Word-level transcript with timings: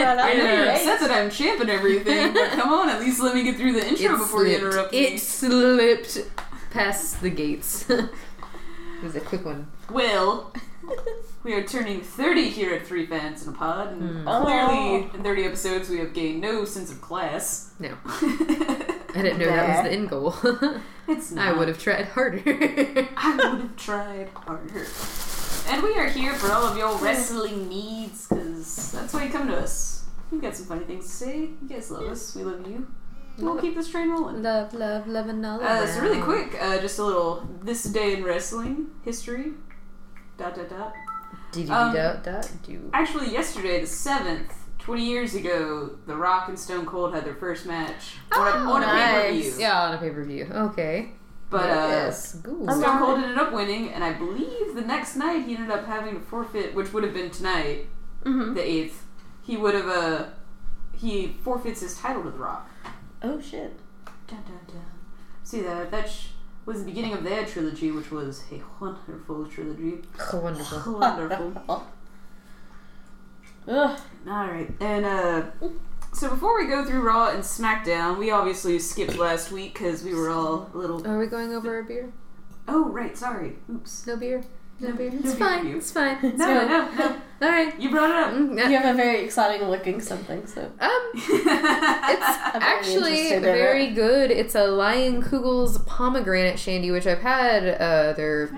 Well, 0.00 0.20
I 0.20 0.32
know 0.34 0.44
you're 0.44 0.64
Yeah. 0.64 0.72
upset 0.74 1.00
that 1.00 1.10
I'm 1.10 1.30
champing 1.30 1.70
everything, 1.70 2.32
but 2.34 2.50
come 2.52 2.72
on, 2.72 2.88
at 2.88 3.00
least 3.00 3.20
let 3.20 3.34
me 3.34 3.42
get 3.42 3.56
through 3.56 3.72
the 3.72 3.86
intro 3.86 4.14
It 4.14 4.18
before 4.18 4.46
you 4.46 4.58
slipped. 4.58 4.64
interrupt 4.74 4.94
It 4.94 5.20
slipped 5.20 6.18
past 6.70 7.20
the 7.20 7.30
gates. 7.30 7.88
it 7.90 8.08
was 9.02 9.16
a 9.16 9.20
quick 9.20 9.44
one. 9.44 9.66
Well, 9.90 10.52
we 11.44 11.54
are 11.54 11.62
turning 11.62 12.00
30 12.00 12.48
here 12.50 12.74
at 12.74 12.86
Three 12.86 13.06
Fans 13.06 13.46
in 13.46 13.52
a 13.54 13.56
Pod, 13.56 13.92
and 13.92 14.02
Hmm. 14.26 14.28
clearly 14.44 15.10
in 15.14 15.22
30 15.22 15.44
episodes 15.44 15.88
we 15.88 15.98
have 15.98 16.12
gained 16.12 16.40
no 16.40 16.64
sense 16.64 16.90
of 16.90 17.00
class. 17.00 17.72
No. 17.78 17.94
I 18.04 19.22
didn't 19.22 19.38
know 19.38 19.46
that 19.46 19.68
was 19.82 19.90
the 19.90 19.92
end 19.92 20.08
goal. 20.10 20.34
it's 21.08 21.32
not. 21.32 21.48
I 21.48 21.52
would 21.58 21.66
have 21.68 21.78
tried 21.82 22.06
harder. 22.06 22.40
I 22.46 23.34
would 23.36 23.60
have 23.60 23.76
tried 23.76 24.28
harder. 24.34 24.86
And 25.68 25.82
we 25.82 25.94
are 25.94 26.08
here 26.08 26.34
for 26.34 26.52
all 26.52 26.64
of 26.66 26.76
your 26.76 26.96
wrestling 26.98 27.68
needs, 27.68 28.26
because 28.28 28.92
that's 28.92 29.12
why 29.14 29.24
you 29.24 29.30
come 29.30 29.48
to 29.48 29.56
us. 29.56 30.04
You 30.32 30.40
got 30.40 30.56
some 30.56 30.66
funny 30.66 30.84
things 30.84 31.04
to 31.06 31.10
say. 31.10 31.38
You 31.40 31.68
guys 31.68 31.90
love 31.90 32.04
us. 32.08 32.34
We 32.34 32.42
love 32.44 32.66
you. 32.66 32.86
We'll 33.38 33.58
keep 33.60 33.74
this 33.74 33.88
train 33.88 34.10
rolling. 34.10 34.42
love, 34.42 34.74
love, 34.74 35.06
love, 35.06 35.28
and 35.28 35.44
all 35.46 35.60
Uh, 35.62 35.86
so 35.86 36.00
really 36.02 36.20
quick, 36.20 36.56
uh, 36.60 36.78
just 36.78 36.98
a 36.98 37.04
little 37.04 37.48
this 37.62 37.84
day 37.84 38.14
in 38.16 38.24
wrestling 38.24 38.88
history. 39.02 39.52
Dot 40.36 40.54
dot 40.56 40.68
dot. 40.68 40.92
Did 41.52 41.68
you 41.68 41.74
um, 41.74 41.94
dot 41.94 42.22
dot 42.24 42.50
do. 42.66 42.90
Actually, 42.92 43.30
yesterday, 43.32 43.80
the 43.80 43.86
seventh, 43.86 44.52
twenty 44.78 45.06
years 45.06 45.34
ago, 45.34 45.96
The 46.06 46.16
Rock 46.16 46.48
and 46.48 46.58
Stone 46.58 46.84
Cold 46.86 47.14
had 47.14 47.24
their 47.24 47.34
first 47.34 47.64
match 47.66 48.16
on 48.36 48.46
a, 48.46 48.50
Oh, 48.50 48.72
on 48.74 48.82
a 48.82 48.86
nice. 48.86 49.12
pay-per-view. 49.14 49.52
Yeah, 49.58 49.82
on 49.84 49.94
a 49.94 49.98
pay 49.98 50.10
per 50.10 50.24
view. 50.24 50.44
Okay. 50.52 51.12
But 51.50 51.68
uh, 51.70 51.86
yes, 51.88 52.36
cool. 52.44 52.70
I'm 52.70 52.78
Stone 52.80 52.82
not- 52.82 52.98
Cold 53.00 53.18
ended 53.18 53.38
up 53.38 53.52
winning, 53.52 53.90
and 53.90 54.04
I 54.04 54.12
believe 54.12 54.74
the 54.74 54.82
next 54.82 55.16
night 55.16 55.44
he 55.46 55.56
ended 55.56 55.70
up 55.70 55.84
having 55.84 56.14
to 56.14 56.20
forfeit, 56.20 56.74
which 56.74 56.92
would 56.92 57.02
have 57.02 57.12
been 57.12 57.30
tonight, 57.30 57.88
Mhm. 58.24 58.54
the 58.54 58.62
eighth. 58.64 59.04
He 59.42 59.56
would 59.56 59.74
have 59.74 59.88
uh, 59.88 60.24
he 60.92 61.36
forfeits 61.42 61.80
his 61.80 61.98
title 61.98 62.22
to 62.22 62.30
The 62.30 62.38
Rock. 62.38 62.70
Oh 63.22 63.40
shit. 63.40 63.78
Dun, 64.28 64.42
dun, 64.46 64.60
dun. 64.68 64.84
See 65.42 65.60
that 65.62 65.90
that 65.90 66.08
sh- 66.08 66.28
was 66.66 66.80
the 66.80 66.84
beginning 66.84 67.14
of 67.14 67.24
their 67.24 67.44
trilogy, 67.44 67.90
which 67.90 68.10
was 68.12 68.44
a 68.52 68.62
wonderful 68.80 69.44
trilogy. 69.46 70.02
Wonderful. 70.32 70.98
Wonderful. 71.00 71.52
Ugh. 73.68 74.00
All 74.28 74.46
right, 74.48 74.70
and 74.80 75.04
uh, 75.04 75.42
so 76.12 76.28
before 76.30 76.56
we 76.58 76.66
go 76.68 76.84
through 76.84 77.02
Raw 77.02 77.30
and 77.30 77.42
SmackDown, 77.42 78.18
we 78.18 78.30
obviously 78.30 78.78
skipped 78.78 79.16
last 79.16 79.50
week 79.52 79.74
because 79.74 80.02
we 80.02 80.14
were 80.14 80.30
all 80.30 80.70
a 80.74 80.78
little. 80.78 81.06
Are 81.06 81.18
we 81.18 81.26
going 81.26 81.52
over 81.54 81.78
a 81.78 81.84
beer? 81.84 82.12
Oh 82.68 82.88
right, 82.90 83.16
sorry. 83.16 83.56
Oops. 83.72 84.06
No 84.06 84.16
beer. 84.16 84.42
No, 84.80 84.88
No- 84.90 84.96
beer. 84.96 85.10
It's 85.12 85.22
beer 85.22 85.34
fine. 85.34 85.60
for 85.60 85.66
you. 85.68 85.76
It's 85.76 85.90
fine. 85.92 86.18
It's 86.22 86.38
No, 86.38 86.44
fine. 86.46 86.68
no, 86.68 86.90
no. 86.98 87.16
All 87.42 87.48
right. 87.48 87.80
You 87.80 87.90
brought 87.90 88.10
it 88.10 88.16
up. 88.16 88.34
Mm, 88.34 88.70
You 88.70 88.76
have 88.78 88.94
a 88.94 88.96
very 88.96 89.20
exciting 89.24 89.66
looking 89.68 90.00
something, 90.00 90.46
so 90.46 90.62
Um, 90.80 91.10
it's 91.14 92.22
actually 92.54 93.38
very 93.40 93.86
it. 93.88 93.94
good. 93.94 94.30
It's 94.30 94.54
a 94.54 94.66
Leinenkugel's 94.68 95.78
pomegranate 95.84 96.58
shandy, 96.58 96.90
which 96.90 97.06
I've 97.06 97.20
had. 97.22 97.66
Uh, 97.80 98.12
their 98.14 98.50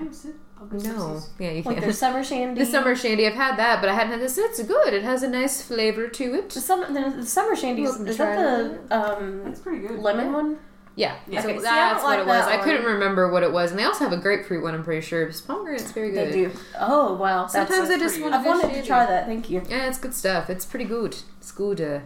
Can 0.69 0.79
I 0.79 0.83
have 0.83 0.97
a 0.97 0.97
sip? 0.97 0.97
I'll 0.97 1.07
go 1.07 1.13
no, 1.13 1.19
sip, 1.19 1.29
yeah, 1.39 1.49
you 1.51 1.55
like 1.57 1.63
can't. 1.65 1.81
their 1.81 1.93
summer 2.05 2.23
shandy. 2.23 2.59
The 2.63 2.65
summer 2.65 2.95
shandy, 2.95 3.27
I've 3.27 3.33
had 3.33 3.57
that, 3.57 3.81
but 3.81 3.89
I 3.89 3.93
hadn't 3.93 4.11
had 4.13 4.21
this. 4.21 4.37
It's 4.37 4.61
good. 4.63 4.93
It 4.93 5.03
has 5.03 5.23
a 5.23 5.29
nice 5.29 5.61
flavor 5.61 6.07
to 6.07 6.31
The 6.31 6.37
it. 6.39 6.51
summer, 6.51 6.87
the, 6.91 7.17
the 7.17 7.25
summer 7.25 7.55
shandy 7.55 7.83
is, 7.83 7.89
Welcome 7.89 8.05
to 8.05 8.11
is 8.11 8.17
that 8.17 8.89
the 8.89 8.95
um, 9.17 9.43
That's 9.45 9.59
pretty 9.59 9.87
good. 9.87 9.99
lemon 9.99 10.33
one? 10.33 10.59
Yeah, 10.95 11.15
Yeah. 11.27 11.41
so 11.41 11.49
Okay, 11.49 11.57
see, 11.59 11.65
I 11.65 11.75
that's 11.75 12.01
don't 12.01 12.03
what 12.03 12.09
like 12.19 12.19
it 12.19 12.27
was. 12.27 12.45
that 12.45 12.51
I 12.53 12.55
one. 12.57 12.65
couldn't 12.65 12.85
remember 12.85 13.31
what 13.31 13.41
it 13.41 13.51
was, 13.51 13.71
and 13.71 13.79
they 13.79 13.83
also 13.83 14.03
have 14.03 14.13
a 14.13 14.17
grapefruit 14.21 14.61
one. 14.63 14.75
I'm 14.75 14.83
pretty 14.83 15.01
sure. 15.01 15.25
This 15.25 15.41
pomegranate's 15.41 15.91
very 15.91 16.11
good. 16.11 16.29
They 16.31 16.43
do. 16.45 16.51
Oh 16.79 17.15
wow, 17.15 17.41
that's, 17.47 17.53
Sometimes 17.53 17.89
I 17.89 17.97
just 17.97 18.15
pretty 18.19 18.21
want 18.21 18.35
I've 18.35 18.41
a 18.41 18.43
good 18.43 18.63
wanted 18.63 18.81
to 18.81 18.87
try 18.87 19.05
that. 19.07 19.25
Thank 19.25 19.49
you. 19.49 19.63
Yeah, 19.67 19.87
it's 19.87 19.97
good 19.97 20.13
stuff. 20.13 20.51
It's 20.51 20.65
pretty 20.65 20.85
good. 20.85 21.15
It's 21.39 21.51
good. 21.51 21.81
Uh, 21.81 21.99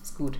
it's 0.00 0.10
good. 0.10 0.38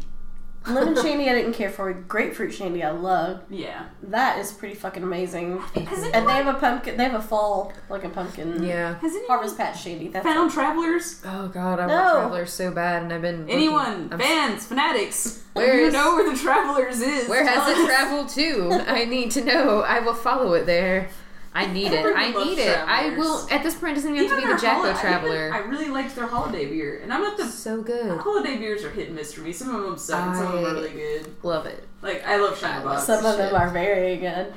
Lemon 0.69 0.95
shandy, 0.95 1.29
I 1.29 1.35
didn't 1.35 1.55
care 1.55 1.71
for. 1.71 1.93
Grapefruit 1.93 2.53
shandy, 2.53 2.83
I 2.83 2.91
love. 2.91 3.43
Yeah. 3.49 3.87
That 4.03 4.39
is 4.39 4.53
pretty 4.53 4.75
fucking 4.75 5.03
amazing. 5.03 5.59
Has 5.59 5.77
anyone, 6.01 6.15
And 6.15 6.29
they 6.29 6.33
have 6.35 6.55
a 6.55 6.59
pumpkin. 6.59 6.97
They 6.99 7.05
have 7.05 7.15
a 7.15 7.23
fall 7.23 7.73
like 7.89 8.05
a 8.05 8.11
pumpkin. 8.11 8.63
Yeah. 8.63 8.99
has 8.99 9.13
anyone 9.13 9.27
Harvest 9.29 9.57
Patch 9.57 9.83
shandy. 9.83 10.09
That's 10.09 10.25
found 10.25 10.51
travelers? 10.53 11.23
Oh 11.25 11.49
god, 11.49 11.81
I 11.81 11.87
No. 11.87 11.95
want 11.95 12.13
travelers 12.15 12.53
so 12.53 12.71
bad, 12.71 13.03
and 13.05 13.13
I've 13.13 13.23
been 13.23 13.49
Anyone? 13.49 14.09
I'm- 14.11 14.19
Fans? 14.21 14.67
Fanatics? 14.67 15.43
Where 15.55 15.81
you 15.81 15.91
know 15.91 16.15
where 16.15 16.31
the 16.31 16.37
travelers 16.37 17.01
is? 17.01 17.29
Where 17.29 17.43
Tell 17.45 17.61
has 17.63 17.79
it 17.79 17.87
traveled 17.87 18.29
to? 18.31 18.85
I 18.87 19.05
need 19.07 19.31
to 19.33 19.45
know. 19.45 19.81
I 19.81 20.01
will 20.01 20.15
follow 20.15 20.53
it 20.53 20.67
there. 20.67 21.09
I 21.53 21.67
need 21.67 21.93
it. 21.93 22.07
I 22.17 22.31
need 22.45 22.59
it. 22.59 22.79
I 22.79 23.11
will. 23.17 23.47
At 23.51 23.63
this 23.65 23.75
point, 23.75 23.93
it 23.93 23.95
doesn't 23.97 24.15
even 24.15 24.29
have 24.29 24.31
to 24.31 24.37
be 24.37 24.43
the 24.43 24.49
their 24.49 24.59
Jacko 24.59 24.83
holi- 24.83 24.91
I 24.93 25.01
Traveler. 25.01 25.47
even- 25.49 25.53
I 25.53 25.59
really 25.67 25.89
liked 25.89 26.15
their 26.15 26.27
holiday 26.29 26.67
beer, 26.67 27.01
and 27.03 27.13
I'm 27.13 27.23
not 27.23 27.37
the 27.37 27.47
so 27.47 27.83
good. 27.83 28.19
holiday 28.21 28.57
beers 28.57 28.85
are 28.85 28.91
hit 28.91 29.09
and 29.09 29.17
miss 29.17 29.33
for 29.33 29.41
me. 29.41 29.53
Some 29.53 29.75
of 29.75 29.83
them 29.83 29.99
suck, 29.99 30.27
and 30.29 30.37
some 30.37 30.47
of 30.47 30.53
them 30.53 30.65
are 30.65 30.75
really 30.75 30.91
good. 30.91 31.35
Love 31.43 31.67
it. 31.67 31.83
Like 32.03 32.25
I 32.27 32.37
love 32.37 32.57
Shiner 32.59 32.85
Bock. 32.85 33.01
Some 33.05 33.25
of 33.27 33.37
them 33.37 33.49
Shit. 33.51 33.61
are 33.61 33.69
very 33.71 34.17
good. 34.17 34.55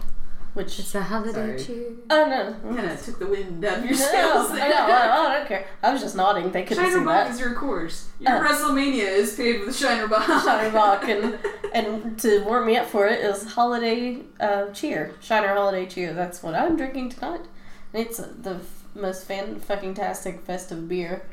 Which 0.54 0.80
It's 0.80 0.94
a 0.94 1.02
holiday 1.02 1.58
Sorry. 1.58 1.64
cheer. 1.64 1.92
oh 2.12 2.26
no. 2.64 2.76
Kind 2.76 2.92
of 2.92 3.04
took 3.04 3.18
the 3.18 3.26
wind 3.26 3.66
out 3.66 3.80
of 3.80 3.86
your 3.86 3.94
sails. 3.96 4.52
I, 4.52 4.70
know, 4.70 4.76
I, 4.76 5.28
I 5.32 5.38
don't 5.40 5.48
care. 5.48 5.66
I 5.82 5.92
was 5.92 6.02
just 6.02 6.16
nodding. 6.16 6.52
They 6.52 6.62
couldn't 6.64 6.84
Shiner 6.84 7.00
see 7.00 7.04
Bock 7.06 7.26
that. 7.26 7.32
is 7.32 7.40
your 7.40 7.54
course. 7.56 8.10
Your 8.20 8.34
Uh. 8.46 8.48
WrestleMania 8.48 9.08
is 9.08 9.36
paid 9.36 9.62
with 9.62 9.76
Shiner 9.76 10.08
Bock. 10.08 10.26
Shiner 10.44 10.70
Bock 10.72 11.08
and 11.10 11.40
and 11.74 12.20
to 12.20 12.44
warm 12.44 12.68
me 12.68 12.78
up 12.78 12.86
for 12.86 13.08
it 13.08 13.22
is 13.22 13.54
holiday 13.54 14.20
uh, 14.40 14.68
cheer, 14.70 15.16
Shiner 15.22 15.56
holiday 15.56 15.88
cheer. 15.88 16.14
That's 16.14 16.44
what 16.44 16.54
I'm 16.54 16.78
drinking 16.78 17.10
tonight. 17.10 17.42
And 17.94 18.06
it's 18.06 18.18
the 18.18 18.56
f- 18.56 18.84
most 18.94 19.26
fan 19.26 19.60
fucking 19.60 19.96
tastic 19.96 20.42
festive 20.46 20.88
beer 20.88 21.26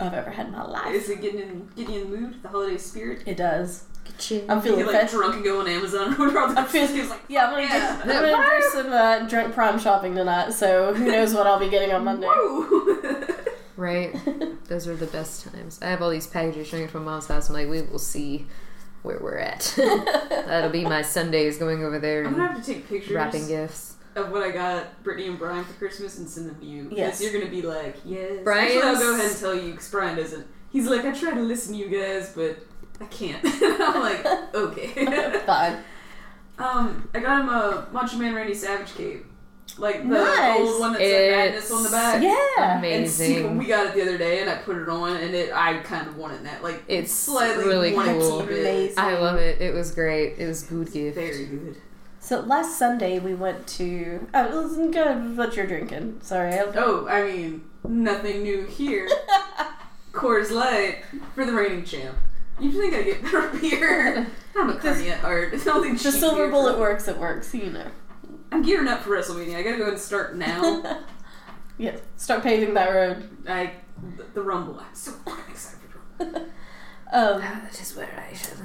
I've 0.00 0.14
ever 0.14 0.30
had 0.30 0.46
in 0.46 0.52
my 0.52 0.64
life. 0.64 0.94
Is 0.94 1.10
it 1.10 1.20
getting 1.20 1.40
in, 1.40 1.68
getting 1.76 1.94
in 1.94 2.10
the 2.10 2.16
mood? 2.16 2.42
The 2.42 2.48
holiday 2.48 2.78
spirit? 2.78 3.22
It 3.26 3.36
does. 3.36 3.84
Ka-ching. 4.04 4.50
I'm 4.50 4.60
feeling 4.60 4.84
like 4.86 4.94
festive. 5.00 5.18
drunk 5.20 5.34
and 5.36 5.44
go 5.44 5.60
on 5.60 5.68
Amazon 5.68 6.08
and 6.12 6.18
order 6.20 6.38
all 6.40 6.48
the 6.48 6.60
I'm 6.60 6.66
feeling- 6.66 6.94
He's 6.94 7.08
like, 7.10 7.20
Yeah, 7.28 7.46
I'm 7.46 7.50
gonna, 7.52 7.62
Yeah. 7.62 8.02
Do, 8.04 8.10
I'm 8.12 8.22
gonna 8.30 8.60
do 8.60 8.68
some 8.72 8.92
uh, 8.92 9.28
drunk 9.28 9.54
prime 9.54 9.78
shopping 9.78 10.14
tonight. 10.14 10.52
So 10.52 10.92
who 10.94 11.06
knows 11.10 11.32
what 11.34 11.46
I'll 11.46 11.58
be 11.58 11.68
getting 11.68 11.92
on 11.92 12.04
Monday. 12.04 12.28
Right. 13.76 14.14
Those 14.68 14.86
are 14.86 14.94
the 14.94 15.06
best 15.08 15.46
times. 15.52 15.80
I 15.82 15.86
have 15.86 16.00
all 16.00 16.10
these 16.10 16.28
packages 16.28 16.68
showing 16.68 16.86
from 16.86 17.04
mom's 17.04 17.26
house. 17.26 17.48
I'm 17.48 17.54
like, 17.56 17.68
we 17.68 17.82
will 17.82 17.98
see 17.98 18.46
where 19.02 19.18
we're 19.20 19.38
at. 19.38 19.74
That'll 19.76 20.70
be 20.70 20.84
my 20.84 21.02
Sundays 21.02 21.58
going 21.58 21.82
over 21.84 21.98
there 21.98 22.24
I'm 22.24 22.34
gonna 22.34 22.52
have 22.52 22.64
to 22.64 22.72
take 22.74 22.88
pictures 22.88 23.12
wrapping 23.12 23.48
gifts. 23.48 23.96
of 24.14 24.30
what 24.30 24.44
I 24.44 24.52
got 24.52 25.02
Brittany 25.02 25.26
and 25.26 25.36
Brian 25.38 25.64
for 25.64 25.72
Christmas 25.74 26.18
and 26.18 26.28
send 26.30 26.48
them 26.50 26.60
to 26.60 26.64
you. 26.64 26.88
Yes. 26.92 27.20
you're 27.20 27.32
gonna 27.32 27.50
be 27.50 27.62
like, 27.62 27.96
yes. 28.04 28.44
Brian's- 28.44 28.76
Actually, 28.76 28.88
I'll 28.90 28.96
go 29.00 29.14
ahead 29.14 29.30
and 29.32 29.40
tell 29.40 29.54
you 29.56 29.70
because 29.72 29.90
Brian 29.90 30.16
doesn't. 30.16 30.46
He's 30.70 30.86
like, 30.88 31.04
I 31.04 31.10
try 31.12 31.34
to 31.34 31.40
listen 31.42 31.72
to 31.72 31.78
you 31.80 31.88
guys, 31.88 32.32
but 32.34 32.56
I 33.00 33.04
can't. 33.06 33.40
I'm 33.44 34.00
like, 34.00 34.54
okay. 34.54 35.40
Fine. 35.46 35.76
um, 36.58 37.08
I 37.14 37.20
got 37.20 37.40
him 37.42 37.48
a 37.48 37.88
Macho 37.92 38.16
Man 38.16 38.34
Randy 38.34 38.54
Savage 38.54 38.94
cape. 38.94 39.26
Like 39.78 40.02
the 40.02 40.08
Nice. 40.14 40.60
old 40.60 40.78
one 40.80 40.92
that's 40.92 41.04
It's- 41.04 41.32
like 41.32 41.46
madness 41.46 41.70
on 41.72 41.82
the 41.82 41.88
back. 41.90 42.22
Yeah. 42.22 42.76
And 42.76 42.84
Amazing. 42.84 43.58
we 43.58 43.66
got 43.66 43.86
it 43.88 43.94
the 43.94 44.02
other 44.02 44.18
day, 44.18 44.40
and 44.40 44.48
I 44.50 44.56
put 44.56 44.76
it 44.76 44.88
on, 44.88 45.16
and 45.16 45.34
it 45.34 45.52
I 45.52 45.78
kind 45.78 46.06
of 46.06 46.16
wanted 46.16 46.44
that. 46.46 46.62
Like 46.62 46.84
It's 46.86 47.10
slightly 47.12 47.64
really 47.64 47.92
cool. 47.92 48.40
to 48.42 48.46
keep 48.46 48.52
it. 48.56 48.60
Amazing. 48.60 48.98
I 48.98 49.18
love 49.18 49.36
it. 49.38 49.60
It 49.60 49.74
was 49.74 49.90
great. 49.90 50.38
It 50.38 50.46
was 50.46 50.62
good 50.62 50.92
gift. 50.92 51.16
Very 51.16 51.46
good. 51.46 51.76
So 52.20 52.40
last 52.40 52.78
Sunday 52.78 53.18
we 53.18 53.34
went 53.34 53.66
to. 53.78 54.26
Oh, 54.32 54.48
listen, 54.64 54.90
go 54.92 55.02
ahead 55.02 55.24
with 55.24 55.36
what 55.36 55.56
you're 55.56 55.66
drinking. 55.66 56.20
Sorry. 56.22 56.56
I'll, 56.56 56.72
Oh, 56.76 57.08
I 57.08 57.24
mean, 57.24 57.64
nothing 57.88 58.42
new 58.44 58.64
here. 58.66 59.08
Coors 60.12 60.50
Light 60.52 60.98
for 61.34 61.44
the 61.44 61.52
reigning 61.52 61.84
champ. 61.84 62.16
You 62.60 62.70
just 62.70 62.80
think 62.80 62.94
I 62.94 63.02
get 63.02 63.22
better 63.22 63.48
beer? 63.60 64.26
I'm 64.56 64.70
a 64.70 64.76
carny 64.76 65.10
at 65.10 65.20
heart. 65.20 65.54
It's 65.54 65.66
only 65.66 65.92
the 65.92 65.98
silver 65.98 66.48
bullet 66.48 66.78
works. 66.78 67.08
It 67.08 67.18
works. 67.18 67.54
You 67.54 67.70
know. 67.70 67.86
I'm 68.52 68.62
gearing 68.62 68.88
up 68.88 69.00
for 69.02 69.10
WrestleMania. 69.10 69.56
I 69.56 69.62
gotta 69.62 69.78
go 69.78 69.88
and 69.88 69.98
start 69.98 70.36
now. 70.36 71.00
yeah. 71.78 71.96
Start 72.16 72.42
paving 72.42 72.74
that 72.74 72.90
road. 72.90 73.28
I 73.48 73.72
the, 74.16 74.24
the 74.34 74.42
Rumble. 74.42 74.78
I'm 74.78 74.94
so 74.94 75.12
excited 75.50 75.80
for 75.90 76.24
Rumble. 76.24 76.42
Um, 77.12 77.40
That 77.40 77.80
is 77.80 77.94
where 77.94 78.26
I 78.28 78.34
shall 78.34 78.56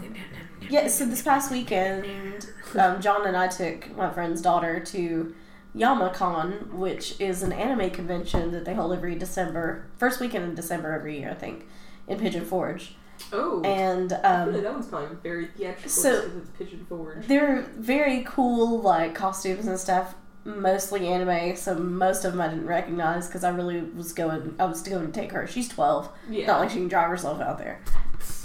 yeah. 0.69 0.87
So 0.87 1.05
this 1.05 1.21
past 1.21 1.51
weekend, 1.51 2.47
um, 2.75 3.01
John 3.01 3.25
and 3.27 3.35
I 3.35 3.47
took 3.47 3.95
my 3.95 4.11
friend's 4.11 4.41
daughter 4.41 4.79
to 4.79 5.35
YamaCon, 5.75 6.71
which 6.73 7.19
is 7.19 7.43
an 7.43 7.51
anime 7.51 7.89
convention 7.91 8.51
that 8.51 8.65
they 8.65 8.73
hold 8.73 8.93
every 8.93 9.15
December, 9.15 9.87
first 9.97 10.19
weekend 10.19 10.45
in 10.45 10.55
December 10.55 10.91
every 10.93 11.19
year, 11.19 11.31
I 11.31 11.33
think, 11.35 11.67
in 12.07 12.19
Pigeon 12.19 12.45
Forge. 12.45 12.95
Oh, 13.33 13.61
And 13.63 14.13
I 14.13 14.45
feel 14.45 14.53
like 14.53 14.55
um, 14.57 14.63
that 14.63 14.73
one's 14.73 14.87
probably 14.87 15.15
very 15.21 15.47
theatrical 15.47 15.89
so- 15.89 16.21
because 16.23 16.37
it's 16.37 16.49
Pigeon 16.57 16.85
Forge. 16.87 17.27
they're 17.27 17.61
very 17.77 18.23
cool, 18.25 18.81
like 18.81 19.13
costumes 19.15 19.67
and 19.67 19.79
stuff. 19.79 20.15
Mostly 20.45 21.05
anime, 21.07 21.55
so 21.57 21.75
most 21.75 22.23
of 22.25 22.31
them 22.31 22.41
I 22.41 22.47
didn't 22.47 22.65
recognize 22.65 23.27
because 23.27 23.43
I 23.43 23.49
really 23.49 23.81
was 23.81 24.13
going. 24.13 24.55
I 24.57 24.65
was 24.65 24.81
going 24.81 25.05
to 25.05 25.11
take 25.11 25.31
her. 25.33 25.45
She's 25.45 25.67
twelve. 25.67 26.09
Yeah. 26.29 26.47
Not 26.47 26.61
like 26.61 26.69
she 26.69 26.77
can 26.77 26.87
drive 26.87 27.09
herself 27.09 27.41
out 27.41 27.57
there. 27.59 27.81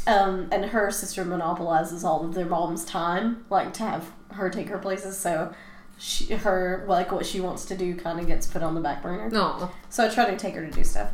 Um, 0.07 0.49
and 0.53 0.67
her 0.67 0.91
sister 0.91 1.25
monopolizes 1.25 2.05
all 2.05 2.25
of 2.27 2.35
their 2.35 2.45
mom's 2.47 2.85
time, 2.85 3.47
like 3.49 3.73
to 3.75 3.85
have 3.85 4.11
her 4.33 4.51
take 4.51 4.69
her 4.69 4.79
places. 4.79 5.17
So 5.17 5.55
she, 5.97 6.35
her 6.35 6.85
like 6.89 7.13
what 7.13 7.25
she 7.25 7.41
wants 7.41 7.65
to 7.67 7.77
do 7.77 7.95
kind 7.95 8.19
of 8.21 8.27
gets 8.27 8.47
put 8.49 8.63
on 8.63 8.75
the 8.75 8.81
back 8.81 9.01
burner. 9.03 9.31
No. 9.31 9.71
So 9.89 10.05
I 10.05 10.09
try 10.09 10.29
to 10.29 10.37
take 10.37 10.55
her 10.57 10.67
to 10.67 10.71
do 10.71 10.83
stuff. 10.85 11.11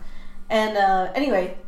And 0.48 0.76
uh, 0.78 1.12
anyway, 1.14 1.58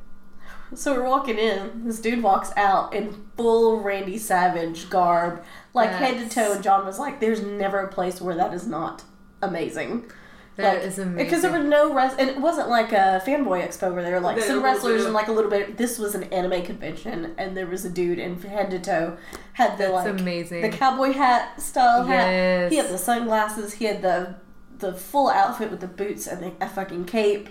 so 0.75 0.95
we're 0.95 1.09
walking 1.09 1.39
in. 1.39 1.85
This 1.85 2.01
dude 2.01 2.23
walks 2.23 2.53
out 2.57 2.95
in 2.95 3.27
full 3.37 3.81
Randy 3.81 4.19
Savage 4.19 4.91
garb, 4.91 5.43
like 5.75 5.91
head 5.91 6.19
to 6.19 6.35
toe. 6.35 6.53
And 6.53 6.63
John 6.63 6.85
was 6.87 6.99
like, 6.99 7.21
"There's 7.21 7.43
never 7.43 7.79
a 7.81 7.89
place 7.89 8.21
where 8.21 8.35
that 8.35 8.55
is 8.55 8.67
not 8.67 9.05
amazing." 9.41 10.11
That 10.57 10.77
like, 10.77 10.85
is 10.85 10.99
amazing. 10.99 11.25
Because 11.25 11.43
there 11.43 11.51
were 11.51 11.63
no 11.63 11.95
rest, 11.95 12.17
and 12.19 12.29
it 12.29 12.39
wasn't 12.39 12.69
like 12.69 12.93
a 12.93 13.23
fanboy 13.25 13.67
expo 13.67 13.93
where 13.93 14.03
there 14.03 14.13
were 14.13 14.21
like 14.21 14.37
There 14.37 14.47
some 14.47 14.61
were 14.61 14.69
a 14.69 14.73
little 14.73 14.91
wrestlers 14.91 15.05
and 15.07 15.15
like 15.15 15.29
a 15.29 15.33
little 15.33 15.51
bit. 15.51 15.79
This 15.79 15.99
was 15.99 16.15
an 16.15 16.25
anime 16.25 16.63
convention, 16.63 17.35
and 17.39 17.57
there 17.57 17.67
was 17.67 17.87
a 17.87 17.91
dude 17.91 18.19
in 18.19 18.39
head 18.41 18.71
to 18.71 18.79
toe 18.79 19.17
had 19.55 19.79
the 19.79 19.85
That's 19.85 19.93
like 19.93 20.21
amazing. 20.21 20.63
the 20.63 20.69
cowboy 20.69 21.13
hat 21.13 21.61
style 21.61 22.05
hat. 22.05 22.31
Yes. 22.31 22.71
He 22.71 22.77
had 22.77 22.89
the 22.89 22.99
sunglasses. 22.99 23.75
He 23.75 23.87
had 23.87 24.03
the 24.03 24.37
the 24.79 24.93
full 24.93 25.31
outfit 25.31 25.71
with 25.71 25.81
the 25.81 25.87
boots 25.87 26.27
and 26.27 26.43
the, 26.43 26.53
a 26.61 26.69
fucking 26.69 27.07
cape, 27.07 27.49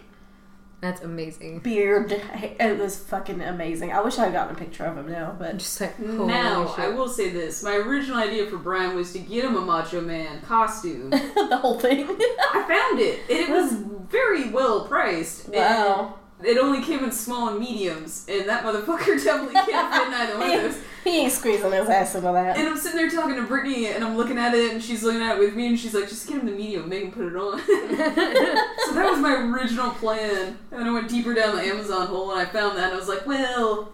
That's 0.81 1.01
amazing. 1.01 1.59
beard. 1.59 2.21
It 2.59 2.77
was 2.79 2.97
fucking 2.97 3.41
amazing. 3.41 3.91
I 3.91 4.01
wish 4.01 4.17
I 4.17 4.25
had 4.25 4.33
gotten 4.33 4.55
a 4.55 4.59
picture 4.59 4.83
of 4.85 4.97
him 4.97 5.11
now, 5.11 5.35
but 5.37 5.57
just 5.57 5.79
like, 5.79 5.95
holy 5.97 6.27
Now, 6.27 6.67
shit. 6.67 6.79
I 6.85 6.89
will 6.89 7.07
say 7.07 7.29
this. 7.29 7.63
My 7.63 7.75
original 7.75 8.17
idea 8.17 8.47
for 8.47 8.57
Brian 8.57 8.95
was 8.95 9.13
to 9.13 9.19
get 9.19 9.45
him 9.45 9.55
a 9.55 9.61
Macho 9.61 10.01
Man 10.01 10.41
costume. 10.41 11.09
the 11.11 11.57
whole 11.61 11.79
thing. 11.79 12.05
I 12.07 12.65
found 12.67 12.99
it, 12.99 13.19
and 13.29 13.39
it 13.39 13.49
was 13.49 13.73
very 13.73 14.49
well 14.49 14.85
priced. 14.87 15.45
and 15.45 15.55
wow. 15.55 16.15
It 16.43 16.57
only 16.57 16.83
came 16.83 17.03
in 17.03 17.11
small 17.11 17.49
and 17.49 17.59
mediums, 17.59 18.25
and 18.27 18.47
that 18.47 18.63
motherfucker 18.63 19.23
definitely 19.23 19.53
can't 19.53 19.93
fit 19.93 20.07
in 20.07 20.13
either 20.13 20.39
one 20.39 20.51
of 20.51 20.61
those. 20.61 20.83
He 21.03 21.21
ain't 21.21 21.31
squeezing 21.31 21.71
his 21.71 21.89
ass 21.89 22.13
into 22.13 22.31
that. 22.31 22.57
And 22.57 22.67
I'm 22.67 22.77
sitting 22.77 22.97
there 22.97 23.09
talking 23.09 23.35
to 23.35 23.41
Brittany, 23.41 23.87
and 23.87 24.03
I'm 24.03 24.15
looking 24.15 24.37
at 24.37 24.53
it, 24.53 24.71
and 24.71 24.83
she's 24.83 25.01
looking 25.01 25.23
at 25.23 25.37
it 25.37 25.39
with 25.39 25.55
me, 25.55 25.65
and 25.65 25.79
she's 25.79 25.95
like, 25.95 26.07
just 26.07 26.27
get 26.27 26.37
him 26.37 26.45
the 26.45 26.51
medium, 26.51 26.87
make 26.87 27.03
him 27.03 27.11
put 27.11 27.25
it 27.25 27.35
on. 27.35 27.57
so 27.65 28.93
that 28.93 29.09
was 29.09 29.19
my 29.19 29.33
original 29.33 29.89
plan. 29.89 30.59
And 30.71 30.83
I 30.83 30.91
went 30.91 31.09
deeper 31.09 31.33
down 31.33 31.55
the 31.55 31.63
Amazon 31.63 32.05
hole, 32.05 32.31
and 32.31 32.39
I 32.39 32.45
found 32.45 32.77
that, 32.77 32.85
and 32.85 32.93
I 32.93 32.97
was 32.97 33.07
like, 33.07 33.25
well, 33.25 33.91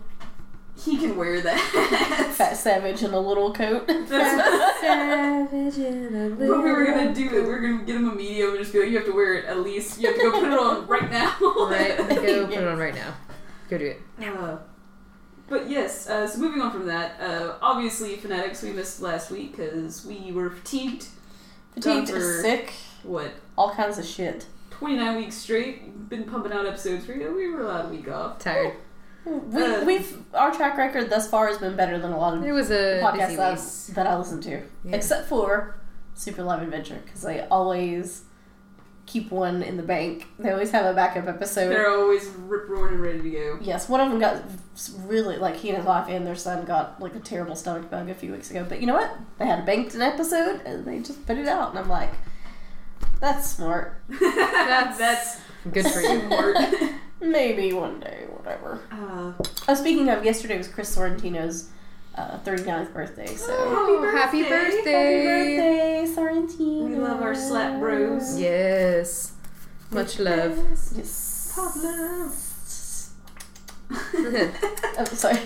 he 0.84 0.98
can 0.98 1.16
wear 1.16 1.42
that. 1.42 1.60
Fat 2.38 2.54
Savage 2.56 3.04
in 3.04 3.14
a 3.14 3.20
little 3.20 3.54
coat. 3.54 3.88
That's 3.88 4.10
Savage 4.82 5.78
in 5.78 6.16
a 6.16 6.28
little 6.30 6.56
But 6.56 6.64
we 6.64 6.72
were 6.72 6.86
gonna 6.86 7.14
do 7.14 7.26
it. 7.26 7.32
We 7.44 7.50
were 7.50 7.60
gonna 7.60 7.84
get 7.84 7.96
him 7.96 8.10
a 8.10 8.16
medium 8.16 8.50
and 8.52 8.60
just 8.60 8.74
be 8.74 8.80
like, 8.82 8.90
you 8.90 8.98
have 8.98 9.06
to 9.08 9.14
wear 9.14 9.36
it 9.36 9.46
at 9.46 9.60
least. 9.60 10.00
You 10.00 10.08
have 10.08 10.16
to 10.18 10.22
go 10.24 10.32
put 10.32 10.44
it 10.52 10.60
on 10.60 10.88
right 10.88 11.10
now. 11.12 11.36
Right, 11.68 11.98
go 11.98 12.06
put 12.48 12.56
it 12.58 12.68
on 12.68 12.78
right 12.78 12.94
now. 12.96 13.14
Go 13.70 13.78
do 13.78 13.86
it. 13.88 14.02
Uh, 14.24 14.58
but 15.50 15.70
yes, 15.70 16.08
uh, 16.10 16.28
so 16.28 16.40
moving 16.40 16.62
on 16.62 16.72
from 16.72 16.86
that, 16.88 17.20
uh, 17.20 17.56
obviously 17.62 18.16
Fanatics 18.18 18.62
we 18.62 18.72
missed 18.72 19.02
last 19.02 19.32
week 19.32 19.56
because 19.58 20.06
we 20.06 20.32
were 20.32 20.50
fatigued. 20.50 21.08
Fatigued, 21.74 22.10
for- 22.10 22.42
sick, 22.42 22.74
What, 23.04 23.32
all 23.58 23.74
kinds 23.74 23.98
of 23.98 24.06
shit. 24.06 24.46
29 24.72 25.18
weeks 25.18 25.36
straight? 25.36 26.10
Been 26.10 26.24
pumping 26.26 26.52
out 26.52 26.66
episodes 26.66 27.06
for 27.06 27.14
you. 27.14 27.34
We 27.34 27.50
were 27.50 27.62
allowed 27.64 27.86
a 27.86 27.90
week 27.90 28.08
off. 28.10 28.40
Tired. 28.40 28.74
We, 29.28 29.62
Uh, 29.64 29.86
we've 29.86 30.18
our 30.34 30.52
track 30.54 30.78
record 30.78 31.10
thus 31.10 31.30
far 31.30 31.48
has 31.48 31.58
been 31.58 31.76
better 31.76 32.00
than 32.00 32.12
a 32.12 32.18
lot 32.18 32.38
of 32.38 32.44
It 32.46 32.52
was 32.52 32.72
a 32.72 33.02
podcasts 33.04 33.94
that. 33.94 34.08
I- 34.08 34.18
listen 34.18 34.40
to, 34.42 34.62
Yeah. 34.84 34.96
except 34.96 35.28
for 35.28 35.76
Super 36.14 36.44
Live 36.44 36.62
Adventure 36.62 37.00
because 37.04 37.22
they 37.24 37.42
always 37.52 38.24
keep 39.06 39.32
one 39.32 39.64
in 39.64 39.78
the 39.78 39.84
bank. 39.84 40.28
They 40.40 40.52
always 40.52 40.72
have 40.72 40.86
a 40.86 40.94
backup 40.94 41.28
episode. 41.28 41.70
They're 41.70 41.90
always 41.90 42.28
rip 42.28 42.68
roaring 42.70 42.96
and 42.96 43.02
ready 43.04 43.22
to 43.22 43.30
go. 43.30 43.58
Yes, 43.62 43.88
one 43.88 44.02
of 44.02 44.10
them 44.10 44.20
got 44.20 44.44
really 45.06 45.38
like 45.38 45.56
he 45.58 45.70
and 45.70 45.78
his 45.78 45.86
wife 45.88 46.08
and 46.10 46.26
their 46.28 46.36
son 46.36 46.66
got 46.66 47.02
like 47.02 47.16
a 47.16 47.20
terrible 47.20 47.56
stomach 47.56 47.90
bug 47.90 48.10
a 48.10 48.14
few 48.14 48.32
weeks 48.32 48.50
ago. 48.52 48.66
But 48.68 48.80
you 48.82 48.88
know 48.88 48.96
what? 48.96 49.12
They 49.40 49.46
had 49.46 49.66
banked 49.66 49.94
an 49.96 50.02
episode 50.02 50.62
and 50.66 50.86
they 50.86 51.00
just 51.00 51.26
put 51.26 51.38
it 51.38 51.48
out, 51.48 51.70
and 51.72 51.80
I'm 51.80 51.90
like, 51.90 52.14
that's 53.20 53.50
smart. 53.50 54.02
that's 54.10 54.98
that's 54.98 55.38
Good 55.72 55.88
for 55.88 56.02
you. 56.02 56.94
Maybe 57.22 57.74
one 57.74 58.00
day, 58.00 58.26
whatever. 58.48 58.80
Uh, 58.92 59.34
Oh, 59.70 59.74
speaking 59.76 60.08
of, 60.10 60.24
yesterday 60.24 60.58
was 60.58 60.68
Chris 60.70 60.96
Sorrentino's 60.96 61.70
uh, 62.16 62.38
39th 62.46 62.94
birthday, 62.94 63.36
so. 63.36 63.48
Oh, 63.54 64.10
happy 64.16 64.44
birthday. 64.44 64.74
birthday. 64.84 66.06
Happy 66.06 66.06
birthday, 66.08 66.22
Sorrentino. 66.22 66.90
we 66.90 66.96
love 66.96 67.22
our 67.22 67.36
slap 67.36 67.80
bros. 67.80 68.40
Yes. 68.40 69.34
Much 69.92 70.20
love. 70.20 70.58
Yes. 70.96 71.52
Pop 71.54 71.76
love. 71.76 72.44
I'm 74.98 75.06
sorry. 75.08 75.40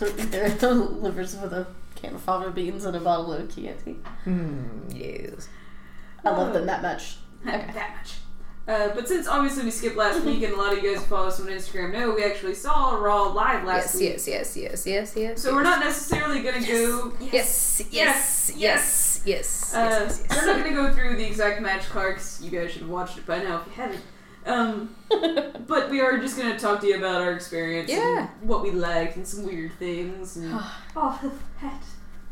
there 0.26 0.44
are 0.60 0.74
livers 0.74 1.36
with 1.36 1.52
a 1.52 1.66
can 1.94 2.14
of 2.14 2.20
fava 2.20 2.50
beans 2.50 2.84
and 2.84 2.96
a 2.96 3.00
bottle 3.00 3.32
of 3.32 3.54
Chianti. 3.54 3.96
Mm, 4.24 4.92
yes. 4.94 5.48
I 6.24 6.30
love 6.30 6.52
them 6.52 6.66
that 6.66 6.82
much. 6.82 7.16
Okay. 7.46 7.58
that 7.74 7.96
much. 7.96 8.14
Uh, 8.68 8.88
but 8.96 9.06
since 9.06 9.28
obviously 9.28 9.62
we 9.64 9.70
skipped 9.70 9.96
last 9.96 10.24
week, 10.24 10.42
and 10.42 10.52
a 10.52 10.56
lot 10.56 10.76
of 10.76 10.82
you 10.82 10.92
guys 10.94 11.04
follow 11.06 11.28
us 11.28 11.40
on 11.40 11.46
Instagram 11.46 11.92
know 11.92 12.10
we 12.12 12.24
actually 12.24 12.54
saw 12.54 12.96
Raw 12.96 13.28
live 13.28 13.64
last 13.64 13.94
Yes, 13.94 13.94
week. 13.94 14.08
yes, 14.10 14.26
yes, 14.26 14.56
yes, 14.56 14.86
yes, 14.86 15.12
yes. 15.16 15.42
So 15.42 15.54
we're 15.54 15.62
not 15.62 15.78
necessarily 15.78 16.42
gonna 16.42 16.66
go. 16.66 17.12
Yes, 17.20 17.80
yes, 17.92 17.92
yes, 17.92 18.52
yes, 18.56 19.22
yes, 19.24 19.74
Uh, 19.74 19.78
yes, 19.78 20.24
yes. 20.28 20.36
We're 20.36 20.46
not 20.46 20.64
gonna 20.64 20.74
go 20.74 20.92
through 20.92 21.16
the 21.16 21.24
exact 21.24 21.60
match 21.62 21.88
cards. 21.88 22.40
you 22.42 22.50
guys 22.50 22.72
should 22.72 22.82
have 22.82 22.90
watched 22.90 23.18
it 23.18 23.24
by 23.26 23.38
now 23.42 23.60
if 23.60 23.66
you 23.68 23.72
haven't. 23.82 24.02
Um, 24.46 24.96
but 25.68 25.88
we 25.90 26.00
are 26.00 26.18
just 26.18 26.36
gonna 26.36 26.58
talk 26.58 26.80
to 26.80 26.86
you 26.88 26.96
about 26.98 27.22
our 27.22 27.32
experience, 27.34 27.88
Yeah. 27.90 28.28
and 28.40 28.48
what 28.48 28.62
we 28.64 28.72
liked, 28.72 29.14
and 29.16 29.26
some 29.26 29.44
weird 29.46 29.72
things, 29.78 30.36
and 30.36 30.52
oh, 30.96 31.32
that 31.62 31.82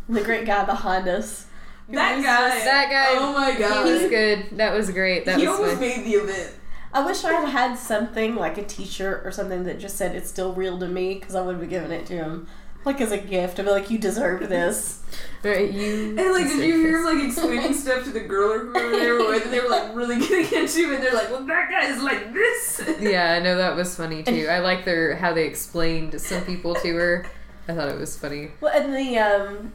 the 0.09 0.21
great 0.21 0.47
guy 0.47 0.65
behind 0.65 1.07
us. 1.07 1.47
That 1.89 2.23
guy, 2.23 2.49
just- 2.51 2.65
That 2.65 2.91
guy, 2.91 3.07
oh 3.19 3.33
my 3.33 3.59
god, 3.59 3.87
he 3.87 3.93
was 3.93 4.03
good. 4.11 4.47
That 4.59 4.73
was 4.75 4.91
great. 4.91 5.25
That 5.27 5.39
he 5.39 5.47
was 5.47 5.57
almost 5.57 5.75
fun. 5.75 5.81
made 5.83 6.05
the 6.05 6.13
event. 6.15 6.53
I 6.93 7.05
wish 7.05 7.25
I 7.25 7.33
had 7.33 7.49
had 7.49 7.79
something 7.79 8.37
like 8.37 8.57
a 8.57 8.63
T-shirt 8.65 9.23
or 9.27 9.33
something 9.33 9.65
that 9.65 9.81
just 9.81 9.97
said 9.97 10.15
"It's 10.15 10.29
still 10.31 10.53
real 10.53 10.79
to 10.79 10.87
me" 10.89 11.15
because 11.15 11.35
I 11.35 11.43
would 11.43 11.57
have 11.57 11.69
given 11.69 11.91
it 11.91 12.07
to 12.07 12.13
him, 12.15 12.47
like 12.85 13.01
as 13.01 13.11
a 13.11 13.19
gift. 13.19 13.59
I'd 13.59 13.65
be 13.67 13.71
like, 13.73 13.91
"You 13.91 13.99
deserve 13.99 14.49
this." 14.49 15.01
Right, 15.43 15.71
you. 15.73 16.17
And 16.17 16.33
like, 16.33 16.45
did 16.47 16.65
you 16.65 16.77
hear 16.79 16.99
him 16.99 17.05
like 17.05 17.25
explaining 17.25 17.75
stuff 17.75 18.05
to 18.05 18.11
the 18.11 18.21
girl 18.21 18.53
or 18.53 18.59
whoever 18.61 18.97
they 18.97 19.11
were 19.11 19.19
with? 19.29 19.45
And 19.45 19.53
they 19.53 19.61
were 19.61 19.69
like 19.69 19.95
really 19.95 20.19
getting 20.21 20.59
into 20.61 20.91
it. 20.93 20.95
And 20.95 21.03
they're 21.03 21.13
like, 21.13 21.31
"Well, 21.31 21.45
that 21.47 21.69
guy 21.71 21.89
is 21.91 22.01
like 22.03 22.33
this." 22.33 22.83
Yeah, 23.01 23.33
I 23.33 23.41
know 23.41 23.57
that 23.57 23.75
was 23.75 23.95
funny 23.97 24.23
too. 24.23 24.47
I 24.49 24.61
like 24.61 24.85
their 24.85 25.17
how 25.17 25.33
they 25.35 25.47
explained 25.47 26.19
some 26.21 26.45
people 26.45 26.77
to 26.77 26.95
her. 26.95 27.27
I 27.69 27.75
thought 27.75 27.89
it 27.89 27.99
was 27.99 28.17
funny. 28.17 28.53
Well, 28.61 28.73
and 28.73 28.95
the 28.95 29.19
um, 29.19 29.73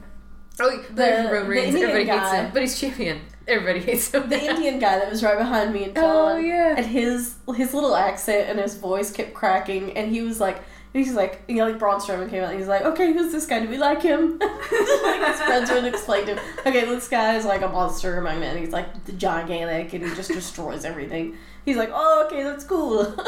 Oh, 0.61 0.77
The- 0.89 0.93
the, 0.93 1.29
Roman 1.31 1.43
the 1.43 1.49
Reigns. 1.49 1.67
Indian 1.75 1.89
Everybody 1.89 2.05
hates 2.19 2.31
guy. 2.31 2.35
him, 2.43 2.51
but 2.53 2.61
he's 2.61 2.79
champion. 2.79 3.21
Everybody 3.47 3.79
hates 3.79 4.11
him. 4.13 4.29
the 4.29 4.39
Indian 4.39 4.79
guy 4.79 4.99
that 4.99 5.09
was 5.09 5.23
right 5.23 5.37
behind 5.37 5.73
me 5.73 5.85
and 5.85 5.95
John. 5.95 6.05
Oh 6.05 6.37
yeah. 6.37 6.75
and 6.77 6.85
his 6.85 7.35
his 7.55 7.73
little 7.73 7.95
accent 7.95 8.49
and 8.49 8.59
his 8.59 8.75
voice 8.75 9.11
kept 9.11 9.33
cracking, 9.33 9.97
and 9.97 10.11
he 10.11 10.21
was 10.21 10.39
like, 10.39 10.61
he's 10.93 11.13
like, 11.13 11.41
you 11.47 11.55
know, 11.55 11.65
like 11.65 11.79
Braun 11.79 11.99
Strowman 11.99 12.29
came 12.29 12.43
out, 12.43 12.49
and 12.51 12.59
he's 12.59 12.67
like, 12.67 12.83
okay, 12.83 13.11
who's 13.11 13.31
this 13.31 13.45
guy? 13.47 13.59
Do 13.61 13.67
we 13.69 13.77
like 13.79 14.01
him? 14.03 14.37
like 14.39 14.51
his 15.27 15.39
friends 15.41 15.71
would 15.71 15.85
explain 15.85 16.25
to 16.27 16.35
him, 16.35 16.43
okay, 16.65 16.85
this 16.85 17.07
guy 17.07 17.35
is 17.37 17.45
like 17.45 17.61
a 17.63 17.67
monster 17.69 18.17
among 18.17 18.39
men. 18.39 18.57
He's 18.57 18.71
like 18.71 19.05
the 19.05 19.13
gigantic, 19.13 19.93
and 19.93 20.07
he 20.07 20.13
just 20.15 20.29
destroys 20.31 20.85
everything. 20.85 21.35
He's 21.69 21.77
like, 21.77 21.91
oh, 21.93 22.25
okay, 22.25 22.43
that's 22.43 22.63
cool. 22.63 23.15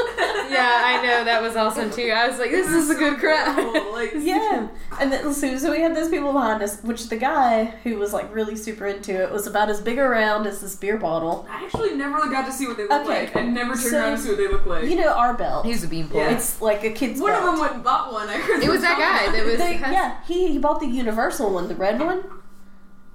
Yeah, 0.52 0.82
I 0.84 1.02
know 1.06 1.24
that 1.24 1.42
was 1.42 1.56
awesome 1.56 1.90
too. 1.92 2.12
I 2.14 2.28
was 2.28 2.38
like, 2.38 2.52
this 2.52 2.68
is 2.68 2.90
a 2.90 2.96
good 2.96 3.20
crowd. 3.20 3.56
Cool, 3.56 3.94
Like, 3.94 4.12
Yeah, 4.18 4.68
and 5.00 5.10
then 5.10 5.34
so, 5.34 5.58
so 5.58 5.72
we 5.72 5.80
had 5.80 5.96
those 5.96 6.10
people 6.10 6.34
behind 6.34 6.62
us, 6.62 6.82
which 6.84 7.08
the 7.08 7.16
guy 7.16 7.66
who 7.86 7.98
was 7.98 8.12
like 8.12 8.34
really 8.36 8.58
super 8.58 8.86
into 8.88 9.14
it 9.14 9.32
was 9.32 9.48
about 9.48 9.70
as 9.70 9.80
big 9.80 9.98
around 9.98 10.48
as 10.48 10.60
this 10.60 10.76
beer 10.76 10.98
bottle. 10.98 11.48
I 11.50 11.64
actually 11.64 11.96
never 11.96 12.16
really 12.16 12.32
got 12.32 12.46
to 12.48 12.52
see 12.52 12.68
what 12.68 12.76
they 12.76 12.84
look 12.84 12.92
Okay, 13.08 13.28
like. 13.28 13.36
I 13.38 13.44
never 13.44 13.76
turned 13.76 13.80
so- 13.92 13.98
around 13.98 14.18
to 14.18 14.24
see 14.24 14.30
what 14.30 14.38
they 14.40 14.48
look 14.50 14.66
like. 14.66 14.84
You 14.90 14.96
know 14.98 15.14
our 15.14 15.34
belt. 15.36 15.66
He's 15.66 15.86
a 15.86 15.88
beanpole. 15.88 16.20
Yeah. 16.20 16.32
It's 16.36 16.62
like 16.62 16.84
a 16.84 16.92
kid's 16.92 17.22
one 17.22 17.32
of 17.34 17.44
them 17.46 17.58
went 17.60 17.76
and 17.76 17.84
bought 17.86 18.12
one. 18.12 18.28
I 18.28 18.38
heard 18.38 18.62
It 18.62 18.70
was 18.70 18.82
that 18.82 18.98
guy 19.00 19.32
that 19.32 19.46
was. 19.46 19.58
They- 19.58 19.76
yeah, 19.80 20.22
he, 20.26 20.48
he 20.52 20.58
bought 20.58 20.82
the 20.82 20.88
universal 20.88 21.54
one, 21.54 21.70
the 21.70 21.76
red 21.76 22.00
one, 22.02 22.24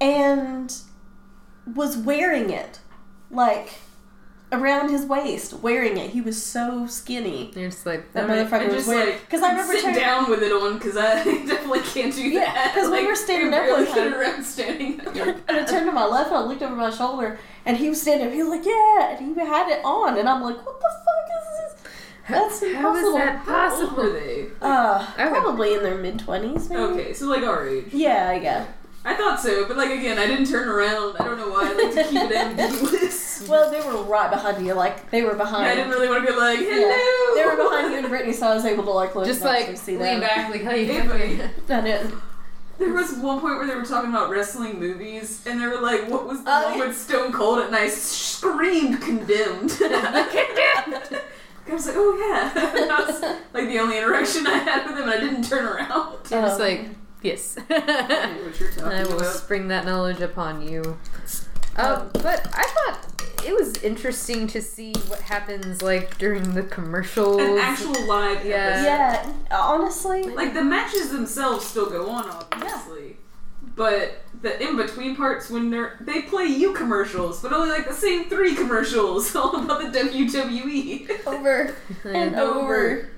and 0.00 0.74
was 1.66 1.96
wearing 1.98 2.48
it 2.48 2.80
like 3.30 3.74
around 4.52 4.90
his 4.90 5.04
waist, 5.04 5.52
wearing 5.54 5.96
it. 5.96 6.10
He 6.10 6.20
was 6.20 6.40
so 6.40 6.86
skinny. 6.86 7.50
You're 7.56 7.70
just 7.70 7.84
like, 7.84 8.12
That 8.12 8.30
I 8.30 8.44
motherfucker 8.44 8.72
was 8.74 8.86
wearing. 8.86 9.10
like, 9.14 9.20
Because 9.26 9.42
I 9.42 9.50
remember 9.50 9.72
sit 9.72 9.82
turning- 9.82 10.00
down 10.00 10.30
with 10.30 10.42
it 10.42 10.52
on 10.52 10.74
because 10.78 10.96
I 10.96 11.24
definitely 11.24 11.80
can't 11.80 12.14
do 12.14 12.22
Yeah, 12.28 12.44
that. 12.54 12.72
'cause 12.74 12.88
we 12.90 12.98
Like, 12.98 13.06
were 13.08 13.16
standing 13.16 13.52
I 13.52 13.58
up 13.68 13.70
one 13.76 13.84
get 13.86 13.94
time. 13.94 14.14
around 14.14 14.44
standing. 14.44 15.00
And 15.48 15.56
I 15.58 15.64
turned 15.64 15.86
to 15.86 15.92
my 15.92 16.06
left 16.06 16.28
and 16.28 16.36
I 16.38 16.44
looked 16.44 16.62
over 16.62 16.76
my 16.76 16.90
shoulder 16.90 17.38
and 17.64 17.76
he 17.76 17.88
was 17.88 18.00
standing. 18.00 18.30
He 18.32 18.42
was 18.42 18.48
like, 18.50 18.64
Yeah, 18.64 19.16
and 19.16 19.36
he 19.36 19.40
had 19.44 19.68
it 19.68 19.80
on. 19.84 20.16
And 20.18 20.28
I'm 20.28 20.42
like, 20.42 20.64
What 20.64 20.80
the 20.80 20.88
fuck 21.04 21.28
is 21.38 21.74
this? 21.82 21.92
That's 22.28 22.60
How 22.60 22.66
is 22.66 22.74
impossible. 23.04 23.12
that 23.14 23.36
How 23.38 23.70
old 23.70 23.70
possible? 23.88 24.02
were 24.04 24.12
they? 24.12 24.46
Uh, 24.60 25.06
Okay. 25.14 25.28
probably 25.28 25.74
in 25.74 25.82
their 25.84 25.96
mid 25.96 26.18
20s, 26.18 26.68
maybe. 26.70 26.80
Okay, 26.82 27.12
so 27.14 27.26
like 27.26 27.42
our 27.44 27.68
age. 27.68 27.86
Yeah, 27.92 28.32
yeah. 28.32 28.66
I 29.06 29.14
thought 29.14 29.40
so, 29.40 29.66
but 29.68 29.76
like 29.76 29.90
again, 29.90 30.18
I 30.18 30.26
didn't 30.26 30.46
turn 30.46 30.68
around. 30.68 31.16
I 31.18 31.24
don't 31.24 31.38
know 31.38 31.48
why. 31.48 31.70
I 31.70 31.84
like 31.84 31.94
to 31.94 32.04
keep 32.10 32.30
it 32.30 32.36
ambiguous. 32.36 33.24
Well, 33.48 33.70
they 33.70 33.80
were 33.86 34.02
right 34.04 34.30
behind 34.30 34.66
you. 34.66 34.72
Like, 34.72 35.10
they 35.10 35.20
were 35.22 35.32
Yeah, 35.32 35.36
behind 35.36 35.66
I 35.66 35.74
didn't 35.74 35.90
really 35.90 36.08
want 36.08 36.24
to 36.26 36.32
go 36.32 36.38
like, 36.38 36.58
hello. 36.58 37.34
They 37.34 37.44
were 37.44 37.62
behind 37.68 37.92
you 37.92 37.98
and 37.98 38.08
Brittany, 38.08 38.32
so 38.32 38.46
I 38.48 38.54
was 38.54 38.64
able 38.64 38.82
to 38.84 38.90
like 38.92 39.14
look 39.14 39.26
Just 39.26 39.42
and 39.42 39.50
like 39.50 39.60
actually 39.64 39.76
see 39.76 39.92
lean 39.98 40.20
them. 40.20 40.20
back, 40.20 40.50
like, 40.50 40.62
hey, 40.62 40.86
Hey, 40.86 41.06
buddy. 41.06 41.42
I 41.68 41.80
did. 41.82 42.12
There 42.78 42.92
was 42.94 43.12
one 43.18 43.40
point 43.40 43.58
where 43.58 43.66
they 43.66 43.74
were 43.74 43.84
talking 43.84 44.08
about 44.08 44.30
wrestling 44.30 44.80
movies, 44.80 45.44
and 45.46 45.60
they 45.60 45.66
were 45.66 45.80
like, 45.80 46.08
"What 46.08 46.26
was 46.26 46.42
the 46.44 46.50
Oh, 46.50 46.70
one 46.70 46.78
yeah. 46.78 46.86
with 46.86 46.96
Stone 46.98 47.32
Cold?" 47.32 47.58
And 47.60 47.76
I 47.76 47.88
screamed, 47.88 49.00
"Condemned!" 49.02 49.70
condemned. 49.70 51.20
I 51.68 51.72
was 51.72 51.86
like, 51.86 51.96
"Oh 51.98 52.16
yeah." 52.18 52.50
that 52.54 53.04
was 53.06 53.20
like 53.52 53.68
the 53.68 53.78
only 53.78 53.98
interaction 53.98 54.46
I 54.46 54.58
had 54.58 54.86
with 54.86 54.96
him, 54.96 55.02
and 55.02 55.10
I 55.10 55.18
didn't 55.20 55.42
turn 55.44 55.64
around. 55.66 56.12
You're 56.30 56.40
just 56.42 56.54
Um, 56.60 56.66
like, 56.66 56.88
yes. 57.22 57.56
I 57.68 57.78
know 58.36 58.42
what 58.44 58.60
you're 58.60 58.70
talking 58.70 58.84
I 58.84 59.04
will 59.04 59.16
about. 59.20 59.34
spring 59.34 59.68
that 59.68 59.84
knowledge 59.84 60.20
upon 60.20 60.66
you. 60.66 60.98
Um, 61.76 62.08
but 62.14 62.46
I 62.54 62.62
thought 62.62 62.98
it 63.44 63.52
was 63.54 63.74
interesting 63.82 64.46
to 64.48 64.62
see 64.62 64.92
what 65.08 65.20
happens 65.20 65.82
like 65.82 66.16
during 66.18 66.54
the 66.54 66.62
commercials. 66.62 67.38
An 67.40 67.58
actual 67.58 68.06
live 68.06 68.44
Yeah. 68.46 69.18
episode. 69.20 69.34
Yeah, 69.50 69.58
honestly, 69.58 70.22
Like 70.24 70.54
the 70.54 70.64
matches 70.64 71.10
themselves 71.10 71.66
still 71.66 71.90
go 71.90 72.08
on, 72.08 72.24
obviously. 72.30 73.18
But 73.74 74.22
the 74.40 74.62
in 74.62 74.76
between 74.76 75.16
parts 75.16 75.50
when 75.50 75.68
they're 75.68 75.98
they 76.00 76.22
play 76.22 76.44
you 76.46 76.72
commercials, 76.72 77.42
but 77.42 77.52
only 77.52 77.68
like 77.68 77.86
the 77.86 77.92
same 77.94 78.24
three 78.30 78.54
commercials 78.54 79.34
all 79.36 79.54
about 79.62 79.92
the. 79.92 79.98
WWE. 79.98 81.26
over 81.26 81.74
and 82.04 82.16
And 82.16 82.36
over 82.36 83.10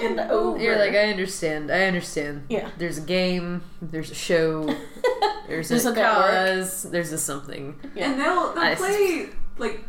and 0.00 0.18
over. 0.20 0.58
You're 0.58 0.78
like, 0.78 0.92
I 0.92 1.10
understand. 1.10 1.70
I 1.70 1.84
understand. 1.86 2.46
Yeah. 2.48 2.70
There's 2.78 2.98
a 2.98 3.02
game. 3.02 3.62
There's 3.82 4.10
a 4.10 4.14
show. 4.14 4.66
There's, 5.46 5.68
There's 5.68 5.84
a, 5.86 5.92
a 5.92 5.94
cause. 5.94 6.82
There's 6.84 7.12
a 7.12 7.18
something. 7.18 7.78
Yeah. 7.94 8.10
And 8.10 8.20
they'll 8.20 8.54
they'll 8.54 8.64
I- 8.64 8.74
play 8.74 9.28
like 9.58 9.84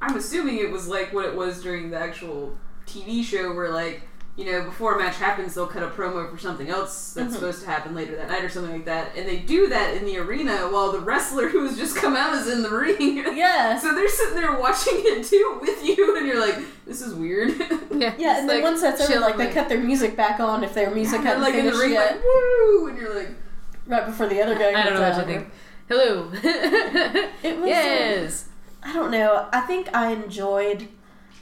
I'm 0.00 0.16
assuming 0.16 0.58
it 0.58 0.70
was 0.70 0.86
like 0.88 1.12
what 1.12 1.24
it 1.24 1.34
was 1.34 1.62
during 1.62 1.90
the 1.90 1.98
actual 1.98 2.56
TV 2.86 3.22
show 3.24 3.54
where 3.54 3.70
like 3.70 4.02
you 4.36 4.44
know 4.52 4.62
before 4.64 4.94
a 4.94 4.98
match 4.98 5.16
happens 5.16 5.54
they'll 5.54 5.66
cut 5.66 5.82
a 5.82 5.88
promo 5.88 6.30
for 6.30 6.36
something 6.36 6.68
else 6.68 7.14
that's 7.14 7.30
Mhm. 7.30 7.34
supposed 7.34 7.62
to 7.62 7.66
happen 7.70 7.94
later 7.94 8.14
that 8.16 8.28
night 8.28 8.44
or 8.44 8.50
something 8.50 8.72
like 8.72 8.84
that 8.84 9.16
and 9.16 9.26
they 9.26 9.38
do 9.38 9.66
that 9.68 9.96
in 9.96 10.04
the 10.04 10.18
arena 10.18 10.68
while 10.70 10.92
the 10.92 11.00
wrestler 11.00 11.48
who's 11.54 11.76
just 11.78 11.96
come 11.96 12.14
out 12.14 12.34
is 12.34 12.46
in 12.46 12.62
the 12.62 12.68
ring. 12.70 13.16
yeah. 13.34 13.78
So 13.86 13.94
they're 13.94 14.08
sitting 14.08 14.34
there 14.34 14.56
watching 14.58 14.94
it 14.96 15.24
too 15.26 15.58
with 15.60 15.82
you, 15.84 16.16
and 16.16 16.26
you're 16.26 16.40
like, 16.40 16.56
"This 16.86 17.00
is 17.00 17.14
weird." 17.14 17.50
Yeah. 17.96 18.12
Yeah, 18.18 18.34
just, 18.34 18.40
and 18.40 18.50
then 18.50 18.62
once 18.62 18.82
that's 18.82 19.00
over, 19.10 19.20
like 19.20 19.36
they 19.38 19.50
cut 19.50 19.70
their 19.70 19.80
music 19.80 20.16
back 20.16 20.38
on 20.38 20.62
if 20.62 20.74
their 20.74 20.90
music 20.90 21.20
And 21.20 21.26
they're, 21.26 21.34
hadn't 21.36 21.42
like 21.44 21.54
in 21.54 21.64
the 21.64 21.70
finished 21.72 21.82
ring, 21.82 21.92
yet, 21.92 22.16
like 22.16 22.24
woo, 22.24 22.86
and 22.88 22.98
you're 22.98 23.14
like, 23.18 23.28
right 23.86 24.04
before 24.04 24.26
the 24.26 24.42
other 24.42 24.54
guy. 24.54 24.68
I 24.78 24.82
don't 24.84 24.94
know 24.94 25.00
comes 25.00 25.16
what 25.16 25.28
you 25.28 25.34
out. 25.36 25.40
think. 25.40 25.52
Hello. 25.88 26.30
It 27.42 27.56
was, 27.56 27.64
uh, 27.64 27.66
yes. 27.66 28.44
I 28.82 28.92
don't 28.92 29.10
know. 29.10 29.48
I 29.52 29.60
think 29.62 29.88
I 29.94 30.12
enjoyed 30.12 30.88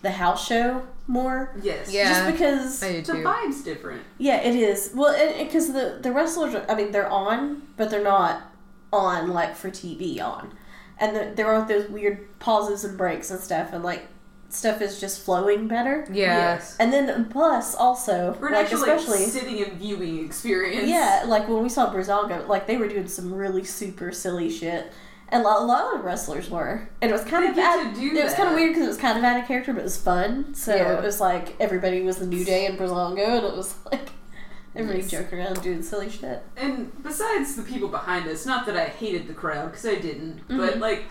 the 0.04 0.12
house 0.12 0.46
show 0.46 0.82
more, 1.08 1.50
"Yes, 1.60 1.92
Yeah. 1.92 2.08
just 2.08 2.32
because. 2.32 2.80
The 2.80 3.12
vibe's 3.22 3.62
different. 3.64 4.02
Yeah, 4.18 4.36
it 4.40 4.54
is. 4.54 4.92
Well, 4.94 5.12
because 5.38 5.72
the 5.72 5.98
the 6.00 6.12
wrestlers, 6.12 6.54
are, 6.54 6.64
I 6.68 6.74
mean, 6.76 6.92
they're 6.92 7.10
on, 7.10 7.62
but 7.76 7.90
they're 7.90 8.02
not 8.04 8.42
on 8.92 9.30
like 9.32 9.56
for 9.56 9.68
TV 9.70 10.20
on, 10.20 10.52
and 10.98 11.16
the, 11.16 11.32
there 11.34 11.46
aren't 11.52 11.66
those 11.68 11.88
weird 11.90 12.38
pauses 12.38 12.84
and 12.84 12.96
breaks 12.96 13.30
and 13.30 13.40
stuff, 13.40 13.72
and 13.72 13.82
like 13.82 14.06
stuff 14.48 14.80
is 14.80 15.00
just 15.00 15.24
flowing 15.24 15.66
better. 15.66 16.06
Yeah. 16.12 16.54
Yes. 16.54 16.76
And 16.78 16.92
then 16.92 17.24
plus 17.26 17.74
also 17.74 18.34
For 18.38 18.46
an 18.46 18.52
like 18.54 18.64
actual 18.66 18.82
especially 18.82 19.18
like, 19.24 19.28
sitting 19.28 19.64
and 19.64 19.72
viewing 19.72 20.24
experience. 20.24 20.88
yeah, 20.88 21.24
like 21.26 21.48
when 21.48 21.60
we 21.62 21.68
saw 21.68 21.92
Brazalga, 21.92 22.46
like 22.46 22.68
they 22.68 22.76
were 22.76 22.86
doing 22.86 23.08
some 23.08 23.34
really 23.34 23.64
super 23.64 24.12
silly 24.12 24.48
shit. 24.48 24.92
And 25.30 25.42
a 25.42 25.48
lot, 25.48 25.94
of 25.96 26.04
wrestlers 26.04 26.50
were, 26.50 26.88
and 27.00 27.10
it 27.10 27.12
was 27.14 27.24
kind 27.24 27.44
They 27.44 27.48
of 27.50 27.54
get 27.56 27.64
out, 27.86 27.94
to 27.94 28.00
do 28.00 28.16
it 28.16 28.24
was 28.24 28.34
kind 28.34 28.48
of 28.50 28.54
weird 28.54 28.70
because 28.70 28.84
it 28.84 28.88
was 28.88 28.96
kind 28.98 29.18
of 29.18 29.24
out 29.24 29.40
of 29.40 29.46
character, 29.48 29.72
but 29.72 29.80
it 29.80 29.84
was 29.84 29.96
fun. 29.96 30.54
So 30.54 30.74
Yeah. 30.74 30.98
it 30.98 31.02
was 31.02 31.18
like 31.20 31.56
everybody 31.60 32.02
was 32.02 32.18
the 32.18 32.26
New 32.26 32.44
Day 32.44 32.66
and 32.66 32.78
Brazalga, 32.78 33.38
and 33.38 33.46
it 33.46 33.56
was 33.56 33.74
like 33.92 34.10
everybody 34.76 35.00
Nice. 35.02 35.10
joking 35.10 35.38
around 35.38 35.62
doing 35.62 35.82
silly 35.82 36.10
shit. 36.10 36.42
And 36.56 36.92
besides 37.02 37.56
the 37.56 37.62
people 37.62 37.88
behind 37.88 38.28
us, 38.28 38.44
not 38.46 38.66
that 38.66 38.76
I 38.76 38.84
hated 38.84 39.26
the 39.26 39.34
crowd 39.34 39.70
because 39.70 39.86
I 39.86 39.94
didn't, 39.96 40.40
Mm-hmm. 40.48 40.58
but 40.58 40.78
like, 40.78 41.04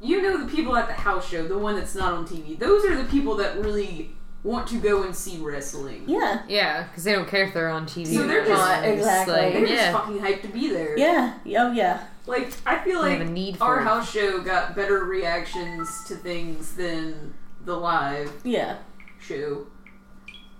you 0.00 0.22
know, 0.22 0.38
the 0.44 0.50
people 0.50 0.76
at 0.76 0.86
the 0.88 0.94
house 0.94 1.28
show, 1.28 1.46
the 1.46 1.58
one 1.58 1.76
that's 1.76 1.94
not 1.94 2.12
on 2.14 2.26
TV, 2.26 2.58
those 2.58 2.84
are 2.84 2.96
the 2.96 3.04
people 3.08 3.36
that 3.36 3.58
really 3.58 4.12
want 4.44 4.68
to 4.68 4.78
go 4.80 5.02
and 5.02 5.14
see 5.14 5.38
wrestling. 5.38 6.04
Yeah, 6.06 6.42
Yeah, 6.48 6.84
because 6.84 7.04
they 7.04 7.12
don't 7.12 7.28
care 7.28 7.44
if 7.44 7.52
they're 7.54 7.68
on 7.70 7.86
TV. 7.86 8.14
So 8.14 8.26
they're 8.26 8.48
not. 8.48 8.82
just- 8.82 8.84
It's 8.86 8.98
exactly. 8.98 9.34
like, 9.34 9.52
They're 9.52 9.66
just 9.66 9.92
fucking 9.92 10.18
hyped 10.20 10.42
to 10.42 10.48
be 10.48 10.70
there. 10.70 10.96
yeah, 10.98 11.34
oh 11.58 11.72
yeah, 11.72 12.04
Like, 12.26 12.52
I 12.64 12.78
feel 12.78 13.00
like 13.00 13.18
have 13.18 13.26
a 13.28 13.30
need 13.30 13.56
for 13.58 13.64
our 13.64 13.80
it. 13.80 13.84
house 13.84 14.10
show 14.10 14.40
got 14.40 14.76
better 14.76 15.04
reactions 15.04 16.04
to 16.04 16.14
things 16.14 16.74
than 16.74 17.34
the 17.64 17.74
live 17.76 18.30
yeah, 18.44 18.76
show. 19.20 19.66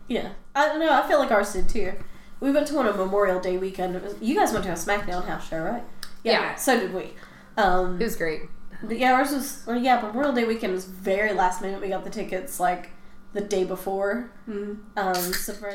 yeah. 0.08 0.30
I 0.54 0.66
don't 0.66 0.80
know. 0.80 0.90
I 0.92 1.06
feel 1.06 1.18
like 1.20 1.30
ours 1.30 1.52
did 1.52 1.68
too. 1.68 1.92
We 2.40 2.50
went 2.50 2.66
to 2.68 2.74
one 2.74 2.86
on 2.88 2.96
Memorial 2.96 3.38
Day 3.40 3.58
weekend. 3.58 4.00
Was, 4.02 4.16
you 4.20 4.34
guys 4.34 4.52
went 4.52 4.64
to 4.64 4.70
a 4.72 4.74
SmackDown 4.74 5.24
house 5.26 5.48
show, 5.48 5.60
right? 5.62 5.84
Yeah. 6.24 6.56
So 6.56 6.78
did 6.80 6.92
we. 6.92 7.12
Um, 7.56 8.00
It 8.00 8.04
was 8.04 8.16
great. 8.16 8.42
But 8.82 8.98
yeah, 8.98 9.12
ours 9.12 9.30
was 9.30 9.62
well, 9.66 9.76
yeah. 9.78 10.00
Memorial 10.00 10.32
Day 10.32 10.44
weekend 10.44 10.72
was 10.72 10.84
very 10.84 11.32
last 11.32 11.62
minute. 11.62 11.80
We 11.80 11.88
got 11.88 12.02
the 12.04 12.10
tickets 12.10 12.58
like 12.58 12.90
the 13.32 13.40
day 13.40 13.64
before. 13.64 14.30
Mm-hmm. 14.48 14.98
Um, 14.98 15.14
so 15.32 15.52
for 15.52 15.74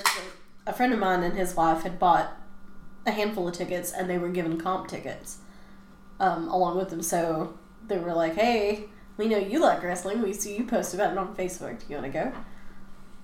a 0.66 0.74
friend 0.74 0.94
of 0.94 1.00
mine 1.00 1.24
and 1.24 1.38
his 1.38 1.56
wife 1.56 1.84
had 1.84 2.00
bought 2.00 2.32
a 3.06 3.12
handful 3.12 3.48
of 3.48 3.54
tickets, 3.54 3.92
and 3.92 4.10
they 4.10 4.18
were 4.18 4.30
given 4.30 4.60
comp 4.60 4.88
tickets 4.88 5.40
um, 6.20 6.48
along 6.48 6.78
with 6.78 6.90
them. 6.90 7.02
So 7.02 7.58
they 7.88 7.98
were 7.98 8.14
like, 8.14 8.36
"Hey, 8.36 8.86
we 9.18 9.28
know 9.28 9.38
you 9.38 9.60
like 9.60 9.84
wrestling. 9.84 10.22
We 10.22 10.34
see 10.34 10.58
you 10.58 10.66
post 10.66 10.94
about 10.94 11.12
it 11.12 11.18
on 11.18 11.36
Facebook. 11.36 11.80
Do 11.80 11.86
you 11.90 11.96
want 12.00 12.12
to 12.12 12.20
go?" 12.20 12.32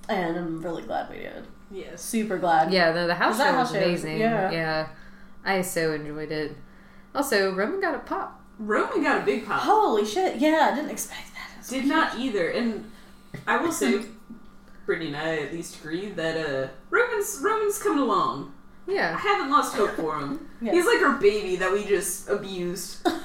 And 0.09 0.37
I'm 0.37 0.61
really 0.61 0.83
glad 0.83 1.09
we 1.09 1.17
did. 1.17 1.45
Yeah, 1.71 1.95
Super 1.95 2.37
glad. 2.39 2.73
Yeah, 2.73 2.91
no, 2.93 3.05
the 3.05 3.13
house 3.13 3.37
Was 3.37 3.45
show 3.45 3.53
was 3.53 3.55
house 3.55 3.71
show? 3.73 3.77
amazing. 3.83 4.17
Yeah. 4.17 4.51
yeah. 4.51 4.87
I 5.45 5.61
so 5.61 5.93
enjoyed 5.93 6.31
it. 6.31 6.57
Also, 7.13 7.53
Roman 7.53 7.79
got 7.79 7.95
a 7.95 7.99
pop. 7.99 8.43
Roman 8.57 9.03
got 9.03 9.21
a 9.21 9.25
big 9.25 9.45
pop. 9.45 9.61
Holy 9.61 10.05
shit! 10.05 10.37
Yeah, 10.37 10.69
I 10.71 10.75
didn't 10.75 10.91
expect 10.91 11.33
that. 11.33 11.67
Did 11.69 11.83
cute. 11.83 11.85
not 11.85 12.17
either, 12.17 12.49
and 12.49 12.91
I 13.47 13.57
will 13.57 13.71
say, 13.71 14.01
Brittany 14.89 15.09
and 15.09 15.17
I 15.17 15.37
at 15.37 15.53
least 15.53 15.77
agree 15.77 16.09
that 16.09 16.35
uh, 16.35 16.69
Roman's 16.89 17.39
Roman's 17.43 17.77
coming 17.77 17.99
along. 17.99 18.55
Yeah, 18.87 19.15
I 19.15 19.19
haven't 19.19 19.51
lost 19.51 19.75
hope 19.75 19.91
for 19.91 20.17
him. 20.17 20.49
Yeah. 20.59 20.71
He's 20.71 20.87
like 20.87 20.99
our 21.03 21.19
baby 21.19 21.57
that 21.57 21.71
we 21.71 21.85
just 21.85 22.27
abused. 22.27 23.07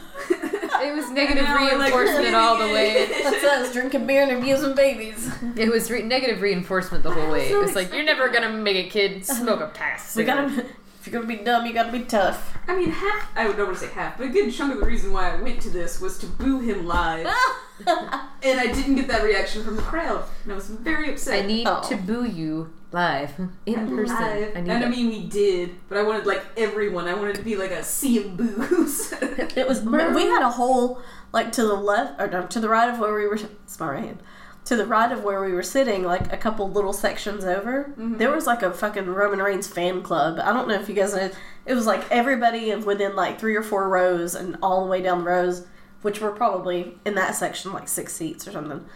It 0.77 0.95
was 0.95 1.09
negative 1.11 1.45
negative 1.45 1.45
now 1.45 1.55
we're, 1.55 1.79
like, 1.79 1.95
reinforcement 1.95 2.35
all 2.35 2.59
the 2.59 2.67
way. 2.67 3.07
That's 3.23 3.45
us 3.45 3.73
drinking 3.73 4.07
beer 4.07 4.25
and 4.25 4.33
abusing 4.33 4.75
babies. 4.75 5.31
It 5.57 5.71
was 5.71 5.91
re- 5.91 6.03
negative 6.03 6.43
reinforcement 6.43 7.05
the 7.05 7.11
whole 7.11 7.31
way. 7.31 7.49
It 7.51 7.57
was 7.57 7.75
like, 7.75 7.93
you're 7.93 8.05
never 8.05 8.29
gonna 8.29 8.51
make 8.51 8.77
it, 8.77 8.91
kid. 8.91 9.25
Smoke 9.25 9.61
a 9.61 9.69
pass. 9.69 10.15
We 10.15 10.25
gotta. 10.25 10.67
If 11.05 11.13
you're 11.13 11.21
gonna 11.21 11.37
be 11.37 11.45
dumb, 11.45 11.67
you 11.67 11.75
gotta 11.75 11.93
be 11.93 12.01
tough. 12.01 12.57
I 12.67 12.75
mean, 12.75 12.89
half. 12.91 13.31
I 13.37 13.45
don't 13.45 13.59
want 13.59 13.79
to 13.79 13.85
say 13.87 13.93
half, 13.93 14.17
but 14.17 14.25
a 14.29 14.31
good 14.31 14.51
chunk 14.51 14.73
of 14.73 14.81
the 14.81 14.87
reason 14.87 15.13
why 15.13 15.33
I 15.35 15.37
went 15.43 15.61
to 15.61 15.69
this 15.69 16.01
was 16.01 16.17
to 16.21 16.27
boo 16.27 16.61
him 16.61 16.87
live, 16.87 17.27
and 17.87 18.59
I 18.59 18.69
didn't 18.73 18.95
get 18.95 19.09
that 19.09 19.23
reaction 19.23 19.63
from 19.63 19.77
the 19.77 19.83
crowd, 19.83 20.25
and 20.45 20.53
I 20.53 20.55
was 20.55 20.69
very 20.69 21.11
upset. 21.13 21.45
I 21.45 21.47
need 21.47 21.67
Oh. 21.69 21.87
to 21.91 21.97
boo 21.99 22.25
you 22.25 22.73
live 22.91 23.35
in 23.67 23.95
person. 23.95 24.17
Live. 24.17 24.57
I 24.57 24.61
need 24.63 24.71
and 24.71 24.83
I 24.83 24.89
mean, 24.89 25.09
we 25.11 25.27
did, 25.27 25.75
but 25.91 25.99
I 25.99 26.03
wanted 26.05 26.25
like 26.25 26.43
everyone. 26.57 27.07
I 27.07 27.13
wanted 27.13 27.35
to 27.37 27.43
be 27.43 27.57
like 27.57 27.71
a 27.71 27.85
sea 27.85 28.25
of 28.25 28.35
boos. 28.39 29.13
It 29.57 29.69
was. 29.69 29.83
We 29.83 30.23
had 30.25 30.41
a 30.43 30.51
whole 30.51 31.03
like 31.33 31.53
to 31.53 31.65
the 31.65 31.75
left 31.75 32.19
or 32.19 32.29
no, 32.29 32.47
to 32.47 32.61
the 32.61 32.69
right 32.71 32.89
of 32.89 32.99
where 32.99 33.13
we 33.15 33.27
were. 33.27 33.35
It's 33.35 33.79
my 33.79 33.91
right 33.91 34.05
hand. 34.05 34.23
To 34.67 34.77
the 34.77 34.87
right 34.87 35.13
of 35.13 35.23
where 35.23 35.45
we 35.45 35.53
were 35.53 35.63
sitting, 35.63 36.05
like 36.05 36.33
a 36.33 36.39
couple 36.39 36.71
little 36.71 36.95
sections 36.95 37.45
over, 37.45 37.85
mm-hmm. 37.91 38.17
there 38.17 38.31
was 38.31 38.47
like 38.47 38.63
a 38.63 38.73
fucking 38.73 39.07
Roman 39.07 39.41
Reigns 39.41 39.69
fan 39.69 40.03
club. 40.03 40.41
I 40.43 40.55
don't 40.55 40.69
know 40.69 40.81
if 40.81 40.89
you 40.89 40.95
guys 40.95 41.15
know. 41.15 41.31
It 41.67 41.75
was 41.75 41.85
like 41.85 42.11
everybody 42.11 42.75
within 42.75 43.15
like 43.15 43.39
three 43.39 43.57
or 43.57 43.63
four 43.63 43.89
rows 43.89 44.35
and 44.35 44.57
all 44.63 44.83
the 44.83 44.91
way 44.91 45.03
down 45.03 45.19
the 45.19 45.25
rows, 45.25 45.67
which 46.01 46.21
were 46.21 46.31
probably 46.31 46.99
in 47.05 47.15
that 47.17 47.35
section 47.35 47.73
like 47.73 47.89
six 47.89 48.15
seats 48.15 48.49
or 48.49 48.53
something. 48.53 48.87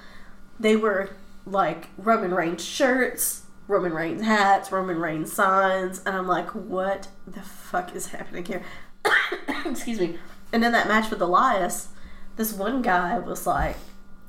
They 0.58 0.74
were 0.74 1.10
like 1.44 1.88
Roman 1.98 2.32
Reigns 2.32 2.64
shirts, 2.64 3.42
Roman 3.66 3.92
Reigns 3.92 4.22
hats, 4.22 4.72
Roman 4.72 4.98
Reigns 4.98 5.32
signs, 5.32 6.02
and 6.04 6.16
I'm 6.16 6.26
like, 6.26 6.54
what 6.54 7.08
the 7.26 7.42
fuck 7.42 7.94
is 7.94 8.06
happening 8.08 8.44
here? 8.44 8.62
Excuse 9.66 10.00
me. 10.00 10.18
And 10.52 10.64
in 10.64 10.72
that 10.72 10.88
match 10.88 11.10
with 11.10 11.20
Elias, 11.20 11.88
this 12.36 12.52
one 12.52 12.80
guy 12.80 13.18
was 13.18 13.46
like, 13.46 13.76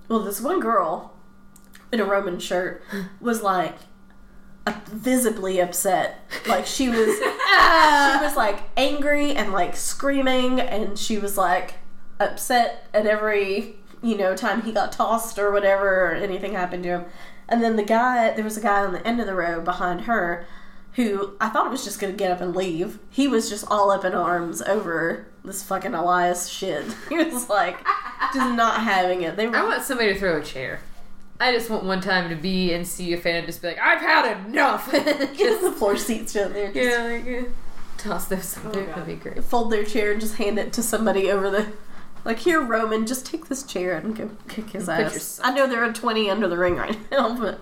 well, 0.09 0.19
this 0.19 0.41
one 0.41 0.59
girl 0.59 1.13
in 1.91 1.99
a 1.99 2.05
Roman 2.05 2.39
shirt 2.39 2.83
was 3.19 3.41
like 3.41 3.75
visibly 4.87 5.59
upset. 5.59 6.19
Like 6.47 6.65
she 6.65 6.89
was, 6.89 7.17
she 7.17 8.23
was 8.23 8.35
like 8.35 8.61
angry 8.77 9.33
and 9.33 9.51
like 9.51 9.75
screaming, 9.75 10.59
and 10.59 10.97
she 10.97 11.17
was 11.17 11.37
like 11.37 11.75
upset 12.19 12.87
at 12.93 13.05
every 13.05 13.75
you 14.01 14.17
know 14.17 14.35
time 14.35 14.61
he 14.63 14.71
got 14.71 14.91
tossed 14.91 15.39
or 15.39 15.51
whatever 15.51 16.05
or 16.05 16.11
anything 16.13 16.53
happened 16.53 16.83
to 16.83 16.89
him. 16.89 17.05
And 17.47 17.63
then 17.63 17.75
the 17.77 17.83
guy, 17.83 18.31
there 18.31 18.43
was 18.43 18.57
a 18.57 18.61
guy 18.61 18.83
on 18.85 18.93
the 18.93 19.05
end 19.07 19.19
of 19.19 19.25
the 19.25 19.33
row 19.33 19.59
behind 19.59 20.01
her 20.01 20.45
who 20.93 21.35
I 21.39 21.49
thought 21.49 21.67
it 21.67 21.71
was 21.71 21.83
just 21.83 21.99
gonna 21.99 22.13
get 22.13 22.31
up 22.31 22.41
and 22.41 22.55
leave. 22.55 22.99
He 23.09 23.27
was 23.27 23.49
just 23.49 23.65
all 23.69 23.89
up 23.91 24.05
in 24.05 24.13
arms 24.13 24.61
over 24.61 25.27
this 25.43 25.63
fucking 25.63 25.93
Elias 25.93 26.47
shit. 26.47 26.85
He 27.09 27.17
was 27.17 27.49
like 27.49 27.77
just 28.33 28.55
not 28.55 28.83
having 28.83 29.23
it. 29.23 29.35
They 29.35 29.47
were 29.47 29.55
I 29.55 29.63
want 29.63 29.83
somebody 29.83 30.13
to 30.13 30.19
throw 30.19 30.37
a 30.37 30.43
chair. 30.43 30.81
I 31.39 31.53
just 31.53 31.69
want 31.69 31.85
one 31.85 32.01
time 32.01 32.29
to 32.29 32.35
be 32.35 32.73
and 32.73 32.85
see 32.85 33.13
a 33.13 33.17
fan 33.17 33.45
just 33.45 33.61
be 33.61 33.69
like, 33.69 33.79
I've 33.79 34.01
had 34.01 34.45
enough. 34.47 34.91
just 34.91 35.37
just, 35.37 35.61
the 35.61 35.71
floor 35.71 35.95
seats 35.95 36.33
shit 36.33 36.53
there. 36.53 36.71
yeah, 36.71 37.23
like. 37.25 37.49
Toss 37.97 38.27
those 38.27 38.57
in 38.57 38.71
there. 38.71 38.85
That'd 38.87 39.05
be 39.05 39.15
great. 39.15 39.43
Fold 39.43 39.71
their 39.71 39.83
chair 39.83 40.11
and 40.11 40.21
just 40.21 40.35
hand 40.35 40.57
it 40.59 40.73
to 40.73 40.83
somebody 40.83 41.31
over 41.31 41.49
the. 41.49 41.71
Like 42.25 42.39
here, 42.39 42.61
Roman, 42.61 43.05
just 43.05 43.25
take 43.25 43.47
this 43.47 43.63
chair 43.63 43.97
and 43.97 44.15
go 44.15 44.29
kick 44.49 44.71
his 44.71 44.89
ass. 44.89 45.39
I 45.43 45.53
know 45.53 45.67
there 45.67 45.83
are 45.83 45.93
twenty 45.93 46.29
under 46.29 46.47
the 46.49 46.57
ring 46.57 46.75
right 46.75 46.97
now, 47.11 47.37
but 47.39 47.61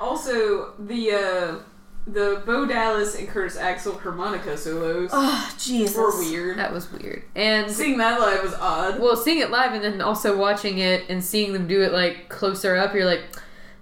Also, 0.00 0.72
the 0.78 1.12
uh, 1.12 1.58
the 2.06 2.42
Bo 2.44 2.66
Dallas 2.66 3.14
and 3.14 3.26
Curtis 3.28 3.56
Axel 3.56 3.98
harmonica 3.98 4.56
solos 4.58 5.10
oh 5.12 5.54
Jesus, 5.58 5.96
were 5.96 6.16
weird. 6.18 6.58
That 6.58 6.72
was 6.72 6.90
weird. 6.92 7.22
And 7.34 7.70
Seeing 7.70 7.98
that 7.98 8.20
live 8.20 8.42
was 8.42 8.54
odd. 8.54 9.00
well, 9.00 9.16
seeing 9.16 9.40
it 9.40 9.50
live 9.50 9.72
and 9.72 9.82
then 9.82 10.00
also 10.02 10.36
watching 10.36 10.78
it 10.78 11.04
and 11.08 11.24
seeing 11.24 11.52
them 11.52 11.66
do 11.66 11.82
it 11.82 11.92
like 11.92 12.28
closer 12.28 12.76
up, 12.76 12.94
you're 12.94 13.06
like, 13.06 13.22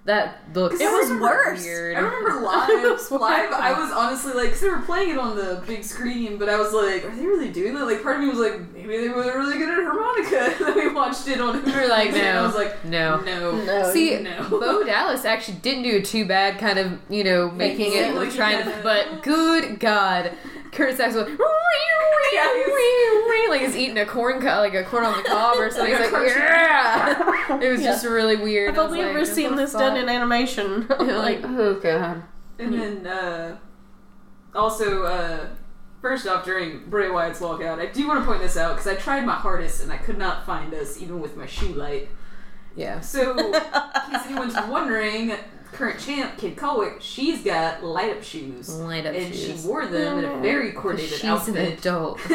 that 0.05 0.39
looks. 0.53 0.81
It 0.81 0.85
was 0.85 1.21
worse. 1.21 1.63
Weird. 1.63 1.95
I 1.95 2.01
remember 2.01 2.41
live, 2.41 3.11
live. 3.11 3.53
I 3.53 3.73
was 3.79 3.91
honestly 3.91 4.33
like, 4.33 4.47
because 4.47 4.61
they 4.61 4.69
were 4.69 4.81
playing 4.81 5.11
it 5.11 5.17
on 5.17 5.35
the 5.37 5.63
big 5.65 5.83
screen, 5.83 6.37
but 6.37 6.49
I 6.49 6.59
was 6.59 6.73
like, 6.73 7.05
are 7.05 7.15
they 7.15 7.25
really 7.25 7.49
doing 7.51 7.73
that? 7.75 7.85
Like, 7.85 8.03
part 8.03 8.17
of 8.17 8.23
me 8.23 8.29
was 8.29 8.39
like, 8.39 8.59
maybe 8.73 8.97
they 8.97 9.09
were 9.09 9.23
really 9.23 9.57
good 9.57 9.69
at 9.69 9.85
harmonica. 9.85 10.55
and 10.65 10.75
then 10.77 10.87
we 10.87 10.93
watched 10.93 11.27
it 11.29 11.39
on. 11.39 11.63
We 11.63 11.71
were 11.71 11.87
like, 11.87 12.11
and 12.11 12.37
I 12.37 12.45
was 12.45 12.53
like, 12.55 12.83
No. 12.83 13.21
no, 13.21 13.63
No. 13.63 13.93
See, 13.93 14.19
no. 14.19 14.47
Bo 14.49 14.83
Dallas 14.83 15.23
actually 15.23 15.59
didn't 15.59 15.83
do 15.83 15.95
it 15.97 16.05
too 16.05 16.25
bad, 16.25 16.59
kind 16.59 16.79
of, 16.79 16.99
you 17.09 17.23
know, 17.23 17.49
making 17.49 17.93
it 17.93 18.09
it 18.09 18.15
like 18.15 18.33
trying 18.33 18.63
to. 18.63 18.79
But 18.83 19.23
good 19.23 19.79
God, 19.79 20.33
Curtis 20.73 20.99
Axel, 20.99 21.25
like 23.49 23.61
he's 23.61 23.75
eating 23.75 23.97
a 23.97 24.05
corn, 24.05 24.41
co- 24.41 24.47
like 24.59 24.73
a 24.73 24.83
corn 24.83 25.03
on 25.05 25.15
the 25.17 25.23
cob 25.29 25.57
or 25.57 25.69
something. 25.69 25.93
Like 25.93 26.01
a 26.01 26.05
He's 26.05 26.13
like, 26.13 26.25
yeah. 26.35 27.59
It 27.61 27.69
was 27.69 27.81
Yeah. 27.81 27.91
just 27.91 28.05
really 28.05 28.35
weird. 28.35 28.71
I've 28.71 28.79
I 28.79 28.81
only 28.81 29.01
ever 29.01 29.19
what 29.19 29.27
seen 29.27 29.55
this 29.55 29.71
fuck? 29.73 29.81
done 29.81 29.97
in 29.97 30.09
animation. 30.09 30.87
like, 30.99 31.41
oh 31.43 31.79
god. 31.81 32.23
And 32.59 32.73
then, 32.73 33.07
uh, 33.07 33.57
also, 34.55 35.03
uh, 35.03 35.47
first 36.01 36.27
off, 36.27 36.45
during 36.45 36.85
Bray 36.89 37.09
Wyatt's 37.09 37.39
walkout, 37.39 37.79
I 37.79 37.87
do 37.87 38.07
want 38.07 38.19
to 38.21 38.25
point 38.25 38.41
this 38.41 38.57
out 38.57 38.75
because 38.75 38.87
I 38.87 38.95
tried 38.95 39.25
my 39.25 39.33
hardest 39.35 39.83
and 39.83 39.91
I 39.91 39.97
could 39.97 40.17
not 40.17 40.45
find 40.45 40.73
us 40.73 41.01
even 41.01 41.19
with 41.19 41.35
my 41.35 41.45
shoe 41.45 41.73
light. 41.73 42.09
Yeah. 42.75 42.99
So, 43.01 43.37
in 43.37 43.51
case 43.53 44.25
anyone's 44.25 44.55
wondering, 44.69 45.33
current 45.73 45.99
champ 45.99 46.37
Kid 46.37 46.55
Colwick, 46.55 47.01
she's 47.01 47.43
got 47.43 47.83
light 47.83 48.15
up 48.15 48.23
shoes. 48.23 48.69
Light 48.69 49.05
up 49.05 49.13
and 49.13 49.33
shoes. 49.33 49.61
she 49.61 49.67
wore 49.67 49.85
them 49.85 50.19
in 50.19 50.25
a 50.25 50.33
oh, 50.33 50.39
very 50.39 50.71
coordinated 50.71 51.17
She's 51.17 51.25
outfit. 51.25 51.55
an 51.55 51.73
adult. 51.73 52.19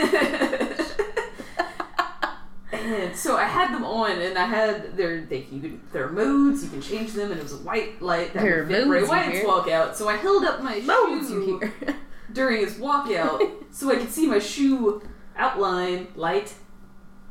and 2.73 3.17
so 3.17 3.37
I 3.37 3.45
had 3.45 3.75
them 3.75 3.85
on, 3.85 4.19
and 4.19 4.37
I 4.39 4.47
had 4.47 4.97
their 4.97 5.23
they 5.23 5.47
you 5.51 5.61
can 5.61 5.81
there 5.93 6.05
are 6.07 6.13
modes 6.13 6.63
you 6.65 6.71
can 6.71 6.83
change 6.83 7.13
them, 7.13 7.31
and 7.31 7.41
it 7.41 7.43
was 7.43 7.55
a 7.55 7.59
white 7.59 8.03
light 8.03 8.35
that 8.35 8.43
would 8.43 8.69
fit 8.69 8.87
you 8.87 9.09
Wyatt's 9.09 9.41
walkout. 9.41 9.95
So 9.95 10.09
I 10.09 10.17
held 10.17 10.45
up 10.45 10.63
my 10.63 10.81
Modes 10.81 11.29
shoe 11.29 11.61
during 12.33 12.61
his 12.61 12.75
walkout, 12.75 13.65
so 13.71 13.91
I 13.91 13.97
could 13.97 14.11
see 14.11 14.27
my 14.27 14.39
shoe 14.39 15.03
outline 15.37 16.09
light. 16.15 16.55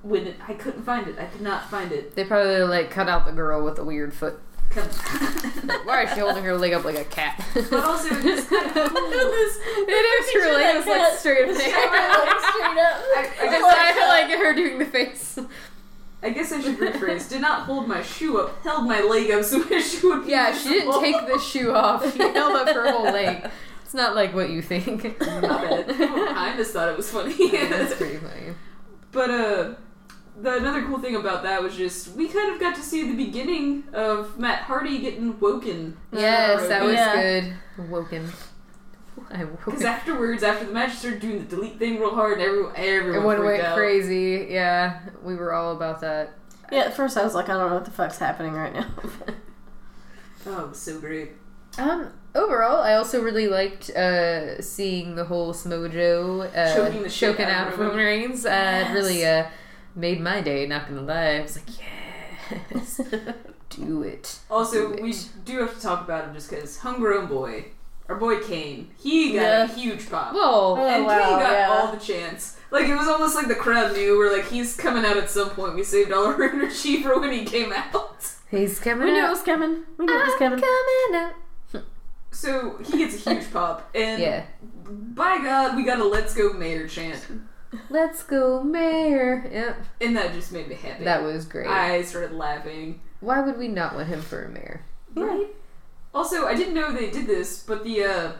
When 0.03 0.27
it, 0.27 0.35
I 0.47 0.53
couldn't 0.53 0.83
find 0.83 1.07
it, 1.07 1.19
I 1.19 1.25
could 1.25 1.41
not 1.41 1.69
find 1.69 1.91
it. 1.91 2.15
They 2.15 2.23
probably 2.23 2.61
like 2.61 2.91
cut 2.91 3.09
out 3.09 3.25
the 3.25 3.31
girl 3.31 3.65
with 3.65 3.75
the 3.75 3.83
weird 3.83 4.13
foot. 4.13 4.39
Come- 4.69 4.89
Why 5.85 6.03
is 6.03 6.13
she 6.13 6.19
holding 6.19 6.43
her 6.43 6.57
leg 6.57 6.73
up 6.73 6.83
like 6.85 6.97
a 6.97 7.03
cat? 7.05 7.43
but 7.53 7.73
also, 7.73 8.13
it 8.15 8.21
just 8.23 8.49
kind 8.49 8.65
of 8.65 8.75
it 8.75 9.91
is 9.91 10.33
her 10.33 10.53
leg 10.53 10.75
is 10.77 10.85
like 10.85 11.13
straight 11.17 11.49
up. 11.49 11.55
Straight 11.55 11.73
up. 11.75 13.01
I, 13.15 13.29
I 13.39 13.41
I 13.41 13.45
guess 13.45 13.61
just 13.61 13.77
I 13.77 14.07
like 14.07 14.37
her 14.37 14.53
doing 14.53 14.79
the 14.79 14.85
face. 14.85 15.39
I 16.23 16.31
guess 16.31 16.51
I 16.51 16.61
should 16.61 16.77
rephrase. 16.77 17.29
Did 17.29 17.41
not 17.41 17.61
hold 17.63 17.87
my 17.87 18.01
shoe 18.01 18.39
up, 18.39 18.61
held 18.63 18.87
my 18.87 19.01
leg 19.01 19.29
up 19.31 19.43
so 19.45 19.59
my 19.69 19.79
shoe 19.81 20.09
would 20.09 20.25
be 20.25 20.31
Yeah, 20.31 20.51
she 20.55 20.69
didn't 20.69 20.99
take 20.99 21.27
the 21.27 21.39
shoe 21.39 21.73
off. 21.73 22.11
She 22.11 22.19
held 22.33 22.55
up 22.55 22.67
her 22.75 22.91
whole 22.91 23.03
leg. 23.05 23.49
It's 23.83 23.93
not 23.93 24.15
like 24.15 24.33
what 24.35 24.49
you 24.49 24.61
think. 24.61 25.03
Not 25.21 25.41
bad. 25.43 25.85
I 25.89 26.53
just 26.57 26.73
thought 26.73 26.89
it 26.89 26.97
was 26.97 27.09
funny. 27.09 27.33
That's 27.51 27.95
pretty 27.95 28.17
funny. 28.17 28.53
but 29.11 29.29
uh, 29.29 29.73
the 30.41 30.57
another 30.57 30.83
cool 30.85 30.99
thing 30.99 31.15
about 31.15 31.43
that 31.43 31.61
was 31.63 31.75
just 31.75 32.15
we 32.15 32.27
kind 32.27 32.53
of 32.53 32.59
got 32.59 32.75
to 32.75 32.81
see 32.81 33.07
the 33.11 33.15
beginning 33.15 33.83
of 33.93 34.37
Matt 34.39 34.63
Hardy 34.63 34.99
getting 34.99 35.39
woken. 35.39 35.97
Yes, 36.11 36.67
that 36.67 36.83
was 36.83 36.93
Yeah. 36.93 37.21
good. 37.75 37.89
Woken. 37.89 38.31
Because 39.29 39.83
afterwards, 39.83 40.41
after 40.43 40.65
the 40.65 40.71
match 40.71 40.93
started 40.93 41.19
doing 41.19 41.39
the 41.39 41.43
delete 41.45 41.77
thing 41.79 41.99
real 41.99 42.13
hard, 42.15 42.33
and 42.33 42.41
everyone 42.43 42.71
everyone 42.75 43.15
Everyone 43.35 43.45
went 43.45 43.63
out. 43.63 43.75
crazy. 43.75 44.47
Yeah, 44.49 44.99
we 45.23 45.35
were 45.35 45.53
all 45.53 45.73
about 45.75 45.99
that. 46.01 46.31
Yeah, 46.71 46.81
at 46.81 46.95
first 46.95 47.17
I 47.17 47.23
was 47.23 47.33
like, 47.33 47.49
I 47.49 47.53
don't 47.53 47.69
know 47.69 47.75
what 47.75 47.85
the 47.85 47.91
fuck's 47.91 48.19
happening 48.19 48.53
right 48.53 48.73
now. 48.73 48.85
Oh, 50.45 50.69
so 50.71 50.99
great. 50.99 51.31
Um, 51.77 52.07
overall, 52.33 52.81
I 52.81 52.93
also 52.93 53.21
really 53.21 53.47
liked 53.47 53.89
uh, 53.89 54.61
seeing 54.61 55.15
the 55.15 55.25
whole 55.25 55.53
Smojo 55.53 56.49
uh, 56.55 56.73
Choking 56.75 57.03
the 57.03 57.09
shit 57.09 57.31
choking 57.31 57.45
out 57.47 57.67
out 57.67 57.73
of 57.73 57.79
Roman 57.79 57.97
Roman. 57.97 58.05
Reigns. 58.05 58.45
Uh, 58.45 58.49
Yes. 58.49 58.89
it 58.89 58.93
really 58.93 59.25
uh, 59.25 59.45
made 59.97 60.21
my 60.21 60.39
day. 60.41 60.65
Not 60.67 60.87
gonna 60.87 61.01
lie, 61.01 61.35
I 61.37 61.41
was 61.41 61.57
like, 61.57 61.75
yes, 62.71 63.01
do 63.69 64.03
it. 64.03 64.39
Also, 64.49 64.93
Do 64.95 65.01
we 65.03 65.09
it. 65.11 65.29
do 65.45 65.59
have 65.59 65.75
to 65.75 65.81
talk 65.81 66.03
about 66.03 66.25
him 66.25 66.33
just 66.33 66.49
because 66.49 66.77
homegrown 66.79 67.27
boy, 67.27 67.65
our 68.07 68.15
boy 68.15 68.39
Kane, 68.39 68.89
he 68.97 69.33
got 69.33 69.41
Yeah. 69.41 69.63
a 69.63 69.67
huge 69.67 70.09
pop. 70.09 70.33
Well, 70.33 70.77
Oh, 70.79 70.85
and 70.87 71.05
wow, 71.05 71.17
Kane 71.19 71.39
got 71.39 71.51
yeah. 71.51 71.67
all 71.69 71.91
the 71.91 71.99
chance. 71.99 72.57
Like 72.71 72.87
it 72.87 72.95
was 72.95 73.07
almost 73.07 73.35
like 73.35 73.47
the 73.47 73.55
crowd 73.55 73.93
knew 73.93 74.17
we're 74.17 74.31
like 74.35 74.47
he's 74.47 74.75
coming 74.77 75.03
out 75.05 75.17
at 75.17 75.29
some 75.29 75.49
point. 75.51 75.75
We 75.75 75.83
saved 75.83 76.11
all 76.11 76.27
our 76.27 76.43
energy 76.53 77.01
for 77.03 77.19
when 77.19 77.31
he 77.31 77.43
came 77.45 77.71
out. 77.73 78.25
he's 78.51 78.79
coming 78.79 79.05
we 79.07 79.13
knew 79.13 79.25
it 79.25 79.29
was 79.29 79.41
coming. 79.41 79.83
We 79.97 80.05
knew 80.05 80.19
it 80.19 80.25
was 80.25 80.35
coming. 80.39 80.59
coming 80.61 81.21
out. 81.21 81.33
So 82.31 82.77
he 82.85 82.99
gets 82.99 83.25
a 83.25 83.33
huge 83.33 83.51
pop, 83.51 83.89
and 83.95 84.21
Yeah. 84.21 84.43
by 84.85 85.39
God, 85.39 85.75
we 85.75 85.83
got 85.83 85.99
a 85.99 86.03
"Let's 86.03 86.35
Go 86.35 86.53
Mayor" 86.53 86.87
chant, 86.87 87.19
Let's 87.89 88.23
go, 88.23 88.63
Mayor. 88.63 89.49
Yep, 89.51 89.77
and 90.01 90.15
that 90.17 90.33
just 90.33 90.51
made 90.51 90.67
me 90.69 90.75
happy. 90.75 91.03
that 91.03 91.23
was 91.23 91.45
great. 91.45 91.67
I 91.67 92.01
started 92.03 92.33
laughing. 92.33 93.01
Why 93.19 93.41
would 93.41 93.57
we 93.57 93.67
not 93.67 93.95
want 93.95 94.07
him 94.07 94.21
for 94.21 94.43
a 94.45 94.49
mayor? 94.49 94.81
Right. 95.15 95.47
Also, 96.13 96.45
I 96.45 96.55
didn't 96.55 96.73
know 96.73 96.91
they 96.93 97.09
did 97.11 97.27
this, 97.27 97.61
but 97.63 97.83
the 97.83 98.03
uh, 98.03 98.31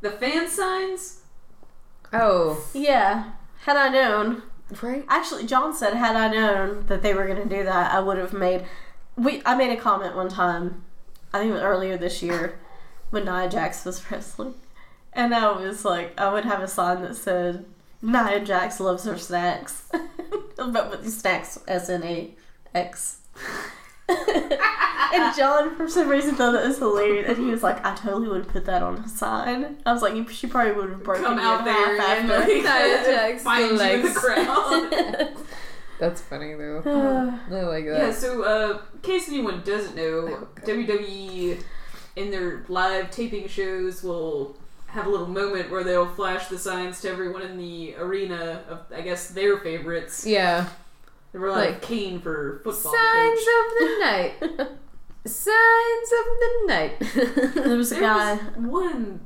the 0.00 0.10
fan 0.10 0.48
signs. 0.48 1.20
Oh, 2.12 2.64
Yeah. 2.72 3.32
Had 3.62 3.76
I 3.76 3.88
known, 3.88 4.42
right. 4.80 5.04
actually, 5.08 5.44
John 5.44 5.74
said, 5.74 5.94
had 5.94 6.14
I 6.14 6.28
known 6.28 6.86
that 6.86 7.02
they 7.02 7.14
were 7.14 7.26
going 7.26 7.48
to 7.48 7.56
do 7.56 7.64
that, 7.64 7.92
I 7.92 7.98
would 8.00 8.16
have 8.16 8.32
made. 8.32 8.64
We 9.16 9.42
I 9.44 9.56
made 9.56 9.76
a 9.76 9.80
comment 9.80 10.14
one 10.14 10.28
time, 10.28 10.84
I 11.32 11.38
think 11.40 11.50
it 11.50 11.54
was 11.54 11.62
earlier 11.62 11.96
this 11.96 12.22
year, 12.22 12.58
when 13.10 13.24
Nia 13.24 13.48
Jax 13.48 13.84
was 13.84 14.08
wrestling, 14.10 14.54
and 15.12 15.34
I 15.34 15.50
was 15.50 15.84
like, 15.84 16.18
I 16.20 16.32
would 16.32 16.44
have 16.44 16.62
a 16.62 16.68
sign 16.68 17.02
that 17.02 17.16
said, 17.16 17.64
"Nia 18.06 18.40
Jax 18.44 18.80
loves 18.80 19.04
her 19.04 19.18
snacks," 19.18 19.84
but 20.56 20.90
with 20.90 21.08
snacks 21.10 21.58
S 21.68 21.88
N 21.90 22.02
A 22.04 22.34
X. 22.74 23.18
and 24.08 25.36
John, 25.36 25.74
for 25.76 25.88
some 25.88 26.08
reason, 26.08 26.34
thought 26.36 26.52
that 26.52 26.66
was 26.66 26.78
hilarious, 26.78 27.28
and 27.28 27.38
he 27.38 27.50
was 27.50 27.62
like, 27.62 27.84
"I 27.84 27.94
totally 27.94 28.28
would 28.28 28.44
have 28.44 28.48
put 28.52 28.64
that 28.66 28.82
on 28.82 28.96
a 28.98 29.08
sign." 29.08 29.78
I 29.84 29.92
was 29.92 30.02
like, 30.02 30.28
"She 30.30 30.46
probably 30.46 30.72
would 30.72 30.90
have 30.90 31.02
broken 31.02 31.24
Come 31.24 31.38
out 31.38 31.60
in 31.60 31.64
there 31.66 32.00
half 32.00 32.18
and 32.18 32.30
after." 32.30 32.38
like, 32.38 32.62
Nia 32.62 32.62
Jax 33.04 33.42
find 33.42 33.64
you 33.64 33.70
in 33.70 33.76
the 33.76 33.82
legs. 33.82 34.18
crowd. 34.18 35.36
That's 35.98 36.20
funny 36.20 36.54
though. 36.54 36.82
I 37.50 37.60
like 37.62 37.84
Yeah, 37.86 38.06
that. 38.06 38.14
so 38.14 38.42
uh, 38.44 38.82
in 38.94 39.00
case 39.00 39.28
anyone 39.28 39.62
doesn't 39.64 39.96
know, 39.96 40.28
Oh, 40.28 40.48
God. 40.54 40.64
WWE 40.66 41.62
in 42.16 42.30
their 42.30 42.64
live 42.68 43.10
taping 43.10 43.48
shows 43.48 44.02
will 44.02 44.56
have 44.96 45.06
a 45.06 45.10
little 45.10 45.26
moment 45.28 45.70
where 45.70 45.84
they'll 45.84 46.08
flash 46.08 46.48
the 46.48 46.58
signs 46.58 47.00
to 47.02 47.08
everyone 47.10 47.42
in 47.42 47.56
the 47.58 47.94
arena 47.96 48.62
of, 48.68 48.80
I 48.92 49.02
guess, 49.02 49.28
their 49.28 49.58
favorites. 49.58 50.26
Yeah. 50.26 50.68
They 51.32 51.38
were 51.38 51.50
like, 51.50 51.70
Like, 51.70 51.82
Kane 51.82 52.20
for 52.20 52.60
football. 52.64 52.92
Signs 52.92 53.38
coach. 53.38 53.48
of 53.48 53.78
the 53.78 53.98
night. 54.00 54.68
Signs 55.24 56.12
of 56.12 56.26
the 56.40 56.64
night. 56.66 57.54
there 57.66 57.76
was 57.76 57.90
a 57.92 57.94
There 57.96 58.02
guy. 58.04 58.34
was 58.34 58.56
one 58.56 59.20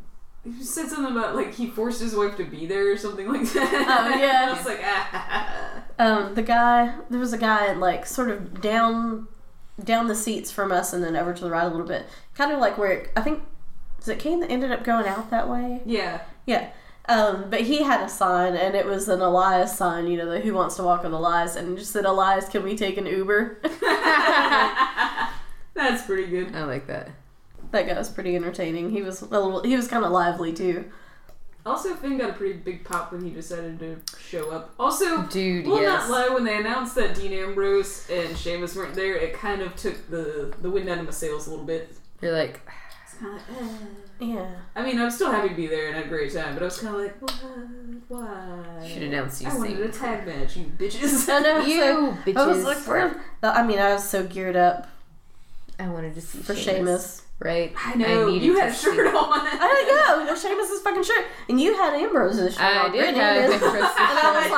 who 0.45 0.63
said 0.65 0.89
something 0.89 1.13
about 1.17 1.37
like 1.37 1.55
he 1.55 1.67
forced 1.67 2.01
his 2.01 2.15
wife 2.17 2.37
to 2.39 2.45
be 2.45 2.67
there 2.67 2.91
or 2.93 2.97
something 2.97 3.29
like 3.31 3.43
that. 3.53 4.09
Oh, 4.11 4.19
yeah. 4.19 4.47
I 4.49 4.53
was 4.57 4.65
like, 4.67 4.81
ah. 4.83 5.83
Um, 5.99 6.35
the 6.35 6.43
guy. 6.43 6.95
There 7.11 7.21
was 7.21 7.33
a 7.35 7.39
guy 7.39 7.75
like 7.75 8.07
sort 8.07 8.31
of 8.31 8.61
down, 8.63 9.29
down 9.85 10.09
the 10.09 10.15
seats 10.15 10.51
from 10.51 10.73
us, 10.73 10.93
and 10.95 11.05
then 11.05 11.15
over 11.15 11.35
to 11.35 11.45
the 11.45 11.51
right 11.51 11.65
a 11.67 11.69
little 11.69 11.87
bit, 11.87 12.07
kind 12.35 12.51
of 12.53 12.59
like 12.59 12.79
where 12.79 13.09
I 13.17 13.21
think. 13.21 13.43
Was 14.01 14.09
it 14.09 14.19
Kane 14.19 14.41
that 14.41 14.51
ended 14.51 14.73
up 14.73 14.83
going 14.83 15.07
out 15.07 15.31
that 15.31 15.49
way? 15.49 15.81
yeah. 15.87 16.23
Yeah. 16.47 16.71
Um, 17.09 17.47
but 17.51 17.63
he 17.63 17.83
had 17.83 18.03
a 18.03 18.09
sign, 18.09 18.55
and 18.55 18.75
it 18.77 18.87
was 18.87 19.09
an 19.09 19.21
Elias 19.21 19.77
sign, 19.77 20.07
you 20.07 20.17
know, 20.17 20.31
the 20.31 20.41
Who 20.41 20.55
Wants 20.55 20.77
to 20.77 20.83
Walk 20.85 21.03
with 21.03 21.13
Elias, 21.13 21.57
and 21.57 21.77
just 21.77 21.91
said, 21.93 22.05
Elias, 22.05 22.49
can 22.49 22.63
we 22.63 22.77
take 22.77 22.97
an 22.99 23.07
Uber? 23.07 23.59
That's 25.75 26.05
pretty 26.05 26.27
good. 26.27 26.55
I 26.55 26.65
like 26.65 26.87
that. 26.87 27.11
that 27.71 27.87
guy 27.87 27.95
was 27.99 28.11
pretty 28.11 28.37
entertaining. 28.37 28.91
He 28.91 29.03
was 29.03 29.23
a 29.23 29.27
little, 29.27 29.63
he 29.63 29.77
was 29.77 29.89
kind 29.89 30.05
of 30.05 30.13
lively 30.13 30.53
too. 30.53 30.85
Also, 31.67 31.95
Finn 31.95 32.17
got 32.17 32.31
a 32.31 32.33
pretty 32.33 32.55
big 32.55 32.85
pop 32.85 33.13
when 33.13 33.23
he 33.23 33.31
decided 33.31 33.79
to 33.81 34.01
show 34.19 34.51
up. 34.51 34.75
Also, 34.79 35.23
Dude, 35.25 35.67
Will 35.67 35.81
yes. 35.81 36.09
not 36.09 36.11
lie, 36.11 36.35
when 36.35 36.45
they 36.45 36.57
announced 36.59 36.95
that 36.95 37.15
Dean 37.15 37.33
Ambrose 37.33 38.09
and 38.11 38.37
Sheamus 38.37 38.75
weren't 38.77 38.95
there, 38.95 39.15
it 39.17 39.35
kind 39.35 39.61
of 39.63 39.77
took 39.77 40.09
the, 40.11 40.55
the 40.63 40.71
wind 40.71 40.89
out 40.89 40.99
of 40.99 41.05
my 41.05 41.11
sails 41.11 41.47
a 41.47 41.51
little 41.51 41.65
bit. 41.67 41.95
You're 42.23 42.33
like, 42.33 42.61
kind 43.21 43.37
of 43.37 43.49
like, 43.49 43.63
eh. 43.63 43.75
Yeah. 44.21 44.51
I 44.77 44.83
mean, 44.85 45.01
I'm 45.01 45.11
still 45.11 45.31
happy 45.31 45.51
to 45.51 45.55
be 45.55 45.67
there 45.67 45.87
and 45.89 45.97
had 45.97 46.07
a 46.07 46.09
great 46.09 46.33
time, 46.35 46.55
but 46.55 46.63
I 46.63 46.67
was 46.67 46.79
kind 46.79 46.95
of 46.95 47.01
like, 47.01 47.21
what? 47.23 47.35
Why? 48.09 48.89
Should 48.89 49.03
announce 49.05 49.41
you 49.41 49.49
I 49.49 49.57
wanted 49.57 49.81
a 49.81 49.89
tag 49.89 50.27
match, 50.27 50.57
you 50.57 50.65
bitches. 50.77 51.29
I 51.33 51.39
know. 51.41 51.61
You 51.65 51.81
so 51.81 52.13
bitches. 52.25 52.37
I 52.37 52.47
was 52.47 52.65
like, 52.65 52.77
for, 52.79 53.21
I 53.43 53.63
mean, 53.63 53.79
I 53.79 53.95
was 53.95 54.09
so 54.09 54.25
geared 54.25 54.57
up 54.57 54.89
I 55.79 55.89
wanted 55.89 56.15
to 56.15 56.21
see 56.21 56.39
for 56.39 56.55
Sheamus. 56.55 56.77
Sheamus. 56.77 57.23
Right? 57.39 57.73
I 57.79 57.95
know. 57.95 58.29
needed 58.29 58.45
you 58.45 58.55
to 58.57 58.61
had 58.61 58.71
a 58.71 58.75
see- 58.75 58.95
shirt 58.95 59.07
on. 59.15 59.15
I 59.17 60.15
know, 60.27 60.31
with 60.31 60.43
Sheamus's 60.43 60.83
fucking 60.83 61.05
shirt, 61.05 61.25
and 61.49 61.59
you 61.59 61.75
had 61.75 61.95
Ambrose's 61.95 62.53
shirt. 62.55 62.63
I 62.63 62.79
on. 62.85 62.93
did 62.93 62.99
Brittany 62.99 63.19
have 63.19 63.35
did. 63.37 63.53
Ambrose's 63.55 63.75
and 63.81 64.19
I 64.19 64.41
was 64.43 64.51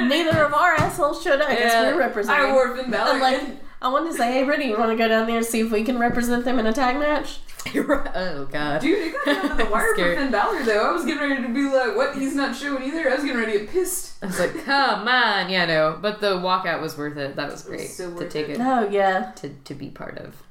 like, 0.00 0.08
neither 0.08 0.42
of 0.44 0.54
our 0.54 0.72
assholes 0.76 1.22
should. 1.22 1.42
I 1.42 1.54
guess 1.56 1.74
we're 1.92 1.98
representing. 1.98 2.46
I 2.46 2.52
wore 2.54 2.74
Finn 2.74 2.90
Balor. 2.90 3.10
I'm 3.12 3.20
like, 3.20 3.42
I 3.82 3.88
wanted 3.90 4.12
to 4.12 4.16
say, 4.16 4.32
hey, 4.32 4.44
Brittany, 4.44 4.70
you 4.70 4.78
want 4.78 4.90
to 4.92 4.96
go 4.96 5.08
down 5.08 5.26
there 5.26 5.36
and 5.36 5.44
see 5.44 5.60
if 5.60 5.70
we 5.70 5.84
can 5.84 5.98
represent 5.98 6.46
them 6.46 6.58
in 6.58 6.66
a 6.66 6.72
tag 6.72 6.98
match? 6.98 7.40
oh 7.74 8.48
god. 8.50 8.80
Dude, 8.80 8.98
it 8.98 9.14
got 9.24 9.24
down 9.42 9.56
to 9.56 9.64
the 9.64 9.70
wire 9.70 9.88
for 9.88 9.94
Scared. 9.94 10.18
Finn 10.18 10.30
Balor 10.32 10.64
though. 10.64 10.90
I 10.90 10.92
was 10.92 11.04
getting 11.04 11.28
ready 11.28 11.42
to 11.42 11.48
be 11.54 11.62
like, 11.62 11.96
what? 11.96 12.14
He's 12.16 12.34
not 12.34 12.56
showing 12.56 12.82
either. 12.82 13.08
I 13.10 13.14
was 13.14 13.24
getting 13.24 13.38
ready 13.40 13.52
to 13.52 13.58
get 13.60 13.70
pissed. 13.70 14.22
I 14.22 14.26
was 14.26 14.38
like, 14.40 14.64
come 14.64 15.06
on, 15.08 15.48
yeah, 15.50 15.64
no. 15.66 15.98
But 16.00 16.20
the 16.20 16.36
walkout 16.36 16.80
was 16.80 16.96
worth 16.98 17.16
it. 17.16 17.36
That 17.36 17.50
was 17.50 17.62
great 17.62 17.88
so 17.88 18.14
to 18.18 18.28
take 18.28 18.48
it. 18.48 18.52
it, 18.52 18.60
Oh 18.60 18.88
yeah, 18.88 19.32
to, 19.36 19.48
to 19.50 19.74
be 19.74 19.88
part 19.90 20.18
of. 20.18 20.42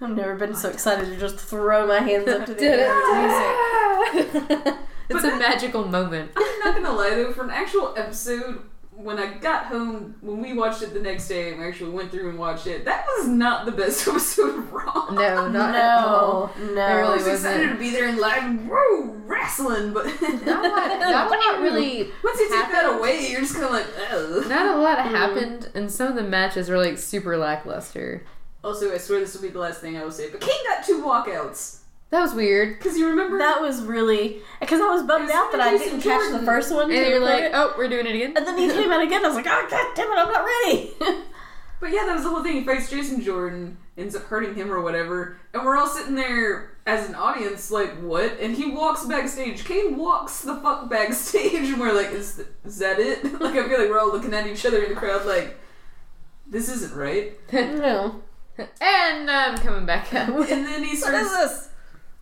I've 0.00 0.10
never 0.10 0.34
been 0.34 0.54
so 0.54 0.68
excited 0.68 1.06
to 1.06 1.16
just 1.16 1.36
throw 1.36 1.86
my 1.86 2.00
hands 2.00 2.28
up 2.28 2.44
to 2.46 2.54
the 2.54 2.62
air 2.64 2.92
to 2.92 4.24
music. 4.26 4.50
it? 4.50 4.74
it's 5.08 5.22
But 5.22 5.32
a 5.32 5.36
magical 5.38 5.86
moment. 5.86 6.32
I'm 6.36 6.58
not 6.64 6.74
gonna 6.74 6.92
lie 6.92 7.10
though, 7.10 7.32
for 7.32 7.44
an 7.44 7.50
actual 7.50 7.94
episode, 7.96 8.60
when 8.96 9.18
I 9.18 9.34
got 9.34 9.66
home, 9.66 10.14
when 10.20 10.40
we 10.40 10.52
watched 10.54 10.82
it 10.82 10.94
the 10.94 11.00
next 11.00 11.28
day, 11.28 11.50
and 11.50 11.60
we 11.60 11.66
actually 11.66 11.90
went 11.90 12.10
through 12.10 12.28
and 12.30 12.38
watched 12.38 12.66
it, 12.66 12.84
that 12.84 13.04
was 13.18 13.28
not 13.28 13.66
the 13.66 13.72
best 13.72 14.06
episode 14.08 14.56
of 14.58 14.72
Raw. 14.72 15.10
No, 15.10 15.48
not 15.48 15.74
at 15.74 16.04
all. 16.04 16.50
no, 16.58 16.74
no. 16.74 16.80
I 16.82 16.90
I 16.90 16.94
really 17.00 17.14
was 17.18 17.26
excited 17.26 17.60
wasn't. 17.60 17.72
to 17.72 17.78
be 17.78 17.90
there 17.90 18.08
and 18.08 18.18
live, 18.18 18.68
whoa, 18.68 19.02
wrestling, 19.26 19.92
but 19.92 20.06
Not 20.06 20.64
a 20.64 20.68
lot, 20.68 21.00
not 21.00 21.26
a 21.26 21.30
lot 21.30 21.60
really 21.60 22.10
once 22.22 22.38
you 22.40 22.48
take 22.48 22.70
that 22.72 22.96
away, 22.98 23.30
you're 23.30 23.40
just 23.40 23.54
kind 23.54 23.66
of 23.66 23.72
like, 23.72 23.86
ugh. 24.12 24.48
Not 24.48 24.74
a 24.74 24.78
lot 24.78 24.98
Mm. 24.98 25.10
happened, 25.10 25.70
and 25.74 25.90
some 25.90 26.08
of 26.08 26.14
the 26.14 26.22
matches 26.22 26.68
were 26.68 26.78
like 26.78 26.96
super 26.98 27.36
lackluster. 27.36 28.22
Also, 28.62 28.94
I 28.94 28.98
swear 28.98 29.20
this 29.20 29.34
will 29.34 29.42
be 29.42 29.48
the 29.50 29.58
last 29.58 29.80
thing 29.80 29.96
I 29.98 30.04
will 30.04 30.10
say, 30.12 30.30
but 30.30 30.40
King 30.40 30.56
got 30.66 30.84
two 30.86 31.02
walkouts. 31.02 31.80
That 32.14 32.22
was 32.22 32.32
weird. 32.34 32.78
Because 32.78 32.96
you 32.96 33.08
remember 33.08 33.38
That 33.38 33.60
was 33.60 33.82
really 33.82 34.40
because 34.60 34.80
I 34.80 34.86
was 34.86 35.02
bummed 35.02 35.32
out 35.32 35.50
that 35.50 35.60
I 35.60 35.76
didn't 35.76 36.00
catch 36.00 36.30
the 36.30 36.46
first 36.46 36.72
one. 36.72 36.88
And 36.88 36.92
you're 36.92 37.18
like, 37.18 37.50
oh, 37.52 37.74
we're 37.76 37.88
doing 37.88 38.06
it 38.06 38.14
again. 38.14 38.34
and 38.36 38.46
then 38.46 38.56
he 38.56 38.68
came 38.68 38.92
out 38.92 39.02
again. 39.02 39.24
I 39.24 39.26
was 39.26 39.34
like, 39.36 39.48
oh 39.48 39.66
god 39.68 39.96
damn 39.96 40.06
it, 40.12 40.18
I'm 40.18 40.30
not 40.30 40.44
ready. 40.44 41.22
But 41.80 41.92
yeah, 41.92 42.06
that 42.06 42.14
was 42.14 42.22
the 42.22 42.30
whole 42.30 42.42
thing. 42.42 42.60
He 42.60 42.64
fights 42.64 42.88
Jason 42.88 43.20
Jordan, 43.20 43.76
ends 43.98 44.14
up 44.16 44.22
hurting 44.22 44.54
him 44.54 44.72
or 44.72 44.80
whatever, 44.80 45.36
and 45.52 45.64
we're 45.64 45.76
all 45.76 45.88
sitting 45.88 46.14
there 46.14 46.78
as 46.86 47.06
an 47.06 47.14
audience, 47.14 47.70
like, 47.70 48.00
what? 48.00 48.38
And 48.40 48.56
he 48.56 48.70
walks 48.70 49.04
backstage. 49.04 49.64
Kane 49.66 49.96
walks 49.98 50.40
the 50.42 50.54
fuck 50.60 50.88
backstage, 50.88 51.68
and 51.68 51.78
we're 51.78 51.92
like, 51.92 52.12
is, 52.12 52.36
th- 52.36 52.48
is 52.64 52.78
that 52.78 52.98
it? 53.00 53.24
like, 53.40 53.56
I 53.56 53.68
feel 53.68 53.78
like 53.80 53.90
we're 53.90 53.98
all 53.98 54.10
looking 54.12 54.32
at 54.32 54.46
each 54.46 54.64
other 54.64 54.82
in 54.82 54.94
the 54.94 54.96
crowd, 54.96 55.26
like, 55.26 55.58
this 56.46 56.70
isn't 56.70 56.94
right. 56.94 57.38
no, 57.52 58.22
and 58.56 59.30
I'm 59.30 59.58
coming 59.58 59.84
back 59.84 60.14
up. 60.14 60.28
And 60.30 60.64
then 60.64 60.84
he 60.84 60.90
what 60.90 61.26
starts. 61.26 61.68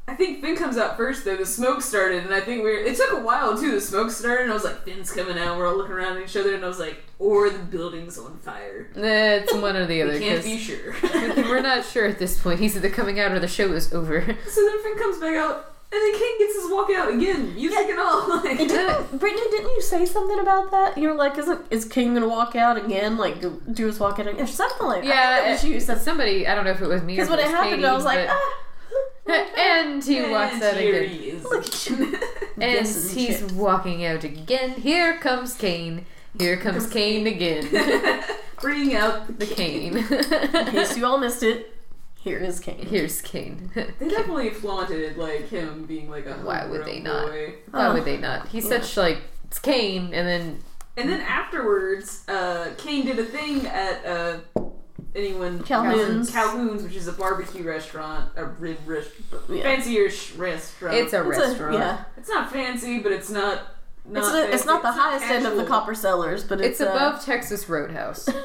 Is 0.02 0.06
this? 0.06 0.14
I 0.14 0.14
think 0.14 0.40
Finn 0.42 0.56
comes 0.56 0.76
out 0.76 0.96
first, 0.96 1.24
though. 1.24 1.36
The 1.36 1.46
smoke 1.46 1.80
started, 1.82 2.24
and 2.24 2.34
I 2.34 2.40
think 2.40 2.62
we're. 2.62 2.78
It 2.84 2.96
took 2.96 3.12
a 3.12 3.20
while, 3.20 3.56
too. 3.56 3.70
The 3.72 3.80
smoke 3.80 4.10
started, 4.10 4.42
and 4.42 4.50
I 4.50 4.54
was 4.54 4.64
like, 4.64 4.82
Finn's 4.84 5.12
coming 5.12 5.38
out. 5.38 5.56
We're 5.56 5.66
all 5.68 5.76
looking 5.76 5.92
around 5.94 6.16
at 6.18 6.24
each 6.24 6.36
other, 6.36 6.54
and 6.54 6.64
I 6.64 6.68
was 6.68 6.78
like, 6.78 7.02
or 7.18 7.48
the 7.50 7.58
building's 7.58 8.18
on 8.18 8.36
fire. 8.38 8.88
It's 8.94 9.52
one 9.54 9.76
or 9.76 9.86
the 9.86 10.02
other. 10.02 10.12
We 10.14 10.18
can't 10.20 10.36
'cause 10.36 10.44
be 10.44 10.58
sure. 10.58 10.94
we're 11.48 11.60
not 11.62 11.84
sure 11.84 12.06
at 12.06 12.18
this 12.18 12.38
point. 12.40 12.60
He's 12.60 12.76
either 12.76 12.90
coming 12.90 13.20
out 13.20 13.32
or 13.32 13.38
the 13.40 13.48
show 13.48 13.72
is 13.72 13.92
over. 13.92 14.20
So 14.48 14.64
then 14.66 14.82
Finn 14.82 14.98
comes 14.98 15.18
back 15.18 15.36
out, 15.36 15.72
and 15.92 16.00
then 16.00 16.12
King 16.18 16.36
gets 16.38 16.54
his 16.56 16.70
walkout 16.70 17.14
again, 17.16 17.54
music 17.54 17.88
and 17.88 17.98
all. 18.00 18.28
Like, 18.28 18.58
And 18.60 18.68
didn't, 18.68 19.18
Brittany, 19.20 19.50
didn't 19.50 19.70
you 19.70 19.82
say 19.82 20.04
something 20.04 20.38
about 20.40 20.70
that? 20.72 20.98
You 20.98 21.08
were 21.08 21.14
like, 21.14 21.38
"Isn't 21.38 21.60
is 21.70 21.84
King 21.84 22.14
gonna 22.14 22.28
walk 22.28 22.56
out 22.56 22.76
again? 22.82 23.16
Like, 23.18 23.40
do, 23.40 23.62
do 23.72 23.86
his 23.86 24.00
walk 24.00 24.18
out 24.18 24.26
again? 24.26 24.42
Or 24.42 24.46
something 24.46 24.86
like 24.86 25.02
that?" 25.02 25.08
Yeah, 25.08 25.30
I 25.32 25.56
think 25.56 25.64
it 25.64 25.66
was 25.68 25.74
you 25.74 25.80
said 25.80 26.00
Somebody, 26.00 26.46
I 26.46 26.54
don't 26.54 26.64
know 26.64 26.70
if 26.72 26.80
it 26.82 26.86
was 26.88 27.02
me 27.02 27.14
because 27.14 27.28
when 27.30 27.38
it 27.38 27.42
it 27.42 27.44
was 27.46 27.54
happened, 27.54 27.74
Katie, 27.76 27.86
I 27.86 27.92
was 27.94 28.04
like, 28.04 28.26
but- 28.26 28.34
ah. 28.36 28.58
And 29.32 30.04
he 30.04 30.22
walks 30.30 30.54
and 30.54 30.62
out 30.62 30.76
here 30.76 31.02
again. 31.02 31.08
he 31.18 31.28
is. 31.30 31.44
Look 31.44 31.66
at 31.66 31.90
you. 31.90 32.18
And 32.60 32.86
he's 32.86 33.12
shit. 33.38 33.52
walking 33.52 34.04
out 34.04 34.24
again. 34.24 34.72
Here 34.72 35.16
comes 35.18 35.54
Kane. 35.54 36.06
Here 36.38 36.56
comes 36.56 36.86
Kane 36.88 37.26
again. 37.26 37.68
Bring 38.60 38.94
out 38.94 39.38
the 39.38 39.46
cane. 39.46 39.96
In 39.98 40.66
case 40.66 40.96
you 40.96 41.04
all 41.04 41.18
missed 41.18 41.42
it, 41.42 41.74
here 42.20 42.38
is 42.38 42.60
Kane. 42.60 42.86
Here's 42.86 43.20
Kane. 43.20 43.70
They 43.98 44.08
definitely 44.08 44.50
flaunted 44.50 45.16
like 45.16 45.48
him 45.48 45.84
being 45.86 46.08
like 46.10 46.26
a 46.26 46.34
Why 46.34 46.64
would 46.66 46.82
homegrown 46.82 46.86
they 46.86 47.00
not? 47.00 47.26
boy. 47.28 47.54
Why 47.70 47.86
Oh. 47.86 47.94
would 47.94 48.04
they 48.04 48.16
not? 48.18 48.48
He's 48.48 48.64
Yeah. 48.70 48.80
such 48.80 48.96
like 48.96 49.18
it's 49.44 49.58
Kane, 49.58 50.14
and 50.14 50.26
then 50.28 50.58
And 50.96 51.08
then 51.10 51.20
afterwards, 51.22 52.22
uh, 52.28 52.70
Kane 52.78 53.04
did 53.06 53.18
a 53.18 53.24
thing 53.24 53.66
at 53.66 54.06
uh, 54.06 54.36
anyone 55.14 55.62
Calhoun's. 55.62 56.30
Calhoun's, 56.30 56.82
which 56.82 56.96
is 56.96 57.08
a 57.08 57.12
barbecue 57.12 57.62
restaurant, 57.62 58.30
a 58.36 58.44
rib 58.44 58.78
restaurant, 58.86 59.44
Yeah. 59.48 59.62
fancier 59.62 60.04
restaurant. 60.36 60.96
it's 60.96 61.12
a 61.12 61.28
It's 61.28 61.38
a- 61.38 61.40
restaurant. 61.42 61.74
yeah, 61.74 62.04
It's 62.16 62.28
not 62.28 62.50
fancy, 62.52 62.98
but 63.00 63.12
it's 63.12 63.30
not. 63.30 63.60
not 64.04 64.24
it's, 64.24 64.34
a, 64.34 64.54
it's 64.54 64.64
not 64.64 64.82
the 64.82 64.92
highest 64.92 65.24
end 65.26 65.46
of 65.46 65.56
the 65.56 65.64
copper 65.64 65.94
cellars, 65.94 66.42
but 66.44 66.60
It's 66.60 66.80
it's, 66.80 66.88
uh, 66.88 66.92
above 66.94 67.24
Texas 67.24 67.68
Roadhouse. 67.68 68.28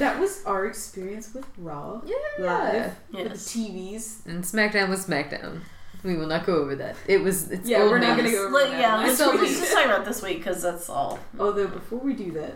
That 0.00 0.18
was 0.18 0.42
our 0.46 0.64
experience 0.64 1.34
with 1.34 1.44
Raw 1.58 2.00
Yeah. 2.06 2.14
live 2.38 2.96
with 3.12 3.26
Yes. 3.26 3.52
the 3.52 3.60
TVs. 3.60 4.24
And 4.26 4.42
SmackDown 4.42 4.88
was 4.88 5.04
SmackDown. 5.06 5.60
We 6.02 6.16
will 6.16 6.26
not 6.26 6.46
go 6.46 6.54
over 6.56 6.74
that. 6.76 6.96
It 7.06 7.22
was. 7.22 7.50
It's 7.50 7.68
Yeah, 7.68 7.84
we're 7.84 7.98
not 7.98 8.16
gonna 8.16 8.30
go 8.30 8.46
over 8.46 8.54
Like, 8.54 8.70
that. 8.70 8.80
yeah, 8.80 8.96
let's, 8.96 9.18
So 9.18 9.32
let's 9.32 9.58
just 9.60 9.72
talk 9.74 9.84
about 9.84 10.06
this 10.06 10.22
week 10.22 10.38
because 10.38 10.62
that's 10.62 10.88
all. 10.88 11.18
Although 11.38 11.66
before 11.66 11.98
we 11.98 12.14
do 12.14 12.30
that, 12.32 12.54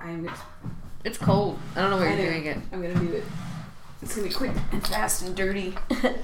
I'm 0.00 0.24
gonna, 0.24 0.36
It's 1.04 1.18
cold. 1.18 1.58
I 1.74 1.80
don't 1.80 1.90
know 1.90 1.96
why 1.96 2.08
I 2.08 2.08
you're 2.10 2.18
know. 2.18 2.30
doing 2.30 2.44
it. 2.46 2.58
I'm 2.72 2.82
gonna 2.82 2.94
do 2.94 3.12
it. 3.14 3.24
It's 4.02 4.14
gonna 4.14 4.28
be 4.28 4.34
quick 4.34 4.52
and 4.72 4.86
fast 4.86 5.22
and 5.22 5.34
dirty. 5.36 5.74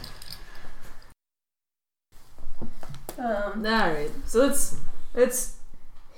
Um, 3.19 3.65
All 3.65 3.93
right, 3.93 4.11
so 4.27 4.41
let's 4.41 4.77
let's 5.15 5.57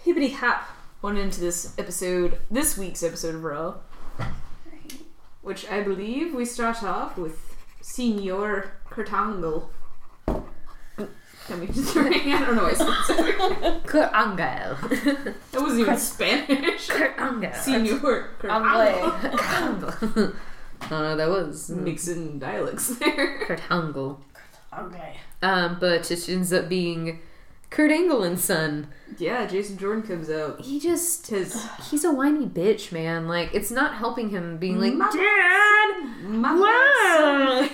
hippity 0.02 0.30
hop 0.30 0.68
on 1.04 1.16
into 1.16 1.40
this 1.40 1.72
episode, 1.78 2.38
this 2.50 2.76
week's 2.76 3.04
episode 3.04 3.36
of 3.36 3.44
Raw, 3.44 3.76
which 5.42 5.70
I 5.70 5.80
believe 5.80 6.34
we 6.34 6.44
start 6.44 6.82
off 6.82 7.16
with 7.16 7.54
Senor 7.80 8.72
Curtangle. 8.90 9.68
Coming 11.48 11.72
to 11.72 11.80
the 11.80 12.00
ring. 12.02 12.32
I 12.34 12.44
don't 12.44 12.56
know. 12.56 12.66
I 12.66 12.74
said 12.74 13.86
Kurt 13.86 14.12
Angle. 14.12 14.36
that 15.52 15.60
wasn't 15.62 15.80
even 15.80 15.96
Spanish. 15.96 16.88
Kurt 16.88 17.18
Angle. 17.18 17.54
Senor 17.54 18.28
Angle. 18.44 19.10
Curtangle. 19.12 20.36
I 20.82 20.88
don't 20.88 21.02
know 21.02 21.16
that 21.16 21.28
was. 21.28 21.70
Mixing 21.70 22.38
dialects 22.38 22.98
there. 22.98 23.38
Kurt 23.46 23.62
Angle. 23.70 24.20
okay. 24.78 25.16
Um, 25.40 25.78
but 25.80 26.10
it 26.10 26.28
ends 26.28 26.52
up 26.52 26.68
being 26.68 27.20
Kurt 27.70 27.90
Angle 27.90 28.22
and 28.22 28.38
son. 28.38 28.88
Yeah, 29.18 29.46
Jason 29.46 29.76
Jordan 29.78 30.02
comes 30.02 30.30
out. 30.30 30.60
He 30.60 30.80
just 30.80 31.26
His 31.26 31.66
he's 31.90 32.04
a 32.04 32.12
whiny 32.12 32.46
bitch, 32.46 32.92
man. 32.92 33.28
Like 33.28 33.54
it's 33.54 33.70
not 33.70 33.96
helping 33.96 34.30
him 34.30 34.56
being 34.58 34.80
like 34.80 34.94
Mama 34.94 35.12
Dad. 35.12 36.58
Why? 36.60 37.68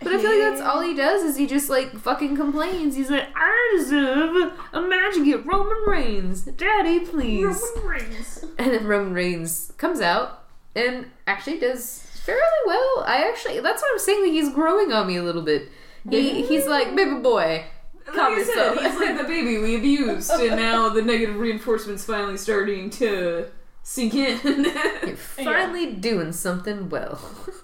but 0.00 0.12
I 0.12 0.18
feel 0.18 0.30
like 0.30 0.40
that's 0.40 0.60
all 0.60 0.80
he 0.82 0.94
does 0.94 1.22
is 1.22 1.36
he 1.36 1.46
just 1.46 1.68
like 1.70 1.92
fucking 1.96 2.36
complains. 2.36 2.96
He's 2.96 3.10
like, 3.10 3.28
I 3.34 3.76
deserve 3.76 4.52
a 4.72 4.80
match 4.82 5.16
against 5.16 5.46
Roman 5.46 5.82
Reigns, 5.86 6.42
Daddy, 6.42 7.00
please. 7.00 7.44
Roman 7.44 7.88
Reigns. 7.88 8.44
And 8.58 8.72
then 8.72 8.86
Roman 8.86 9.12
Reigns 9.12 9.72
comes 9.76 10.00
out 10.00 10.44
and 10.74 11.06
actually 11.26 11.58
does 11.58 12.00
fairly 12.24 12.42
well. 12.66 13.04
I 13.06 13.28
actually 13.28 13.60
that's 13.60 13.82
what 13.82 13.92
I'm 13.92 13.98
saying. 13.98 14.22
that 14.24 14.30
he's 14.30 14.52
growing 14.52 14.92
on 14.92 15.06
me 15.06 15.16
a 15.16 15.22
little 15.22 15.42
bit. 15.42 15.68
He 16.08 16.42
he's 16.46 16.66
like 16.66 16.94
baby 16.96 17.20
boy. 17.20 17.64
Like 18.06 18.14
Calm 18.16 18.34
I 18.34 18.42
said, 18.44 18.78
he's 18.78 19.00
like 19.00 19.18
the 19.18 19.24
baby 19.24 19.58
we 19.58 19.76
abused, 19.76 20.30
and 20.30 20.56
now 20.56 20.88
the 20.88 21.02
negative 21.02 21.36
reinforcement's 21.36 22.04
finally 22.04 22.36
starting 22.36 22.88
to 22.90 23.46
sink 23.82 24.14
in. 24.14 24.64
You're 25.06 25.16
finally 25.16 25.92
doing 25.94 26.32
something 26.32 26.88
well. 26.88 27.18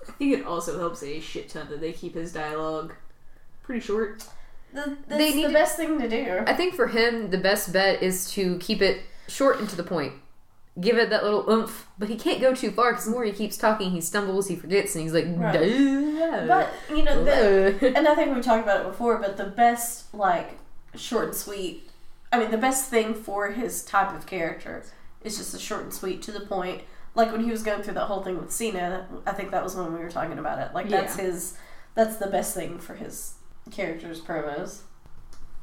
I 0.08 0.12
think 0.12 0.38
it 0.40 0.44
also 0.46 0.78
helps 0.78 1.02
a 1.02 1.20
shit 1.20 1.48
ton 1.48 1.68
that 1.70 1.80
they 1.80 1.92
keep 1.92 2.14
his 2.14 2.32
dialogue 2.32 2.92
pretty 3.62 3.80
short. 3.80 4.24
The, 4.72 4.96
that's 5.06 5.18
They 5.18 5.34
need 5.34 5.44
the 5.44 5.48
to- 5.48 5.54
best 5.54 5.76
thing 5.76 6.00
to 6.00 6.08
do. 6.08 6.42
I 6.46 6.54
think 6.54 6.74
for 6.74 6.88
him 6.88 7.30
the 7.30 7.38
best 7.38 7.72
bet 7.72 8.02
is 8.02 8.30
to 8.32 8.56
keep 8.58 8.82
it 8.82 9.02
short 9.28 9.60
and 9.60 9.68
to 9.68 9.76
the 9.76 9.82
point. 9.84 10.14
Give 10.80 10.96
it 10.96 11.10
that 11.10 11.22
little 11.22 11.48
oomph, 11.50 11.86
but 11.98 12.08
he 12.08 12.16
can't 12.16 12.40
go 12.40 12.54
too 12.54 12.70
far 12.70 12.92
because 12.92 13.04
the 13.04 13.10
more 13.10 13.24
he 13.24 13.32
keeps 13.32 13.58
talking, 13.58 13.90
he 13.90 14.00
stumbles, 14.00 14.48
he 14.48 14.56
forgets, 14.56 14.94
and 14.94 15.02
he's 15.02 15.12
like, 15.12 15.26
Right. 15.28 15.52
"Duh." 15.52 16.46
But 16.46 16.72
you 16.88 17.02
know, 17.04 17.22
the, 17.24 17.92
and 17.94 18.08
I 18.08 18.14
think 18.14 18.34
we've 18.34 18.42
talked 18.42 18.62
about 18.64 18.80
it 18.80 18.86
before, 18.88 19.18
but 19.18 19.36
the 19.36 19.44
best, 19.44 20.14
like, 20.14 20.58
short 20.96 21.26
and 21.26 21.34
sweet. 21.34 21.90
I 22.32 22.38
mean, 22.38 22.50
the 22.50 22.56
best 22.56 22.88
thing 22.88 23.12
for 23.14 23.50
his 23.50 23.84
type 23.84 24.14
of 24.14 24.24
character 24.24 24.84
is 25.22 25.36
just 25.36 25.52
a 25.54 25.58
short 25.58 25.82
and 25.82 25.92
sweet 25.92 26.22
to 26.22 26.32
the 26.32 26.40
point. 26.40 26.82
Like 27.14 27.30
when 27.30 27.44
he 27.44 27.50
was 27.50 27.62
going 27.62 27.82
through 27.82 27.92
that 27.94 28.06
whole 28.06 28.22
thing 28.22 28.38
with 28.38 28.50
Cena, 28.50 29.06
I 29.26 29.32
think 29.32 29.50
that 29.50 29.62
was 29.62 29.76
when 29.76 29.92
we 29.92 29.98
were 29.98 30.10
talking 30.10 30.38
about 30.38 30.58
it. 30.58 30.72
Like 30.74 30.88
that's 30.88 31.18
Yeah. 31.18 31.24
his, 31.24 31.58
that's 31.94 32.16
the 32.16 32.28
best 32.28 32.54
thing 32.54 32.78
for 32.78 32.94
his 32.94 33.34
characters' 33.70 34.22
promos. 34.22 34.80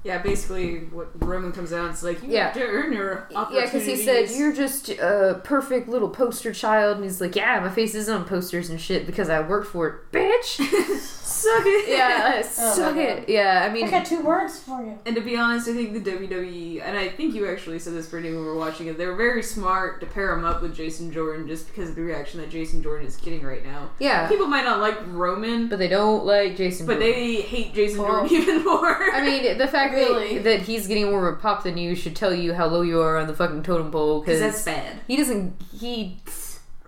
Yeah, 0.03 0.19
basically, 0.19 0.77
what 0.91 1.09
Roman 1.21 1.51
comes 1.51 1.73
out 1.73 1.81
and 1.81 1.89
it's 1.89 2.03
like, 2.03 2.23
you 2.23 2.29
Yeah. 2.29 2.45
have 2.45 2.53
to 2.53 2.63
earn 2.63 2.93
your 2.93 3.27
Yeah, 3.29 3.65
because 3.65 3.85
he 3.85 3.97
said 3.97 4.29
you're 4.31 4.53
just 4.53 4.87
a 4.89 5.41
perfect 5.43 5.89
little 5.89 6.09
poster 6.09 6.53
child, 6.53 6.95
and 6.95 7.03
he's 7.03 7.19
like, 7.19 7.35
"Yeah, 7.35 7.59
my 7.59 7.69
face 7.69 7.93
is 7.95 8.07
on 8.07 8.23
posters 8.23 8.69
and 8.69 8.79
shit 8.79 9.05
because 9.05 9.29
I 9.29 9.41
worked 9.41 9.67
for 9.67 9.87
it, 9.87 10.11
bitch." 10.13 10.61
Suck 11.39 11.63
it. 11.65 11.87
yeah, 11.89 12.23
uh, 12.25 12.31
Oh 12.31 12.35
my 12.35 12.41
suck 12.73 12.95
God. 12.95 12.97
it. 12.97 13.29
Yeah, 13.29 13.65
I 13.69 13.73
mean, 13.73 13.87
I 13.87 13.91
got 13.91 14.05
two 14.05 14.21
words 14.21 14.59
for 14.59 14.81
you. 14.81 14.97
And 15.05 15.15
to 15.15 15.21
be 15.21 15.37
honest, 15.37 15.69
I 15.69 15.73
think 15.73 15.93
the 15.93 16.11
WWE, 16.11 16.81
and 16.83 16.97
I 16.97 17.07
think 17.07 17.33
you 17.33 17.47
actually 17.49 17.79
said 17.79 17.93
this, 17.93 18.07
Brittany, 18.07 18.33
when 18.33 18.41
we 18.43 18.47
were 18.49 18.57
watching 18.57 18.87
it, 18.87 18.97
they 18.97 19.05
were 19.05 19.15
very 19.15 19.41
smart 19.43 20.01
to 20.01 20.05
pair 20.05 20.33
him 20.33 20.43
up 20.43 20.61
with 20.61 20.75
Jason 20.75 21.11
Jordan 21.13 21.47
just 21.47 21.67
because 21.67 21.89
of 21.91 21.95
the 21.95 22.01
reaction 22.01 22.41
that 22.41 22.49
Jason 22.49 22.81
Jordan 22.83 23.07
is 23.07 23.15
getting 23.15 23.41
right 23.43 23.63
now. 23.65 23.89
yeah, 23.99 24.27
People 24.27 24.47
might 24.47 24.65
not 24.65 24.79
like 24.81 24.97
Roman, 25.07 25.67
but 25.69 25.79
they 25.79 25.87
don't 25.87 26.25
like 26.25 26.57
Jason. 26.57 26.85
but 26.85 26.93
Jordan. 26.99 27.11
they 27.11 27.35
hate 27.41 27.73
Jason 27.73 28.01
Well, 28.01 28.27
Jordan 28.27 28.37
even 28.41 28.65
more. 28.65 29.11
I 29.13 29.21
mean, 29.21 29.57
the 29.57 29.67
fact 29.67 29.88
Really? 29.91 30.39
that, 30.39 30.61
he's 30.61 30.87
getting 30.87 31.09
more 31.09 31.27
of 31.27 31.37
a 31.37 31.39
pop 31.39 31.63
than 31.63 31.77
you 31.77 31.95
should 31.95 32.15
tell 32.15 32.33
you 32.33 32.53
how 32.53 32.67
low 32.67 32.81
you 32.81 33.01
are 33.01 33.17
on 33.17 33.27
the 33.27 33.33
fucking 33.33 33.63
totem 33.63 33.91
pole. 33.91 34.19
because 34.21 34.39
that's 34.39 34.63
bad. 34.63 34.99
he 35.07 35.15
doesn't. 35.15 35.55
He 35.71 36.17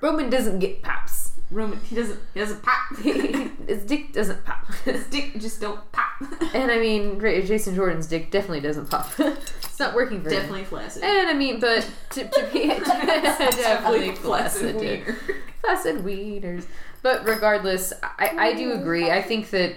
Roman 0.02 0.30
doesn't 0.30 0.60
get 0.60 0.82
pops. 0.82 1.32
Roman, 1.52 1.80
he 1.82 1.96
doesn't, 1.96 2.20
he 2.34 2.40
doesn't 2.40 2.64
pop. 2.64 2.98
His 2.98 3.84
dick 3.86 4.14
doesn't 4.14 4.44
pop. 4.46 4.66
His 4.86 5.06
dick 5.08 5.34
just 5.38 5.62
don't 5.62 5.80
pop. 5.92 6.12
and 6.54 6.72
I 6.72 6.80
mean, 6.80 7.20
Jason 7.20 7.76
Jordan's 7.76 8.08
dick 8.08 8.32
definitely 8.32 8.62
doesn't 8.62 8.90
pop. 8.90 9.12
it's 9.20 9.80
not 9.80 9.94
working 9.94 10.22
for 10.24 10.30
him. 10.30 10.36
Definitely 10.36 10.64
flaccid. 10.64 11.04
And 11.04 11.30
I 11.30 11.34
mean, 11.34 11.60
but 11.60 11.90
to, 12.12 12.28
to 12.28 12.50
be 12.54 12.68
definitely 12.68 14.16
flaccid, 14.16 14.78
dick. 14.80 15.06
wiener. 15.06 15.18
flaccid 15.62 15.98
wieners. 15.98 16.66
But 17.02 17.28
regardless, 17.28 17.92
I, 18.02 18.34
I 18.38 18.54
do 18.54 18.74
agree. 18.74 19.12
I 19.12 19.22
think 19.22 19.50
that 19.50 19.76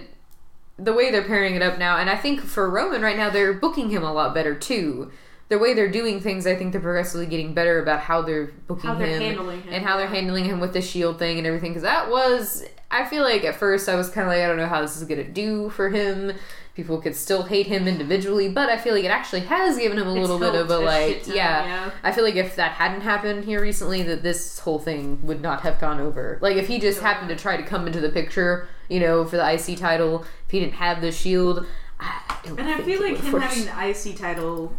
the 0.77 0.93
way 0.93 1.11
they're 1.11 1.23
pairing 1.23 1.55
it 1.55 1.61
up 1.61 1.77
now, 1.77 1.97
and 1.97 2.09
I 2.09 2.15
think 2.17 2.41
for 2.41 2.69
Roman 2.69 3.01
right 3.01 3.17
now, 3.17 3.29
they're 3.29 3.53
booking 3.53 3.89
him 3.89 4.03
a 4.03 4.11
lot 4.13 4.33
better 4.33 4.53
too. 4.55 5.11
The 5.47 5.59
way 5.59 5.73
they're 5.75 5.91
doing 5.91 6.19
things, 6.19 6.47
I 6.47 6.55
think 6.55 6.71
they're 6.71 6.81
progressively 6.81 7.27
getting 7.27 7.53
better 7.53 7.79
about 7.81 7.99
how 7.99 8.23
they're 8.23 8.47
booking 8.67 8.89
How 8.89 8.95
they're 8.95 9.07
him 9.07 9.21
handling 9.21 9.61
him. 9.61 9.73
and 9.73 9.85
how 9.85 9.95
they're 9.97 10.07
handling 10.07 10.45
him 10.45 10.59
with 10.59 10.73
the 10.73 10.81
shield 10.81 11.19
thing 11.19 11.37
and 11.37 11.45
everything. 11.45 11.69
Because 11.69 11.83
that 11.83 12.09
was, 12.09 12.65
I 12.89 13.05
feel 13.05 13.21
like 13.21 13.43
at 13.43 13.55
first 13.55 13.87
I 13.87 13.93
was 13.95 14.09
kind 14.09 14.25
of 14.25 14.33
like, 14.33 14.41
I 14.41 14.47
don't 14.47 14.57
know 14.57 14.65
how 14.67 14.81
this 14.81 14.97
is 14.97 15.03
gonna 15.03 15.23
do 15.23 15.69
for 15.69 15.89
him. 15.89 16.33
People 16.73 16.99
could 16.99 17.15
still 17.15 17.43
hate 17.43 17.67
him 17.67 17.87
individually, 17.87 18.49
but 18.49 18.69
I 18.69 18.77
feel 18.77 18.93
like 18.95 19.05
it 19.05 19.11
actually 19.11 19.41
has 19.41 19.77
given 19.77 19.97
him 19.99 20.07
a 20.07 20.11
It's 20.13 20.19
little 20.19 20.39
bit 20.39 20.55
of 20.55 20.67
helped 20.67 20.71
a 20.71 20.85
like, 20.85 21.13
shit 21.17 21.23
ton, 21.25 21.35
yeah, 21.35 21.91
I 22.03 22.11
feel 22.11 22.23
like 22.25 22.35
if 22.35 22.55
that 22.57 22.71
hadn't 22.73 23.01
happened 23.01 23.45
here 23.45 23.61
recently, 23.61 24.01
that 24.03 24.23
this 24.23 24.59
whole 24.59 24.79
thing 24.79 25.19
would 25.21 25.41
not 25.41 25.61
have 25.61 25.79
gone 25.79 26.01
over. 26.01 26.37
Like 26.41 26.57
if 26.57 26.67
he 26.67 26.79
just 26.79 26.99
happened 27.01 27.29
to 27.29 27.35
try 27.37 27.55
to 27.55 27.63
come 27.63 27.87
into 27.87 28.01
the 28.01 28.09
picture, 28.09 28.67
you 28.89 28.99
know, 28.99 29.23
for 29.25 29.37
the 29.37 29.53
IC 29.53 29.77
title, 29.77 30.25
he 30.55 30.61
didn't 30.61 30.75
have 30.75 31.01
the 31.01 31.11
shield, 31.11 31.65
I 31.99 32.21
And 32.45 32.61
I 32.61 32.81
feel 32.81 33.01
like 33.01 33.17
him 33.17 33.33
work. 33.33 33.43
having 33.43 33.65
the 33.65 33.89
IC 34.11 34.17
title, 34.17 34.73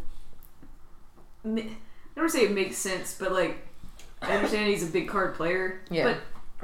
ma- 1.44 1.60
I 1.60 1.64
don't 1.64 1.70
want 2.16 2.30
to 2.30 2.38
say 2.38 2.44
it 2.44 2.52
makes 2.52 2.76
sense, 2.76 3.14
but 3.18 3.32
like 3.32 3.66
I 4.22 4.34
understand 4.36 4.68
he's 4.68 4.82
a 4.82 4.90
big 4.90 5.08
card 5.08 5.34
player. 5.34 5.80
Yeah. 5.90 6.04
But 6.04 6.16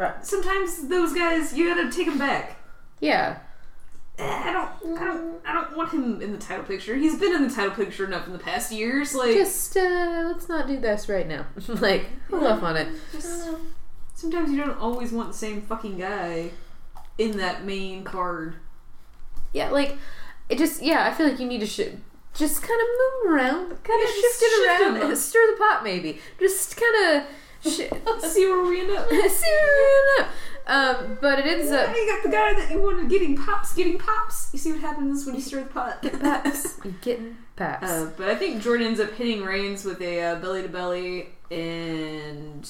Right. 0.03 0.25
sometimes 0.27 0.89
those 0.89 1.13
guys 1.13 1.53
you 1.53 1.69
gotta 1.75 1.91
take 1.93 2.07
them 2.07 2.19
back. 2.19 2.57
yeah, 3.01 3.39
Eh, 4.19 4.25
I 4.45 4.53
don't, 4.53 4.99
I 5.01 5.05
don't, 5.05 5.41
I 5.47 5.53
don't 5.55 5.75
want 5.77 5.91
him 5.91 6.21
in 6.21 6.33
the 6.33 6.39
title 6.39 6.65
picture. 6.65 6.95
He's 6.97 7.19
been 7.19 7.35
in 7.35 7.49
the 7.49 7.55
title 7.55 7.71
picture 7.73 8.05
enough 8.05 8.27
in 8.27 8.33
the 8.35 8.39
past 8.39 8.71
years. 8.71 9.15
Like, 9.15 9.33
just 9.35 9.75
uh, 9.77 10.25
let's 10.27 10.49
not 10.51 10.67
do 10.67 10.79
this 10.79 11.09
right 11.09 11.27
now. 11.27 11.47
like 11.69 12.07
hold 12.31 12.45
off 12.45 12.63
on 12.63 12.77
it. 12.77 12.89
just 13.13 13.49
sometimes 14.15 14.51
you 14.51 14.59
don't 14.59 14.79
always 14.79 15.13
want 15.13 15.29
the 15.33 15.37
same 15.37 15.63
fucking 15.63 15.99
guy 15.99 16.51
in 17.19 17.37
that 17.39 17.65
main 17.65 18.05
card. 18.05 18.57
Yeah, 19.53 19.71
like 19.71 19.97
it 20.49 20.59
just 20.59 20.83
yeah. 20.83 21.07
I 21.07 21.13
feel 21.15 21.29
like 21.29 21.39
you 21.41 21.47
need 21.47 21.61
to 21.61 21.67
sh- 21.67 21.95
just 22.35 22.63
kind 22.63 22.81
of 22.81 22.87
move 23.27 23.35
around, 23.35 23.69
kind 23.85 24.01
Yeah, 24.03 24.09
of 24.09 24.15
shift 24.15 24.43
it 24.43 24.81
around, 24.81 25.17
stir 25.17 25.47
the 25.53 25.59
pot 25.59 25.85
maybe. 25.85 26.21
Just 26.39 26.77
kind 26.77 27.17
of. 27.17 27.25
Sh- 27.63 27.89
See 28.29 28.45
where 28.47 28.65
we 28.65 28.81
end 28.81 28.91
up. 28.91 29.09
See 29.11 29.17
where 29.17 29.29
we 29.29 30.23
end 30.23 30.29
up. 30.29 30.29
Um, 30.65 31.19
but 31.21 31.41
it 31.41 31.47
ends 31.47 31.71
up 31.73 31.95
you 31.95 32.07
got 32.07 32.23
the 32.23 32.29
guy 32.29 32.55
that 32.55 32.71
you 32.71 32.81
wanted 32.81 33.09
getting 33.11 33.37
pops, 33.37 33.75
getting 33.75 33.99
pops. 33.99 34.49
You 34.53 34.59
see 34.61 34.73
what 34.73 34.81
happens 34.81 35.27
when 35.27 35.35
you 35.35 35.41
stir 35.41 35.61
the 35.65 35.67
pot. 35.67 35.99
You're 36.85 36.93
getting 37.01 37.37
paps. 37.57 37.91
Uh, 37.91 38.11
but 38.17 38.29
I 38.29 38.37
think 38.37 38.63
Jordan 38.63 38.87
ends 38.87 39.01
up 39.01 39.13
hitting 39.13 39.43
Reigns 39.43 39.85
with 39.85 40.01
a 40.01 40.21
uh, 40.23 40.35
belly 40.37 40.63
to 40.63 40.69
belly, 40.69 41.31
and 41.51 42.69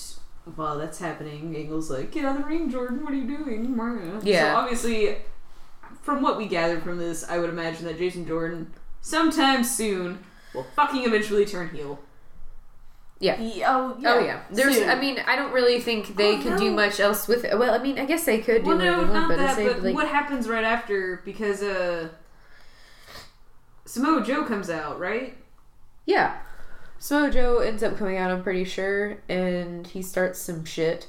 while 0.57 0.79
that's 0.79 0.99
happening, 0.99 1.55
Angle's 1.55 1.91
like, 1.91 2.11
"Get 2.11 2.25
out 2.25 2.37
of 2.37 2.43
the 2.43 2.49
ring, 2.49 2.71
Jordan! 2.71 3.05
What 3.05 3.13
are 3.13 3.17
you 3.17 3.37
doing?" 3.37 3.79
Yeah. 4.25 4.53
So 4.55 4.59
obviously, 4.59 5.17
from 6.03 6.21
what 6.23 6.37
we 6.37 6.47
gathered 6.47 6.83
from 6.83 6.99
this, 6.99 7.25
I 7.29 7.39
would 7.39 7.49
imagine 7.51 7.87
that 7.87 7.99
Jason 7.99 8.27
Jordan, 8.27 8.73
sometime 9.01 9.65
soon, 9.65 10.25
will 10.55 10.67
fucking 10.77 11.05
eventually 11.05 11.47
turn 11.47 11.71
heel. 11.71 11.99
Yeah, 13.21 13.37
oh, 13.39 13.97
yeah. 14.01 14.15
Oh 14.15 14.19
yeah, 14.19 14.43
there's. 14.51 14.77
Soon. 14.79 14.91
I 14.91 14.97
mean, 14.97 15.21
I 15.27 15.37
don't 15.37 15.53
really 15.53 15.81
think 15.81 16.17
they 16.17 16.39
Oh, 16.39 16.43
can 16.43 16.59
do 16.59 16.73
much 16.73 16.99
else 16.99 17.29
with 17.29 17.45
it. 17.45 17.57
Well, 17.57 17.73
I 17.73 17.79
mean, 17.79 17.97
I 17.99 18.05
guess 18.05 18.25
they 18.25 18.39
could 18.39 18.65
do 18.65 18.71
Well, 18.71 18.79
whatever 18.79 18.97
no, 19.03 19.07
they 19.07 19.13
want, 19.13 19.15
not 19.15 19.29
but 19.29 19.39
that. 19.39 19.57
they 19.57 19.69
But 19.69 19.83
like 19.85 19.95
what 19.95 20.09
happens 20.09 20.49
right 20.49 20.65
after? 20.65 21.23
Because 21.25 21.63
uh, 21.63 22.09
Samoa 23.85 24.25
Joe 24.25 24.45
comes 24.45 24.71
out, 24.71 24.99
right? 24.99 25.37
yeah. 26.07 26.39
So 26.99 27.29
Joe 27.31 27.59
ends 27.59 27.83
up 27.83 27.97
coming 27.97 28.17
out. 28.17 28.31
I'm 28.31 28.43
pretty 28.45 28.65
sure, 28.65 29.19
and 29.29 29.87
he 29.87 30.03
starts 30.03 30.39
some 30.41 30.65
shit. 30.65 31.09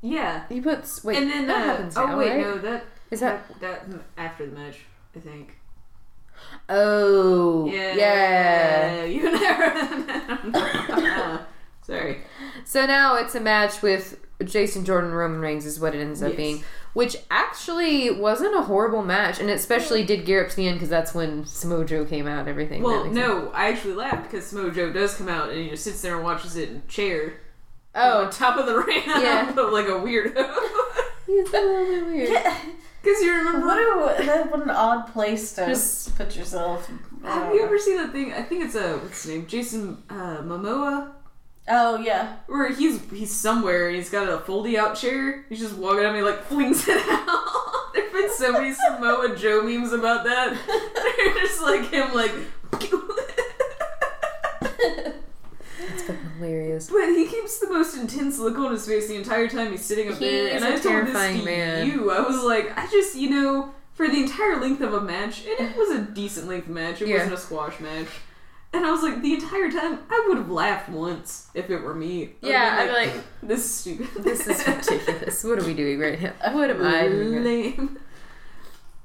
Yeah. 0.00 0.44
He 0.48 0.60
puts 0.60 1.02
wait, 1.04 1.16
and 1.18 1.30
then 1.30 1.46
that 1.46 1.60
uh, 1.62 1.64
happens 1.64 1.94
oh 1.96 2.16
wait, 2.18 2.30
right? 2.30 2.40
no, 2.40 2.58
that 2.58 2.84
Is 3.10 3.20
that 3.20 3.48
that, 3.60 3.90
that 3.90 4.00
after 4.16 4.46
the 4.46 4.52
match, 4.56 4.80
I 5.16 5.20
think. 5.20 5.56
oh 6.68 7.66
Yeah, 7.70 7.94
yeah. 7.94 9.04
you 9.04 9.22
never. 10.52 11.46
Sorry. 11.82 12.18
So 12.64 12.84
now 12.86 13.16
it's 13.16 13.34
a 13.34 13.40
match 13.40 13.80
with 13.82 14.18
Jason 14.44 14.84
Jordan 14.84 15.10
Roman 15.12 15.40
Reigns 15.40 15.64
is 15.66 15.80
what 15.80 15.94
it 15.94 16.00
ends 16.00 16.22
up 16.22 16.28
Yes. 16.30 16.36
being, 16.36 16.64
which 16.92 17.16
actually 17.30 18.10
wasn't 18.10 18.54
a 18.54 18.60
horrible 18.62 19.02
match, 19.02 19.40
and 19.40 19.48
it 19.50 19.54
especially 19.54 20.04
did 20.04 20.24
gear 20.26 20.44
up 20.44 20.50
to 20.50 20.56
the 20.56 20.68
end 20.68 20.76
because 20.76 20.90
that's 20.90 21.14
when 21.14 21.44
Samoa 21.46 21.84
Joe 21.86 22.04
came 22.04 22.26
out 22.26 22.40
and 22.40 22.48
everything. 22.48 22.82
Well, 22.82 23.04
makes 23.04 23.16
sense. 23.16 23.26
no, 23.26 23.50
I 23.52 23.68
actually 23.70 23.94
laughed 23.94 24.30
because 24.30 24.46
Samoa 24.46 24.70
Joe 24.70 24.92
does 24.92 25.14
come 25.14 25.28
out 25.28 25.48
and 25.48 25.58
he 25.58 25.70
just 25.70 25.82
sits 25.84 26.02
there 26.02 26.14
and 26.16 26.22
watches 26.24 26.56
it 26.56 26.68
in 26.68 26.76
a 26.76 26.80
chair 26.82 27.34
Oh, 27.94 28.24
on 28.26 28.30
top 28.30 28.58
of 28.58 28.66
the 28.66 28.76
ramp, 28.78 29.06
Yeah. 29.06 29.50
like 29.56 29.86
a 29.86 29.92
weirdo. 29.92 30.54
he's 31.26 31.48
a 31.48 31.52
little 31.52 31.86
bit 31.86 32.06
weird. 32.06 32.44
Because 33.08 33.22
you 33.22 33.34
remember. 33.34 33.66
What, 33.66 34.20
a, 34.20 34.26
that, 34.26 34.50
what 34.50 34.62
an 34.62 34.70
odd 34.70 35.12
place 35.12 35.54
to 35.54 35.66
Just- 35.66 36.14
put 36.16 36.36
yourself. 36.36 36.90
Have 37.24 37.54
you 37.54 37.62
ever 37.64 37.78
seen 37.78 37.96
that 37.96 38.12
thing? 38.12 38.32
I 38.34 38.42
think 38.42 38.64
it's 38.64 38.74
a 38.74 38.98
what's 38.98 39.22
his 39.22 39.32
name, 39.32 39.46
Jason 39.46 40.02
uh, 40.10 40.38
Momoa, 40.42 41.12
Oh, 41.68 41.98
yeah. 41.98 42.36
where 42.46 42.70
he's 42.72 43.00
he's 43.10 43.34
somewhere 43.34 43.88
and 43.88 43.96
he's 43.96 44.10
got 44.10 44.28
a 44.28 44.38
foldy 44.38 44.76
out 44.76 44.94
chair. 44.96 45.44
He's 45.48 45.60
just 45.60 45.76
walking 45.76 46.04
at 46.04 46.12
me 46.12 46.20
like 46.22 46.44
flings 46.44 46.86
it 46.86 46.96
out. 47.08 47.92
There've 47.94 48.12
been 48.12 48.30
so 48.30 48.52
many 48.52 48.72
Samoa 48.74 49.34
Joe 49.36 49.62
memes 49.62 49.92
about 49.92 50.24
that. 50.24 50.56
They're 51.16 51.34
just 51.42 51.62
like 51.62 51.90
him 51.90 52.14
like. 52.14 52.32
It's 55.80 56.02
fucking 56.02 56.27
hilarious. 56.38 56.90
But 56.90 57.06
he 57.08 57.26
keeps 57.26 57.58
the 57.58 57.68
most 57.70 57.96
intense 57.96 58.38
look 58.38 58.56
on 58.58 58.72
his 58.72 58.86
face 58.86 59.08
the 59.08 59.16
entire 59.16 59.48
time 59.48 59.70
he's 59.72 59.84
sitting 59.84 60.10
up 60.10 60.18
He 60.18 60.24
there. 60.26 60.54
And 60.54 60.64
a 60.64 60.68
I 60.68 60.70
told 60.72 60.82
terrifying 60.82 61.36
this 61.36 61.44
to 61.44 61.50
man. 61.50 61.86
you. 61.86 62.10
I 62.10 62.20
was 62.20 62.42
like, 62.44 62.76
I 62.78 62.86
just, 62.90 63.14
you 63.16 63.30
know, 63.30 63.74
for 63.94 64.08
the 64.08 64.20
entire 64.22 64.60
length 64.60 64.80
of 64.80 64.94
a 64.94 65.00
match, 65.00 65.44
and 65.46 65.68
it 65.70 65.76
was 65.76 65.90
a 65.90 66.02
decent 66.02 66.48
length 66.48 66.68
match. 66.68 67.02
It 67.02 67.08
Yeah. 67.08 67.16
wasn't 67.16 67.34
a 67.34 67.38
squash 67.38 67.80
match. 67.80 68.08
And 68.72 68.84
I 68.84 68.90
was 68.90 69.02
like, 69.02 69.22
the 69.22 69.32
entire 69.34 69.70
time, 69.70 69.98
I 70.10 70.26
would 70.28 70.36
have 70.36 70.50
laughed 70.50 70.90
once 70.90 71.48
if 71.54 71.70
it 71.70 71.80
were 71.80 71.94
me. 71.94 72.24
I 72.42 72.46
Yeah, 72.46 72.76
been 72.86 72.94
I'm 72.94 73.06
like, 73.08 73.24
this 73.42 73.64
is 73.64 73.74
stupid. 73.74 74.08
this 74.24 74.46
is 74.46 74.66
ridiculous. 74.66 75.42
What 75.42 75.58
are 75.58 75.64
we 75.64 75.72
doing 75.74 75.98
right 75.98 76.20
now? 76.20 76.32
What 76.52 76.70
am 76.70 76.84
I 76.84 77.08
doing? 77.08 77.42
Lame. 77.44 77.98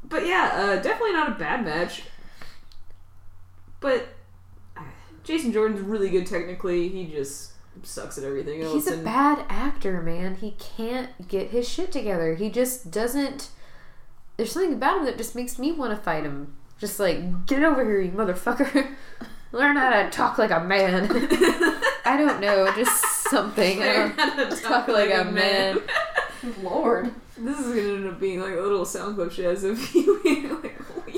But 0.04 0.28
yeah, 0.28 0.52
uh, 0.54 0.76
definitely 0.82 1.14
not 1.14 1.30
a 1.30 1.36
bad 1.36 1.64
match. 1.64 2.04
But 3.80 4.08
Jason 5.24 5.52
Jordan's 5.54 5.82
really 5.82 6.10
good 6.10 6.28
technically. 6.28 6.90
He 6.90 7.06
just 7.06 7.54
sucks 7.84 8.18
at 8.18 8.24
everything 8.24 8.62
else. 8.62 8.74
He's 8.74 8.88
a 8.88 8.94
and- 8.94 9.06
bad 9.06 9.46
actor, 9.50 10.02
man. 10.02 10.36
He 10.36 10.52
can't 10.60 11.28
get 11.28 11.50
his 11.50 11.68
shit 11.68 11.92
together. 11.92 12.36
He 12.36 12.50
just 12.50 12.92
doesn't. 12.92 13.50
There's 14.38 14.52
something 14.52 14.74
about 14.74 15.00
him 15.00 15.06
that 15.06 15.18
just 15.18 15.36
makes 15.36 15.58
me 15.60 15.72
want 15.72 15.96
to 15.96 16.02
fight 16.04 16.24
him. 16.24 16.56
Just 16.80 17.00
like, 17.00 17.46
get 17.46 17.64
over 17.64 17.84
here, 17.84 18.02
you 18.02 18.12
motherfucker. 18.12 18.88
Learn 19.52 19.76
how 19.78 19.90
to 19.92 20.10
talk 20.10 20.38
like 20.40 20.50
a 20.52 20.60
man. 20.64 21.08
I 22.06 22.18
don't 22.18 22.42
know, 22.42 22.70
just 22.76 23.06
something. 23.30 23.80
Learn 23.80 24.12
how 24.12 24.50
to 24.50 24.56
talk 24.56 24.88
like 24.88 25.14
a 25.14 25.24
man. 25.24 25.80
Lord. 26.62 27.14
This 27.38 27.60
is 27.60 27.68
gonna 27.68 27.96
end 27.96 28.08
up 28.08 28.20
being 28.20 28.42
like 28.42 28.54
a 28.54 28.60
little 28.62 28.86
sound 28.86 29.16
clip 29.16 29.30
Shaz 29.32 29.64
if 29.64 29.96
you 29.96 30.22
like, 30.24 30.43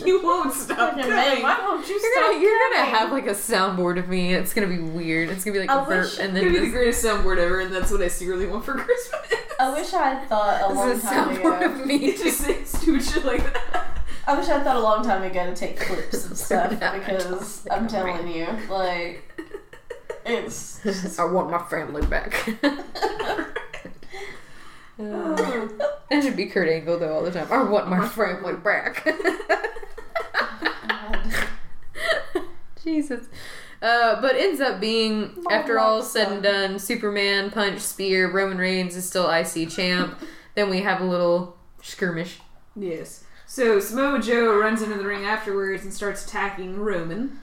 you 0.07 0.23
won't 0.23 0.53
stop 0.53 0.91
coming. 0.91 1.09
man, 1.09 1.41
why 1.41 1.59
won't 1.59 1.87
you 1.87 1.95
You're 1.99 2.11
stop 2.13 2.31
gonna, 2.31 2.39
you're 2.39 2.59
gonna 2.71 2.85
have 2.89 3.11
like 3.11 3.27
a 3.27 3.31
soundboard 3.31 3.97
of 3.99 4.07
me. 4.07 4.33
It's 4.33 4.53
gonna 4.53 4.67
be 4.67 4.79
weird. 4.79 5.29
It's 5.29 5.43
gonna 5.43 5.53
be 5.53 5.59
like 5.59 5.69
I 5.69 5.83
a 5.83 5.85
burp, 5.85 6.03
wish- 6.05 6.19
and 6.19 6.29
It's 6.37 6.43
then 6.43 6.43
gonna 6.53 6.59
be 6.59 6.65
the 6.65 6.71
greatest 6.71 7.03
soundboard 7.05 7.37
ever, 7.37 7.59
and 7.61 7.73
that's 7.73 7.91
what 7.91 8.01
I 8.01 8.07
secretly 8.07 8.47
want 8.47 8.65
for 8.65 8.73
Christmas. 8.77 9.21
I 9.59 9.71
wish 9.73 9.93
I 9.93 10.09
had 10.15 10.27
thought 10.29 10.69
a 10.69 10.73
long 10.73 10.89
this 10.89 10.97
is 10.99 11.03
a 11.05 11.07
time 11.07 11.35
soundboard 11.35 11.57
ago. 11.61 11.81
of 11.81 11.85
me. 11.85 12.11
Just 12.17 12.67
stupid 12.67 13.03
shit 13.03 13.25
like 13.25 13.43
that. 13.53 14.01
I 14.27 14.37
wish 14.37 14.49
I 14.49 14.59
thought 14.63 14.75
a 14.75 14.79
long 14.79 15.03
time 15.03 15.21
ago 15.23 15.45
to 15.45 15.55
take 15.55 15.79
clips 15.79 16.25
and 16.25 16.35
stuff 16.37 16.71
because 16.71 17.67
I'm 17.69 17.87
telling 17.87 18.27
you, 18.27 18.47
like, 18.69 19.23
it's. 20.25 20.81
just- 20.83 21.19
I 21.19 21.25
want 21.25 21.51
my 21.51 21.59
family 21.63 22.05
back. 22.07 22.47
Uh, 24.97 25.67
that 26.09 26.23
should 26.23 26.37
be 26.37 26.45
Kurt 26.45 26.69
Angle 26.69 26.97
though 26.99 27.13
all 27.15 27.21
the 27.23 27.29
time. 27.31 27.47
I 27.51 27.63
want 27.63 27.89
my 27.89 28.07
family 28.07 28.53
back. 28.53 29.05
Jesus. 32.85 33.27
Uh, 33.81 34.21
but 34.21 34.35
ends 34.35 34.61
up 34.61 34.79
being, 34.79 35.43
after 35.51 35.77
all 35.79 35.99
is 35.99 36.09
said 36.09 36.31
and 36.31 36.41
done, 36.41 36.79
Superman, 36.79 37.51
Punch, 37.51 37.81
Spear, 37.81 38.31
Roman 38.31 38.57
Reigns 38.57 38.95
is 38.95 39.07
still 39.07 39.29
IC 39.29 39.69
champ. 39.69 40.17
then 40.55 40.69
we 40.69 40.79
have 40.81 41.01
a 41.01 41.05
little 41.05 41.57
skirmish. 41.81 42.39
Yes. 42.75 43.25
So 43.45 43.79
Samoa 43.79 44.21
Joe 44.21 44.57
runs 44.57 44.81
into 44.81 44.97
the 44.97 45.05
ring 45.05 45.25
afterwards 45.25 45.83
and 45.83 45.93
starts 45.93 46.25
attacking 46.25 46.79
Roman. 46.79 47.39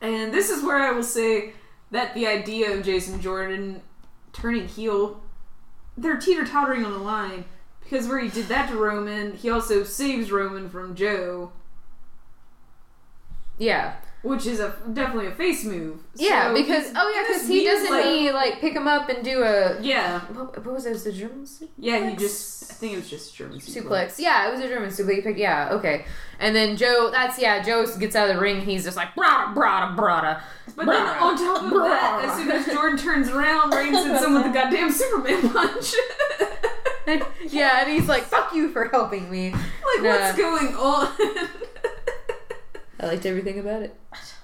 And 0.00 0.34
this 0.34 0.50
is 0.50 0.62
where 0.62 0.76
I 0.78 0.90
will 0.90 1.02
say 1.02 1.52
that 1.90 2.14
the 2.14 2.26
idea 2.26 2.72
of 2.72 2.84
Jason 2.84 3.20
Jordan 3.20 3.80
turning 4.32 4.68
heel, 4.68 5.22
they're 5.96 6.18
teeter 6.18 6.44
tottering 6.44 6.84
on 6.84 6.92
the 6.92 6.98
line. 6.98 7.44
Because 7.82 8.08
where 8.08 8.18
he 8.18 8.28
did 8.28 8.48
that 8.48 8.68
to 8.70 8.76
Roman, 8.76 9.36
he 9.36 9.48
also 9.48 9.84
saves 9.84 10.32
Roman 10.32 10.68
from 10.68 10.94
Joe, 10.96 11.52
Yeah. 13.58 13.94
Which 14.26 14.44
is 14.46 14.60
a 14.60 14.74
definitely 14.92 15.26
a 15.28 15.32
face 15.32 15.64
move. 15.64 16.00
Yeah, 16.16 16.48
So 16.48 16.54
because, 16.54 16.92
oh 16.96 17.12
yeah, 17.14 17.22
because 17.26 17.46
he 17.48 17.64
doesn't 17.64 17.90
like- 17.90 18.04
he, 18.04 18.30
like, 18.32 18.60
pick 18.60 18.74
him 18.74 18.88
up 18.88 19.08
and 19.08 19.24
do 19.24 19.42
a. 19.42 19.80
Yeah, 19.80 20.20
What, 20.32 20.64
what 20.64 20.74
was 20.74 20.86
it? 20.86 20.90
Was 20.90 21.06
it 21.06 21.14
a 21.14 21.18
German 21.18 21.44
suplex? 21.44 21.68
yeah. 21.78 22.10
He 22.10 22.16
just, 22.16 22.70
I 22.70 22.74
think 22.74 22.92
it 22.94 22.96
was 22.96 23.08
just 23.10 23.34
German 23.36 23.58
suplex. 23.60 24.18
Yeah, 24.18 24.48
it 24.48 24.52
was 24.52 24.60
a 24.60 24.68
German 24.68 24.90
suplex. 24.90 25.14
He 25.14 25.20
picked- 25.22 25.38
Yeah, 25.38 25.68
okay. 25.72 26.04
And 26.38 26.54
then 26.54 26.76
Joe, 26.76 27.10
that's 27.10 27.38
yeah. 27.38 27.62
Joe 27.62 27.86
gets 27.98 28.14
out 28.16 28.28
of 28.28 28.34
the 28.36 28.40
ring. 28.42 28.60
He's 28.60 28.84
just 28.84 28.96
like 28.96 29.14
brada 29.14 29.54
brada 29.54 29.96
brada. 29.96 30.42
But 30.74 30.84
then 30.86 31.06
on 31.18 31.36
top 31.38 31.62
of 31.62 31.70
that, 31.70 32.24
as 32.26 32.36
soon 32.36 32.50
as 32.50 32.66
Jordan 32.66 32.98
turns 32.98 33.28
around, 33.28 33.72
Reigns 33.72 34.04
hits 34.04 34.22
him 34.24 34.34
with 34.34 34.42
the 34.44 34.50
goddamn 34.58 34.90
Superman 34.90 35.48
punch. 35.50 35.94
yeah, 37.50 37.80
and 37.82 37.90
he's 37.90 38.08
like, 38.08 38.24
"Fuck 38.24 38.52
you 38.54 38.68
for 38.70 38.88
helping 38.88 39.30
me." 39.30 39.50
Like, 39.52 40.02
what's 40.02 40.36
going 40.36 40.74
on? 40.74 41.08
I 43.00 43.06
liked 43.06 43.24
everything 43.26 43.58
about 43.58 43.82
it. 43.82 43.94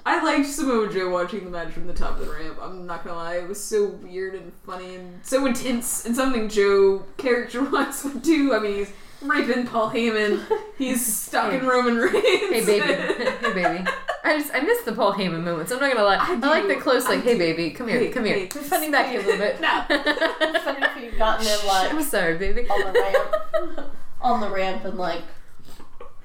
I 0.05 0.23
liked 0.25 0.49
Samoa 0.49 0.93
Joe 0.93 1.11
watching 1.11 1.45
the 1.45 1.51
match 1.51 1.73
from 1.73 1.87
the 1.87 1.93
top 1.93 2.19
of 2.19 2.27
the 2.27 2.33
ramp. 2.33 2.59
I'm 2.61 2.87
not 2.87 3.05
gonna 3.05 3.17
lie, 3.17 3.37
it 3.37 3.49
was 3.49 3.62
so 3.62 3.87
weird 3.87 4.35
and 4.35 4.53
funny 4.67 4.97
and 4.97 5.25
so 5.25 5.47
intense 5.47 6.05
and 6.05 6.17
something 6.17 6.49
Joe 6.49 7.05
character 7.17 7.62
wise 7.62 8.03
would 8.05 8.23
do. 8.23 8.53
I 8.55 8.59
mean, 8.59 8.75
he's 8.79 8.93
raping 9.23 9.67
Paul 9.67 9.91
Heyman. 9.91 10.45
He's 10.77 11.05
stuck 11.27 11.53
in 11.53 11.65
Roman 11.67 11.97
Reigns. 11.99 12.15
Hey 12.25 12.65
baby, 12.67 12.87
hey 12.93 13.53
baby. 13.53 13.91
I 14.25 14.38
just 14.38 14.53
I 14.55 14.61
miss 14.61 14.83
the 14.83 14.93
Paul 14.93 15.12
Heyman 15.15 15.45
moments. 15.45 15.71
I'm 15.71 15.79
not 15.81 15.93
gonna 15.93 16.05
lie. 16.05 16.17
I, 16.17 16.33
I 16.35 16.61
like 16.61 16.67
the 16.67 16.77
close 16.83 17.05
like, 17.07 17.23
"Hey 17.23 17.38
baby, 17.38 17.71
come 17.71 17.87
here, 17.88 17.99
Hey, 18.01 18.09
come 18.09 18.25
here." 18.25 18.35
hey. 18.38 18.47
Funny 18.49 18.91
back 18.91 19.07
here 19.11 19.21
a 19.21 19.25
little 19.25 19.38
bit. 19.38 19.61
No. 19.61 19.85
funny 19.88 20.85
if 20.85 21.03
you've 21.05 21.19
gotten 21.19 21.47
him 21.47 21.67
like 21.67 21.93
I'm 21.95 22.03
sorry, 22.03 22.38
baby. 22.38 22.69
on 22.69 22.93
the 22.93 23.01
ramp, 23.01 23.91
on 24.21 24.41
the 24.41 24.51
ramp, 24.51 24.85
and 24.85 24.99
like 24.99 25.23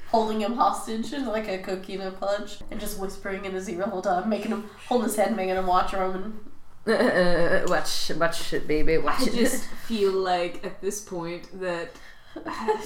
holding 0.09 0.41
him 0.41 0.55
hostage 0.55 1.13
in 1.13 1.25
like 1.25 1.47
a 1.47 1.57
coquina 1.57 2.11
punch, 2.11 2.59
and 2.71 2.79
just 2.79 2.99
whispering 2.99 3.45
in 3.45 3.53
his 3.53 3.69
ear 3.69 3.77
the 3.79 3.85
whole 3.85 4.01
time, 4.01 4.29
making 4.29 4.51
him 4.51 4.69
hold 4.87 5.03
his 5.03 5.15
head, 5.15 5.35
making 5.35 5.55
him 5.55 5.67
watch 5.67 5.93
Roman. 5.93 6.39
Uh, 6.87 7.63
watch, 7.67 8.11
watch 8.15 8.53
it, 8.53 8.67
baby. 8.67 8.97
Watch 8.97 9.21
I 9.21 9.25
it. 9.25 9.33
just 9.35 9.65
feel 9.87 10.11
like 10.13 10.65
at 10.65 10.81
this 10.81 11.01
point 11.01 11.47
that. 11.59 11.89
I 12.45 12.77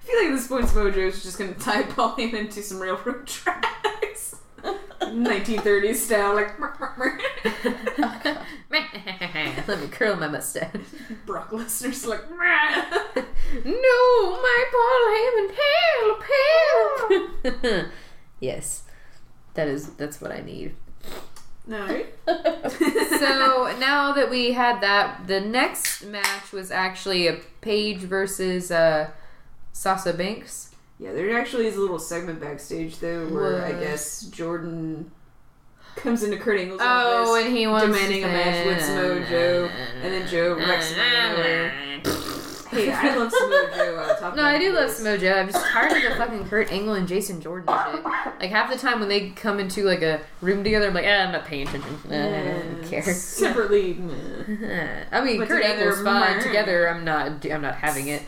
feel 0.00 0.18
like 0.18 0.26
at 0.30 0.36
this 0.36 0.46
point 0.46 0.66
Mojo's 0.66 1.22
just 1.22 1.38
gonna 1.38 1.54
tie 1.54 1.82
Paul 1.82 2.14
into 2.16 2.46
to 2.46 2.62
some 2.62 2.78
railroad 2.80 3.26
tracks. 3.26 4.36
1930s 5.00 5.96
style, 5.96 6.34
like 6.34 6.58
Let 8.70 9.80
me 9.80 9.88
curl 9.88 10.16
my 10.16 10.28
mustache. 10.28 10.70
Brock 11.24 11.50
Lesnar's 11.50 12.04
like. 12.06 12.28
No, 13.64 14.40
my 14.42 14.64
Paul 14.72 15.06
Heyman, 15.14 15.50
help, 16.02 16.22
help. 17.72 17.92
yes, 18.40 18.82
that 19.54 19.68
is 19.68 19.90
that's 19.94 20.20
what 20.20 20.32
I 20.32 20.40
need. 20.40 20.74
no. 21.66 22.04
So 23.16 23.74
now 23.78 24.12
that 24.12 24.28
we 24.30 24.52
had 24.52 24.80
that, 24.82 25.26
the 25.26 25.40
next 25.40 26.04
match 26.04 26.52
was 26.52 26.70
actually 26.70 27.26
a 27.28 27.38
Paige 27.62 28.00
versus 28.00 28.70
uh, 28.70 29.10
Sasha 29.72 30.12
Banks. 30.12 30.70
Yeah, 30.98 31.12
there 31.12 31.36
actually 31.38 31.66
is 31.66 31.76
a 31.76 31.80
little 31.80 31.98
segment 31.98 32.40
backstage 32.40 32.98
though 32.98 33.26
where 33.28 33.64
I 33.64 33.72
guess 33.72 34.22
Jordan 34.22 35.10
comes 35.96 36.22
into 36.22 36.36
Kurt 36.36 36.60
Angle's 36.60 36.80
Oh, 36.82 37.32
office 37.32 37.46
and 37.46 37.56
he 37.56 37.66
wants 37.66 37.86
demanding 37.86 38.24
a 38.24 38.28
match 38.28 38.66
with 38.66 38.84
Samoa 38.84 39.24
Joe, 39.28 39.70
and 40.02 40.12
then 40.12 40.28
Joe 40.28 40.54
wrecks 40.56 40.90
him 40.92 41.00
anywhere. 41.00 41.72
Hey, 42.68 42.90
I 42.92 43.14
love 43.16 43.30
Samoa 43.32 43.70
Joe. 43.74 43.96
I'll 44.06 44.16
talk 44.18 44.34
No, 44.36 44.42
I 44.44 44.58
do 44.58 44.72
love. 44.72 44.90
Samoa 44.90 45.16
Joe. 45.16 45.34
I'm 45.34 45.46
just 45.46 45.64
tired 45.66 45.92
of 45.92 46.02
the 46.02 46.16
fucking 46.18 46.48
Kurt 46.48 46.70
Angle 46.72 46.94
and 46.94 47.06
Jason 47.06 47.40
Jordan 47.40 47.72
shit. 47.92 48.04
Like 48.04 48.50
half 48.50 48.70
the 48.70 48.76
time 48.76 48.98
when 48.98 49.08
they 49.08 49.30
come 49.30 49.60
into 49.60 49.84
like 49.84 50.02
a 50.02 50.20
room 50.42 50.64
together, 50.64 50.88
I'm 50.88 50.92
like, 50.94 51.04
eh, 51.04 51.24
I'm 51.24 51.30
not 51.32 51.44
paying 51.44 51.68
attention. 51.68 51.96
Eh, 52.10 52.40
I 52.40 52.62
don't 52.62 52.84
care. 52.84 53.02
Separately. 53.04 53.92
I 55.12 55.24
mean, 55.24 55.38
But 55.38 55.48
Kurt 55.48 55.64
Angle's 55.64 56.02
fine. 56.02 56.42
Together, 56.42 56.88
I'm 56.90 57.04
not. 57.04 57.46
I'm 57.46 57.62
not 57.62 57.76
having 57.76 58.08
it. 58.08 58.22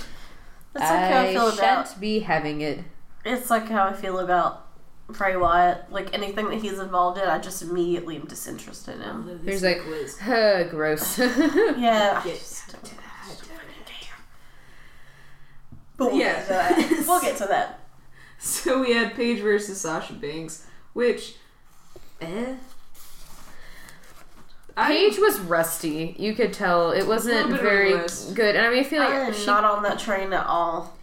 That's 0.72 0.88
like 0.88 1.10
how 1.12 1.20
I 1.20 1.32
feel 1.32 1.48
about. 1.48 1.58
shan't 1.88 2.00
be 2.00 2.20
having 2.20 2.60
it. 2.60 2.84
It's 3.24 3.50
like 3.50 3.68
how 3.68 3.86
I 3.88 3.92
feel 3.92 4.20
about 4.20 4.67
Bray 5.08 5.36
Wyatt. 5.36 5.90
Like 5.90 6.12
anything 6.14 6.48
that 6.50 6.60
he's 6.60 6.78
involved 6.78 7.18
in, 7.18 7.26
I 7.28 7.38
just 7.38 7.62
immediately 7.62 8.16
am 8.16 8.26
disinterested 8.26 9.00
in. 9.00 9.40
There's 9.44 9.62
like, 9.62 9.78
uh, 10.26 10.64
gross. 10.64 11.18
Yeah. 11.18 12.20
I 12.24 12.28
just 12.28 12.72
don't 12.72 12.84
care. 12.84 12.94
But 15.96 16.12
we'll 16.12 16.20
Yeah. 16.20 16.34
get 16.34 16.42
to 16.46 16.48
that. 16.52 17.04
We'll 17.08 17.20
get 17.20 17.36
to 17.38 17.46
that. 17.46 17.80
So 18.38 18.80
we 18.82 18.92
had 18.92 19.14
Paige 19.14 19.40
versus 19.40 19.80
Sasha 19.80 20.12
Banks, 20.12 20.64
which, 20.92 21.34
eh. 22.20 22.54
I- 24.76 24.86
Paige 24.86 25.18
was 25.18 25.40
rusty. 25.40 26.14
You 26.18 26.34
could 26.34 26.52
tell 26.52 26.92
it 26.92 27.04
wasn't 27.06 27.34
little 27.34 27.50
bit 27.50 27.58
of 27.60 27.66
a 27.66 27.68
very 27.68 28.34
good. 28.34 28.54
And 28.54 28.64
I 28.64 28.70
mean, 28.70 28.78
I 28.78 28.84
feel 28.84 29.00
like 29.00 29.12
I'm 29.12 29.32
she, 29.34 29.44
not 29.46 29.64
on 29.64 29.82
that 29.82 29.98
train 29.98 30.32
at 30.32 30.46
all. 30.46 30.96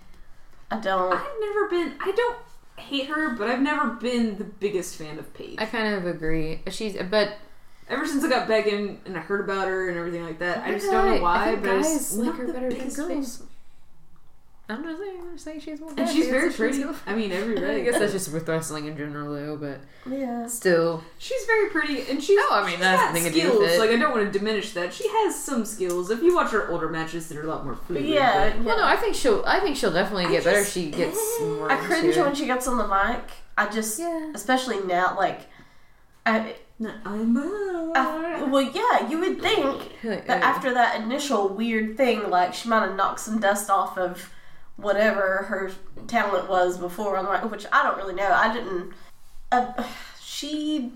I 0.71 0.79
don't. 0.79 1.11
I've 1.11 1.27
never 1.41 1.67
been. 1.67 1.93
I 1.99 2.11
don't 2.13 2.37
hate 2.77 3.07
her, 3.07 3.35
but 3.35 3.49
I've 3.49 3.61
never 3.61 3.91
been 3.91 4.38
the 4.38 4.43
biggest 4.43 4.97
fan 4.97 5.19
of 5.19 5.33
Paige. 5.33 5.55
I 5.57 5.65
kind 5.65 5.95
of 5.95 6.05
agree. 6.05 6.61
She's, 6.69 6.97
but 7.09 7.38
Ever 7.88 8.07
since 8.07 8.23
I 8.23 8.29
got 8.29 8.47
back 8.47 8.65
in 8.65 8.99
and 9.05 9.15
I 9.15 9.19
heard 9.19 9.41
about 9.41 9.67
her 9.67 9.89
and 9.89 9.97
everything 9.97 10.23
like 10.23 10.39
that, 10.39 10.65
I 10.65 10.71
just 10.71 10.89
don't 10.89 11.17
know 11.17 11.21
why. 11.21 11.51
I 11.51 11.55
but 11.55 11.69
I 11.69 11.75
guys 11.75 11.93
just 11.93 12.17
like 12.17 12.35
her 12.35 12.51
better 12.51 12.73
than 12.73 12.89
girls. 12.89 13.43
Fan. 14.67 14.78
I'm 14.78 14.84
just 14.84 14.99
saying, 15.01 15.17
I'm 15.21 15.32
just 15.34 15.43
saying 15.45 15.60
she's 15.60 15.80
more. 15.82 15.91
And 15.97 16.10
she's 16.10 16.28
very 16.28 16.51
pretty. 16.51 16.84
pretty. 16.84 16.99
I 17.08 17.15
mean, 17.15 17.32
everybody. 17.32 17.65
I 17.82 17.82
guess 17.84 17.99
that's 17.99 18.12
just 18.13 18.32
with 18.34 18.47
wrestling 18.47 18.88
in 18.88 18.97
general, 18.97 19.34
though. 19.34 19.58
But 19.58 19.80
Yeah. 20.12 20.47
still, 20.47 21.04
She's 21.17 21.45
very 21.45 21.69
pretty, 21.69 22.10
and 22.10 22.21
she's. 22.23 22.39
Oh, 22.41 22.49
I 22.63 22.69
mean, 22.69 22.80
that's 22.80 23.01
that's 23.01 23.01
got 23.01 23.13
nothing 23.13 23.23
to 23.23 23.32
do 23.32 23.39
skills. 23.47 23.60
with 23.60 23.71
it. 23.71 23.80
Like 23.80 23.89
I 23.91 23.95
don't 23.97 24.12
want 24.12 24.32
to 24.32 24.39
diminish 24.39 24.71
that. 24.73 24.93
She 24.93 25.08
has 25.08 25.41
some 25.43 25.65
skills. 25.65 26.10
If 26.12 26.21
you 26.21 26.36
watch 26.36 26.51
her 26.51 26.69
older 26.69 26.89
matches, 26.89 27.30
they're 27.30 27.43
a 27.43 27.47
lot 27.47 27.63
more 27.65 27.75
fluid. 27.75 28.06
Yeah. 28.06 28.49
but- 28.56 28.63
well, 28.63 28.78
no, 28.78 28.86
I 28.86 28.95
think 28.95 29.15
she'll. 29.15 29.43
I 29.45 29.60
think 29.60 29.75
she'll 29.78 29.93
definitely 29.93 30.25
I 30.25 30.32
get 30.32 30.43
better. 30.43 30.60
just- 30.62 30.73
She 30.73 30.91
gets 30.91 31.17
more. 31.41 31.71
I 31.71 31.78
cringe 31.78 32.06
into 32.06 32.21
when 32.21 32.36
she 32.36 32.45
gets 32.45 32.67
on 32.67 32.78
the 32.78 32.88
mic. 32.88 33.23
I 33.58 33.69
just, 33.69 33.97
Yeah. 33.99 34.32
especially 34.34 34.80
now, 34.84 35.15
like, 35.17 35.41
I. 36.25 36.56
I'm 37.06 37.38
I, 37.96 38.44
well, 38.52 38.62
yeah, 38.62 39.08
you 39.10 39.17
would 39.19 39.42
think 39.42 39.94
that 40.04 40.27
after 40.44 40.73
that 40.73 41.00
initial 41.02 41.48
weird 41.48 41.96
thing, 41.96 42.29
like 42.29 42.54
she 42.54 42.67
might 42.67 42.81
have 42.85 42.98
knocked 42.98 43.21
some 43.21 43.39
dust 43.39 43.69
off 43.69 43.98
of 43.98 44.29
whatever 44.78 45.46
her 45.50 45.71
talent 46.08 46.50
was 46.50 46.78
before 46.78 47.17
on 47.17 47.26
the 47.42 47.48
which 47.48 47.65
I 47.71 47.84
don't 47.84 47.98
really 47.98 48.13
know. 48.15 48.32
I 48.32 48.54
didn't. 48.54 48.94
Uh, 49.52 49.84
she 50.21 50.94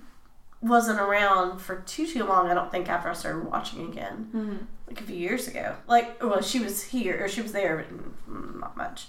wasn't 0.61 0.99
around 0.99 1.59
for 1.59 1.77
too 1.81 2.05
too 2.05 2.25
long. 2.25 2.47
I 2.49 2.53
don't 2.53 2.71
think 2.71 2.89
after 2.89 3.09
I 3.09 3.13
started 3.13 3.45
watching 3.49 3.87
again, 3.89 4.29
Mhm. 4.33 4.67
like 4.87 4.99
a 5.01 5.03
few 5.03 5.15
years 5.15 5.47
ago. 5.47 5.75
Like, 5.87 6.21
well, 6.21 6.41
she 6.41 6.59
was 6.59 6.83
here 6.83 7.23
or 7.23 7.27
she 7.29 7.41
was 7.41 7.53
there, 7.53 7.77
but 7.77 8.35
not 8.61 8.75
much. 8.75 9.07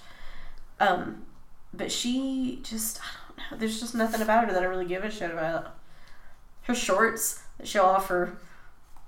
Um, 0.78 1.26
but 1.74 1.90
she 1.90 2.60
just 2.62 3.00
I 3.00 3.04
don't 3.26 3.38
know. 3.52 3.58
There's 3.58 3.80
just 3.80 3.94
nothing 3.94 4.20
about 4.22 4.46
her 4.46 4.52
that 4.52 4.62
I 4.62 4.66
really 4.66 4.86
give 4.86 5.02
a 5.04 5.10
shit 5.10 5.30
about. 5.32 5.74
Her 6.62 6.74
shorts 6.74 7.42
that 7.58 7.66
show 7.66 7.84
off 7.86 8.06
her 8.08 8.36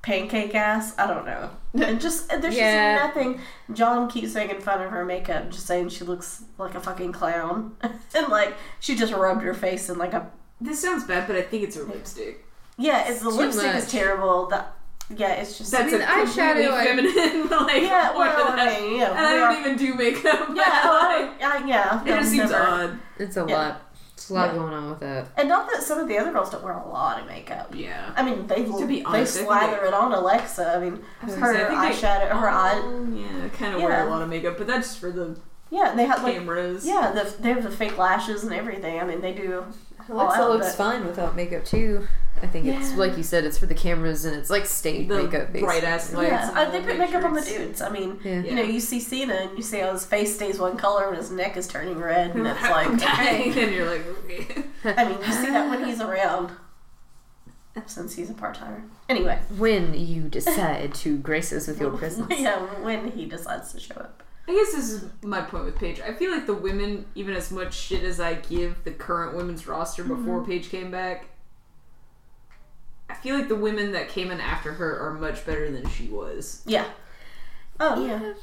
pancake 0.02 0.54
ass. 0.54 0.94
I 0.98 1.06
don't 1.06 1.24
know. 1.24 1.50
And 1.74 2.00
just 2.06 2.30
uh, 2.32 2.38
there's 2.38 2.54
Yeah. 2.56 2.98
just 2.98 3.14
nothing. 3.16 3.40
John 3.72 4.08
keeps 4.10 4.34
making 4.34 4.60
fun 4.60 4.82
of 4.82 4.90
her 4.90 5.04
makeup, 5.04 5.50
just 5.50 5.66
saying 5.66 5.88
she 5.90 6.04
looks 6.04 6.44
like 6.58 6.74
a 6.74 6.80
fucking 6.80 7.12
clown, 7.12 7.76
and 8.14 8.28
like 8.28 8.54
she 8.80 8.94
just 8.96 9.12
rubbed 9.12 9.42
her 9.42 9.54
face 9.54 9.88
in 9.88 9.98
like 9.98 10.12
a 10.12 10.30
This 10.60 10.80
sounds 10.82 11.04
bad, 11.04 11.26
but 11.26 11.36
I 11.36 11.42
think 11.42 11.62
it's 11.64 11.76
her 11.76 11.84
lipstick. 11.84 12.44
yeah. 12.76 13.08
It's 13.08 13.20
the 13.22 13.30
Too 13.30 13.36
lipstick 13.36 13.66
much. 13.66 13.76
is 13.84 13.90
terrible. 13.90 14.46
The 14.48 14.64
yeah, 15.14 15.32
it's 15.34 15.58
just 15.58 15.70
That's 15.72 15.92
mean, 15.92 16.00
a 16.00 16.04
eyeshadow, 16.04 16.70
I- 16.70 16.84
feminine, 16.86 17.48
like, 17.66 17.82
yeah. 17.82 18.14
one 18.14 18.28
Well, 18.28 18.48
of 18.52 18.58
I 18.58 18.80
mean, 18.80 18.98
yeah, 18.98 19.10
And 19.10 19.18
I 19.18 19.32
we 19.34 19.38
don't 19.40 19.54
are- 19.56 19.60
even 19.60 19.76
do 19.76 19.94
makeup. 19.94 20.48
yeah, 20.54 20.80
oh, 20.84 21.26
like, 21.28 21.40
well, 21.40 21.62
I, 21.62 21.66
yeah. 21.66 22.02
it 22.02 22.06
just 22.20 22.30
seems 22.30 22.50
never. 22.50 22.64
odd. 22.64 22.98
It's 23.18 23.36
a 23.36 23.44
Yeah. 23.46 23.54
lot. 23.56 23.91
It's 24.22 24.30
a 24.30 24.34
lot 24.34 24.52
Yeah. 24.52 24.58
going 24.60 24.72
on 24.72 24.90
with 24.90 25.00
that. 25.00 25.26
And 25.36 25.48
not 25.48 25.68
that 25.70 25.82
some 25.82 25.98
of 25.98 26.06
the 26.06 26.16
other 26.16 26.30
girls 26.30 26.50
don't 26.50 26.62
wear 26.62 26.74
a 26.74 26.88
lot 26.88 27.20
of 27.20 27.26
makeup. 27.26 27.74
Yeah. 27.74 28.12
I 28.16 28.22
mean, 28.22 28.46
they 28.46 28.64
To 28.64 28.86
be 28.86 28.98
they 28.98 29.04
honest, 29.04 29.34
I 29.34 29.38
think 29.38 29.48
slather 29.48 29.80
they- 29.82 29.88
it 29.88 29.94
on 29.94 30.12
Alexa. 30.12 30.76
I 30.76 30.78
mean, 30.78 31.02
I 31.22 31.26
her 31.26 31.36
gonna 31.40 31.52
say, 31.54 31.64
I 31.64 31.68
think 31.68 32.00
they- 32.00 32.06
eyeshadow, 32.08 32.28
her 32.40 32.48
eye. 32.48 32.82
Yeah, 33.14 33.48
kind 33.58 33.74
of 33.74 33.82
wear 33.82 34.06
a 34.06 34.10
lot 34.10 34.22
of 34.22 34.28
makeup, 34.28 34.58
but 34.58 34.68
that's 34.68 34.94
for 34.96 35.10
the 35.10 35.36
Yeah, 35.70 35.94
they 35.96 36.04
have 36.06 36.22
like 36.22 36.34
cameras. 36.34 36.86
yeah, 36.86 37.10
the, 37.12 37.32
they 37.40 37.48
have 37.48 37.64
the 37.64 37.70
fake 37.70 37.98
lashes 37.98 38.44
and 38.44 38.52
everything. 38.54 39.00
I 39.00 39.04
mean, 39.04 39.20
they 39.22 39.32
do. 39.32 39.64
Alexa 40.08 40.40
out, 40.42 40.50
looks 40.50 40.66
but- 40.68 40.74
fine 40.76 41.06
without 41.06 41.36
makeup 41.36 41.64
too. 41.64 42.06
I 42.42 42.48
think 42.48 42.66
it's 42.66 42.96
like 42.96 43.16
you 43.16 43.22
said, 43.22 43.44
it's 43.44 43.56
for 43.56 43.66
the 43.66 43.74
cameras 43.74 44.24
and 44.24 44.34
it's 44.34 44.50
like 44.50 44.66
stage 44.66 45.06
The 45.06 45.16
makeup. 45.22 45.32
Basically. 45.52 45.60
bright 45.60 45.84
ass 45.84 46.12
lights. 46.12 46.30
Yeah, 46.32 46.60
and 46.64 46.74
they 46.74 46.80
the 46.80 46.86
put 46.88 46.98
makeup 46.98 47.22
on 47.24 47.34
the 47.34 47.40
dudes. 47.40 47.80
I 47.80 47.88
mean, 47.88 48.18
Yeah. 48.24 48.40
you 48.40 48.54
know, 48.56 48.62
you 48.62 48.80
see 48.80 48.98
Cena 48.98 49.34
and 49.34 49.56
you 49.56 49.62
see 49.62 49.78
how 49.78 49.92
his 49.92 50.04
face 50.04 50.34
stays 50.34 50.58
one 50.58 50.76
color 50.76 51.06
and 51.08 51.16
his 51.16 51.30
neck 51.30 51.56
is 51.56 51.68
turning 51.68 51.98
red, 52.00 52.34
and 52.34 52.44
it's 52.44 52.60
like, 52.62 52.88
I'm 52.88 52.96
dying, 52.96 53.50
okay. 53.52 53.62
and 53.66 53.72
you're 53.72 53.88
like, 53.88 54.04
okay. 54.24 54.64
I 54.84 55.04
mean, 55.08 55.18
you 55.20 55.32
see 55.32 55.46
that 55.52 55.70
when 55.70 55.84
he's 55.84 56.00
around, 56.00 56.50
since 57.86 58.14
he's 58.16 58.28
a 58.30 58.34
part 58.34 58.54
timer. 58.56 58.82
Anyway, 59.08 59.38
When 59.56 59.94
you 59.94 60.22
decide 60.22 60.94
to 60.94 61.18
grace 61.18 61.52
us 61.52 61.68
with 61.68 61.80
your 61.80 61.90
presence. 61.96 62.32
yeah, 62.36 62.58
when 62.82 63.12
he 63.12 63.24
decides 63.26 63.72
to 63.72 63.78
show 63.80 63.94
up. 63.94 64.22
I 64.52 64.54
guess 64.54 64.72
this 64.74 64.90
is 64.90 65.04
my 65.22 65.40
point 65.40 65.64
with 65.64 65.78
Paige. 65.78 66.00
I 66.00 66.12
feel 66.12 66.30
like 66.30 66.44
the 66.44 66.52
women, 66.52 67.06
even 67.14 67.34
as 67.34 67.50
much 67.50 67.72
shit 67.72 68.04
as 68.04 68.20
I 68.20 68.34
give 68.34 68.84
the 68.84 68.90
current 68.90 69.34
women's 69.34 69.66
roster 69.66 70.04
before 70.04 70.40
Mm-hmm. 70.40 70.50
Paige 70.50 70.68
came 70.68 70.90
back, 70.90 71.26
I 73.08 73.14
feel 73.14 73.34
like 73.34 73.48
the 73.48 73.56
women 73.56 73.92
that 73.92 74.10
came 74.10 74.30
in 74.30 74.40
after 74.40 74.74
her 74.74 74.98
are 75.00 75.14
much 75.14 75.46
better 75.46 75.70
than 75.70 75.88
she 75.88 76.08
was. 76.08 76.62
Yeah. 76.66 76.84
Oh 77.80 78.04
yeah. 78.04 78.34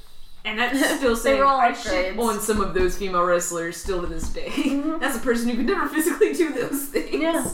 And 0.43 0.57
that's 0.57 0.97
still 0.97 1.15
saying 1.15 1.37
were 1.37 1.45
all 1.45 1.59
I 1.59 1.73
shit 1.73 2.17
on 2.17 2.39
some 2.39 2.59
of 2.59 2.73
those 2.73 2.97
female 2.97 3.23
wrestlers 3.23 3.77
still 3.77 4.01
to 4.01 4.07
this 4.07 4.29
day. 4.29 4.47
As 5.01 5.15
a 5.15 5.19
person 5.19 5.49
who 5.49 5.57
could 5.57 5.67
never 5.67 5.87
physically 5.87 6.33
do 6.33 6.51
those 6.53 6.85
things. 6.87 7.11
Mm-hmm. 7.11 7.21
Yeah. 7.21 7.51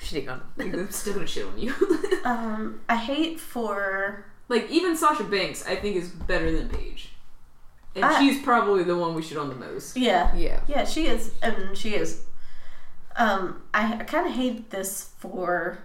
Shitting 0.00 0.30
on. 0.30 0.40
Like, 0.56 0.72
I'm 0.72 0.90
still 0.90 1.12
gonna 1.12 1.26
shit 1.26 1.44
on 1.44 1.58
you. 1.58 1.74
Um, 2.24 2.80
I 2.86 2.96
hate 2.96 3.40
for 3.40 4.26
like, 4.48 4.70
even 4.70 4.94
Sasha 4.94 5.24
Banks, 5.24 5.66
I 5.66 5.74
think, 5.74 5.96
is 5.96 6.10
better 6.10 6.52
than 6.52 6.68
Paige. 6.68 7.09
And 7.94 8.04
I- 8.04 8.18
she's 8.20 8.40
probably 8.42 8.84
the 8.84 8.96
one 8.96 9.14
we 9.14 9.22
should 9.22 9.36
on 9.38 9.48
the 9.48 9.54
most. 9.56 9.96
yeah, 9.96 10.34
Yeah. 10.34 10.60
yeah, 10.68 10.84
she 10.84 11.06
is, 11.06 11.32
and 11.42 11.76
she 11.76 11.94
is. 11.94 12.22
Um, 13.16 13.62
I, 13.74 13.94
I 14.00 14.04
kind 14.04 14.26
of 14.26 14.32
hate 14.34 14.70
this 14.70 15.10
for 15.18 15.78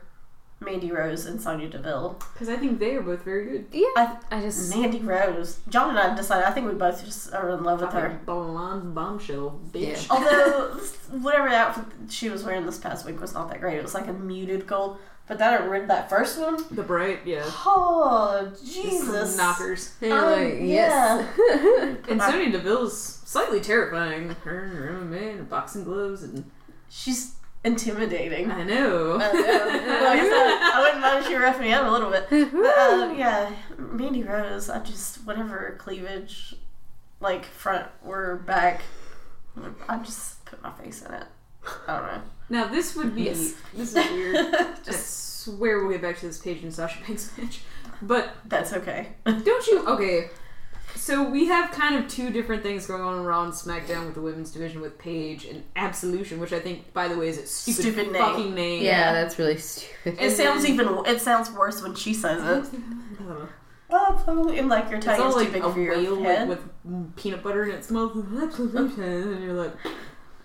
Mandy 0.60 0.91
Rose 0.91 1.26
and 1.26 1.41
Sonya 1.41 1.68
Deville. 1.70 2.18
Because 2.34 2.47
I 2.49 2.56
think 2.58 2.80
they 2.80 2.95
are 2.95 3.01
both 3.01 3.24
very 3.24 3.45
good. 3.45 3.66
Yeah. 3.72 3.88
I, 3.97 4.18
I 4.32 4.41
just. 4.41 4.74
Mandy 4.76 4.99
Rose, 4.99 5.60
John 5.68 5.89
and 5.89 5.99
I 5.99 6.16
decided. 6.16 6.45
I 6.45 6.51
think 6.51 6.68
we 6.68 6.74
both 6.76 7.03
just 7.03 7.34
are 7.34 7.49
in 7.49 7.64
love 7.64 7.82
with 7.82 7.91
her. 7.91 8.20
Blonde 8.26 8.93
bombshell, 8.95 9.60
bitch. 9.72 10.08
Although 10.10 10.80
whatever 11.20 11.49
outfit 11.49 11.86
she 12.10 12.30
was 12.30 12.43
wearing 12.43 12.66
this 12.66 12.78
past 12.78 13.06
week 13.06 13.20
was 13.20 13.34
not 13.34 13.49
that 13.49 13.60
great. 13.60 13.78
It 13.78 13.84
was 13.84 13.93
like 13.95 14.08
a 14.08 14.14
muted 14.14 14.66
gold. 14.68 14.97
But 15.28 15.39
that 15.39 15.61
I 15.61 15.65
read 15.65 15.88
that 15.88 16.09
first 16.09 16.39
one. 16.39 16.57
The 16.69 16.84
bright, 16.84 17.21
yeah. 17.26 17.43
Oh 17.45 18.51
Jesus! 18.63 19.36
knockers. 19.36 19.93
Um, 20.03 20.09
like, 20.09 20.57
yes. 20.61 21.28
And 22.09 22.21
Sonya 22.21 22.51
Deville's 22.51 23.01
slightly 23.26 23.59
terrifying. 23.59 24.36
Her 24.43 24.65
and 24.65 24.73
her 24.73 24.99
MMA 25.01 25.39
and 25.39 25.49
boxing 25.49 25.84
gloves, 25.84 26.21
and 26.21 26.49
She's 26.89 27.36
intimidating. 27.63 28.51
I 28.51 28.63
know. 28.63 29.19
I 29.19 29.34
know. 29.34 29.82
Like 30.05 30.19
I 30.19 30.23
said, 30.23 30.71
I 30.73 30.82
wouldn't 30.82 31.01
mind 31.01 31.19
if 31.19 31.28
she 31.28 31.36
roughed 31.36 31.59
me 31.59 31.73
up 31.73 31.88
a 31.88 31.89
little 31.89 32.11
bit. 32.11 32.30
But 32.30 32.78
um, 32.78 33.17
yeah, 33.17 33.51
Mandy 33.78 34.23
Rose, 34.23 34.69
I 34.69 34.80
just 34.80 35.26
whatever 35.26 35.76
cleavage, 35.80 36.55
like 37.19 37.45
front 37.45 37.88
or 38.05 38.36
back, 38.38 38.82
I 39.89 39.97
just 39.97 40.45
put 40.45 40.61
my 40.61 40.71
face 40.71 41.01
in 41.01 41.13
it. 41.13 41.26
I 41.88 41.98
don't 42.00 42.08
know. 42.08 42.22
Now 42.50 42.68
this 42.68 42.96
would 42.96 43.16
be 43.16 43.24
Yes. 43.24 43.54
this 43.74 43.96
is 43.96 44.12
weird. 44.12 44.36
I 44.56 44.76
just 44.84 45.42
swear 45.44 45.80
we'll 45.80 45.92
get 45.92 46.02
back 46.02 46.18
to 46.20 46.28
this 46.28 46.38
Paige 46.40 46.64
and 46.64 46.74
Sasha 46.74 47.00
Banks 47.06 47.32
match, 47.38 47.62
but 48.02 48.36
that's 48.46 48.74
okay. 48.74 49.10
don't 49.26 49.68
you? 49.68 49.86
Okay, 49.88 50.30
so 50.96 51.28
we 51.30 51.46
have 51.48 51.72
kind 51.72 51.96
of 51.96 52.08
two 52.10 52.30
different 52.32 52.64
things 52.64 52.86
going 52.88 53.02
on 53.02 53.20
in 53.20 53.26
Raw 53.26 53.44
and 53.44 53.54
SmackDown 53.54 54.06
with 54.06 54.16
the 54.16 54.22
women's 54.22 54.52
division 54.52 54.82
with 54.82 54.98
Paige 54.98 55.46
and 55.46 55.64
Absolution, 55.76 56.40
which 56.40 56.54
I 56.54 56.60
think, 56.60 56.94
by 56.94 57.08
the 57.08 57.18
way, 57.18 57.28
is 57.30 57.38
a 57.38 57.46
stupid, 57.46 57.82
Stupid 57.82 58.12
name. 58.12 58.22
fucking 58.22 58.54
name. 58.56 58.84
yeah, 58.84 59.12
that's 59.14 59.38
really 59.40 59.58
stupid. 59.58 60.14
It 60.14 60.20
And 60.20 60.32
sounds 60.34 60.64
then- 60.64 60.74
even. 60.74 61.06
It 61.06 61.22
sounds 61.22 61.52
worse 61.52 61.82
when 61.84 61.96
she 61.96 62.14
says 62.14 62.68
it. 62.74 62.80
Well, 63.88 64.50
in 64.50 64.68
like 64.68 64.86
your 64.90 64.98
It's 64.98 65.06
tongue 65.06 65.22
all 65.22 65.30
is 65.30 65.36
like 65.36 65.48
too 65.48 65.54
big 65.54 65.64
a 65.64 65.72
for 65.72 65.80
your 65.80 65.96
whale 65.96 66.16
like, 66.16 66.26
head. 66.26 66.50
with 66.50 67.16
peanut 67.16 67.44
butter 67.44 67.64
and 67.64 67.74
it 67.74 67.86
smells 67.86 68.16
like 68.16 68.44
absolution, 68.44 69.04
and 69.04 69.44
you're 69.44 69.54
like, 69.54 69.74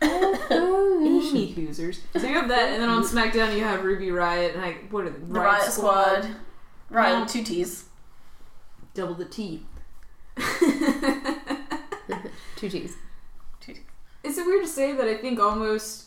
Oh, 0.02 0.98
Any 1.02 1.52
hoosers. 1.54 1.98
So 2.16 2.26
you 2.26 2.34
have 2.34 2.48
that, 2.48 2.70
and 2.72 2.82
then 2.82 2.88
on 2.88 3.02
SmackDown 3.04 3.56
you 3.56 3.62
have 3.64 3.84
Ruby 3.84 4.08
Riott 4.08 4.54
and 4.54 4.62
like 4.62 4.88
what 4.90 5.04
are 5.04 5.10
they? 5.10 5.18
the 5.18 5.38
Riott 5.38 5.68
Squad. 5.70 6.22
Riott 6.90 6.92
Well- 6.92 7.20
with 7.22 7.30
two 7.32 7.44
T's. 7.44 7.84
Double 8.94 9.14
the 9.14 9.24
T. 9.26 9.62
Two 12.56 12.68
T's. 12.68 12.96
Two 13.60 13.72
T's. 13.74 13.82
Is 14.22 14.36
it 14.38 14.46
weird 14.46 14.62
to 14.64 14.68
say 14.68 14.92
that 14.92 15.06
I 15.06 15.16
think 15.16 15.38
almost 15.40 16.06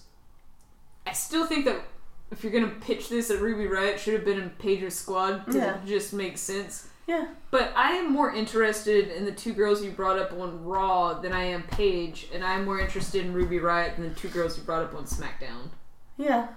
I 1.08 1.14
still 1.14 1.46
think 1.46 1.66
that 1.66 1.84
if 2.32 2.44
you're 2.44 2.52
gonna 2.54 2.74
pitch 2.82 3.10
this 3.10 3.30
at 3.32 3.40
Ruby 3.42 3.66
Riott 3.66 3.98
should 3.98 4.14
have 4.14 4.26
been 4.26 4.40
in 4.40 4.50
Paige's 4.52 4.96
squad 4.98 5.52
to 5.52 5.58
Yeah. 5.58 5.78
just 5.86 6.14
make 6.14 6.38
sense. 6.38 6.88
Yeah. 7.08 7.28
But 7.52 7.74
I 7.76 7.92
am 7.94 8.12
more 8.12 8.34
interested 8.34 9.10
in 9.10 9.26
the 9.26 9.32
two 9.32 9.54
girls 9.54 9.84
you 9.84 9.92
brought 9.92 10.18
up 10.18 10.32
on 10.34 10.64
Raw 10.64 11.16
than 11.16 11.34
I 11.34 11.44
am 11.44 11.64
Paige, 11.64 12.28
and 12.34 12.44
I'm 12.44 12.66
more 12.66 12.80
interested 12.80 13.26
in 13.26 13.34
Ruby 13.34 13.60
Riott 13.60 13.98
than 13.98 14.08
the 14.10 14.16
two 14.16 14.30
girls 14.30 14.58
you 14.58 14.64
brought 14.64 14.84
up 14.84 14.96
on 14.96 15.04
SmackDown. 15.04 15.70
Yeah. 16.18 16.48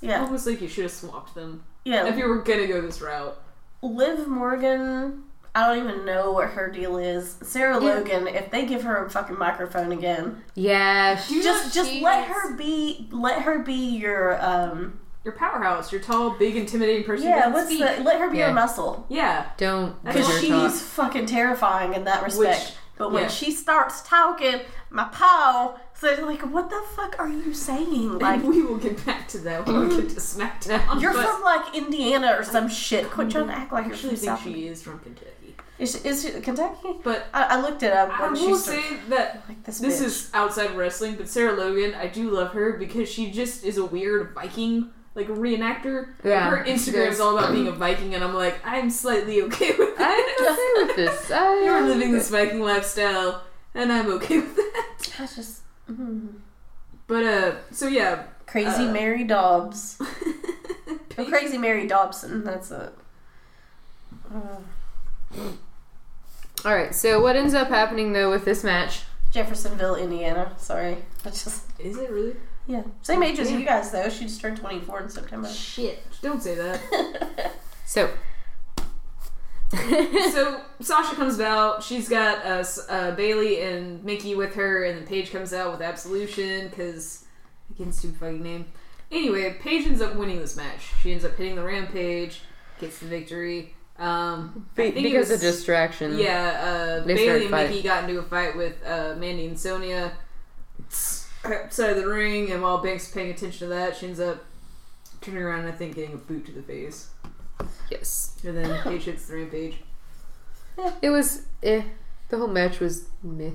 Yeah. 0.00 0.22
Almost 0.22 0.46
like 0.46 0.60
you 0.60 0.68
should 0.68 0.84
have 0.84 0.92
swapped 0.92 1.34
them. 1.34 1.64
Yeah. 1.84 2.06
If 2.06 2.16
you 2.16 2.28
were 2.28 2.42
gonna 2.42 2.66
go 2.66 2.80
this 2.80 3.00
route. 3.00 3.36
Liv 3.82 4.28
Morgan, 4.28 5.24
I 5.54 5.66
don't 5.74 5.84
even 5.88 6.04
know 6.04 6.32
what 6.32 6.50
her 6.50 6.70
deal 6.70 6.98
is. 6.98 7.36
Sarah 7.42 7.82
Yeah. 7.82 7.94
Logan, 7.94 8.28
if 8.28 8.50
they 8.50 8.66
give 8.66 8.82
her 8.82 9.04
a 9.04 9.10
fucking 9.10 9.38
microphone 9.38 9.90
again, 9.92 10.42
Yeah, 10.54 11.14
just 11.16 11.74
just 11.74 11.92
let 12.00 12.28
her 12.28 12.56
be 12.56 13.08
let 13.10 13.42
her 13.42 13.58
be 13.60 13.96
your 13.96 14.42
um 14.44 15.00
Your 15.24 15.34
powerhouse, 15.34 15.92
your 15.92 16.00
tall, 16.00 16.30
big, 16.30 16.56
intimidating 16.56 17.04
person. 17.04 17.28
yeah, 17.28 17.36
doesn't 17.40 17.52
what's 17.52 17.66
speak. 17.66 17.80
the 17.80 18.02
let 18.02 18.18
her 18.20 18.30
be 18.30 18.38
Yeah. 18.38 18.46
your 18.46 18.54
muscle. 18.54 19.04
Yeah. 19.08 19.46
Don't 19.58 20.02
Because 20.04 20.40
she's 20.40 20.48
talk. 20.48 20.72
fucking 20.72 21.26
terrifying 21.26 21.92
in 21.94 22.04
that 22.04 22.22
respect. 22.22 22.60
Which- 22.60 22.74
but 22.96 23.12
when 23.12 23.22
yeah. 23.24 23.28
she 23.28 23.50
starts 23.50 24.02
talking, 24.02 24.60
my 24.90 25.04
paw, 25.04 25.78
so 25.94 26.14
like, 26.26 26.42
what 26.42 26.68
the 26.68 26.82
fuck 26.94 27.16
are 27.18 27.28
you 27.28 27.54
saying? 27.54 28.18
Like, 28.18 28.40
and 28.40 28.48
we 28.48 28.62
will 28.62 28.76
get 28.76 29.04
back 29.06 29.26
to 29.28 29.38
that 29.38 29.66
when 29.66 29.88
we 29.88 29.96
get 29.96 30.10
to 30.10 30.16
SmackDown. 30.16 31.00
you're 31.00 31.12
but 31.14 31.24
from 31.26 31.42
like 31.42 31.74
Indiana 31.74 32.34
or 32.38 32.42
some 32.44 32.68
shit. 32.68 33.10
Quit 33.10 33.30
trying 33.30 33.46
to 33.48 33.54
act 33.54 33.72
like 33.72 33.84
I 33.84 33.86
you're 33.86 33.94
actually 33.94 34.10
from 34.16 34.18
think 34.18 34.38
South. 34.38 34.42
she 34.42 34.66
is 34.68 34.82
from 34.82 34.98
Kentucky. 35.00 35.56
Is, 35.78 36.04
is 36.04 36.22
she 36.24 36.40
Kentucky? 36.42 36.96
But 37.02 37.26
I, 37.32 37.42
I 37.56 37.60
looked 37.62 37.82
it 37.82 37.92
up 37.92 38.10
I 38.20 38.22
when 38.26 38.36
she 38.36 38.46
will 38.48 38.56
started. 38.58 38.82
say 38.82 38.96
that 39.08 39.44
Like 39.48 39.64
this. 39.64 39.78
this 39.78 40.00
bitch. 40.02 40.04
is 40.04 40.30
outside 40.34 40.76
wrestling, 40.76 41.14
but 41.14 41.26
Sarah 41.26 41.52
Logan, 41.54 41.94
I 41.94 42.06
do 42.06 42.30
love 42.30 42.52
her 42.52 42.74
because 42.74 43.08
she 43.10 43.30
just 43.30 43.64
is 43.64 43.78
a 43.78 43.84
weird 43.86 44.34
Viking, 44.34 44.90
like 45.14 45.28
reenactor. 45.28 46.14
Yeah, 46.24 46.50
her 46.50 46.64
Instagram 46.64 47.08
is 47.08 47.20
all 47.20 47.36
about 47.36 47.52
being 47.52 47.68
a 47.68 47.72
Viking, 47.72 48.14
and 48.14 48.22
I'm 48.24 48.34
like, 48.34 48.60
I'm 48.64 48.90
slightly 48.90 49.42
okay 49.42 49.72
with 49.78 49.94
I'm 49.98 50.18
it. 50.18 50.40
okay 50.40 50.86
with 50.86 50.96
this. 51.20 51.30
I, 51.30 51.64
You're 51.64 51.82
living 51.82 52.12
this 52.12 52.30
Viking 52.30 52.60
lifestyle, 52.60 53.42
and 53.74 53.92
I'm 53.92 54.10
okay 54.12 54.40
with 54.40 54.56
that. 54.56 54.86
That's 55.18 55.36
just 55.36 55.62
mm. 55.90 56.28
But 57.06 57.24
uh, 57.24 57.54
so 57.72 57.88
yeah, 57.88 58.24
crazy 58.46 58.84
Uh, 58.86 58.92
Mary 58.92 59.24
Dobbs. 59.24 60.00
Oh, 61.18 61.24
crazy 61.26 61.58
Mary 61.58 61.86
Dobson. 61.86 62.44
That's 62.44 62.70
it. 62.70 62.92
Uh, 64.32 64.38
All 66.64 66.74
right. 66.74 66.94
So 66.94 67.20
what 67.20 67.36
ends 67.36 67.52
up 67.52 67.68
happening 67.68 68.12
though 68.14 68.30
with 68.30 68.44
this 68.46 68.64
match? 68.64 69.02
Jeffersonville, 69.30 69.96
Indiana. 69.96 70.52
Sorry, 70.56 70.98
that's 71.22 71.44
just 71.44 71.64
is 71.78 71.98
it 71.98 72.10
really? 72.10 72.36
Yeah. 72.70 72.82
Same 73.02 73.22
age 73.24 73.38
as 73.40 73.50
Yeah. 73.50 73.58
you 73.58 73.64
guys 73.64 73.90
though. 73.90 74.08
She 74.08 74.24
just 74.24 74.40
turned 74.40 74.56
twenty 74.58 74.80
four 74.80 75.00
in 75.00 75.08
September. 75.08 75.48
Shit! 75.48 76.04
Don't 76.22 76.42
say 76.42 76.54
that. 76.54 77.52
So 77.86 78.08
so 80.32 80.60
Sasha 80.80 81.14
comes 81.16 81.40
out. 81.40 81.82
She's 81.82 82.08
got 82.08 82.44
uh, 82.46 82.64
uh, 82.88 83.10
Bayley 83.16 83.60
and 83.62 84.02
Mickie 84.04 84.34
with 84.36 84.54
her, 84.54 84.84
and 84.84 84.98
then 84.98 85.06
Paige 85.06 85.32
comes 85.32 85.52
out 85.52 85.72
with 85.72 85.80
Absolution 85.82 86.68
because 86.68 87.24
again, 87.74 87.92
stupid 87.92 88.18
fucking 88.18 88.42
name. 88.42 88.66
Anyway, 89.10 89.52
Paige 89.60 89.86
ends 89.86 90.00
up 90.00 90.14
winning 90.14 90.38
this 90.38 90.56
match. 90.56 90.92
She 91.02 91.10
ends 91.12 91.24
up 91.24 91.36
hitting 91.36 91.56
the 91.56 91.64
Rampage, 91.64 92.42
gets 92.80 92.98
the 92.98 93.06
victory. 93.06 93.74
Um, 93.98 94.68
I 94.78 94.90
think 94.90 94.96
it 94.98 95.02
because 95.02 95.30
of 95.32 95.40
distraction. 95.40 96.16
Yeah, 96.16 97.00
uh, 97.02 97.06
Bayley 97.06 97.42
and 97.42 97.50
fighting. 97.50 97.70
Mickie 97.76 97.82
got 97.82 98.08
into 98.08 98.20
a 98.20 98.22
fight 98.22 98.56
with 98.56 98.76
uh, 98.86 99.14
Mandy 99.18 99.46
and 99.46 99.58
Sonya 99.58 100.12
outside 101.44 101.90
of 101.90 101.96
the 101.96 102.08
ring, 102.08 102.50
and 102.50 102.62
while 102.62 102.78
Banks 102.78 103.08
is 103.08 103.14
paying 103.14 103.30
attention 103.30 103.68
to 103.68 103.74
that, 103.74 103.96
she 103.96 104.06
ends 104.06 104.20
up 104.20 104.44
turning 105.20 105.42
around 105.42 105.60
and 105.60 105.68
I 105.68 105.72
think 105.72 105.94
getting 105.94 106.14
a 106.14 106.18
boot 106.18 106.46
to 106.46 106.52
the 106.52 106.62
face. 106.62 107.10
Yes. 107.90 108.36
And 108.44 108.56
then 108.56 108.82
Paige 108.82 109.04
hits 109.04 109.26
the 109.26 109.36
rampage. 109.36 109.76
It 111.02 111.10
was 111.10 111.42
eh. 111.62 111.82
The 112.28 112.38
whole 112.38 112.48
match 112.48 112.80
was 112.80 113.06
meh. 113.22 113.50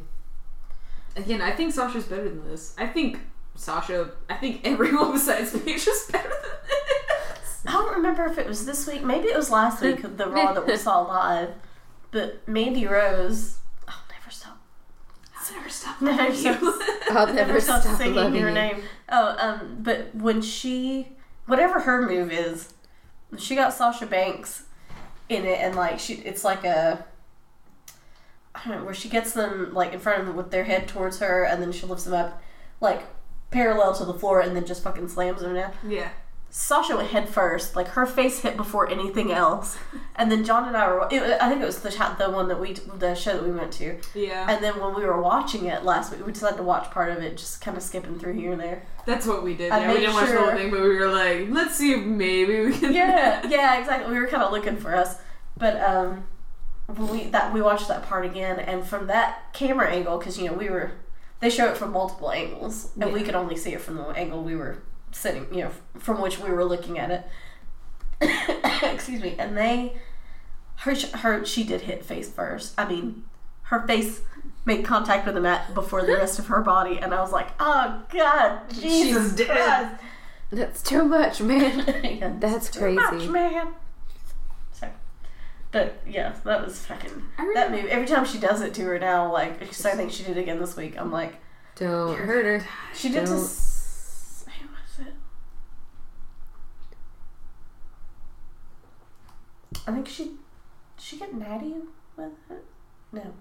Again, 1.15 1.41
I 1.41 1.51
think 1.51 1.73
Sasha's 1.73 2.05
better 2.05 2.29
than 2.29 2.47
this. 2.47 2.75
I 2.77 2.87
think 2.87 3.19
Sasha. 3.55 4.11
I 4.29 4.35
think 4.35 4.61
everyone 4.63 5.11
besides 5.13 5.57
Paige 5.57 5.87
is 5.87 6.09
better 6.11 6.29
than 6.29 6.51
this. 7.41 7.63
I 7.65 7.71
don't 7.71 7.95
remember 7.95 8.25
if 8.25 8.37
it 8.37 8.45
was 8.47 8.65
this 8.65 8.85
week. 8.85 9.03
Maybe 9.03 9.27
it 9.29 9.35
was 9.35 9.49
last 9.49 9.81
week, 9.81 10.01
the 10.17 10.27
Raw 10.29 10.53
that 10.53 10.67
we 10.67 10.77
saw 10.77 11.01
live. 11.01 11.53
But 12.11 12.47
Mandy 12.47 12.85
Rose, 12.85 13.57
I'll 13.87 13.95
never 14.11 14.29
stop. 14.29 14.57
I'll 15.35 15.55
never 15.55 15.69
stop 15.69 16.01
Never 16.01 16.35
stop. 16.35 16.61
You. 17.09 17.15
I'll 17.17 17.33
never 17.33 17.59
stop, 17.61 17.83
singing 17.83 18.15
loving 18.15 18.39
your 18.39 18.49
you. 18.49 18.55
name. 18.55 18.83
Oh, 19.09 19.35
um, 19.39 19.77
but 19.81 20.13
when 20.15 20.41
she, 20.41 21.09
whatever 21.45 21.81
her 21.81 22.07
move 22.07 22.31
is, 22.31 22.73
she 23.37 23.55
got 23.55 23.73
Sasha 23.73 24.05
Banks 24.05 24.63
in 25.29 25.45
it, 25.45 25.59
and 25.59 25.75
like 25.75 25.99
she, 25.99 26.13
it's 26.15 26.43
like 26.43 26.63
a, 26.63 27.05
I 28.53 28.61
don't 28.67 28.79
know, 28.79 28.85
where 28.85 28.93
she 28.93 29.09
gets 29.09 29.33
them 29.33 29.73
like 29.73 29.93
in 29.93 29.99
front 29.99 30.21
of 30.21 30.27
them 30.27 30.35
with 30.35 30.51
their 30.51 30.63
head 30.63 30.87
towards 30.87 31.19
her, 31.19 31.43
and 31.43 31.61
then 31.61 31.71
she 31.71 31.85
lifts 31.85 32.05
them 32.05 32.13
up, 32.13 32.41
like 32.81 33.03
parallel 33.51 33.93
to 33.95 34.05
the 34.05 34.13
floor, 34.13 34.39
and 34.41 34.55
then 34.55 34.65
just 34.65 34.83
fucking 34.83 35.07
slams 35.07 35.41
them 35.41 35.53
down. 35.55 35.71
yeah. 35.87 36.09
Sasha 36.57 36.95
went 36.95 37.09
head 37.09 37.27
first, 37.27 37.75
like 37.75 37.89
her 37.89 38.05
face 38.05 38.39
hit 38.39 38.55
before 38.55 38.89
anything 38.89 39.29
else, 39.29 39.77
and 40.15 40.31
then 40.31 40.45
John 40.45 40.65
and 40.69 40.77
I 40.77 40.87
were. 40.87 41.05
It, 41.11 41.21
I 41.41 41.49
think 41.49 41.61
it 41.61 41.65
was 41.65 41.79
the 41.81 41.91
sh- 41.91 42.17
the 42.17 42.29
one 42.29 42.47
that 42.47 42.61
we 42.61 42.71
the 42.71 43.13
show 43.13 43.33
that 43.33 43.43
we 43.43 43.51
went 43.51 43.73
to, 43.73 43.97
Yeah. 44.13 44.47
and 44.49 44.63
then 44.63 44.79
when 44.79 44.95
we 44.95 45.03
were 45.03 45.21
watching 45.21 45.65
it 45.65 45.83
last 45.83 46.13
week, 46.13 46.25
we 46.25 46.31
decided 46.31 46.55
to 46.55 46.63
watch 46.63 46.89
part 46.91 47.11
of 47.11 47.17
it, 47.17 47.35
just 47.35 47.59
kind 47.59 47.75
of 47.75 47.83
skipping 47.83 48.17
through 48.17 48.35
here 48.35 48.53
and 48.53 48.61
there. 48.61 48.83
That's 49.05 49.27
what 49.27 49.43
we 49.43 49.53
did. 49.53 49.69
I 49.69 49.81
Yeah, 49.81 49.91
we 49.93 49.99
didn't 49.99 50.13
watch 50.15 50.29
the 50.29 50.37
whole 50.37 50.51
thing, 50.51 50.71
but 50.71 50.79
we 50.79 50.95
were 50.95 51.09
like, 51.11 51.47
let's 51.49 51.75
see 51.75 51.91
if 51.91 52.05
maybe 52.05 52.61
we 52.67 52.71
can. 52.71 52.93
Yeah, 52.93 53.45
yeah, 53.49 53.77
exactly. 53.77 54.13
We 54.13 54.17
were 54.17 54.27
kind 54.27 54.41
of 54.41 54.53
looking 54.53 54.77
for 54.77 54.95
us, 54.95 55.17
but 55.57 55.75
um, 55.81 56.23
we 56.97 57.25
that 57.31 57.53
we 57.53 57.61
watched 57.61 57.89
that 57.89 58.03
part 58.03 58.25
again, 58.25 58.59
and 58.59 58.87
from 58.87 59.07
that 59.07 59.51
camera 59.51 59.91
angle, 59.91 60.19
because 60.19 60.39
you 60.39 60.45
know 60.45 60.53
we 60.53 60.69
were, 60.69 60.93
they 61.41 61.49
show 61.49 61.67
it 61.69 61.75
from 61.75 61.91
multiple 61.91 62.31
angles, 62.31 62.91
and 62.97 63.11
we 63.11 63.23
could 63.23 63.35
only 63.35 63.57
see 63.57 63.73
it 63.73 63.81
from 63.81 63.97
the 63.97 64.05
angle 64.11 64.41
we 64.41 64.55
were 64.55 64.77
sitting, 65.15 65.47
you 65.53 65.63
know, 65.63 65.71
from 65.97 66.21
which 66.21 66.39
we 66.39 66.49
were 66.51 66.65
looking 66.65 66.99
at 66.99 67.09
it. 67.11 67.23
Excuse 68.83 69.21
me, 69.21 69.35
and 69.39 69.57
they, 69.57 69.93
her, 70.77 70.93
her, 71.19 71.45
she 71.45 71.63
did 71.63 71.81
hit 71.81 72.03
face 72.05 72.29
first. 72.29 72.73
I 72.77 72.87
mean, 72.87 73.23
her 73.63 73.85
face 73.87 74.21
made 74.65 74.83
contact 74.85 75.25
with 75.25 75.35
the 75.35 75.41
mat 75.41 75.73
before 75.73 76.03
the 76.05 76.13
rest 76.13 76.39
of 76.39 76.47
her 76.47 76.61
body, 76.61 76.97
and 76.99 77.13
I 77.13 77.21
was 77.21 77.31
like, 77.31 77.47
oh 77.59 78.03
god, 78.11 78.69
Jesus 78.69 79.33
dead. 79.33 79.47
Christ. 79.47 80.01
That's 80.51 80.81
too 80.83 81.03
much, 81.03 81.41
man. 81.41 81.85
Yeah, 82.19 82.33
That's 82.39 82.69
too 82.69 82.91
much, 82.93 83.09
crazy. 83.09 83.27
man. 83.29 83.67
So, 84.71 84.87
but 85.71 85.99
yeah, 86.07 86.35
that 86.45 86.63
was 86.63 86.85
fucking 86.85 87.23
that 87.55 87.71
move. 87.71 87.85
Every 87.85 88.07
time 88.07 88.25
she 88.25 88.37
does 88.37 88.61
it 88.61 88.73
to 88.75 88.83
her 88.83 88.99
now, 88.99 89.31
like 89.31 89.61
I 89.61 89.65
think 89.95 90.11
she 90.11 90.23
did 90.23 90.37
it 90.37 90.41
again 90.41 90.59
this 90.59 90.75
week. 90.77 90.95
I'm 90.97 91.11
like, 91.11 91.35
Don't 91.75 92.17
hurt 92.17 92.45
her. 92.45 92.67
she 92.93 93.09
did 93.09 93.25
Don't. 93.25 93.35
this. 93.35 94.45
Who 94.59 94.67
was 94.67 95.07
it? 95.07 95.13
I 99.87 99.91
think 99.91 100.07
she. 100.07 100.31
She 100.97 101.17
get 101.17 101.33
natty 101.33 101.75
with 102.15 102.31
it? 102.49 102.63
No. 103.11 103.21
Am 103.21 103.33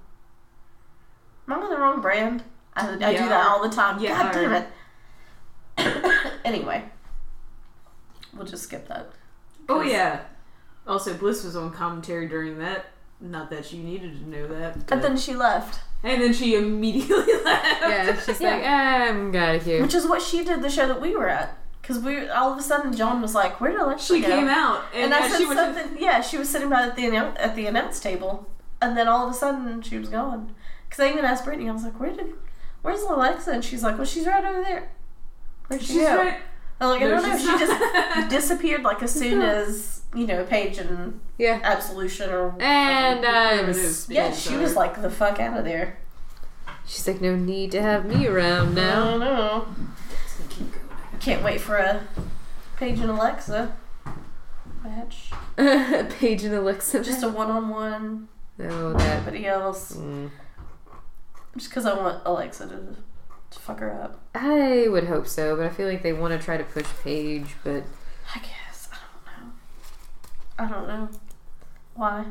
I 1.53 1.57
on 1.57 1.70
the 1.70 1.76
wrong 1.78 2.01
brand? 2.01 2.42
I, 2.74 2.88
I 2.95 3.12
do 3.12 3.28
that 3.28 3.47
all 3.47 3.62
the 3.62 3.74
time. 3.74 4.01
Yeah. 4.03 4.32
God 4.32 4.32
damn 4.32 4.53
it. 5.78 6.32
anyway, 6.45 6.84
we'll 8.34 8.47
just 8.47 8.64
skip 8.64 8.88
that. 8.88 9.11
Oh 9.68 9.82
yeah. 9.82 10.22
Also, 10.86 11.14
Bliss 11.14 11.45
was 11.45 11.55
on 11.57 11.72
commentary 11.72 12.26
during 12.28 12.59
that. 12.59 12.86
Not 13.20 13.51
that 13.51 13.72
you 13.72 13.82
needed 13.82 14.18
to 14.20 14.28
know 14.28 14.47
that. 14.49 14.74
but- 14.86 14.92
And 14.92 15.03
then 15.05 15.16
she 15.16 15.34
left. 15.34 15.80
and 16.03 16.20
then 16.20 16.32
she 16.34 16.57
immediately 16.57 17.32
left. 17.45 17.82
Yeah, 17.82 18.20
she's 18.20 18.40
Yeah. 18.40 18.51
like, 18.57 18.64
I'm 18.66 19.34
out 19.36 19.55
of 19.57 19.64
here. 19.64 19.80
Which 19.80 19.95
is 19.95 20.07
what 20.07 20.20
she 20.20 20.45
did 20.45 20.61
the 20.62 20.68
show 20.70 20.86
that 20.88 21.01
we 21.01 21.14
were 21.16 21.28
at. 21.28 21.57
Because 21.87 22.03
we 22.03 22.26
all 22.30 22.51
of 22.53 22.59
a 22.59 22.62
sudden 22.62 22.97
John 22.97 23.20
was 23.20 23.35
like, 23.35 23.61
"Where 23.61 23.70
did 23.72 23.80
Alexa 23.80 24.14
She 24.14 24.20
go?" 24.22 24.28
came 24.28 24.49
out, 24.49 24.85
and, 24.95 25.12
and 25.12 25.14
I 25.14 25.28
said 25.28 25.39
she 25.39 25.47
went 25.47 25.59
to- 25.59 25.64
something. 25.82 26.03
Yeah, 26.03 26.22
she 26.22 26.39
was 26.39 26.49
sitting 26.49 26.70
by 26.70 26.82
at 26.85 26.97
the 26.97 27.03
annou- 27.03 27.37
at 27.39 27.55
the 27.57 27.66
announce 27.66 28.01
table, 28.01 28.49
and 28.80 28.97
then 28.97 29.07
all 29.07 29.26
of 29.28 29.35
a 29.35 29.37
sudden 29.37 29.82
she 29.82 29.99
was 29.99 30.09
gone. 30.09 30.55
Because 30.89 31.05
I 31.05 31.11
even 31.11 31.26
asked 31.26 31.45
Brittany, 31.45 31.68
I 31.68 31.72
was 31.72 31.85
like, 31.85 32.01
"Where 32.01 32.11
did? 32.12 32.32
Where's 32.80 33.03
Alexa?" 33.03 33.51
And 33.51 33.62
she's 33.62 33.82
like, 33.82 33.99
"Well, 33.99 34.07
she's 34.07 34.26
right 34.26 34.43
over 34.45 34.62
there." 34.62 34.89
Where'd 35.68 35.82
she 35.82 35.95
She's 35.95 36.03
go? 36.05 36.16
right. 36.16 36.39
I'm 36.80 36.89
like, 36.91 37.03
I 37.03 37.07
don't 37.09 37.22
know. 37.22 37.39
She 37.39 37.45
not. 37.47 37.61
just 37.61 38.30
disappeared 38.30 38.82
like 38.82 39.03
as 39.03 39.12
soon 39.12 39.43
as 39.43 40.03
you 40.14 40.26
know 40.26 40.43
Paige 40.45 40.78
and 40.78 41.20
Yeah. 41.39 41.61
Absolution 41.62 42.30
or 42.30 42.55
And 42.61 43.24
uh, 43.24 43.62
Whatever 43.62 43.70
I'm 43.72 43.95
yeah, 44.09 44.32
she 44.32 44.57
was 44.57 44.74
like 44.74 45.01
the 45.03 45.11
fuck 45.11 45.39
out 45.39 45.59
of 45.59 45.64
there. 45.64 45.99
She's 46.87 47.07
like, 47.07 47.20
no 47.20 47.35
need 47.37 47.70
to 47.72 47.80
have 47.82 48.05
me 48.05 48.26
around 48.26 48.78
I 48.78 48.82
now. 48.82 49.05
don't 49.11 49.20
know. 49.20 49.66
It's 50.24 50.35
gonna 50.37 50.51
keep 50.51 50.72
going. 50.72 51.14
Can't 51.25 51.43
wait 51.43 51.59
for 51.59 51.79
a 51.79 52.07
Paige 52.77 53.01
and 53.01 53.11
Alexa 53.11 53.75
match. 54.85 55.31
Paige 56.18 56.45
and 56.45 56.55
Alexa. 56.55 57.03
Just 57.03 57.22
a 57.22 57.31
one-on-one. 57.31 58.29
oh, 58.61 58.93
that. 58.93 59.20
Nobody 59.20 59.47
else. 59.47 59.97
Mm. 59.97 60.31
Just 61.57 61.70
because 61.70 61.87
I 61.87 61.95
want 61.95 62.20
Alexa 62.27 62.66
to, 62.66 62.97
to 63.51 63.59
fuck 63.59 63.81
her 63.81 63.91
up. 63.91 64.20
I 64.35 64.87
would 64.89 65.05
hope 65.05 65.27
so, 65.27 65.57
but 65.57 65.64
I 65.64 65.70
feel 65.70 65.89
like 65.89 66.03
they 66.03 66.12
want 66.12 66.39
to 66.39 66.45
try 66.45 66.59
to 66.59 66.64
push 66.64 66.85
Paige, 67.03 67.55
but 67.64 67.85
I 68.35 68.41
guess. 68.41 68.91
I 68.93 68.99
don't 69.39 69.47
know. 69.47 69.53
I 70.59 70.68
don't 70.68 70.87
know. 70.87 71.09
Why? 71.95 72.27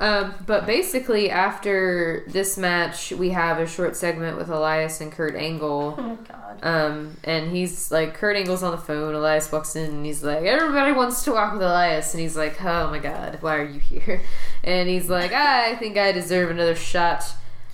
Um, 0.00 0.34
but 0.46 0.66
basically 0.66 1.30
after 1.30 2.24
this 2.28 2.58
match, 2.58 3.12
we 3.12 3.30
have 3.30 3.58
a 3.58 3.66
short 3.66 3.96
segment 3.96 4.36
with 4.36 4.48
Elias 4.48 5.00
and 5.00 5.12
Kurt 5.12 5.36
Angle. 5.36 5.94
Oh 5.96 6.02
my 6.02 6.14
god. 6.16 6.58
Um, 6.62 7.16
and 7.22 7.50
he's 7.50 7.92
like, 7.92 8.14
Kurt 8.14 8.36
Angle's 8.36 8.62
on 8.62 8.72
the 8.72 8.78
phone. 8.78 9.14
Elias 9.14 9.52
walks 9.52 9.76
in 9.76 9.90
and 9.90 10.06
he's 10.06 10.24
like, 10.24 10.44
everybody 10.44 10.92
wants 10.92 11.22
to 11.24 11.32
walk 11.32 11.52
with 11.52 11.62
Elias. 11.62 12.12
And 12.12 12.20
he's 12.20 12.36
like, 12.36 12.60
oh 12.62 12.90
my 12.90 12.98
god, 12.98 13.38
why 13.40 13.56
are 13.56 13.64
you 13.64 13.80
here? 13.80 14.20
And 14.64 14.88
he's 14.88 15.10
like, 15.10 15.30
I 15.32 15.76
think 15.76 15.98
I 15.98 16.10
deserve 16.10 16.50
another 16.50 16.74
shot 16.74 17.22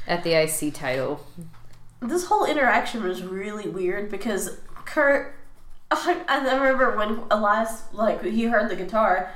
at 0.09 0.25
the 0.25 0.33
IC 0.33 0.75
title. 0.75 1.25
This 2.01 2.25
whole 2.25 2.45
interaction 2.45 3.05
was 3.05 3.23
really 3.23 3.69
weird 3.69 4.11
because 4.11 4.59
Kurt. 4.85 5.37
I, 5.93 6.21
I 6.29 6.39
remember 6.39 6.97
when 6.97 7.23
Elias, 7.31 7.83
like, 7.93 8.25
he 8.25 8.45
heard 8.45 8.71
the 8.71 8.77
guitar, 8.77 9.33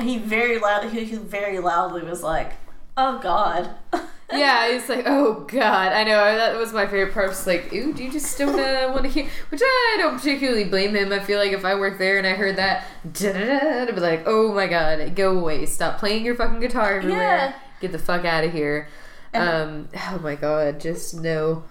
he 0.00 0.18
very 0.18 0.58
loud, 0.58 0.90
he, 0.90 1.04
he 1.04 1.16
very 1.16 1.58
loudly 1.58 2.02
was 2.02 2.22
like, 2.22 2.52
oh 2.96 3.18
god. 3.18 3.70
Yeah, 4.32 4.72
he's 4.72 4.88
like, 4.88 5.04
oh 5.06 5.46
god, 5.48 5.92
I 5.92 6.02
know 6.02 6.16
that 6.36 6.56
was 6.58 6.72
my 6.72 6.86
favorite 6.88 7.14
part. 7.14 7.28
Was 7.28 7.46
like, 7.46 7.72
ooh, 7.72 7.92
do 7.92 8.02
you 8.02 8.10
just 8.10 8.36
don't 8.36 8.58
uh, 8.58 8.90
want 8.90 9.04
to 9.04 9.08
hear? 9.08 9.28
Which 9.50 9.60
I 9.64 9.96
don't 10.00 10.16
particularly 10.18 10.64
blame 10.64 10.96
him. 10.96 11.12
I 11.12 11.20
feel 11.20 11.38
like 11.38 11.52
if 11.52 11.64
I 11.64 11.76
worked 11.76 12.00
there 12.00 12.18
and 12.18 12.26
I 12.26 12.32
heard 12.32 12.56
that, 12.56 12.84
I'd 13.04 13.94
be 13.94 14.00
like, 14.00 14.24
oh 14.26 14.52
my 14.52 14.66
god, 14.66 15.14
go 15.14 15.38
away, 15.38 15.64
stop 15.66 15.98
playing 16.00 16.24
your 16.24 16.34
fucking 16.34 16.58
guitar 16.58 16.94
everywhere, 16.96 17.20
Yeah. 17.20 17.54
get 17.80 17.92
the 17.92 18.00
fuck 18.00 18.24
out 18.24 18.42
of 18.42 18.52
here. 18.52 18.88
And- 19.32 19.48
Um, 19.48 19.88
oh 19.94 20.18
my 20.20 20.34
god, 20.34 20.80
just 20.80 21.14
no. 21.14 21.62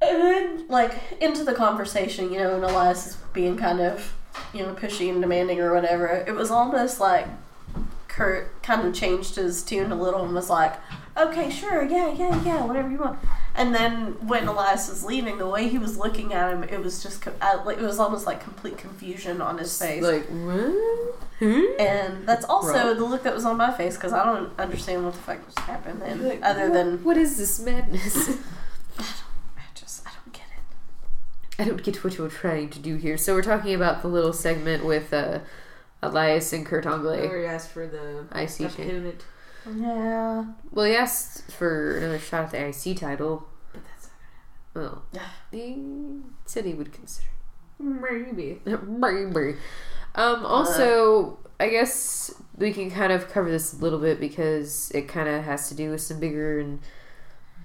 And 0.00 0.16
then, 0.18 0.68
like, 0.68 0.94
into 1.20 1.44
the 1.44 1.52
conversation, 1.52 2.32
you 2.32 2.38
know, 2.38 2.54
and 2.54 2.64
Elias 2.64 3.06
is 3.08 3.16
being 3.34 3.58
kind 3.58 3.80
of, 3.82 4.14
you 4.54 4.62
know, 4.64 4.72
pushy 4.72 5.10
and 5.10 5.20
demanding 5.20 5.60
or 5.60 5.74
whatever. 5.74 6.06
It 6.26 6.34
was 6.34 6.50
almost 6.50 7.00
like 7.00 7.28
Kurt 8.12 8.62
kind 8.62 8.86
of 8.86 8.94
changed 8.94 9.36
his 9.36 9.62
tune 9.62 9.90
a 9.90 9.94
little 9.94 10.22
and 10.22 10.34
was 10.34 10.50
like, 10.50 10.74
okay, 11.16 11.48
sure, 11.48 11.82
yeah, 11.82 12.12
yeah, 12.12 12.42
yeah, 12.44 12.62
whatever 12.62 12.90
you 12.90 12.98
want. 12.98 13.18
And 13.54 13.74
then 13.74 14.26
when 14.28 14.46
Elias 14.46 14.90
was 14.90 15.02
leaving, 15.02 15.38
the 15.38 15.48
way 15.48 15.68
he 15.68 15.78
was 15.78 15.96
looking 15.96 16.34
at 16.34 16.52
him, 16.52 16.62
it 16.62 16.82
was 16.82 17.02
just, 17.02 17.26
uh, 17.26 17.64
it 17.68 17.78
was 17.80 17.98
almost 17.98 18.26
like 18.26 18.42
complete 18.42 18.76
confusion 18.76 19.40
on 19.40 19.56
his 19.56 19.78
face. 19.78 20.02
Like, 20.02 20.26
what? 20.26 21.14
Hmm? 21.38 21.62
and 21.80 22.28
that's 22.28 22.44
also 22.44 22.72
Right. 22.88 22.96
the 22.96 23.04
look 23.04 23.22
that 23.24 23.34
was 23.34 23.44
on 23.46 23.56
my 23.56 23.72
face 23.72 23.96
because 23.96 24.12
I 24.12 24.24
don't 24.24 24.56
understand 24.60 25.04
what 25.04 25.14
the 25.14 25.20
fuck 25.20 25.44
just 25.46 25.58
happened 25.60 26.00
then, 26.02 26.28
Like, 26.28 26.40
other 26.42 26.70
than 26.70 27.02
What 27.02 27.16
is 27.16 27.36
this 27.38 27.58
madness? 27.58 28.28
I 28.98 29.62
just 29.74 30.06
I 30.06 30.10
don't 30.12 30.32
get 30.32 30.44
it. 30.56 31.62
I 31.62 31.64
don't 31.64 31.82
get 31.82 32.04
what 32.04 32.18
you're 32.18 32.28
trying 32.28 32.68
to 32.70 32.78
do 32.78 32.96
here. 32.96 33.16
So 33.16 33.34
we're 33.34 33.42
talking 33.42 33.74
about 33.74 34.02
the 34.02 34.08
little 34.08 34.32
segment 34.34 34.84
with 34.84 35.12
uh, 35.12 35.40
Elias 36.02 36.52
and 36.52 36.66
Kurt 36.66 36.86
Angle. 36.86 37.12
Where 37.16 37.40
he 37.40 37.46
asked 37.46 37.70
for 37.70 37.86
the 37.86 38.26
IC 38.34 38.58
champ. 38.58 38.78
opponent, 38.78 39.24
Yeah. 39.76 40.44
Well, 40.70 40.86
he 40.86 40.94
asked 40.96 41.50
for 41.52 41.96
another 41.96 42.18
shot 42.18 42.46
at 42.46 42.50
the 42.52 42.68
IC 42.90 42.96
title. 42.98 43.46
but 43.72 43.82
that's 43.84 44.08
Well, 44.74 45.04
Yeah. 45.12 45.28
he 45.50 45.82
said 46.46 46.64
he 46.64 46.74
would 46.74 46.92
consider. 46.92 47.28
maybe. 47.78 48.60
Maybe. 48.66 49.56
Um, 50.14 50.44
also, 50.44 51.38
I 51.58 51.68
guess 51.68 52.32
we 52.56 52.72
can 52.72 52.90
kind 52.90 53.12
of 53.12 53.28
cover 53.30 53.50
this 53.50 53.72
a 53.72 53.76
little 53.76 53.98
bit 53.98 54.20
because 54.20 54.90
it 54.94 55.08
kind 55.08 55.28
of 55.28 55.42
has 55.44 55.68
to 55.68 55.74
do 55.74 55.90
with 55.90 56.00
some 56.00 56.20
bigger 56.20 56.58
and 56.60 56.80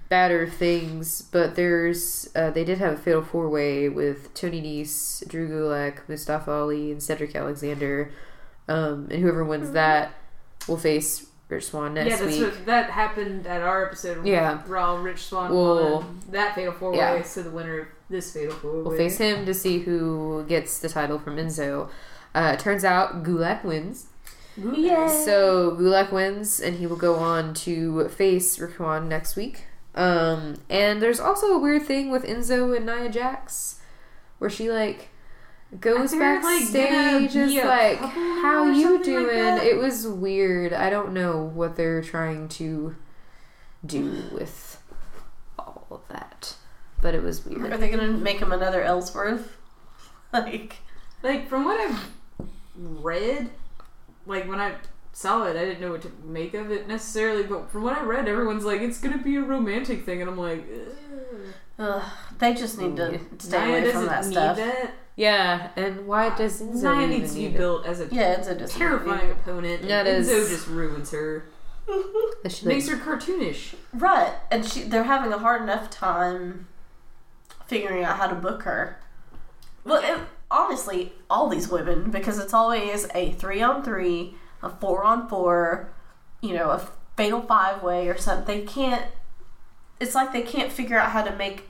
badder 0.10 0.48
things. 0.48 1.22
But 1.22 1.56
there's, 1.56 2.30
uh, 2.36 2.52
they 2.52 2.64
did 2.64 2.78
have 2.80 2.94
a 2.94 2.98
fatal 2.98 3.22
four 3.22 3.50
way 3.50 3.90
with 3.90 4.34
Tony 4.34 4.62
Nese, 4.62 5.28
Drew 5.28 5.50
Gulak, 5.50 6.08
Mustafa 6.08 6.52
Ali, 6.52 6.92
and 6.92 7.02
Cedric 7.04 7.36
Alexander. 7.36 8.12
Um, 8.68 9.08
and 9.12 9.22
whoever 9.22 9.44
wins 9.46 9.72
that 9.72 10.12
will 10.68 10.78
face 10.78 11.28
Rich 11.50 11.68
Swann 11.68 11.94
next 11.94 12.06
week. 12.06 12.20
yeah, 12.20 12.26
that's 12.26 12.38
week. 12.40 12.52
what 12.54 12.66
that 12.66 12.90
happened 12.90 13.48
at 13.48 13.62
our 13.62 13.86
episode. 13.86 14.26
Yeah. 14.28 14.62
Raw 14.68 14.96
Rich 14.98 15.24
Swann 15.26 15.54
Well, 15.54 15.96
won 16.02 16.20
that 16.32 16.56
fatal 16.56 16.74
four 16.74 16.92
way. 16.92 16.98
yeah. 16.98 17.22
So 17.24 17.44
the 17.44 17.52
winner 17.52 17.80
of 17.80 17.88
this 18.10 18.34
fatal 18.34 18.54
four 18.56 18.72
way 18.74 18.82
We'll 18.84 18.98
face 18.98 19.18
him 19.18 19.46
to 19.46 19.54
see 19.54 19.80
who 19.80 20.46
gets 20.50 20.80
the 20.80 20.90
title 20.90 21.20
from 21.20 21.38
Enzo. 21.38 21.90
Uh, 22.36 22.56
turns 22.58 22.84
out 22.84 23.24
Gulak 23.24 23.64
wins. 23.64 24.08
Yay. 24.58 25.08
So 25.24 25.72
Gulak 25.80 26.12
wins, 26.12 26.60
and 26.60 26.78
he 26.78 26.86
will 26.88 26.96
go 26.98 27.16
on 27.16 27.54
to 27.54 28.10
face 28.10 28.60
Rich 28.60 28.76
Raquan 28.78 29.08
next 29.08 29.36
week. 29.38 29.64
Um, 29.96 30.56
and 30.70 31.02
there's 31.02 31.20
also 31.20 31.54
a 31.54 31.58
weird 31.60 31.84
thing 31.84 32.12
with 32.12 32.24
Enzo 32.26 32.76
and 32.76 32.86
Nia 32.86 33.10
Jax, 33.10 33.80
where 34.40 34.50
she 34.50 34.70
like 34.70 35.10
goes 35.80 36.12
They're, 36.12 36.42
like, 36.42 36.42
gonna 36.42 36.62
backstage, 36.62 37.36
is 37.36 37.54
be 37.54 37.64
like, 37.64 37.98
"How 38.00 38.66
you 38.72 38.84
something 38.96 39.14
like 39.16 39.28
doing?" 39.28 39.58
it 39.68 39.78
was 39.78 40.08
weird. 40.08 40.74
I 40.74 40.90
don't 40.90 41.14
know 41.14 41.44
what 41.44 41.76
they're 41.76 42.02
trying 42.02 42.48
to 42.50 42.96
do 43.86 44.24
with 44.32 44.82
all 45.60 45.86
of 45.92 46.02
that, 46.10 46.56
but 47.02 47.14
it 47.14 47.22
was 47.24 47.46
weird. 47.46 47.72
Are 47.74 47.78
they 47.78 47.90
gonna 47.90 48.12
make 48.12 48.40
him 48.40 48.52
another 48.52 48.82
Ellsworth? 48.84 49.58
like, 50.34 50.78
Like 51.24 51.48
from 51.48 51.66
what 51.66 51.80
I've 51.80 52.12
read, 52.76 53.50
like 54.26 54.48
when 54.48 54.60
I 54.60 54.76
saw 55.14 55.44
it, 55.46 55.58
I 55.58 55.66
didn't 55.66 55.82
know 55.82 55.92
what 55.92 56.02
to 56.04 56.12
make 56.24 56.54
of 56.54 56.72
it 56.72 56.88
necessarily. 56.88 57.44
But 57.44 57.70
from 57.72 57.84
what 57.84 57.98
I 57.98 58.04
read, 58.04 58.28
everyone's 58.28 58.66
like, 58.66 58.82
it's 58.82 59.00
gonna 59.00 59.18
be 59.18 59.36
a 59.36 59.42
romantic 59.42 60.06
thing, 60.06 60.22
and 60.22 60.30
I'm 60.30 60.38
like, 60.38 60.66
Ugh. 60.72 61.54
ugh, 61.80 62.12
they 62.40 62.54
just 62.54 62.78
need 62.80 62.96
to 62.98 63.20
stay 63.40 63.66
Nia 63.66 63.80
away 63.82 63.92
from 63.92 64.06
that 64.06 64.26
need 64.26 64.32
stuff. 64.32 64.58
that. 64.58 64.94
Yeah, 65.18 65.72
and 65.76 66.06
why 66.06 66.28
ah, 66.30 66.38
does 66.38 66.62
Enzo 66.62 66.96
Nia 66.96 67.08
needs 67.08 67.34
to 67.34 67.40
be 67.40 67.48
need 67.48 67.58
built 67.58 67.88
as 67.88 68.00
a 68.00 68.06
Yeah, 68.12 68.34
it's 68.34 68.48
a 68.48 68.68
terrifying 68.68 69.32
opponent. 69.32 69.82
And 69.82 69.90
That 69.90 70.06
Enzo 70.06 70.30
is- 70.30 70.50
just 70.50 70.68
ruins 70.68 71.10
her, 71.10 71.46
That 72.44 72.52
she, 72.52 72.66
like, 72.68 72.76
makes 72.76 72.88
her 72.88 72.98
cartoonish. 72.98 73.74
Right, 73.94 74.32
and 74.52 74.64
she 74.64 74.84
they're 74.84 75.04
having 75.06 75.34
a 75.34 75.40
hard 75.40 75.64
enough 75.64 75.90
time 75.90 76.68
figuring 77.66 78.04
out 78.04 78.18
how 78.18 78.28
to 78.28 78.36
book 78.36 78.62
her. 78.64 79.00
Well, 79.84 80.04
it, 80.04 80.22
honestly, 80.52 81.14
all 81.32 81.50
these 81.50 81.68
women 81.68 82.12
because 82.12 82.38
it's 82.38 82.54
always 82.54 83.08
a 83.16 83.32
three 83.32 83.64
on 83.64 83.84
three, 83.84 84.36
a 84.62 84.70
four 84.70 85.04
on 85.04 85.28
four, 85.28 85.92
you 86.42 86.54
know, 86.54 86.70
a 86.70 86.88
fatal 87.16 87.42
five 87.42 87.82
way 87.82 88.08
or 88.08 88.18
something. 88.20 88.46
They 88.46 88.66
can't. 88.68 89.06
It's 90.00 90.14
like 90.14 90.32
they 90.32 90.44
can't 90.44 90.72
figure 90.72 91.00
out 91.00 91.10
how 91.10 91.24
to 91.24 91.36
make 91.36 91.64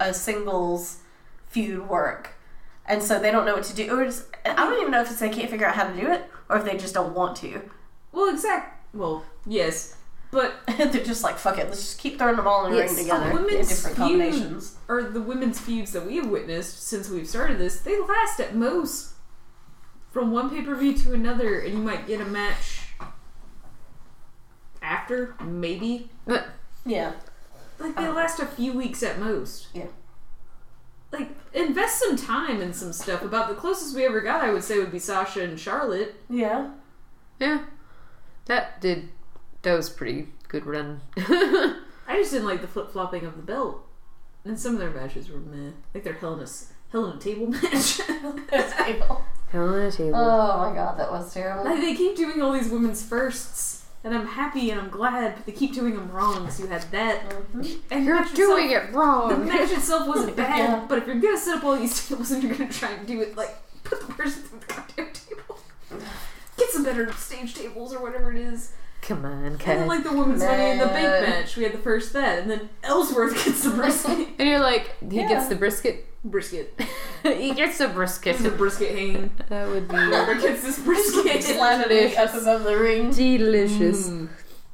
a 0.00 0.12
singles 0.12 0.98
feud 1.52 1.88
work, 1.88 2.30
and 2.86 3.02
so 3.02 3.18
they 3.18 3.30
don't 3.30 3.44
know 3.46 3.54
what 3.54 3.64
to 3.64 3.74
do. 3.74 3.90
Or 3.96 4.04
just, 4.04 4.24
I 4.44 4.54
don't 4.54 4.80
even 4.80 4.90
know 4.90 5.00
if 5.02 5.10
it's 5.10 5.20
they 5.20 5.28
can't 5.28 5.50
figure 5.50 5.66
out 5.66 5.74
how 5.76 5.86
to 5.88 5.94
do 6.00 6.10
it 6.10 6.24
or 6.48 6.56
if 6.58 6.64
they 6.64 6.76
just 6.76 6.94
don't 6.94 7.14
want 7.14 7.36
to. 7.36 7.62
Well, 8.12 8.28
exact. 8.32 8.94
Well, 8.94 9.24
yes, 9.46 9.96
but 10.30 10.54
They're 10.78 10.88
just 11.04 11.22
like, 11.22 11.36
fuck 11.38 11.58
it, 11.58 11.66
let's 11.66 11.80
just 11.80 11.98
keep 11.98 12.18
throwing 12.18 12.36
them 12.36 12.46
all 12.48 12.66
in 12.66 12.72
the 12.72 12.78
Yes. 12.78 12.90
ring 12.96 13.04
together 13.04 13.24
A 13.26 13.30
in 13.30 13.34
women's 13.44 13.68
different 13.68 13.96
combinations. 13.96 14.76
or 14.88 15.02
the 15.02 15.20
women's 15.20 15.58
feuds 15.60 15.92
that 15.92 16.06
we 16.06 16.16
have 16.16 16.28
witnessed 16.28 16.82
since 16.86 17.08
we've 17.08 17.28
started 17.28 17.58
this, 17.58 17.80
they 17.80 17.98
last 18.00 18.40
at 18.40 18.54
most 18.54 19.12
from 20.10 20.30
one 20.32 20.50
pay 20.50 20.60
per 20.62 20.74
view 20.74 20.92
to 20.98 21.12
another, 21.14 21.58
and 21.60 21.72
you 21.74 21.78
might 21.80 22.06
get 22.06 22.20
a 22.20 22.24
match 22.26 22.80
after, 24.82 25.34
maybe. 25.44 26.10
but 26.26 26.46
Yeah. 26.84 27.12
Like 27.78 27.96
they 27.96 28.06
Uh. 28.06 28.12
last 28.12 28.40
a 28.40 28.46
few 28.46 28.72
weeks 28.72 29.02
at 29.02 29.18
most. 29.18 29.68
Yeah. 29.72 29.86
Like 31.12 31.28
invest 31.52 31.98
some 32.00 32.16
time 32.16 32.60
in 32.62 32.72
some 32.72 32.92
stuff. 32.92 33.22
About 33.22 33.48
the 33.48 33.54
closest 33.54 33.94
we 33.94 34.04
ever 34.06 34.20
got, 34.22 34.42
I 34.42 34.50
would 34.50 34.64
say, 34.64 34.78
would 34.78 34.90
be 34.92 34.98
Sasha 34.98 35.42
and 35.44 35.60
Charlotte. 35.60 36.14
Yeah. 36.30 36.70
yeah, 37.38 37.64
that 38.46 38.80
did 38.80 39.10
that 39.62 39.74
was 39.74 39.90
pretty 39.90 40.28
good 40.48 40.64
run. 40.66 41.02
I 41.16 42.16
just 42.16 42.32
didn't 42.32 42.48
like 42.48 42.62
the 42.62 42.66
flip 42.68 42.90
flopping 42.90 43.24
of 43.26 43.36
the 43.36 43.42
belt, 43.42 43.86
and 44.44 44.58
some 44.58 44.72
of 44.74 44.80
their 44.80 44.90
matches 44.90 45.28
were 45.28 45.38
meh. 45.38 45.72
Like 45.94 46.02
their 46.04 46.14
Hell 46.14 46.34
in 46.34 46.40
a 46.40 46.44
S- 46.44 46.72
Hell 46.90 47.10
in 47.10 47.16
a 47.18 47.20
Table 47.20 47.46
match. 47.62 47.98
Hell 48.00 48.32
on 49.74 49.82
a 49.82 49.90
table. 49.90 50.16
Oh 50.16 50.58
my 50.70 50.74
god, 50.74 50.98
that 50.98 51.10
was 51.10 51.32
terrible. 51.32 51.64
Like 51.64 51.80
they 51.80 51.94
keep 51.94 52.16
doing 52.16 52.40
all 52.40 52.52
these 52.52 52.70
women's 52.70 53.04
firsts, 53.04 53.81
and 54.04 54.14
I'm 54.14 54.26
happy 54.26 54.70
and 54.70 54.80
I'm 54.80 54.90
glad, 54.90 55.36
but 55.36 55.46
they 55.46 55.52
keep 55.52 55.74
doing 55.74 55.94
them 55.94 56.10
wrong. 56.10 56.50
So 56.50 56.64
you 56.64 56.68
had 56.68 56.82
that, 56.90 57.28
Mhm. 57.54 57.78
and 57.90 58.04
You're 58.04 58.24
doing 58.34 58.70
itself, 58.70 58.90
it 58.90 58.94
wrong. 58.94 59.28
The 59.30 59.36
match 59.46 59.70
itself 59.72 60.06
wasn't 60.08 60.36
bad, 60.44 60.58
Yeah. 60.58 60.84
but 60.88 60.98
if 60.98 61.06
you're 61.06 61.16
gonna 61.16 61.38
set 61.38 61.58
up 61.58 61.64
all 61.64 61.76
these 61.76 62.06
tables 62.08 62.30
and 62.30 62.42
you're 62.42 62.54
gonna 62.54 62.70
try 62.72 62.90
and 62.90 63.06
do 63.06 63.20
it, 63.20 63.36
like 63.36 63.56
put 63.84 64.00
the 64.06 64.12
person 64.14 64.42
through 64.42 64.60
the 64.60 64.66
goddamn 64.66 65.08
table. 65.12 65.58
Get 66.56 66.70
some 66.70 66.84
better 66.84 67.12
stage 67.12 67.54
tables 67.54 67.94
or 67.94 68.00
whatever 68.02 68.32
it 68.32 68.38
is. 68.38 68.72
Come 69.02 69.24
on, 69.24 69.44
And 69.44 69.58
then 69.58 69.88
like 69.88 70.04
the 70.04 70.12
women's 70.12 70.42
money 70.42 70.70
in 70.70 70.78
the 70.78 70.86
bank 70.86 71.28
match, 71.28 71.56
we 71.56 71.64
had 71.64 71.72
the 71.72 71.78
first 71.78 72.12
that, 72.12 72.38
and 72.38 72.48
then 72.50 72.68
Ellsworth 72.84 73.34
gets 73.44 73.64
the 73.64 73.70
brisket. 73.70 74.28
And 74.38 74.48
you're 74.48 74.60
like, 74.60 74.94
he 75.10 75.16
Yeah. 75.16 75.28
gets 75.28 75.48
the 75.48 75.56
brisket. 75.56 76.06
Brisket. 76.24 76.78
he 77.22 77.52
gets 77.54 77.80
a 77.80 77.88
brisket. 77.88 78.24
Gets 78.36 78.42
the 78.42 78.50
brisket 78.50 78.94
hanging. 78.96 79.30
That 79.48 79.68
would 79.68 79.88
be 79.88 79.96
Whoever 79.96 80.34
gets 80.34 80.62
this 80.62 80.78
brisket. 80.78 81.42
Slamming 81.44 81.88
me 81.88 82.16
up 82.16 82.34
above 82.34 82.64
the 82.64 82.76
ring. 82.78 83.10
delicious. 83.10 84.08
Mm, 84.08 84.28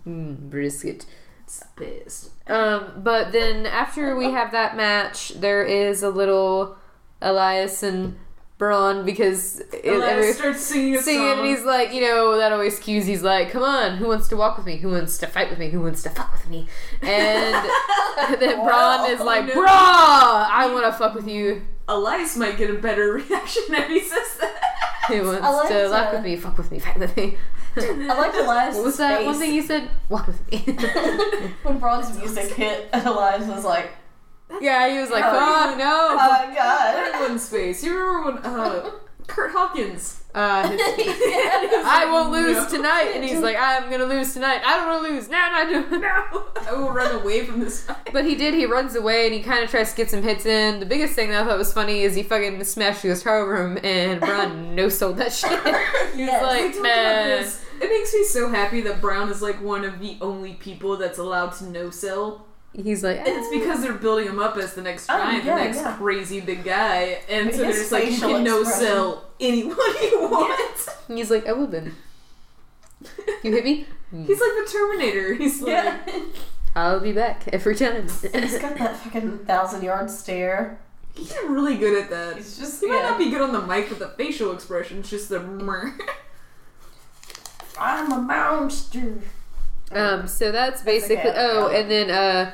Mm, 0.07 0.49
brisket. 0.51 1.05
it's 1.43 1.59
the 1.77 1.85
best. 1.85 2.31
Um, 2.49 2.93
but 3.03 3.31
then 3.33 3.67
after 3.67 4.17
we 4.17 4.31
have 4.33 4.53
that 4.53 4.75
match, 4.77 5.31
there 5.41 5.63
is 5.65 6.03
a 6.03 6.09
little 6.09 6.77
Elias 7.21 7.83
and 7.83 8.17
Braun 8.59 9.05
because 9.05 9.61
it, 9.61 9.87
Elias 9.87 10.11
every- 10.11 10.33
starts 10.33 10.61
singing 10.63 10.97
a 10.97 11.03
singing, 11.03 11.29
song. 11.29 11.39
and 11.39 11.49
he's 11.49 11.65
like, 11.65 11.95
you 11.95 12.01
know, 12.01 12.37
that 12.37 12.51
always 12.53 12.79
cues. 12.81 13.07
He's 13.07 13.23
like, 13.23 13.53
"Come 13.53 13.63
on, 13.63 13.97
who 13.99 14.09
wants 14.09 14.27
to 14.29 14.37
walk 14.37 14.57
with 14.57 14.67
me? 14.67 14.79
Who 14.79 14.91
wants 14.91 15.17
to 15.19 15.29
fight 15.29 15.49
with 15.49 15.61
me? 15.61 15.71
Who 15.71 15.81
wants 15.81 16.03
to 16.03 16.11
fuck 16.11 16.33
with 16.33 16.51
me?" 16.51 16.67
And 17.01 17.55
then 18.41 18.57
Braun 18.65 19.11
is 19.11 19.21
oh, 19.21 19.25
like, 19.25 19.47
no. 19.47 19.55
"Brah, 19.55 19.69
I 20.51 20.69
want 20.73 20.87
to 20.87 20.93
fuck 20.93 21.15
with 21.15 21.29
you." 21.29 21.63
Elias 21.87 22.37
might 22.37 22.59
get 22.59 22.69
a 22.69 22.75
better 22.75 23.13
reaction 23.29 23.63
if 23.69 23.89
he 23.89 24.01
says 24.01 24.39
that. 24.41 24.61
Who 25.07 25.25
wants 25.25 25.41
like 25.41 25.69
to 25.69 25.89
walk 25.91 26.09
uh, 26.09 26.11
with 26.15 26.25
me? 26.25 26.37
Fuck 26.37 26.59
with 26.59 26.71
me, 26.73 26.79
fight 26.81 26.99
with 26.99 27.17
me. 27.17 27.39
I 27.77 28.19
like 28.19 28.35
Elias. 28.35 28.75
What 28.75 28.85
was 28.87 28.97
that 28.99 29.25
one 29.25 29.39
thing 29.39 29.55
you 29.55 29.63
said? 29.63 29.89
Walk 30.09 30.27
with 30.27 30.51
me. 30.51 30.59
when 31.63 31.79
Braun's 31.79 32.17
music 32.19 32.53
hit, 32.55 32.89
Elias 32.93 33.47
was 33.47 33.65
like, 33.65 33.93
yeah, 34.61 34.89
he 34.93 34.99
was 34.99 35.11
like, 35.11 35.25
Oh, 35.27 35.31
"Fuck 35.31 35.75
"Oh 35.75 35.79
no." 35.79 36.17
my 36.17 36.55
god." 36.55 36.95
Everyone's 36.97 37.49
face. 37.49 37.83
You 37.85 37.97
remember 37.99 38.41
when 38.43 38.55
uh, 38.55 38.91
Curt 39.27 39.53
Hawkins? 39.53 40.15
Uh, 40.35 40.69
his- 40.77 40.79
I 40.81 42.07
won't 42.11 42.31
lose 42.31 42.67
tonight, 42.67 43.13
and 43.15 43.25
he's 43.25 43.41
like, 43.41 43.57
"I'm 43.59 43.91
gonna 43.91 44.05
lose 44.05 44.35
tonight. 44.35 44.61
I 44.65 44.77
don't 44.77 44.87
want 44.87 45.07
to 45.07 45.13
lose. 45.13 45.29
No, 45.29 45.39
no, 45.51 45.81
no." 45.91 45.99
No, 45.99 46.45
I 46.69 46.73
will 46.75 46.91
run 46.91 47.21
away 47.21 47.45
from 47.47 47.61
this 47.61 47.83
fight. 47.83 48.11
But 48.13 48.25
he 48.25 48.35
did. 48.35 48.55
He 48.55 48.67
runs 48.67 48.95
away 48.95 49.25
and 49.27 49.35
he 49.35 49.43
kind 49.43 49.65
of 49.65 49.71
tries 49.71 49.91
to 49.91 49.97
get 49.97 50.11
some 50.11 50.23
hits 50.23 50.45
in. 50.47 50.81
The 50.81 50.87
biggest 50.87 51.15
thing 51.15 51.31
that 51.31 51.43
I 51.45 51.47
thought 51.49 51.59
was 51.59 51.73
funny 51.73 52.03
is 52.03 52.15
he 52.15 52.23
fucking 52.23 52.63
smashed 52.65 53.03
his 53.03 53.27
over 53.27 53.57
him, 53.57 53.79
and 53.83 54.21
Braun 54.21 54.75
no 54.75 54.89
sold 54.89 55.17
that 55.17 55.33
shit. 55.33 55.51
He's 56.15 56.27
Yes. 56.27 56.43
Like, 56.43 56.83
man. 56.83 57.47
It 57.81 57.89
makes 57.91 58.13
me 58.13 58.25
so 58.25 58.49
happy 58.49 58.81
that 58.83 59.01
Braun 59.01 59.31
is 59.31 59.41
like 59.41 59.63
one 59.63 59.85
of 59.85 60.01
the 60.01 60.19
only 60.21 60.55
people 60.55 60.97
that's 60.97 61.19
allowed 61.19 61.51
to 61.55 61.65
no 61.71 61.91
sell. 61.91 62.45
He's 62.83 63.03
like, 63.03 63.19
And 63.19 63.27
it's 63.29 63.49
because 63.51 63.83
they're 63.83 63.93
building 63.95 64.27
him 64.29 64.39
up 64.39 64.57
as 64.57 64.75
the 64.75 64.83
next 64.83 65.07
Oh, 65.11 65.17
giant, 65.19 65.45
yeah, 65.45 65.57
the 65.59 65.65
next 65.65 65.79
yeah. 65.79 65.97
crazy 65.97 66.41
big 66.41 66.63
guy. 66.65 67.21
And 67.29 67.53
so 67.53 67.65
His 67.65 67.67
they're 67.67 67.73
just 67.73 67.93
like, 67.93 68.11
you 68.11 68.19
can 68.19 68.45
no 68.45 68.63
sell 68.63 69.25
anyone 69.41 69.77
you 70.01 70.21
want. 70.31 70.89
he's 71.09 71.31
like, 71.31 71.47
I 71.49 71.53
will 71.53 71.67
then. 71.67 71.97
You 73.43 73.53
hit 73.53 73.65
me? 73.65 73.87
He's 74.13 74.41
like 74.41 74.51
the 74.65 74.69
Terminator. 74.73 75.35
He's 75.35 75.61
like, 75.61 75.73
Yeah. 75.73 76.21
I'll 76.77 77.01
be 77.01 77.13
back 77.13 77.49
every 77.53 77.75
time. 77.75 78.03
He's 78.05 78.59
got 78.59 78.79
that 78.79 78.97
fucking 78.97 79.39
thousand 79.41 79.83
yard 79.83 80.09
stare. 80.11 80.79
he's 81.15 81.35
really 81.49 81.77
good 81.77 82.01
at 82.05 82.11
that. 82.11 82.37
He's 82.37 82.57
just, 82.59 82.81
He 82.81 82.87
might 82.87 83.03
not 83.03 83.19
be 83.19 83.29
good 83.31 83.41
on 83.41 83.53
the 83.53 83.61
mic 83.63 83.91
with 83.91 83.99
the 83.99 84.09
facial 84.11 84.53
expressions, 84.53 85.11
just 85.11 85.29
the 85.29 85.41
meh. 85.41 85.91
I'm 87.79 88.11
a 88.13 88.19
monster. 88.19 89.19
Um, 89.93 90.27
so 90.27 90.53
that's 90.53 90.83
basically. 90.83 91.17
okay. 91.31 91.35
Oh, 91.37 91.69
and 91.69 91.91
then 91.91 92.11
uh, 92.11 92.53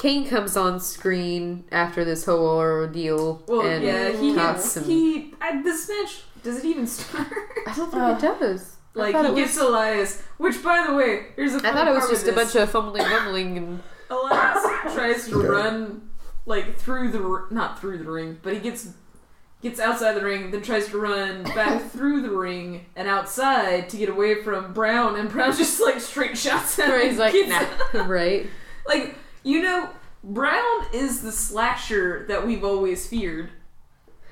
Kane 0.00 0.26
comes 0.26 0.56
on 0.56 0.80
screen 0.80 1.64
after 1.70 2.04
this 2.06 2.24
whole 2.24 2.46
ordeal. 2.46 3.42
Well, 3.46 3.60
and 3.66 3.84
yeah, 3.84 4.08
he 4.10 4.34
talks 4.34 4.62
gets 4.62 4.72
some- 4.72 4.84
he. 4.84 5.34
I, 5.40 5.60
this 5.62 5.88
match 5.90 6.22
does 6.42 6.56
it 6.58 6.64
even 6.64 6.86
start? 6.86 7.26
I 7.66 7.74
don't 7.74 7.90
think 7.90 8.02
Uh, 8.02 8.16
it 8.16 8.20
does. 8.40 8.76
like 8.94 9.14
he 9.14 9.20
it 9.20 9.34
gets 9.36 9.56
was. 9.58 9.66
Elias, 9.68 10.22
which 10.38 10.62
by 10.64 10.84
the 10.88 10.94
way, 10.94 11.26
here's 11.36 11.52
a. 11.54 11.58
I 11.58 11.72
thought 11.72 11.86
it 11.86 11.92
was 11.94 12.08
just 12.08 12.26
a 12.26 12.32
bunch 12.32 12.54
of 12.54 12.70
fumbling, 12.70 13.02
bumbling, 13.02 13.58
and 13.58 13.82
Elias 14.08 14.94
tries 14.94 15.28
to 15.28 15.36
run 15.52 16.08
like 16.46 16.78
through 16.78 17.10
the 17.12 17.46
not 17.54 17.78
through 17.78 17.98
the 17.98 18.10
ring, 18.10 18.38
but 18.42 18.54
he 18.54 18.60
gets 18.60 18.88
gets 19.60 19.78
outside 19.78 20.14
the 20.14 20.24
ring, 20.24 20.50
then 20.50 20.62
tries 20.62 20.88
to 20.88 20.98
run 20.98 21.42
back 21.42 21.82
through 21.92 22.22
the 22.22 22.30
ring 22.30 22.86
and 22.96 23.06
outside 23.06 23.90
to 23.90 23.98
get 23.98 24.08
away 24.08 24.42
from 24.42 24.72
Braun, 24.72 25.16
and 25.16 25.28
Braun 25.28 25.54
just 25.54 25.78
like 25.78 26.00
straight 26.00 26.38
shots 26.38 26.78
at 26.78 26.86
him. 26.86 26.90
where 26.92 27.06
he's 27.06 27.18
like, 27.18 27.34
nah, 27.46 28.04
right? 28.06 28.46
Like, 28.86 29.14
you 29.42 29.62
know, 29.62 29.90
Braun 30.22 30.84
is 30.92 31.22
the 31.22 31.32
slasher 31.32 32.24
that 32.28 32.46
we've 32.46 32.64
always 32.64 33.06
feared. 33.06 33.50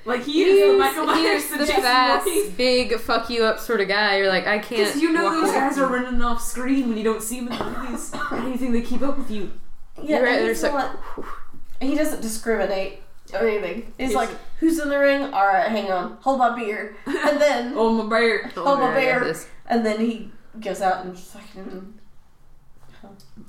Like 0.05 0.23
he 0.23 0.43
is 0.43 0.71
the 0.71 0.77
Michael 0.79 1.13
he's 1.13 1.23
Myers, 1.23 1.47
the, 1.49 1.57
the 1.57 1.65
Jason 1.65 1.81
fast, 1.83 2.23
Voorhees. 2.25 2.49
big 2.51 2.99
fuck 2.99 3.29
you 3.29 3.43
up 3.43 3.59
sort 3.59 3.81
of 3.81 3.87
guy. 3.89 4.17
You're 4.17 4.29
like, 4.29 4.47
I 4.47 4.57
can't. 4.59 4.85
Because 4.87 5.01
you 5.01 5.11
know 5.11 5.29
those 5.29 5.51
guys 5.51 5.77
are 5.77 5.87
running 5.91 6.21
off 6.21 6.41
screen 6.41 6.87
when 6.89 6.97
you 6.97 7.03
don't 7.03 7.21
see 7.21 7.39
them 7.41 7.49
in 7.51 7.57
the 7.57 7.79
movies. 7.79 8.11
How 8.15 8.39
do 8.39 8.49
you 8.49 8.55
think 8.57 8.71
they 8.71 8.81
keep 8.81 9.01
up 9.01 9.17
with 9.17 9.29
you? 9.29 9.51
Yeah, 10.01 10.17
You're 10.19 10.25
right, 10.25 10.47
he's 10.47 10.63
like- 10.63 10.71
not- 10.73 10.99
he 11.81 11.95
doesn't 11.95 12.21
discriminate 12.21 12.99
or 13.33 13.39
anything. 13.47 13.93
He's 13.97 14.09
He's- 14.09 14.15
like, 14.15 14.29
"Who's 14.59 14.79
in 14.79 14.89
the 14.89 14.97
ring? 14.99 15.21
All 15.33 15.45
right, 15.45 15.67
hang 15.69 15.91
on, 15.91 16.17
hold 16.21 16.39
my 16.39 16.55
beer," 16.57 16.95
and 17.05 17.39
then 17.41 17.73
Oh 17.77 17.91
my 18.01 18.09
bear. 18.09 18.51
Oh, 18.55 18.77
my 18.77 18.81
man, 18.81 18.97
I 18.97 19.05
got 19.11 19.19
bear. 19.19 19.23
this. 19.25 19.47
and 19.67 19.85
then 19.85 19.99
he 19.99 20.31
goes 20.61 20.81
out 20.81 21.03
and 21.05 21.17
fucking 21.19 21.98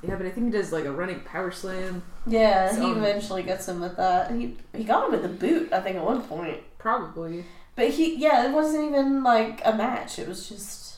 Yeah, 0.03 0.17
but 0.17 0.27
I 0.27 0.31
think 0.31 0.47
he 0.47 0.53
does 0.53 0.73
like 0.73 0.85
a 0.85 0.93
running 0.93 1.21
power 1.21 1.51
slam. 1.51 2.03
yeah. 2.27 2.73
So- 2.73 2.81
he 2.83 2.91
eventually 2.99 3.43
gets 3.43 3.69
him 3.69 3.81
with 3.81 3.97
that. 3.97 4.31
He 4.31 4.57
he 4.75 4.85
got 4.85 5.07
him 5.07 5.13
with 5.13 5.23
the 5.23 5.29
boot, 5.29 5.73
I 5.73 5.81
think, 5.81 5.97
at 5.97 6.05
one 6.05 6.23
point. 6.23 6.59
Probably. 6.79 7.45
But 7.77 7.91
he 7.91 8.17
yeah, 8.17 8.47
it 8.49 8.53
wasn't 8.53 8.85
even 8.91 9.23
like 9.23 9.61
a 9.65 9.73
match. 9.75 10.19
It 10.19 10.29
was 10.29 10.49
just 10.49 10.97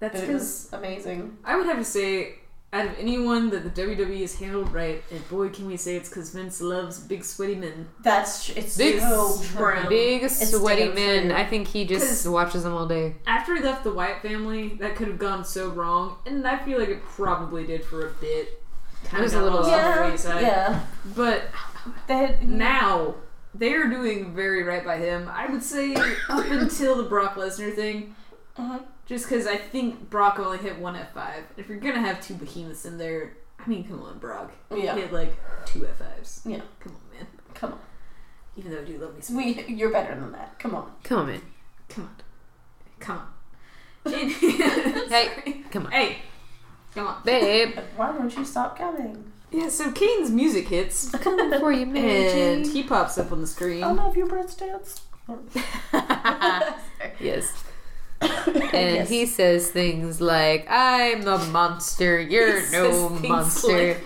That's 0.00 0.20
it 0.20 0.28
was 0.32 0.68
amazing. 0.72 1.38
I 1.44 1.56
would 1.56 1.66
have 1.66 1.78
to 1.78 1.84
say, 1.84 2.36
out 2.72 2.86
of 2.86 2.98
anyone 2.98 3.48
that 3.50 3.64
the 3.64 3.82
WWE 3.82 4.20
has 4.20 4.34
handled 4.38 4.72
right, 4.72 5.02
and 5.10 5.26
boy, 5.30 5.48
can 5.48 5.66
we 5.66 5.76
say 5.78 5.96
it's 5.96 6.08
because 6.10 6.30
Vince 6.30 6.60
loves 6.60 7.00
big 7.00 7.24
sweaty 7.24 7.54
men. 7.54 7.88
That's 8.02 8.44
tr- 8.46 8.52
it's 8.58 8.76
Big 8.76 9.00
so 9.00 9.40
true. 9.42 9.88
Big 9.88 10.22
It's 10.24 10.50
sweaty 10.54 10.88
men. 10.92 11.28
true. 11.28 11.34
I 11.34 11.46
think 11.46 11.68
he 11.68 11.86
just 11.86 12.26
watches 12.28 12.64
them 12.64 12.74
all 12.74 12.86
day. 12.86 13.16
After 13.26 13.54
he 13.54 13.62
left 13.62 13.84
the 13.84 13.92
Wyatt 13.92 14.20
family, 14.20 14.68
that 14.80 14.96
could 14.96 15.08
have 15.08 15.18
gone 15.18 15.44
so 15.46 15.68
wrong, 15.70 16.16
and 16.26 16.46
I 16.46 16.58
feel 16.58 16.78
like 16.78 16.90
it 16.90 17.02
probably 17.04 17.66
did 17.66 17.84
for 17.84 18.06
a 18.06 18.12
bit. 18.20 18.62
Kind 19.04 19.22
was 19.22 19.32
of 19.32 19.40
a 19.40 19.44
little 19.44 19.58
on 19.60 19.64
the 19.64 19.70
Yeah, 19.70 20.10
wayside. 20.10 20.42
yeah. 20.42 20.80
But 21.16 21.44
They 22.06 22.14
had, 22.18 22.46
now 22.48 23.14
they 23.54 23.72
are 23.72 23.86
doing 23.88 24.34
very 24.34 24.62
right 24.62 24.84
by 24.84 24.98
him. 24.98 25.30
I 25.32 25.46
would 25.46 25.62
say 25.62 25.94
up 25.94 26.44
until 26.50 26.96
the 26.96 27.04
Brock 27.04 27.36
Lesnar 27.36 27.74
thing, 27.74 28.14
Mhm. 28.58 28.82
Just 29.08 29.28
because 29.28 29.46
I 29.48 29.56
think 29.56 30.08
Brock 30.10 30.38
only 30.38 30.58
hit 30.58 30.78
one 30.78 30.94
F 30.94 31.12
five. 31.12 31.42
If 31.56 31.68
you're 31.68 31.80
gonna 31.80 32.00
have 32.00 32.20
two 32.20 32.34
behemoths 32.34 32.84
in 32.84 32.96
there, 32.98 33.32
I 33.58 33.68
mean, 33.68 33.82
come 33.88 34.00
on, 34.02 34.18
Brock. 34.18 34.52
You 34.70 34.82
Yeah. 34.82 34.94
hit 34.94 35.12
like 35.12 35.34
two 35.66 35.84
F 35.86 35.96
fives. 35.96 36.42
Yeah. 36.44 36.60
Come 36.78 36.92
on, 36.94 37.16
man. 37.16 37.26
Come 37.54 37.72
on, 37.72 37.80
Even 38.56 38.70
though 38.72 38.80
I 38.80 38.84
do 38.84 38.98
love 38.98 39.14
me 39.16 39.20
some. 39.22 39.36
we 39.36 39.64
you're 39.66 39.90
better 39.90 40.14
than 40.14 40.30
that. 40.32 40.58
Come 40.60 40.74
on. 40.76 40.92
Come 41.02 41.18
on, 41.20 41.26
man. 41.26 41.42
Come 41.88 42.04
on. 42.04 42.16
Come 43.00 43.16
on. 43.18 43.28
hey. 44.12 44.28
Hey, 45.08 45.62
come 45.70 45.86
on. 45.86 45.92
Hey. 45.92 46.18
Come 46.94 47.06
on. 47.06 47.22
Babe, 47.24 47.78
Why 47.96 48.10
won't 48.10 48.36
you 48.36 48.44
stop 48.44 48.76
coming? 48.78 49.32
Yeah, 49.50 49.68
so 49.70 49.90
Kane's 49.92 50.30
music 50.30 50.68
hits, 50.68 51.08
coming 51.10 51.58
for 51.58 51.72
you, 51.72 51.86
Mary 51.86 52.30
and 52.52 52.66
he 52.66 52.82
pops 52.82 53.16
up 53.16 53.32
on 53.32 53.40
the 53.40 53.46
screen. 53.46 53.82
I 53.82 53.92
love 53.92 54.14
your 54.16 54.26
breadsticks. 54.26 55.00
yes. 57.20 57.64
And 58.72 58.94
Yes. 58.96 59.08
he 59.08 59.26
says 59.26 59.70
things 59.70 60.20
like, 60.20 60.66
I'm 60.70 61.22
the 61.22 61.38
monster, 61.38 62.20
you're 62.20 62.60
He 62.60 62.72
no 62.72 63.08
monster. 63.10 63.88
like. 63.94 64.04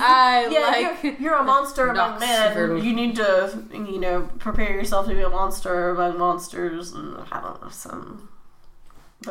I 0.00 0.48
Yeah, 0.50 0.60
like. 0.90 1.02
you're, 1.02 1.14
you're 1.14 1.34
a 1.36 1.42
monster 1.44 1.88
among 1.90 2.20
men. 2.20 2.82
You 2.84 2.92
need 2.94 3.16
to, 3.16 3.64
you 3.72 3.98
know, 4.00 4.22
prepare 4.38 4.72
yourself 4.72 5.06
to 5.08 5.14
be 5.14 5.22
a 5.22 5.28
monster 5.28 5.90
among 5.90 6.18
monsters. 6.18 6.92
And 6.92 7.16
I 7.32 7.40
don't 7.40 7.60
know 7.62 7.68
some. 7.70 8.28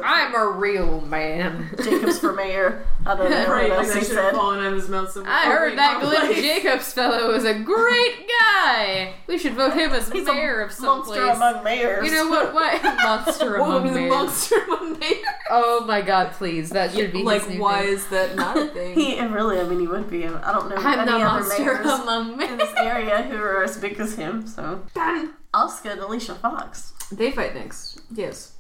I'm 0.04 0.36
a 0.36 0.52
real 0.52 1.00
man. 1.02 1.70
Jacobs 1.82 2.20
for 2.20 2.34
mayor. 2.34 2.86
I 3.06 3.16
don't 3.16 3.32
know 3.32 3.48
what 3.48 3.72
else 3.72 3.94
he 3.96 4.04
said. 4.04 4.34
fallen 4.34 4.60
out 4.60 4.68
of 4.68 4.74
his 4.74 4.90
mouth 4.90 5.10
somewhere. 5.12 5.32
I 5.32 5.46
heard 5.46 5.78
that 5.78 6.02
Glenn 6.02 6.16
Complex. 6.26 6.42
Jacobs 6.42 6.94
fellow 6.94 7.32
is 7.34 7.46
a 7.46 7.54
great 7.58 8.28
guy. 8.28 9.14
We 9.28 9.38
should 9.38 9.54
vote 9.54 9.74
him 9.74 9.92
as 9.94 10.10
He's 10.12 10.26
mayor 10.26 10.60
a 10.60 10.66
of 10.66 10.74
some 10.74 10.98
monster 11.00 11.14
place. 11.26 11.36
among 11.38 11.64
mayors. 11.64 12.06
You 12.06 12.12
know 12.12 12.28
what? 12.30 12.54
What 12.54 12.84
monster 12.84 13.60
What 13.60 13.66
among 13.70 13.84
be 13.84 13.92
mayors? 13.92 14.10
monster 14.12 14.56
among 14.66 15.00
mayors? 15.00 15.24
Oh 15.50 15.86
my 15.88 16.02
god! 16.02 16.34
Please, 16.34 16.70
that 16.72 16.92
should 16.94 17.14
be 17.14 17.24
Like, 17.24 17.44
his 17.44 17.52
new 17.56 17.62
why 17.62 17.84
thing. 17.84 17.94
is 17.94 18.08
that 18.10 18.36
not 18.36 18.58
a 18.58 18.68
thing? 18.74 18.94
He 18.94 19.18
really, 19.22 19.58
I 19.62 19.64
mean, 19.64 19.80
he 19.80 19.88
would 19.88 20.10
be. 20.10 20.26
I 20.26 20.52
don't 20.52 20.70
know 20.70 20.76
I'm 20.78 21.00
any 21.00 21.12
the 21.12 21.16
other 21.16 21.24
monster 21.24 21.64
mayors 21.64 21.86
among 22.02 22.42
in 22.42 22.58
this 22.58 22.74
area 22.76 23.22
who 23.24 23.38
are 23.38 23.64
as 23.64 23.78
big 23.78 23.98
as 24.02 24.16
him. 24.16 24.46
So 24.48 24.84
Done. 24.94 25.34
Asuka 25.54 25.94
and 25.94 26.02
Alicia 26.02 26.36
Fox. 26.36 26.92
They 27.10 27.32
fight 27.32 27.56
next. 27.56 28.02
Yes. 28.14 28.52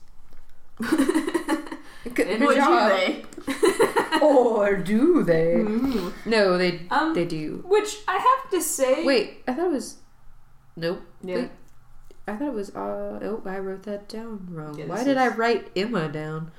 Good 2.13 2.39
Would 2.41 2.55
job. 2.55 2.89
they? 2.91 3.23
Or 4.21 4.75
do 4.75 5.21
they? 5.23 5.55
Mhm. 5.57 6.11
No, 6.25 6.57
they 6.57 6.81
Um, 6.89 7.13
they 7.13 7.25
do. 7.25 7.63
Which 7.67 7.99
I 8.07 8.13
have 8.17 8.49
to 8.51 8.61
say. 8.61 9.03
Wait, 9.05 9.43
I 9.47 9.53
thought 9.53 9.67
it 9.67 9.71
was. 9.73 9.97
Nope. 10.75 11.01
Yeah. 11.23 11.35
Wait. 11.35 11.49
I 12.27 12.35
thought 12.35 12.47
it 12.47 12.53
was. 12.53 12.71
Uh, 12.75 13.19
oh, 13.21 13.41
I 13.45 13.59
wrote 13.59 13.83
that 13.83 14.09
down 14.09 14.47
wrong. 14.51 14.77
Yeah, 14.77 14.85
Why 14.87 14.95
this 14.97 15.05
did 15.05 15.17
I 15.17 15.27
is- 15.27 15.37
write 15.37 15.69
Emma 15.75 16.07
down? 16.09 16.51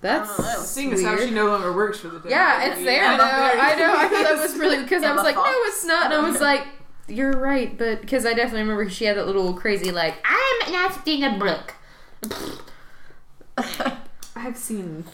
That's 0.00 0.36
don't 0.36 0.46
know. 0.46 0.60
Seeing 0.62 0.92
as 0.92 1.02
how 1.02 1.16
she 1.18 1.30
no 1.30 1.46
longer 1.46 1.72
works 1.72 1.98
for 1.98 2.08
the 2.08 2.20
WWE. 2.20 2.30
Yeah, 2.30 2.66
it's 2.70 2.80
there 2.84 3.04
I'm 3.04 3.18
though. 3.18 3.24
I 3.24 3.74
know. 3.74 3.92
I 3.96 4.08
thought 4.08 4.22
that 4.22 4.38
was 4.40 4.56
really 4.58 4.82
because 4.82 5.02
I 5.02 5.10
was 5.12 5.20
Emma 5.20 5.22
like, 5.22 5.34
no, 5.36 5.42
Fox? 5.42 5.56
it's 5.66 5.84
not. 5.84 6.04
And 6.12 6.14
I 6.14 6.30
was 6.30 6.40
like, 6.40 6.66
you're 7.08 7.32
right, 7.32 7.76
but 7.76 8.00
because 8.02 8.24
I 8.24 8.34
definitely 8.34 8.60
remember 8.60 8.88
she 8.88 9.06
had 9.06 9.16
that 9.16 9.26
little 9.26 9.54
crazy 9.54 9.90
like, 9.90 10.14
I'm 10.24 10.72
nasty 10.72 11.24
a 11.24 11.36
brick. 11.36 11.74
I've 14.36 14.56
seen 14.56 15.04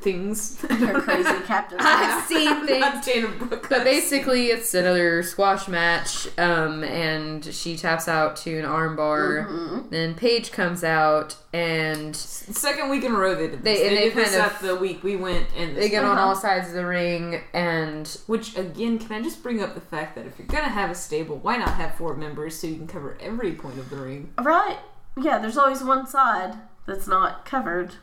things. 0.00 0.60
Her 0.62 1.00
crazy 1.00 1.30
captain. 1.46 1.78
I've 1.80 2.24
seen 2.24 2.66
things. 2.66 2.80
Not 2.80 3.04
Dana 3.04 3.28
Brooke. 3.28 3.68
But 3.68 3.84
basically, 3.84 4.46
it's 4.46 4.72
another 4.74 5.22
squash 5.22 5.68
match, 5.68 6.26
um, 6.38 6.82
and 6.82 7.44
she 7.44 7.76
taps 7.76 8.08
out 8.08 8.36
to 8.38 8.58
an 8.58 8.64
armbar. 8.64 9.46
Mhm. 9.46 9.90
Then 9.90 10.14
Paige 10.14 10.50
comes 10.50 10.82
out, 10.82 11.36
and 11.52 12.16
Second 12.16 12.88
week 12.90 13.04
in 13.04 13.12
a 13.14 13.18
row 13.18 13.34
they 13.34 13.48
did 13.48 13.62
this. 13.62 13.78
They- 13.78 13.82
They, 13.82 13.88
and 13.88 13.96
they 13.96 14.08
did 14.08 14.16
this 14.16 14.30
kind 14.34 14.46
of- 14.46 14.52
at 14.54 14.60
the 14.62 14.76
week 14.76 15.04
we 15.04 15.14
went 15.16 15.46
and 15.56 15.76
this 15.76 15.84
they 15.84 15.90
get 15.90 16.04
on 16.04 16.16
Uh-huh. 16.16 16.28
all 16.28 16.34
sides 16.36 16.68
of 16.68 16.74
the 16.74 16.86
ring. 16.86 17.40
And 17.52 18.08
Which 18.26 18.56
again, 18.56 18.98
can 18.98 19.12
I 19.12 19.22
just 19.22 19.42
bring 19.42 19.62
up 19.62 19.74
the 19.74 19.80
fact 19.80 20.14
that 20.16 20.26
if 20.26 20.38
you're 20.38 20.48
gonna 20.48 20.64
have 20.70 20.90
a 20.90 20.94
stable, 20.94 21.36
why 21.36 21.56
not 21.58 21.70
have 21.70 21.94
four 21.96 22.14
members 22.16 22.58
so 22.58 22.66
you 22.66 22.76
can 22.76 22.86
cover 22.88 23.16
every 23.20 23.52
point 23.52 23.78
of 23.78 23.90
the 23.90 23.96
ring? 23.96 24.32
Right. 24.40 24.78
Yeah, 25.18 25.38
there's 25.38 25.56
always 25.56 25.82
one 25.82 26.06
side 26.06 26.54
that's 26.86 27.06
not 27.06 27.44
covered. 27.44 27.94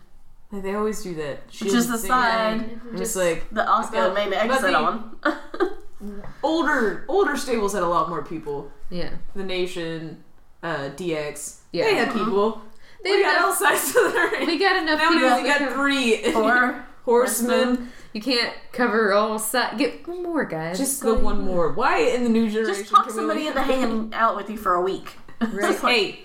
Like, 0.52 0.64
they 0.64 0.74
always 0.76 1.02
do 1.04 1.14
that. 1.16 1.44
She 1.50 1.68
is 1.68 1.88
the 1.88 1.98
side 1.98 2.54
anything. 2.60 2.82
I'm 2.92 2.98
just 2.98 3.16
like 3.16 3.50
the 3.52 3.62
Asuka 3.64 3.90
About- 3.90 4.14
made 4.16 4.28
an 4.28 4.34
exit 4.34 4.62
the- 4.72 4.78
on. 4.78 5.18
older 6.44 7.06
older 7.08 7.38
stables 7.38 7.74
had 7.74 7.84
a 7.84 7.88
lot 7.88 8.10
more 8.10 8.24
people. 8.24 8.72
yeah, 8.90 9.10
The 9.36 9.44
Nation, 9.44 10.24
uh, 10.62 10.90
DX, 10.96 11.60
Yeah. 11.72 11.86
they 11.86 11.96
had 11.96 12.14
people. 12.14 12.62
They 13.04 13.12
we 13.18 13.24
got 13.24 13.36
had- 13.38 13.46
all 13.46 13.54
sides 13.54 13.88
of 13.90 14.14
the 14.14 14.30
ring. 14.32 14.48
we 14.48 14.58
got 14.60 14.76
enough 14.82 15.00
now 15.00 15.10
we 15.10 15.16
people. 15.18 15.30
only 15.30 15.44
to 15.44 15.50
got 15.50 15.60
cover- 15.60 15.74
three 15.76 16.34
Or 16.36 16.86
horsemen. 17.06 17.92
You 18.14 18.22
can't 18.22 18.54
cover 18.72 19.12
all 19.14 19.40
sides. 19.40 19.78
Get 19.78 20.08
one 20.08 20.22
more, 20.24 20.46
guys. 20.46 20.78
Just 20.78 21.02
the 21.02 21.16
one 21.16 21.42
more. 21.42 21.72
Why 21.74 21.98
in 22.00 22.24
the 22.24 22.30
new 22.30 22.50
generation? 22.50 22.84
just 22.84 22.94
talk 22.94 23.10
somebody 23.10 23.48
only- 23.48 23.48
into 23.48 23.62
hanging 23.64 24.14
out 24.14 24.36
with 24.36 24.50
you 24.50 24.58
for 24.58 24.76
a 24.76 24.82
week. 24.82 25.18
Right. 25.42 25.52
Like, 25.52 25.80
Hey, 25.82 26.12
just 26.12 26.24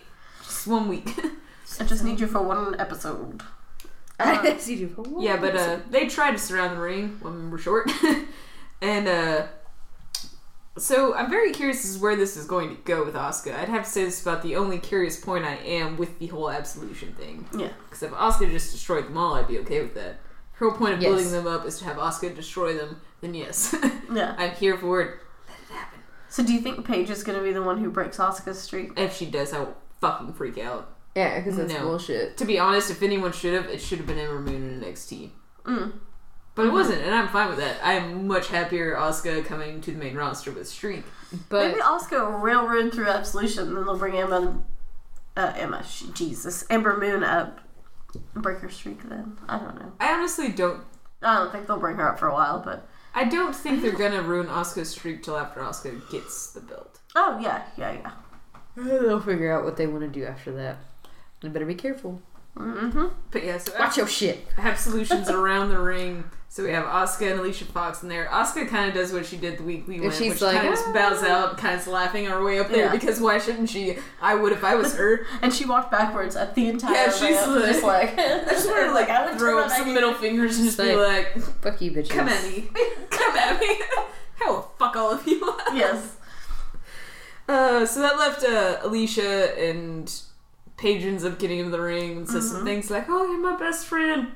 one 0.69 0.89
week. 0.89 1.11
I 1.81 1.85
just 1.85 2.05
need 2.05 2.21
you 2.21 2.27
for 2.27 2.43
one 2.43 2.79
episode. 2.81 3.43
I 4.21 4.57
see 4.57 4.75
you 4.77 4.89
for 4.89 5.03
one 5.03 5.23
yeah, 5.23 5.37
but 5.37 5.57
uh, 5.57 5.79
they 5.91 6.07
tried 6.09 6.33
to 6.33 6.39
surround 6.39 6.77
the 6.77 6.81
ring. 6.81 7.19
One 7.21 7.39
member 7.39 7.59
short, 7.59 7.91
and 8.83 9.07
uh, 9.07 9.47
so 10.77 11.15
I'm 11.15 11.31
very 11.31 11.53
curious 11.53 11.85
as 11.85 11.97
to 11.97 12.03
where 12.03 12.17
this 12.17 12.37
is 12.37 12.47
going 12.47 12.71
to 12.71 12.83
go 12.83 13.05
with 13.05 13.15
Asuka. 13.15 13.55
I'd 13.55 13.69
have 13.69 13.85
to 13.85 13.91
say 13.91 14.05
this 14.05 14.23
about 14.23 14.43
the 14.43 14.57
only 14.57 14.79
curious 14.79 15.19
point 15.19 15.45
I 15.45 15.57
am 15.57 15.97
with 15.97 16.19
the 16.19 16.29
whole 16.29 16.51
absolution 16.51 17.13
thing. 17.15 17.47
Yeah. 17.57 17.71
Because 17.85 18.03
if 18.03 18.11
Asuka 18.13 18.51
just 18.51 18.73
destroyed 18.73 19.07
them 19.07 19.17
all, 19.17 19.35
I'd 19.35 19.49
be 19.49 19.59
okay 19.61 19.83
with 19.83 19.95
that. 19.95 20.21
Her 20.55 20.69
whole 20.69 20.79
point 20.79 20.95
of 20.95 21.03
Yes. 21.03 21.11
building 21.11 21.31
them 21.33 21.47
up 21.47 21.67
is 21.67 21.79
to 21.79 21.85
have 21.85 21.97
Asuka 21.97 22.35
destroy 22.35 22.77
them. 22.77 23.01
Then 23.21 23.35
yes, 23.35 23.75
Yeah. 24.13 24.35
I'm 24.39 24.53
here 24.53 24.77
for 24.79 25.01
it. 25.01 25.07
Let 25.49 25.59
it 25.69 25.73
happen. 25.75 25.99
So 26.29 26.45
do 26.45 26.53
you 26.53 26.61
think 26.61 26.85
Paige 26.87 27.11
is 27.11 27.23
going 27.25 27.39
to 27.39 27.45
be 27.45 27.53
the 27.53 27.63
one 27.63 27.79
who 27.79 27.91
breaks 27.91 28.19
Asuka's 28.19 28.61
streak? 28.61 28.93
If 28.97 29.17
she 29.17 29.27
does, 29.27 29.53
I 29.53 29.61
will 29.61 29.77
fucking 30.01 30.33
freak 30.35 30.59
out. 30.59 30.95
yeah, 31.15 31.39
because 31.39 31.57
that's 31.57 31.73
No. 31.73 31.81
bullshit. 31.83 32.37
To 32.39 32.45
be 32.45 32.59
honest, 32.59 32.91
if 32.91 33.03
anyone 33.03 33.33
should 33.33 33.55
have, 33.55 33.67
it 33.67 33.81
should 33.81 33.99
have 33.99 34.07
been 34.07 34.19
Ember 34.19 34.41
Moon 34.41 34.69
and 34.71 34.83
NXT. 34.83 35.31
Mm. 35.65 35.93
But 36.55 36.67
it 36.67 36.73
wasn't, 36.73 37.03
and 37.03 37.15
I'm 37.15 37.29
fine 37.29 37.49
with 37.49 37.59
that. 37.59 37.77
I'm 37.85 38.27
much 38.27 38.49
happier 38.49 38.97
Asuka 38.97 39.45
coming 39.45 39.81
to 39.83 39.93
the 39.93 39.99
main 39.99 40.17
roster 40.17 40.51
with 40.51 40.67
Streak. 40.69 41.05
But 41.49 41.69
Maybe 41.69 41.81
Asuka 41.81 42.31
will 42.33 42.39
railroad 42.39 42.93
through 42.93 43.09
Absolution, 43.09 43.69
and 43.69 43.77
then 43.77 43.85
they'll 43.85 43.99
bring 43.99 44.17
Emma, 44.17 44.61
uh, 45.37 45.53
Emma, 45.57 45.85
sh- 45.85 46.05
Jesus, 46.15 46.65
Ember 46.71 46.97
Moon 46.97 47.23
up, 47.23 47.61
and 48.35 48.43
break 48.43 48.59
her 48.59 48.71
streak. 48.71 49.09
Then 49.09 49.39
I 49.49 49.59
don't 49.59 49.79
know. 49.79 49.93
I 50.01 50.13
honestly 50.15 50.49
don't. 50.49 50.83
I 51.23 51.35
don't 51.35 51.53
think 51.53 51.67
they'll 51.67 51.79
bring 51.79 51.97
her 51.97 52.09
up 52.09 52.19
for 52.19 52.27
a 52.29 52.33
while, 52.33 52.61
but 52.65 52.89
I 53.15 53.25
don't 53.25 53.55
think 53.55 53.83
they're 53.83 53.93
gonna 53.93 54.23
ruin 54.23 54.47
Asuka's 54.49 54.89
streak 54.91 55.23
till 55.23 55.37
after 55.37 55.61
Asuka 55.61 56.11
gets 56.11 56.51
the 56.53 56.61
belt. 56.61 56.99
oh 57.15 57.39
yeah, 57.41 57.63
yeah, 57.77 57.93
yeah. 57.93 58.11
they'll 59.03 59.21
figure 59.21 59.53
out 59.53 59.65
what 59.65 59.77
they 59.77 59.87
want 59.87 60.03
to 60.03 60.09
do 60.21 60.25
after 60.27 60.53
that. 60.53 60.79
They 61.41 61.49
better 61.49 61.67
be 61.67 61.75
careful. 61.75 62.21
Mm-hmm. 62.57 63.07
But 63.31 63.45
yeah, 63.45 63.59
so 63.59 63.73
Watch 63.79 63.97
your 63.97 64.09
shit. 64.09 64.45
Absolutions 64.57 65.29
around 65.31 65.69
the 65.69 65.79
ring. 65.79 66.25
So 66.51 66.65
we 66.65 66.71
have 66.71 66.87
Asuka 66.87 67.31
and 67.31 67.39
Alicia 67.41 67.67
Fox 67.67 68.03
in 68.03 68.09
there. 68.09 68.27
Asuka 68.27 68.67
kind 68.69 68.89
of 68.89 68.95
does 68.95 69.13
what 69.13 69.27
she 69.27 69.37
did 69.37 69.59
the 69.59 69.63
week 69.63 69.87
we 69.87 70.01
went, 70.01 70.15
she's 70.15 70.33
which 70.33 70.41
like, 70.43 70.57
kind 70.57 70.69
of 70.69 70.75
just 70.75 70.93
bows 70.95 71.19
"Ah." 71.23 71.51
out, 71.51 71.59
kind 71.59 71.79
of 71.79 71.87
laughing 71.87 72.27
our 72.27 72.43
way 72.43 72.59
up 72.59 72.69
there 72.69 72.87
Yeah. 72.87 72.91
because 72.91 73.21
why 73.21 73.39
shouldn't 73.39 73.69
she? 73.69 73.99
I 74.21 74.35
would 74.35 74.53
if 74.53 74.65
I 74.65 74.75
was 74.75 74.97
her. 74.97 75.27
And 75.43 75.53
she 75.55 75.67
walked 75.67 75.93
backwards 75.93 76.35
at 76.37 76.55
the 76.55 76.69
entire 76.69 76.95
Yeah, 76.95 77.11
she's 77.13 77.47
like- 77.47 77.65
just 77.67 77.83
like 77.85 78.15
I 78.19 78.45
just 78.49 78.67
want 78.67 78.87
to 78.87 78.93
like 78.93 79.11
I 79.11 79.29
would 79.31 79.39
throw 79.39 79.63
up 79.63 79.71
some 79.71 79.93
middle 79.95 80.15
fingers 80.15 80.57
and 80.57 80.65
just 80.67 80.79
be 80.79 80.97
Like- 80.97 81.37
like, 81.37 81.45
Fuck 81.63 81.81
you, 81.83 81.93
bitches. 81.93 82.11
"Come 82.11 82.29
at 82.29 82.43
me, 82.43 82.69
come 83.11 83.37
at 83.37 83.61
me." 83.61 83.81
Hell, 84.41 84.73
fuck 84.79 84.97
all 84.97 85.13
of 85.13 85.27
you. 85.29 85.41
Yes. 85.75 86.17
Uh, 87.49 87.87
so 87.87 88.01
that 88.01 88.19
left 88.19 88.45
uh, 88.45 88.79
Alicia 88.83 89.59
and 89.59 90.13
Paige 90.77 91.23
of 91.25 91.39
getting 91.39 91.59
into 91.59 91.71
the 91.71 91.81
ring 91.81 92.19
and 92.19 92.29
says 92.29 92.45
Mm-hmm. 92.45 92.55
some 92.57 92.65
things 92.65 92.91
like, 92.91 93.07
"Oh, 93.09 93.25
you're 93.31 93.41
my 93.41 93.57
best 93.57 93.87
friend," 93.87 94.29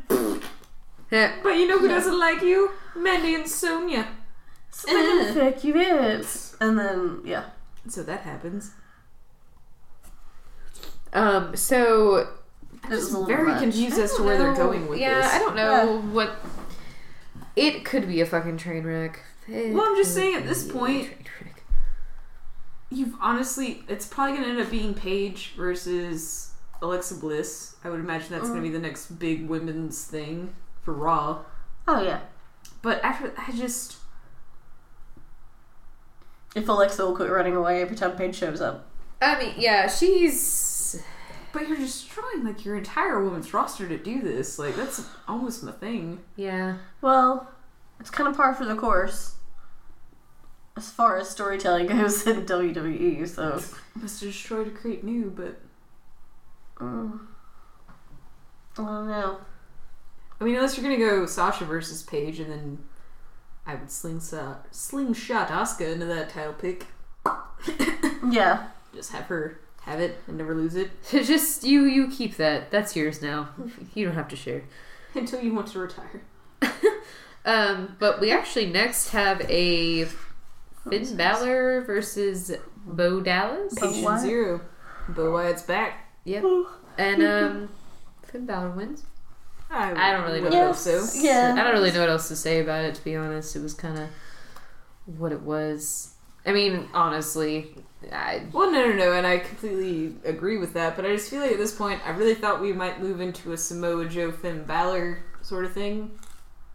Yeah. 1.11 1.35
but 1.43 1.51
you 1.51 1.69
know 1.69 1.79
who 1.79 1.89
Yeah. 1.89 1.95
doesn't 1.97 2.19
like 2.19 2.43
you? 2.43 2.71
Mandy 2.97 3.35
and 3.35 3.47
Sonya. 3.49 4.09
So 4.71 4.89
fuck 5.35 5.63
you 5.63 5.79
up. 5.79 6.25
And 6.61 6.79
then 6.79 7.21
yeah. 7.25 7.45
So 7.89 8.03
that 8.05 8.21
happens. 8.23 8.71
Um, 11.13 11.55
so 11.55 12.29
a 12.85 12.91
little 12.91 13.27
Very 13.27 13.49
much. 13.49 13.61
confused 13.61 13.99
as 13.99 14.15
to 14.15 14.23
where 14.23 14.39
they're 14.39 14.55
going 14.55 14.89
with 14.89 14.99
yeah, 14.99 15.21
this. 15.21 15.33
I 15.35 15.39
don't 15.39 15.55
know 15.57 16.01
what. 16.13 16.37
It 17.55 17.85
could 17.85 18.09
be 18.09 18.21
a 18.23 18.27
fucking 18.27 18.57
train 18.57 18.85
wreck. 18.85 19.21
It 19.47 19.75
Well, 19.75 19.85
I'm 19.85 19.97
just 19.97 20.15
saying 20.15 20.37
at 20.37 20.47
this 20.47 20.67
point-. 20.67 21.11
You've 22.93 23.14
honestly, 23.20 23.82
it's 23.88 24.07
probably 24.07 24.36
going 24.36 24.45
to 24.45 24.51
end 24.51 24.61
up 24.61 24.70
being 24.70 24.93
Paige 24.93 25.55
versus 25.57 26.53
Alexa 26.82 27.14
Bliss. 27.14 27.76
I 27.82 27.90
would 27.90 28.01
imagine 28.01 28.28
that's 28.30 28.49
going 28.49 28.62
to 28.62 28.62
be 28.62 28.68
mm. 28.68 28.80
the 28.80 28.86
next 28.86 29.18
big 29.18 29.49
women's 29.49 30.05
thing 30.05 30.55
for 30.82 30.93
Raw. 30.93 31.45
Oh 31.88 32.03
yeah. 32.03 32.20
But 32.82 33.03
after, 33.03 33.32
I 33.38 33.53
just, 33.53 33.97
If 36.55 36.68
Alexa 36.68 37.05
will 37.05 37.16
quit 37.16 37.30
running 37.30 37.57
away 37.57 37.80
every 37.80 37.97
time 37.97 38.16
Paige 38.16 38.34
shows 38.34 38.61
up. 38.61 38.86
I 39.20 39.38
mean, 39.38 39.55
yeah, 39.57 39.88
she's. 39.88 41.03
but 41.53 41.68
you're 41.68 41.78
destroying 41.78 42.45
like 42.45 42.64
your 42.64 42.76
entire 42.76 43.22
women's 43.22 43.55
roster 43.55 43.88
to 43.88 43.97
do 43.97 44.20
this. 44.20 44.59
Like 44.59 44.76
that's 44.76 45.07
almost 45.26 45.62
my 45.62 45.72
thing. 45.72 46.20
Yeah. 46.36 46.76
Well, 47.01 47.49
it's 48.01 48.11
kind 48.11 48.28
of 48.28 48.36
par 48.36 48.55
for 48.55 48.64
the 48.64 48.76
course 48.76 49.36
as 50.77 50.91
far 50.91 51.18
as 51.18 51.29
storytelling 51.31 51.87
goes 51.87 52.27
in 52.27 52.47
WWE. 52.47 53.29
So, 53.29 53.61
Must 53.95 54.20
destroy 54.20 54.64
to 54.64 54.70
create 54.70 55.05
new, 55.05 55.31
but 55.35 55.61
mm, 56.79 57.18
I 58.79 58.83
don't 58.83 59.09
know. 59.09 59.39
I 60.41 60.45
mean, 60.45 60.57
unless 60.57 60.77
you're 60.77 60.85
gonna 60.85 60.99
go 60.99 61.27
Sasha 61.27 61.64
versus 61.64 62.03
Paige, 62.03 62.41
and 62.41 62.51
then 62.51 62.79
I 63.66 63.75
would 63.75 63.91
slingshot 63.91 64.66
slingshot 64.75 65.49
Asuka 65.49 65.93
into 65.93 66.07
that 66.07 66.31
title 66.31 66.55
pick. 66.55 66.87
Yeah, 68.31 68.68
Just 68.95 69.12
have 69.12 69.25
her 69.27 69.59
have 69.83 70.01
it 70.01 70.16
and 70.29 70.39
never 70.39 70.55
lose 70.55 70.77
it 70.77 70.91
Just 71.11 71.64
you, 71.64 71.85
you 71.85 72.09
keep 72.09 72.37
that. 72.37 72.70
That's 72.70 72.95
yours 72.97 73.20
now. 73.20 73.49
You 73.95 74.07
don't 74.07 74.14
have 74.14 74.29
to 74.29 74.37
share. 74.37 74.62
until 75.14 75.43
you 75.43 75.53
want 75.55 75.68
to 75.68 75.79
retire. 75.79 76.23
Um, 77.45 77.97
but 77.99 78.20
we 78.20 78.31
actually 78.31 78.66
next 78.66 79.09
have 79.09 79.41
a 79.51 80.07
Finn 80.89 81.16
Balor 81.16 81.83
versus 81.83 82.53
Bo 82.85 83.20
Dallas. 83.20 83.74
Bo 83.74 83.87
Patient 83.89 84.05
Wyatt? 84.05 84.20
Zero. 84.20 84.61
Bo 85.09 85.33
Wyatt's 85.33 85.62
back. 85.62 86.12
Yep. 86.24 86.45
And 86.99 87.22
um, 87.26 87.68
Finn 88.24 88.47
Balor 88.47 88.70
wins. 88.70 89.05
I, 89.70 89.93
I 89.93 90.12
don't 90.12 90.24
really 90.24 90.41
know 90.41 90.45
would 90.45 90.53
what 90.53 90.59
hope 90.59 90.68
else. 90.68 90.83
so. 91.14 91.20
Yeah. 91.20 91.55
I 91.59 91.62
don't 91.62 91.72
really 91.72 91.93
know 91.93 92.01
what 92.01 92.11
else 92.11 92.28
to 92.28 92.37
say 92.37 92.61
about 92.61 92.85
it. 92.85 92.95
To 92.97 93.05
be 93.05 93.16
honest, 93.16 93.57
it 93.57 93.62
was 93.62 93.72
kind 93.74 93.99
of 93.99 94.09
what 95.07 95.33
it 95.33 95.41
was. 95.41 96.14
I 96.45 96.53
mean, 96.53 96.89
honestly, 96.93 97.74
I 98.12 98.43
Well, 98.53 98.70
no, 98.70 98.89
no, 98.89 98.97
no, 98.97 99.12
and 99.12 99.26
I 99.26 99.39
completely 99.39 100.14
agree 100.24 100.59
with 100.59 100.74
that. 100.74 100.97
But 100.97 101.07
I 101.07 101.14
just 101.14 101.30
feel 101.30 101.41
like 101.41 101.53
at 101.53 101.59
this 101.59 101.74
point, 101.74 102.01
I 102.05 102.11
really 102.11 102.35
thought 102.35 102.61
we 102.61 102.72
might 102.72 103.01
move 103.01 103.20
into 103.20 103.53
a 103.53 103.57
Samoa 103.57 104.07
Joe 104.07 104.30
Finn 104.33 104.64
Balor 104.64 105.22
sort 105.41 105.64
of 105.64 105.72
thing 105.72 106.11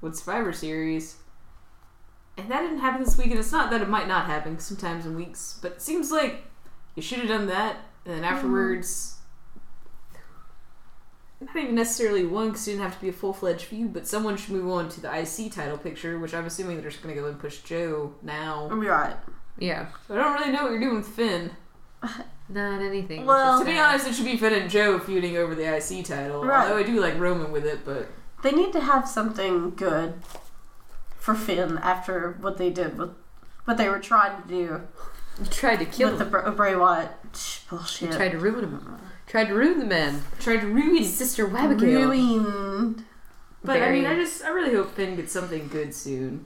with 0.02 0.16
Survivor 0.16 0.54
Series, 0.54 1.18
and 2.38 2.50
that 2.52 2.62
didn't 2.62 2.80
happen 2.80 3.04
this 3.04 3.18
week. 3.18 3.32
And 3.32 3.40
it's 3.40 3.52
not 3.52 3.72
that 3.72 3.82
it 3.82 3.90
might 3.90 4.08
not 4.08 4.26
happen 4.28 4.60
sometimes 4.60 5.06
in 5.06 5.16
weeks, 5.16 5.58
but 5.62 5.74
it 5.74 5.82
seems 5.82 6.12
like 6.12 6.44
you 6.96 7.02
should 7.02 7.20
have 7.20 7.28
done 7.28 7.48
that, 7.48 7.78
and 8.06 8.16
then 8.16 8.24
afterwards. 8.24 9.16
Not 11.40 11.56
even 11.56 11.76
necessarily 11.76 12.26
one, 12.26 12.48
because 12.48 12.68
it 12.68 12.72
didn't 12.72 12.84
have 12.84 12.96
to 12.96 13.02
be 13.02 13.10
a 13.10 13.14
full 13.14 13.32
fledged 13.32 13.66
feud, 13.66 13.94
but 13.94 14.08
someone 14.08 14.38
should 14.38 14.54
move 14.54 14.68
on 14.72 14.90
to 14.90 15.02
the 15.02 15.08
IC 15.20 15.52
title 15.52 15.78
picture, 15.78 16.18
which 16.18 16.34
I'm 16.34 16.46
assuming 16.46 16.82
they're 16.82 16.90
just 16.90 17.04
going 17.04 17.14
to 17.14 17.22
go 17.22 17.28
and 17.28 17.40
push 17.40 17.60
Joe 17.60 18.16
now. 18.24 18.68
you're 18.72 18.92
right. 18.92 19.16
yeah, 19.60 19.90
So 20.08 20.16
I 20.16 20.24
don't 20.24 20.34
really 20.34 20.52
know 20.52 20.64
what 20.64 20.72
you're 20.72 20.80
doing 20.80 20.96
with 20.96 21.08
Finn. 21.08 21.52
not 22.50 22.82
anything. 22.82 23.26
Well- 23.28 23.60
To 23.60 23.66
be 23.66 23.78
honest, 23.78 24.08
it 24.08 24.16
should 24.16 24.26
be 24.26 24.36
Finn 24.38 24.54
and 24.54 24.70
Joe 24.70 24.98
feuding 24.98 25.38
over 25.38 25.54
the 25.54 25.64
IC 25.78 26.06
title. 26.06 26.44
Right. 26.44 26.64
Although 26.64 26.78
I 26.80 26.84
do 26.84 27.00
like 27.00 27.20
Roman 27.20 27.52
with 27.52 27.66
it, 27.66 27.86
but 27.86 28.10
They 28.42 28.52
need 28.52 28.74
to 28.74 28.80
have 28.82 29.08
something 29.08 29.72
good 29.76 30.16
for 31.28 31.36
Finn 31.36 31.78
after 31.80 32.38
what 32.40 32.58
they 32.58 32.70
did 32.70 32.98
with 32.98 33.10
what 33.66 33.78
they 33.78 33.90
were 33.90 34.00
trying 34.00 34.42
to 34.42 34.48
do 34.48 34.56
you 34.56 35.46
tried 35.50 35.76
to 35.80 35.86
kill 35.86 36.12
with 36.12 36.20
the 36.20 36.24
him. 36.24 36.32
Br- 36.32 36.50
Bray 36.52 36.74
Wyatt 36.74 37.12
Shh, 37.36 37.60
bullshit. 37.70 38.10
You 38.10 38.16
tried 38.16 38.32
to 38.32 38.40
ruin 38.40 38.64
him. 38.64 38.98
Tried 39.28 39.50
to 39.50 39.54
ruin 39.54 39.78
the 39.80 39.86
man. 39.86 40.24
tried 40.40 40.62
to 40.62 40.68
ruin. 40.68 41.04
Sister 41.04 41.46
Abigail. 41.56 42.12
Ruined. 42.12 43.04
But 43.62 43.82
I 43.84 43.92
mean, 43.92 44.06
I 44.06 44.16
just 44.16 44.42
I 44.46 44.52
really 44.52 44.74
hope 44.74 44.92
Finn 44.96 45.18
gets 45.18 45.34
something 45.34 45.68
good 45.68 45.94
soon. 45.94 46.46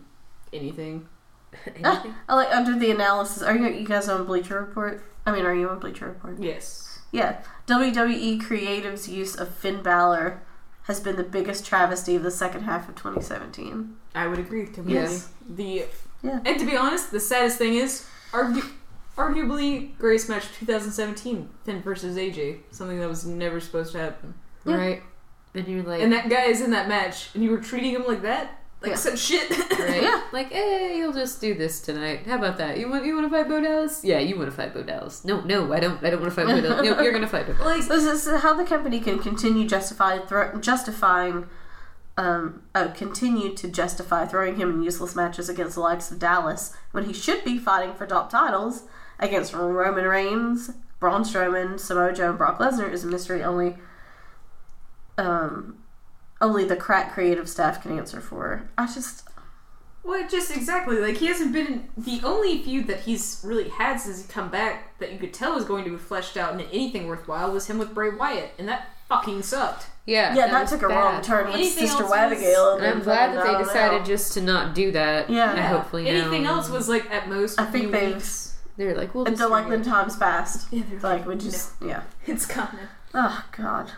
Anything. 0.51 1.07
Anything? 1.67 1.85
Uh, 1.85 2.03
I 2.27 2.35
like 2.35 2.55
under 2.55 2.79
the 2.79 2.89
analysis. 2.89 3.43
Are 3.43 3.55
you 3.55 3.67
you 3.67 3.85
guys 3.85 4.09
on 4.09 4.25
Bleacher 4.25 4.59
Report? 4.59 5.03
I 5.27 5.31
mean, 5.31 5.45
are 5.45 5.53
you 5.53 5.69
on 5.69 5.77
Bleacher 5.77 6.07
Report? 6.07 6.39
Yes. 6.39 7.01
Yeah. 7.11 7.43
WWE 7.67 8.43
Creative's 8.43 9.07
use 9.07 9.35
of 9.35 9.53
Finn 9.53 9.83
Balor 9.83 10.41
has 10.83 10.99
been 10.99 11.17
the 11.17 11.23
biggest 11.23 11.67
travesty 11.67 12.15
of 12.15 12.23
the 12.23 12.31
second 12.31 12.63
half 12.63 12.89
of 12.89 12.95
2017. 12.95 13.97
I 14.15 14.27
would 14.27 14.39
agree 14.39 14.65
completely. 14.65 14.93
Yes. 14.93 15.29
The 15.49 15.85
Yeah. 16.23 16.39
and 16.45 16.59
to 16.59 16.65
be 16.65 16.75
honest, 16.77 17.11
the 17.11 17.19
saddest 17.19 17.57
thing 17.57 17.75
is 17.75 18.05
argu- 18.31 18.69
arguably 19.17 19.97
greatest 19.97 20.29
match 20.29 20.45
2017, 20.59 21.49
Finn 21.65 21.81
versus 21.81 22.17
AJ, 22.17 22.59
something 22.71 22.99
that 22.99 23.09
was 23.09 23.25
never 23.25 23.59
supposed 23.59 23.91
to 23.93 23.99
happen. 23.99 24.33
Yeah. 24.65 24.75
Right. 24.75 25.03
And 25.53 25.67
you're 25.67 25.83
like, 25.83 26.01
And 26.01 26.13
that 26.13 26.29
guy 26.29 26.43
is 26.45 26.61
in 26.61 26.71
that 26.71 26.87
match, 26.87 27.29
and 27.33 27.43
you 27.43 27.51
were 27.51 27.57
treating 27.57 27.91
him 27.91 28.05
like 28.07 28.21
that, 28.21 28.59
like 28.81 28.91
Yeah. 28.91 28.95
such 28.97 29.19
shit. 29.19 29.49
right? 29.79 30.01
Yeah. 30.01 30.21
Like, 30.31 30.49
hey, 30.51 30.95
you'll 30.97 31.11
just 31.13 31.41
do 31.41 31.53
this 31.53 31.81
tonight. 31.81 32.25
How 32.25 32.35
about 32.37 32.57
that? 32.59 32.77
You 32.79 32.89
want 32.89 33.05
you 33.05 33.15
want 33.15 33.29
to 33.29 33.37
fight 33.37 33.49
Bo 33.49 33.59
Dallas? 33.61 34.01
Yeah, 34.03 34.19
you 34.19 34.37
want 34.37 34.49
to 34.49 34.55
fight 34.55 34.73
Bo 34.73 34.81
Dallas. 34.83 35.25
No, 35.25 35.41
no, 35.41 35.73
I 35.73 35.79
don't. 35.79 36.01
I 36.03 36.09
don't 36.09 36.21
want 36.21 36.33
to 36.33 36.35
fight 36.35 36.47
Bo 36.47 36.61
Dallas. 36.61 36.85
No, 36.85 37.01
you're 37.03 37.11
gonna 37.11 37.27
fight 37.27 37.47
Bo. 37.47 37.53
Dallas. 37.53 37.89
like 37.89 37.89
This 37.89 38.25
is 38.27 38.41
how 38.41 38.53
the 38.53 38.63
company 38.63 38.99
can 39.01 39.19
continue 39.19 39.67
justify 39.67 40.19
thro- 40.19 40.57
justifying, 40.59 41.47
um, 42.21 42.61
uh, 42.75 42.89
continue 42.89 43.55
to 43.55 43.67
justify 43.67 44.27
throwing 44.27 44.57
him 44.57 44.69
in 44.69 44.83
useless 44.83 45.15
matches 45.15 45.49
against 45.49 45.73
the 45.73 45.81
likes 45.81 46.11
of 46.11 46.19
Dallas 46.19 46.71
when 46.91 47.05
he 47.05 47.13
should 47.13 47.43
be 47.43 47.57
fighting 47.57 47.95
for 47.95 48.05
top 48.05 48.29
titles 48.29 48.83
against 49.17 49.53
Roman 49.53 50.05
Reigns, 50.05 50.69
Braun 50.99 51.23
Strowman, 51.23 51.79
Samoa 51.79 52.13
Joe, 52.13 52.29
and 52.29 52.37
Brock 52.37 52.59
Lesnar 52.59 52.91
is 52.91 53.03
a 53.03 53.07
mystery 53.07 53.43
only. 53.43 53.77
Um, 55.17 55.79
only 56.39 56.63
the 56.63 56.75
crack 56.75 57.11
creative 57.11 57.49
staff 57.49 57.81
can 57.81 57.97
answer 57.97 58.21
for. 58.21 58.69
I 58.77 58.85
just 58.85 59.27
Well, 60.03 60.27
just 60.29 60.55
exactly. 60.55 60.97
Like 60.97 61.17
he 61.17 61.25
hasn't 61.25 61.53
been 61.53 61.89
the 61.97 62.21
only 62.23 62.61
feud 62.61 62.85
that 62.85 63.01
he's 63.01 63.41
really 63.43 63.69
had 63.69 63.97
since 63.97 64.21
he 64.21 64.31
come 64.31 64.49
back 64.49 64.99
that 64.99 65.11
you 65.11 65.17
could 65.17 65.33
tell 65.33 65.55
was 65.55 65.65
going 65.65 65.85
to 65.85 65.91
be 65.91 65.97
fleshed 65.97 66.37
out 66.37 66.53
into 66.53 66.71
anything 66.71 67.07
worthwhile 67.07 67.51
was 67.51 67.65
him 67.65 67.79
with 67.79 67.95
Bray 67.95 68.09
Wyatt, 68.09 68.51
and 68.59 68.67
that 68.67 68.89
fucking 69.11 69.43
sucked. 69.43 69.87
Yeah, 70.05 70.33
yeah, 70.35 70.47
that, 70.47 70.61
was 70.61 70.71
took 70.71 70.81
a 70.81 70.87
bad. 70.87 70.95
wrong 70.97 71.21
turn 71.21 71.45
with 71.45 71.55
Anything 71.55 71.87
Sister 71.87 72.03
else 72.03 72.11
was- 72.11 72.79
And 72.79 72.85
I'm 72.87 73.01
glad 73.03 73.35
that 73.35 73.45
they 73.45 73.63
decided 73.63 74.03
just 74.05 74.33
to 74.33 74.41
not 74.41 74.73
do 74.73 74.91
that. 74.93 75.29
Yeah. 75.29 75.53
Yeah. 75.55 75.67
hopefully 75.67 76.07
anything 76.07 76.43
now- 76.43 76.55
else 76.55 76.69
was 76.69 76.89
like 76.89 77.09
at 77.11 77.29
most 77.29 77.59
a 77.59 77.63
I 77.63 77.65
think 77.65 77.91
they've- 77.91 78.15
weeks. 78.15 78.47
They're 78.77 78.95
like, 78.95 79.13
well, 79.13 79.25
Until 79.25 79.49
like 79.49 79.67
when 79.69 79.83
times 79.83 80.15
passed, 80.15 80.67
Yeah, 80.73 80.83
they're 80.89 80.99
like 81.01 81.27
we 81.27 81.35
just 81.35 81.73
yeah. 81.85 82.03
it's 82.25 82.45
kind 82.45 82.73
of. 82.73 82.87
Oh 83.13 83.45
God. 83.55 83.91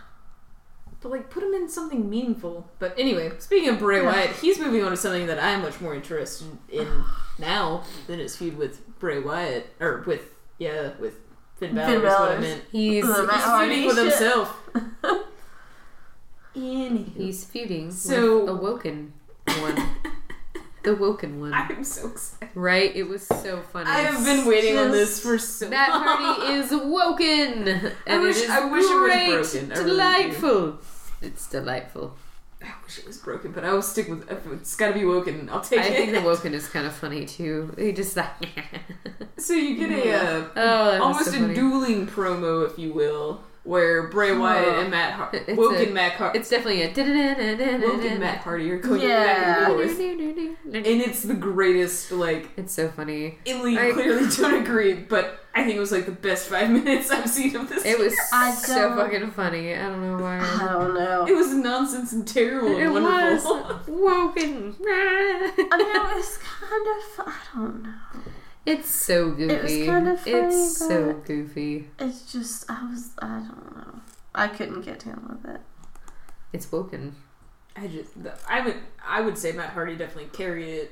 But 0.99 1.11
like, 1.11 1.29
put 1.29 1.43
him 1.43 1.53
in 1.53 1.69
something 1.69 2.09
meaningful. 2.09 2.69
But 2.79 2.93
anyway, 2.97 3.31
speaking 3.39 3.69
of 3.69 3.79
Bray 3.79 4.01
Yeah. 4.01 4.07
Wyatt, 4.11 4.31
he's 4.37 4.59
moving 4.59 4.83
on 4.83 4.91
to 4.91 4.97
something 4.97 5.27
that 5.27 5.41
I'm 5.41 5.61
much 5.61 5.79
more 5.79 5.93
interested 5.95 6.47
in 6.69 7.03
now 7.39 7.83
than 8.07 8.19
his 8.19 8.35
feud 8.35 8.57
with 8.57 8.99
Bray 8.99 9.19
Wyatt 9.19 9.73
or 9.79 10.03
with 10.07 10.33
yeah 10.57 10.91
with 10.99 11.22
Finn 11.67 11.75
Balor. 11.75 11.95
Finn 11.95 12.03
is 12.03 12.19
what 12.19 12.29
I 12.29 12.39
meant. 12.39 12.63
he's 12.71 13.05
He's 13.05 13.15
feuding 13.15 13.85
with 13.87 13.97
himself. 13.97 14.59
Anywho. 16.55 17.15
he's 17.17 17.43
feuding 17.45 17.91
So- 17.91 18.41
with 18.41 18.49
a 18.49 18.55
woken 18.55 19.13
one, 19.59 19.89
the 20.83 20.95
woken 20.95 21.39
one, 21.39 21.53
I'm 21.53 21.83
so 21.83 22.09
excited. 22.09 22.49
right? 22.55 22.95
It 22.95 23.07
was 23.07 23.25
so 23.25 23.61
funny. 23.71 23.89
I 23.89 24.01
have 24.01 24.23
been 24.23 24.45
waiting 24.45 24.77
on 24.77 24.91
this 24.91 25.19
for 25.19 25.37
so 25.39 25.69
Matt 25.69 25.89
long. 25.89 26.03
Hardy 26.03 26.53
is 26.53 26.69
woken, 26.71 27.67
and 28.05 28.21
wish- 28.21 28.37
it 28.37 28.43
is 28.43 28.49
I 28.49 28.65
wish 28.65 28.83
it 28.83 28.93
was 29.01 29.53
broken. 29.53 29.71
I 29.71 29.75
really 29.75 29.83
do. 29.83 29.89
delightful. 29.89 30.79
It's 31.21 31.47
delightful. 31.49 32.15
I 32.63 32.73
wish 32.83 32.99
it 32.99 33.05
was 33.05 33.17
broken, 33.17 33.51
but 33.51 33.65
I 33.65 33.73
will 33.73 33.81
stick 33.81 34.07
with. 34.07 34.29
It's 34.29 34.75
got 34.75 34.87
to 34.87 34.93
be 34.93 35.05
woken. 35.05 35.49
I'll 35.49 35.61
take 35.61 35.79
I 35.79 35.83
it. 35.83 35.91
I 35.91 35.95
think 35.95 36.13
the 36.13 36.21
Woken 36.21 36.53
is 36.53 36.67
kind 36.67 36.87
of 36.87 36.93
funny 36.93 37.25
too. 37.25 37.73
He 37.77 37.91
just 37.91 38.15
like 38.15 38.31
so 39.37 39.53
you 39.53 39.75
get 39.77 39.91
a 39.91 40.13
uh, 40.13 40.47
oh, 40.55 41.03
almost 41.03 41.31
so 41.31 41.45
a 41.45 41.53
dueling 41.53 42.07
promo, 42.07 42.69
if 42.69 42.79
you 42.79 42.93
will, 42.93 43.43
where 43.63 44.07
Bray 44.09 44.35
Wyatt 44.35 44.79
and 44.79 44.91
Matt 44.91 45.13
Har- 45.13 45.29
It's 45.33 45.57
woken 45.57 45.89
a- 45.89 45.93
Matt 45.93 46.11
Har- 46.13 46.31
It's 46.35 46.49
definitely 46.49 46.81
a 46.83 46.87
woken 46.89 48.19
Matt 48.19 48.39
Hardy 48.39 48.69
are 48.71 48.77
going 48.77 49.01
Yeah. 49.01 49.23
back 49.23 49.69
and 49.69 49.75
forth, 49.77 49.99
and 50.73 50.85
it's 51.01 51.21
the 51.23 51.33
greatest. 51.33 52.11
Like, 52.11 52.49
It's 52.57 52.73
so 52.73 52.89
funny. 52.89 53.39
Italy 53.45 53.77
I- 53.77 53.91
clearly 53.91 54.27
don't 54.37 54.61
agree, 54.63 54.93
but 54.93 55.39
I 55.55 55.63
think 55.63 55.77
it 55.77 55.79
was 55.79 55.91
like 55.91 56.05
the 56.07 56.11
best 56.11 56.49
five 56.49 56.69
minutes 56.77 57.09
I've 57.11 57.29
seen 57.29 57.55
of 57.55 57.69
this. 57.69 57.85
It 57.85 57.97
was 57.99 58.13
I 58.33 58.51
so 58.51 58.95
fucking 58.97 59.31
funny. 59.31 59.73
I 59.75 59.83
don't 59.83 60.01
know 60.01 60.17
I 60.25 60.39
why. 60.39 60.65
don't 60.73 60.93
know. 60.95 61.25
It 61.27 61.33
was 61.35 61.53
nonsense 61.53 62.11
and 62.11 62.27
terrible 62.27 62.75
It 62.77 62.83
and 62.85 62.93
wonderful. 62.93 63.55
was 63.55 63.87
woken. 63.87 64.75
I 64.85 65.77
mean, 65.77 65.95
it 65.95 66.03
was 66.15 66.37
kind 66.59 66.87
of. 66.87 67.27
I 67.27 67.33
don't 67.55 67.83
know. 67.83 67.93
It's 68.65 68.89
so 68.89 69.31
goofy. 69.31 69.53
It 69.53 69.63
was 69.63 69.85
kind 69.85 70.07
of 70.07 70.19
funny, 70.19 70.37
it's 70.37 70.77
so 70.77 71.13
goofy. 71.25 71.89
It's 71.99 72.31
just. 72.31 72.69
I 72.69 72.89
was. 72.89 73.11
I 73.19 73.39
don't 73.39 73.75
know. 73.75 74.01
I 74.33 74.47
couldn't 74.47 74.81
get 74.81 75.03
him 75.03 75.27
with 75.29 75.53
it. 75.53 75.61
It's 76.53 76.71
woken. 76.71 77.15
I 77.75 77.87
just, 77.87 78.11
I 78.47 78.61
would, 78.61 78.75
I 79.03 79.21
would 79.21 79.37
say 79.37 79.51
Matt 79.51 79.71
Hardy 79.71 79.95
definitely 79.95 80.29
carried 80.31 80.69
it, 80.69 80.91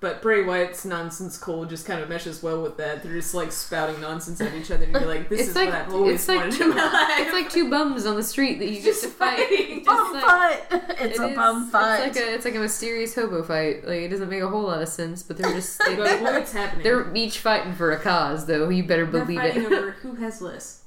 but 0.00 0.22
Bray 0.22 0.44
Wyatt's 0.44 0.84
nonsense 0.84 1.36
Cole 1.36 1.64
just 1.64 1.84
kind 1.86 2.00
of 2.00 2.08
meshes 2.08 2.40
well 2.42 2.62
with 2.62 2.76
that. 2.76 3.02
They're 3.02 3.14
just 3.14 3.34
like 3.34 3.50
spouting 3.50 4.00
nonsense 4.00 4.40
at 4.40 4.54
each 4.54 4.70
other, 4.70 4.84
and 4.84 4.92
you're 4.92 5.06
like, 5.06 5.28
"This 5.28 5.40
It's 5.40 5.48
is 5.50 5.56
like- 5.56 5.70
what 5.70 5.74
I've 5.78 5.92
always 5.94 6.14
it's 6.20 6.28
like 6.28 6.38
wanted 6.38 6.52
two- 6.54 6.70
in 6.70 6.76
my 6.76 6.82
life." 6.92 7.18
It's 7.20 7.32
like 7.32 7.50
two 7.50 7.68
bums 7.68 8.06
on 8.06 8.14
the 8.16 8.22
street 8.22 8.58
that 8.60 8.66
you 8.68 8.76
get 8.76 8.84
Just 8.84 9.02
to 9.02 9.08
fight. 9.08 9.48
Just 9.50 9.86
Bum 9.86 10.12
like- 10.12 10.24
fight. 10.24 10.60
It's 11.00 11.18
It 11.18 11.22
a 11.22 11.28
is- 11.30 11.36
bum 11.36 11.70
fight. 11.70 12.06
It's 12.08 12.16
like 12.16 12.26
a 12.26 12.34
it's 12.34 12.44
like 12.44 12.54
a 12.54 12.58
mysterious 12.60 13.14
hobo 13.14 13.42
fight. 13.42 13.84
Like 13.86 14.00
it 14.02 14.08
doesn't 14.08 14.28
make 14.28 14.42
a 14.42 14.48
whole 14.48 14.62
lot 14.62 14.82
of 14.82 14.88
sense, 14.88 15.22
but 15.22 15.36
they're 15.36 15.52
just 15.52 15.78
they, 15.84 15.96
But 15.96 16.20
what's 16.22 16.52
happening? 16.52 16.82
they're 16.84 17.12
each 17.16 17.38
fighting 17.40 17.74
for 17.74 17.90
a 17.92 17.98
cause, 17.98 18.46
though. 18.46 18.68
You 18.68 18.84
better 18.84 19.04
They're 19.06 19.24
believe 19.24 19.40
fighting 19.40 19.64
it. 19.64 19.72
over 19.72 19.90
who 20.02 20.14
has 20.16 20.40
less. 20.40 20.82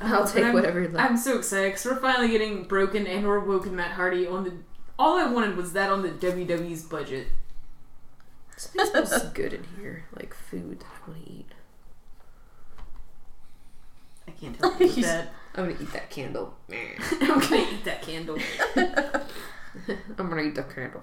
I'll 0.00 0.24
take 0.26 0.34
but 0.36 0.44
I'm- 0.44 0.54
whatever. 0.54 0.90
I'm 0.98 1.16
so 1.16 1.38
excited 1.38 1.72
because 1.72 1.84
we're 1.84 1.96
finally 1.96 2.28
getting 2.28 2.64
broken 2.64 3.06
and 3.06 3.26
or 3.26 3.40
woken 3.40 3.74
Matt 3.76 3.92
Hardy 3.92 4.26
on 4.26 4.44
the. 4.44 4.52
All 4.98 5.18
I 5.18 5.26
wanted 5.26 5.56
was 5.56 5.72
that 5.72 5.90
on 5.90 6.02
the 6.02 6.10
WWE's 6.10 6.82
budget. 6.82 7.28
Something 8.56 8.86
smells 9.04 9.24
good 9.34 9.52
in 9.52 9.64
here, 9.78 10.04
like 10.16 10.34
food 10.34 10.80
that 10.80 10.86
I 10.86 11.10
want 11.10 11.24
to 11.24 11.30
eat. 11.32 11.46
I 14.28 14.30
can't 14.32 14.56
help 14.56 14.78
you 14.80 14.86
with 14.86 14.96
that. 15.02 15.32
I'm 15.54 15.64
gonna 15.68 15.76
eat 15.82 15.92
that 15.92 16.08
candle. 16.10 16.54
I'm 16.70 17.40
gonna 17.40 17.56
eat 17.56 17.84
that 17.84 18.02
candle. 18.02 18.38
I'm 18.76 20.28
gonna 20.28 20.42
eat 20.42 20.54
the 20.54 20.62
candle. 20.62 21.02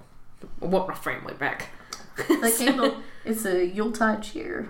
I 0.61 0.65
want 0.65 0.87
my 0.87 0.95
family 0.95 1.33
back. 1.35 1.69
the 2.15 2.55
candle. 2.57 2.97
It's 3.25 3.45
a 3.45 3.65
Yuletide 3.65 4.23
cheer. 4.23 4.69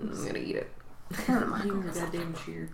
I'm 0.00 0.08
gonna 0.26 0.38
eat 0.40 0.56
it. 0.56 0.72
Oh 1.28 1.44
my 1.46 1.62
You 1.64 1.72
and 1.74 1.84
God. 1.84 1.94
the 1.94 2.00
goddamn 2.00 2.34
cheer. 2.44 2.70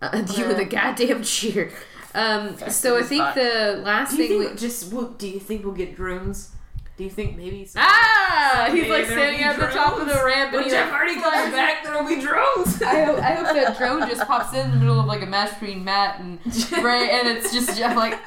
Uh, 0.02 0.24
you 0.36 0.46
with 0.46 0.58
a 0.60 0.64
goddamn 0.64 1.24
cheer. 1.24 1.72
Um, 2.14 2.56
so 2.68 2.96
I 2.96 3.02
think 3.02 3.34
the 3.34 3.80
last 3.84 4.12
Do 4.16 4.22
you 4.22 4.28
thing 4.28 4.38
think 4.40 4.52
we. 4.54 4.56
just 4.60 4.92
well, 4.92 5.08
do 5.08 5.26
you 5.28 5.40
think 5.40 5.64
we'll 5.64 5.74
get 5.74 5.96
drones? 5.96 6.52
Do 6.96 7.02
you 7.04 7.10
think 7.10 7.36
maybe 7.36 7.64
some, 7.64 7.82
Ah! 7.84 8.64
someday 8.66 8.82
He's 8.82 8.90
like 8.90 9.06
standing 9.06 9.38
be 9.38 9.44
at 9.44 9.58
the 9.58 9.66
top 9.66 9.98
of 10.00 10.06
the 10.06 10.14
ramp, 10.24 10.52
and 10.52 10.54
when 10.54 10.64
he 10.64 10.70
Jeff 10.70 10.90
like, 10.90 10.98
Hardy 10.98 11.14
comes 11.20 11.52
back, 11.52 11.82
there'll 11.84 12.06
be 12.06 12.20
drones. 12.20 12.80
I 12.82 13.04
hope, 13.04 13.18
I 13.18 13.32
hope 13.34 13.54
that 13.54 13.76
drone 13.78 14.08
just 14.08 14.24
pops 14.26 14.54
in 14.54 14.70
the 14.70 14.76
middle 14.76 14.98
of 15.00 15.06
like 15.06 15.22
a 15.22 15.26
match 15.26 15.58
between 15.58 15.84
Matt 15.84 16.20
and 16.20 16.40
Bray, 16.80 17.10
and 17.10 17.28
it's 17.28 17.52
just 17.52 17.76
Jeff 17.78 17.96
like, 17.96 18.18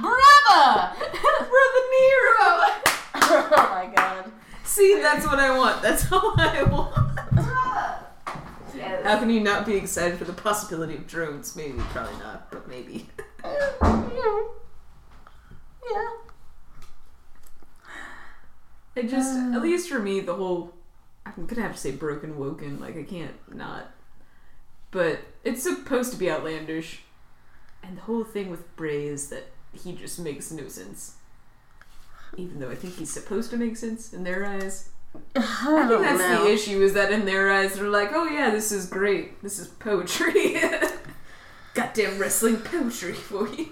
Brother! 0.00 0.92
Brother 0.98 1.84
Nero. 1.92 2.40
oh 3.14 3.68
my 3.70 3.90
god. 3.94 4.30
See, 4.64 4.94
that's 5.00 5.26
what 5.26 5.38
I 5.38 5.56
want. 5.56 5.82
That's 5.82 6.10
all 6.12 6.34
I 6.38 6.62
want. 6.62 6.99
How 9.02 9.18
can 9.18 9.30
you 9.30 9.40
not 9.40 9.66
be 9.66 9.74
excited 9.74 10.18
for 10.18 10.24
the 10.24 10.32
possibility 10.32 10.94
of 10.94 11.06
drones? 11.06 11.54
Maybe, 11.56 11.78
probably 11.90 12.18
not, 12.18 12.50
but 12.50 12.68
maybe. 12.68 13.08
Yeah. 15.90 16.10
It 18.96 19.08
just, 19.08 19.34
Uh. 19.36 19.52
at 19.56 19.62
least 19.62 19.88
for 19.88 19.98
me, 19.98 20.20
the 20.20 20.34
whole. 20.34 20.74
I'm 21.26 21.46
gonna 21.46 21.62
have 21.62 21.72
to 21.74 21.78
say 21.78 21.92
broken 21.92 22.38
woken. 22.38 22.80
Like, 22.80 22.96
I 22.96 23.02
can't 23.04 23.34
not. 23.54 23.90
But 24.90 25.20
it's 25.44 25.62
supposed 25.62 26.12
to 26.12 26.18
be 26.18 26.30
outlandish. 26.30 27.02
And 27.82 27.96
the 27.96 28.02
whole 28.02 28.24
thing 28.24 28.50
with 28.50 28.74
Bray 28.76 29.06
is 29.06 29.28
that 29.30 29.46
he 29.72 29.92
just 29.94 30.18
makes 30.18 30.50
no 30.50 30.68
sense. 30.68 31.14
Even 32.36 32.60
though 32.60 32.70
I 32.70 32.74
think 32.74 32.94
he's 32.94 33.10
supposed 33.12 33.50
to 33.50 33.56
make 33.56 33.76
sense 33.76 34.12
in 34.12 34.24
their 34.24 34.44
eyes. 34.44 34.90
I, 35.14 35.18
I 35.38 35.40
think 35.40 35.46
oh, 35.66 36.02
that's 36.02 36.18
know. 36.18 36.44
the 36.44 36.52
issue 36.52 36.82
is 36.82 36.94
that 36.94 37.12
in 37.12 37.24
their 37.24 37.50
eyes 37.52 37.74
they're 37.74 37.88
like, 37.88 38.10
oh 38.12 38.24
yeah, 38.24 38.50
this 38.50 38.72
is 38.72 38.86
great. 38.86 39.40
This 39.42 39.58
is 39.58 39.68
poetry. 39.68 40.56
Goddamn 41.74 42.18
wrestling 42.18 42.58
poetry 42.58 43.12
for 43.12 43.48
you. 43.48 43.68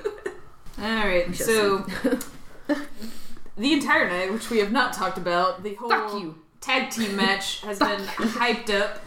Alright, 0.81 1.35
so 1.35 1.79
the 3.57 3.73
entire 3.73 4.09
night, 4.09 4.33
which 4.33 4.51
we 4.51 4.59
have 4.59 4.71
not 4.71 4.93
talked 4.93 5.19
about, 5.19 5.65
the 5.65 5.75
whole 5.75 5.91
Fuck 5.91 6.13
you. 6.21 6.39
tag 6.61 6.91
team 6.91 7.17
match 7.23 7.61
has 7.63 7.81
been 7.81 8.01
hyped 8.01 8.71
up. 8.71 9.01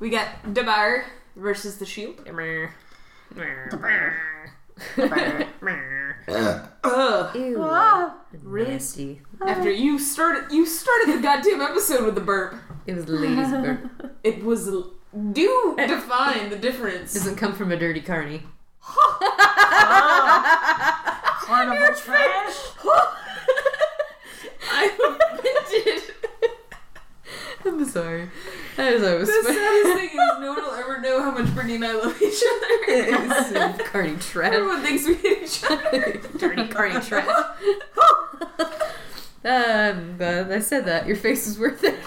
We 0.00 0.10
got 0.10 0.28
the 0.52 0.64
Bar 0.64 1.04
versus 1.36 1.78
the 1.78 1.86
Shield. 1.86 2.20
Ugh. 6.28 7.36
Ew. 7.36 7.58
Ah, 7.60 8.16
Really? 8.42 8.72
Nasty. 8.72 9.22
After 9.46 9.70
you 9.70 9.98
started, 9.98 10.52
you 10.52 10.66
started 10.66 11.14
the 11.16 11.22
goddamn 11.22 11.60
episode 11.62 12.04
with 12.04 12.14
the 12.14 12.20
burp. 12.20 12.54
It 12.86 12.94
was 12.94 13.04
the 13.06 13.12
ladies' 13.12 13.48
burp. 13.50 13.90
It 14.24 14.42
was 14.44 14.64
do 15.32 15.74
define 15.78 16.50
the 16.50 16.56
difference. 16.58 17.14
Doesn't 17.14 17.36
come 17.36 17.54
from 17.54 17.70
a 17.72 17.76
dirty 17.76 18.00
carny. 18.00 18.42
carnival 21.46 21.94
trash. 21.96 22.56
I'm 24.70 24.90
offended. 25.00 26.02
I'm 27.66 27.84
sorry. 27.84 28.30
I 28.78 28.92
was 28.92 29.02
The 29.02 29.26
saddest 29.26 29.94
thing 29.94 30.10
is 30.10 30.14
no 30.40 30.52
one 30.52 30.62
will 30.62 30.74
ever 30.74 31.00
know 31.00 31.22
how 31.22 31.30
much 31.30 31.52
Brittany 31.54 31.76
and 31.76 31.84
I 31.84 31.94
love 31.94 32.20
each 32.20 32.42
other. 32.42 33.84
carny 33.84 34.16
trash. 34.16 34.52
Everyone 34.52 34.82
thinks 34.82 35.06
we 35.06 35.14
hate 35.14 35.42
each 35.42 35.64
other. 35.64 36.20
dirty 36.38 36.68
carny 36.68 37.00
trash. 37.00 37.28
um, 39.44 40.14
but 40.18 40.52
I 40.52 40.60
said 40.60 40.84
that. 40.86 41.06
Your 41.06 41.16
face 41.16 41.46
is 41.46 41.58
worth 41.58 41.82
it. 41.82 41.98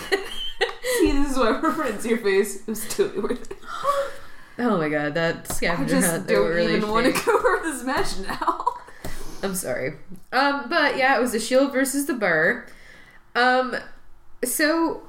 See, 1.00 1.12
this 1.12 1.32
is 1.32 1.38
why 1.38 1.60
we're 1.62 1.72
friends. 1.72 2.06
Your 2.06 2.20
face 2.20 2.62
it 2.62 2.68
was 2.68 2.88
totally 2.88 3.22
worth 3.22 3.52
it. 3.52 3.58
oh 4.60 4.78
my 4.78 4.90
god, 4.90 5.14
that 5.16 5.52
I 5.64 5.84
just 5.86 6.10
hunt. 6.10 6.28
don't 6.28 6.50
really 6.50 6.76
even 6.76 6.90
want 6.90 7.14
to 7.14 7.26
go 7.26 7.38
over 7.38 7.60
this 7.64 7.84
match 7.84 8.18
now. 8.28 8.66
I'm 9.42 9.56
sorry. 9.56 9.94
Um, 10.32 10.66
but 10.70 10.98
yeah, 10.98 11.18
it 11.18 11.22
was 11.22 11.32
the 11.32 11.40
Shield 11.40 11.72
versus 11.72 12.06
the 12.06 12.14
Bar. 12.14 12.68
Um, 13.36 13.76
so 14.44 15.09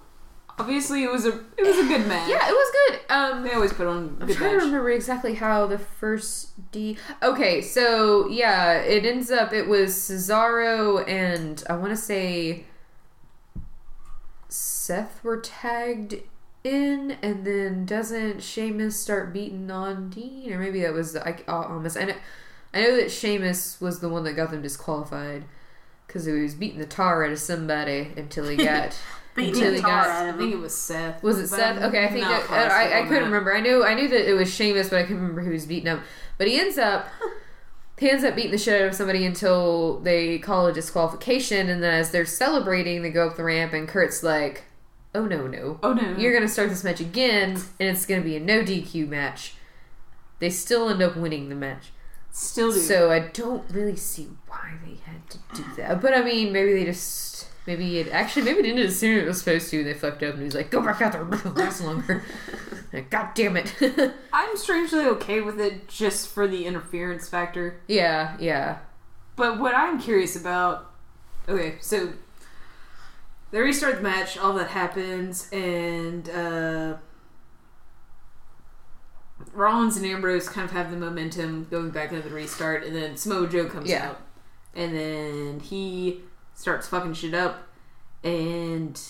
Obviously, 0.61 1.02
it 1.04 1.11
was 1.11 1.24
a 1.26 1.30
it 1.56 1.64
was 1.66 1.78
a 1.78 1.84
good 1.88 2.06
match. 2.06 2.28
yeah, 2.28 2.48
it 2.48 2.52
was 2.52 2.72
good. 2.88 3.00
Um, 3.14 3.42
they 3.42 3.52
always 3.52 3.72
put 3.72 3.86
on 3.86 3.96
a 3.96 4.22
I'm 4.22 4.26
good 4.26 4.36
trying 4.36 4.50
to 4.52 4.56
match. 4.58 4.64
remember 4.66 4.90
exactly 4.90 5.34
how 5.34 5.66
the 5.66 5.78
first 5.78 6.70
D. 6.72 6.96
Okay, 7.22 7.61
so 7.62 8.28
yeah, 8.28 8.74
it 8.74 9.04
ends 9.04 9.30
up 9.30 9.52
it 9.52 9.66
was 9.68 9.94
Cesaro 9.94 11.06
and 11.08 11.62
I 11.68 11.76
want 11.76 11.90
to 11.90 11.96
say 11.96 12.64
Seth 14.48 15.22
were 15.22 15.38
tagged 15.40 16.16
in, 16.64 17.16
and 17.22 17.44
then 17.46 17.86
doesn't 17.86 18.42
Sheamus 18.42 18.98
start 19.00 19.32
beating 19.32 19.70
on 19.70 20.11
Dean, 20.11 20.52
or 20.52 20.58
maybe 20.58 20.82
that 20.82 20.92
was 20.92 21.16
I 21.16 21.38
I 21.46 21.52
almost 21.52 21.96
I 21.96 22.04
know 22.04 22.14
I 22.74 22.82
know 22.82 22.96
that 22.96 23.11
Sheamus 23.11 23.80
was 23.80 24.00
the 24.00 24.08
one 24.08 24.24
that 24.24 24.34
got 24.34 24.50
them 24.50 24.62
disqualified 24.62 25.44
because 26.06 26.24
he 26.26 26.32
was 26.32 26.54
beating 26.54 26.78
the 26.80 26.86
tar 26.86 27.24
out 27.24 27.32
of 27.32 27.38
somebody 27.38 28.12
until 28.16 28.48
he 28.48 28.56
got. 28.64 28.96
Beating 29.34 29.54
Until 29.54 29.70
the 29.70 29.76
he 29.76 29.82
tar 29.82 29.90
got- 30.04 30.10
out 30.28 30.34
I 30.34 30.36
think 30.38 30.52
it 30.54 30.58
was 30.58 30.74
Seth. 30.74 31.22
Was 31.22 31.38
it 31.38 31.50
but 31.50 31.58
Seth? 31.58 31.82
Okay, 31.84 32.04
I 32.04 32.08
think 32.08 32.22
not 32.24 32.48
that, 32.48 32.70
I, 32.72 32.84
I 32.84 32.88
positive 32.88 33.08
couldn't 33.08 33.22
that. 33.22 33.28
remember. 33.28 33.54
I 33.54 33.60
knew 33.60 33.84
I 33.84 33.94
knew 33.94 34.08
that 34.08 34.28
it 34.28 34.34
was 34.34 34.52
Sheamus, 34.52 34.88
but 34.90 34.98
I 34.98 35.02
couldn't 35.02 35.20
remember 35.22 35.42
who 35.42 35.52
was 35.52 35.66
beating 35.66 35.86
him. 35.86 36.02
But 36.36 36.48
he 36.48 36.58
ends 36.58 36.78
up 36.78 37.06
he 37.98 38.10
ends 38.10 38.24
up 38.24 38.34
beating 38.34 38.50
the 38.50 38.58
shit 38.58 38.80
out 38.80 38.88
of 38.88 38.94
somebody 38.94 39.24
until 39.26 40.00
they 40.00 40.38
call 40.38 40.66
a 40.66 40.72
disqualification, 40.72 41.68
and 41.68 41.82
then 41.82 41.94
as 41.94 42.10
they're 42.10 42.24
celebrating, 42.24 43.02
they 43.02 43.10
go 43.10 43.28
up 43.28 43.36
the 43.36 43.44
ramp, 43.44 43.72
and 43.72 43.86
Kurt's 43.86 44.22
like, 44.22 44.64
"Oh 45.14 45.26
no, 45.26 45.46
no, 45.46 45.78
Oh 45.82 45.92
no! 45.92 46.16
you're 46.16 46.32
gonna 46.32 46.48
start 46.48 46.68
this 46.70 46.82
match 46.82 47.00
again, 47.00 47.50
and 47.78 47.88
it's 47.90 48.06
gonna 48.06 48.22
be 48.22 48.36
a 48.36 48.40
no 48.40 48.62
DQ 48.62 49.06
match." 49.06 49.54
They 50.40 50.50
still 50.50 50.88
end 50.88 51.02
up 51.02 51.16
winning 51.16 51.50
the 51.50 51.54
match. 51.54 51.92
still 52.32 52.72
do. 52.72 52.78
So 52.78 53.10
I 53.10 53.20
don't 53.20 53.70
really 53.70 53.96
see 53.96 54.28
why 54.48 54.72
they 54.84 54.96
had 55.04 55.28
to 55.30 55.38
do 55.54 55.64
that. 55.76 56.00
But 56.00 56.14
I 56.16 56.22
mean, 56.22 56.52
maybe 56.52 56.72
they 56.72 56.84
just 56.86 57.29
maybe 57.70 57.98
it 57.98 58.08
actually 58.08 58.42
maybe 58.42 58.62
they 58.62 58.68
didn't 58.74 58.86
assume 58.90 59.18
it 59.18 59.26
was 59.26 59.38
supposed 59.38 59.70
to. 59.70 59.78
and 59.78 59.86
They 59.86 59.94
fucked 59.94 60.22
up 60.22 60.30
and 60.34 60.38
he 60.40 60.44
was 60.44 60.54
like, 60.54 60.70
"Go 60.70 60.80
back 60.82 61.00
out 61.00 61.12
there, 61.12 61.24
last 61.54 61.80
longer." 61.82 62.22
God 63.10 63.28
damn 63.34 63.56
it. 63.56 63.72
I'm 64.32 64.56
strangely 64.56 65.06
okay 65.06 65.40
with 65.40 65.60
it 65.60 65.86
just 65.88 66.28
for 66.28 66.48
the 66.48 66.66
interference 66.66 67.28
factor. 67.28 67.80
yeah, 67.86 68.36
yeah. 68.40 68.78
But 69.36 69.58
what 69.60 69.74
I'm 69.76 70.00
curious 70.00 70.34
about, 70.34 70.90
okay, 71.48 71.76
so 71.80 72.12
they 73.52 73.60
restart 73.60 73.96
the 73.96 74.02
match, 74.02 74.36
all 74.36 74.52
that 74.54 74.68
happens, 74.70 75.48
and 75.52 76.28
uh, 76.28 76.96
Rollins 79.52 79.96
and 79.96 80.04
Ambrose 80.06 80.48
kind 80.48 80.64
of 80.64 80.72
have 80.72 80.90
the 80.90 80.96
momentum 80.96 81.66
going 81.70 81.90
back 81.90 82.12
into 82.12 82.28
the 82.28 82.34
restart, 82.34 82.84
and 82.84 82.94
then 82.94 83.16
Samoa 83.16 83.48
Joe 83.48 83.66
comes 83.66 83.88
Yeah. 83.88 84.10
out, 84.10 84.20
and 84.74 84.94
then 84.94 85.60
he 85.60 86.20
starts 86.61 86.86
fucking 86.88 87.14
shit 87.14 87.32
up, 87.34 87.66
and 88.22 89.00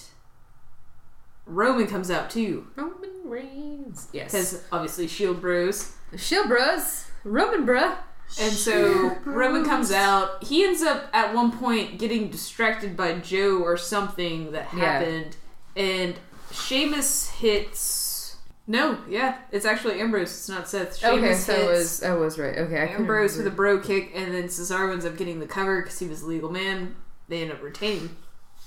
Roman 1.47 1.87
comes 1.87 2.11
out 2.11 2.31
too, 2.31 2.67
Roman 2.77 3.11
Reigns. 3.25 4.09
Yes. 4.13 4.33
because 4.33 4.65
obviously 4.73 5.07
Shield 5.09 5.41
Bros. 5.41 5.93
Shield 6.17 6.49
bros. 6.49 7.07
Roman 7.25 7.67
bruh. 7.67 7.97
And 8.41 8.53
so 8.53 9.17
Roman 9.25 9.65
comes 9.65 9.91
out. 9.91 10.43
He 10.45 10.65
ends 10.65 10.83
up 10.83 11.09
at 11.13 11.35
one 11.35 11.51
point 11.51 11.99
getting 11.99 12.29
distracted 12.31 12.97
by 12.97 13.15
Joe 13.19 13.59
or 13.63 13.77
something 13.77 14.53
that 14.53 14.69
Yeah. 14.73 14.81
happened. 14.85 15.37
And 15.77 16.15
Sheamus 16.53 17.29
hits. 17.31 18.37
No, 18.69 18.99
yeah, 19.09 19.39
it's 19.51 19.65
actually 19.65 20.01
Ambrose. 20.01 20.31
It's 20.31 20.49
not 20.49 20.69
Seth. 20.69 20.97
Sheamus 20.99 21.19
Okay, 21.19 21.35
so 21.35 21.53
I 21.53 21.57
hits 21.57 21.69
was 21.69 22.03
I 22.05 22.15
was 22.15 22.39
right. 22.39 22.57
Okay, 22.59 22.77
I 22.83 22.87
couldn't 22.87 23.01
Ambrose 23.03 23.37
with 23.37 23.47
a 23.47 23.51
remember. 23.51 23.79
bro 23.79 23.81
kick, 23.81 24.13
and 24.15 24.33
then 24.33 24.45
Cesaro 24.45 24.93
ends 24.93 25.05
up 25.05 25.17
getting 25.17 25.41
the 25.41 25.47
cover 25.47 25.83
because 25.83 25.99
he 25.99 26.07
was 26.07 26.23
a 26.23 26.27
legal 26.27 26.51
man. 26.51 26.95
They 27.31 27.43
end 27.43 27.53
up 27.53 27.63
retaining. 27.63 28.17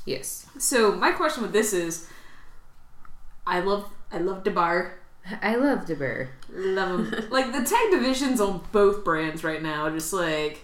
Yes. 0.05 0.47
So 0.57 0.93
my 0.93 1.11
question 1.11 1.43
with 1.43 1.51
this 1.51 1.73
is, 1.73 2.07
I 3.45 3.59
love 3.59 3.89
I 4.11 4.17
love 4.19 4.43
the 4.45 4.51
Bar. 4.51 4.99
I 5.41 5.55
love 5.55 5.85
the 5.85 5.95
Bar. 5.95 6.29
Love 6.49 7.11
him. 7.13 7.27
like 7.29 7.51
the 7.51 7.63
tag 7.63 7.91
divisions 7.91 8.39
on 8.39 8.63
both 8.71 9.03
brands 9.03 9.43
right 9.43 9.61
now, 9.61 9.89
just 9.89 10.13
like 10.13 10.61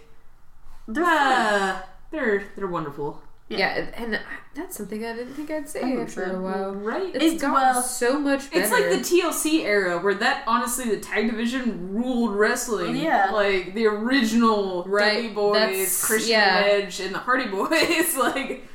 They're 0.88 1.04
ah, 1.06 1.86
they're 2.10 2.44
they're 2.56 2.66
wonderful. 2.66 3.22
Yeah. 3.58 3.86
and 3.94 4.20
that's 4.54 4.76
something 4.76 5.04
I 5.04 5.12
didn't 5.14 5.34
think 5.34 5.50
I'd 5.50 5.68
say 5.68 5.80
after 5.96 6.12
sure. 6.26 6.36
a 6.36 6.40
while. 6.40 6.72
Right? 6.72 7.14
It's, 7.14 7.24
It's- 7.24 7.40
gotten 7.40 7.54
well, 7.54 7.82
so 7.82 8.18
much 8.18 8.50
better. 8.50 8.62
It's 8.62 8.70
like 8.72 8.84
the 8.90 8.98
TLC 8.98 9.64
era 9.64 9.98
where 9.98 10.14
that 10.14 10.44
honestly 10.46 10.88
the 10.88 10.98
tag 10.98 11.30
division 11.30 11.94
ruled 11.94 12.34
wrestling. 12.36 12.96
Yeah. 12.96 13.30
Like 13.32 13.74
the 13.74 13.86
original 13.86 14.84
Right, 14.84 15.14
Dudley 15.14 15.28
Boys, 15.34 15.54
that's- 15.54 16.04
Christian 16.06 16.30
yeah. 16.32 16.62
Edge, 16.64 17.00
and 17.00 17.14
the 17.14 17.18
Hardy 17.18 17.46
Boys. 17.50 18.16
like 18.16 18.66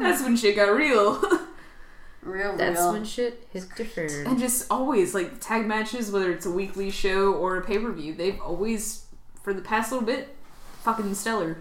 that's 0.00 0.22
when 0.22 0.36
shit 0.36 0.56
got 0.56 0.74
real. 0.74 1.20
real, 2.22 2.56
That's 2.56 2.80
real. 2.80 2.92
when 2.92 3.04
shit 3.04 3.46
hit 3.52 3.64
different. 3.76 4.10
and 4.26 4.38
just 4.38 4.66
always 4.70 5.14
like 5.14 5.40
tag 5.40 5.66
matches, 5.66 6.10
whether 6.10 6.32
it's 6.32 6.46
a 6.46 6.50
weekly 6.50 6.90
show 6.90 7.32
or 7.34 7.58
a 7.58 7.62
pay 7.62 7.78
per 7.78 7.92
view, 7.92 8.14
they've 8.14 8.40
always 8.40 9.06
for 9.42 9.52
the 9.52 9.60
past 9.62 9.92
little 9.92 10.06
bit 10.06 10.34
fucking 10.82 11.14
stellar. 11.14 11.58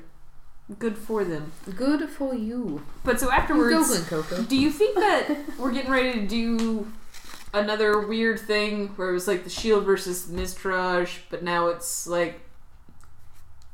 Good 0.79 0.97
for 0.97 1.23
them. 1.25 1.51
Good 1.75 2.09
for 2.09 2.33
you. 2.33 2.83
But 3.03 3.19
so 3.19 3.27
Go 3.27 3.31
afterwards, 3.33 3.89
Glen 3.89 4.05
Coco. 4.05 4.43
Do 4.43 4.55
you 4.57 4.71
think 4.71 4.95
that 4.95 5.29
we're 5.59 5.71
getting 5.73 5.91
ready 5.91 6.13
to 6.21 6.25
do 6.27 6.91
another 7.53 7.99
weird 8.07 8.39
thing 8.39 8.87
where 8.95 9.09
it 9.09 9.13
was 9.13 9.27
like 9.27 9.43
the 9.43 9.49
Shield 9.49 9.83
versus 9.85 10.25
the 10.25 10.41
Miztourage, 10.41 11.19
but 11.29 11.43
now 11.43 11.67
it's 11.67 12.07
like 12.07 12.41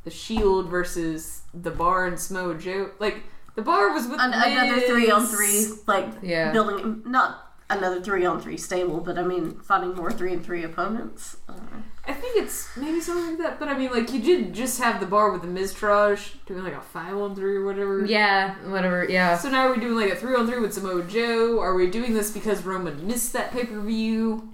the 0.03 0.09
Shield 0.09 0.67
versus 0.67 1.41
the 1.53 1.71
Bar 1.71 2.07
and 2.07 2.17
Smojo? 2.17 2.89
Like 2.99 3.23
the 3.55 3.61
Bar 3.61 3.93
was 3.93 4.07
with 4.07 4.19
An- 4.19 4.33
another 4.33 4.77
Miz. 4.77 4.85
three 4.85 5.11
on 5.11 5.25
three, 5.27 5.67
like 5.85 6.07
Yeah. 6.23 6.51
building 6.51 7.03
not 7.05 7.53
another 7.69 8.01
three 8.01 8.25
on 8.25 8.41
three 8.41 8.57
stable, 8.57 8.99
but 8.99 9.17
I 9.19 9.23
mean 9.23 9.59
finding 9.59 9.93
more 9.93 10.11
three 10.11 10.33
and 10.33 10.43
three 10.43 10.63
opponents. 10.63 11.37
I 11.47 11.53
don't 11.53 11.71
know. 11.71 11.83
I 12.09 12.13
think 12.13 12.37
it's 12.43 12.75
maybe 12.75 12.99
something 12.99 13.27
like 13.29 13.37
that, 13.37 13.59
but 13.59 13.67
I 13.67 13.77
mean, 13.77 13.91
like 13.91 14.11
you 14.11 14.19
did 14.19 14.51
just 14.53 14.79
have 14.81 14.99
the 14.99 15.05
Bar 15.05 15.31
with 15.31 15.43
the 15.43 15.47
Miztourage 15.47 16.31
doing 16.47 16.63
like 16.63 16.73
a 16.73 16.81
five 16.81 17.15
on 17.15 17.35
three 17.35 17.57
or 17.57 17.65
whatever. 17.65 18.03
Yeah, 18.03 18.55
whatever. 18.67 19.05
Yeah. 19.07 19.37
So 19.37 19.49
now 19.49 19.67
we're 19.67 19.75
we 19.75 19.81
doing 19.81 19.95
like 19.95 20.11
a 20.13 20.15
three 20.15 20.35
on 20.35 20.47
three 20.47 20.59
with 20.59 20.73
Samoa 20.73 21.03
Joe? 21.03 21.59
Are 21.59 21.75
we 21.75 21.87
doing 21.87 22.15
this 22.15 22.31
because 22.31 22.63
Roman 22.65 23.05
missed 23.05 23.31
that 23.33 23.51
pay 23.51 23.65
per 23.65 23.79
view? 23.79 24.49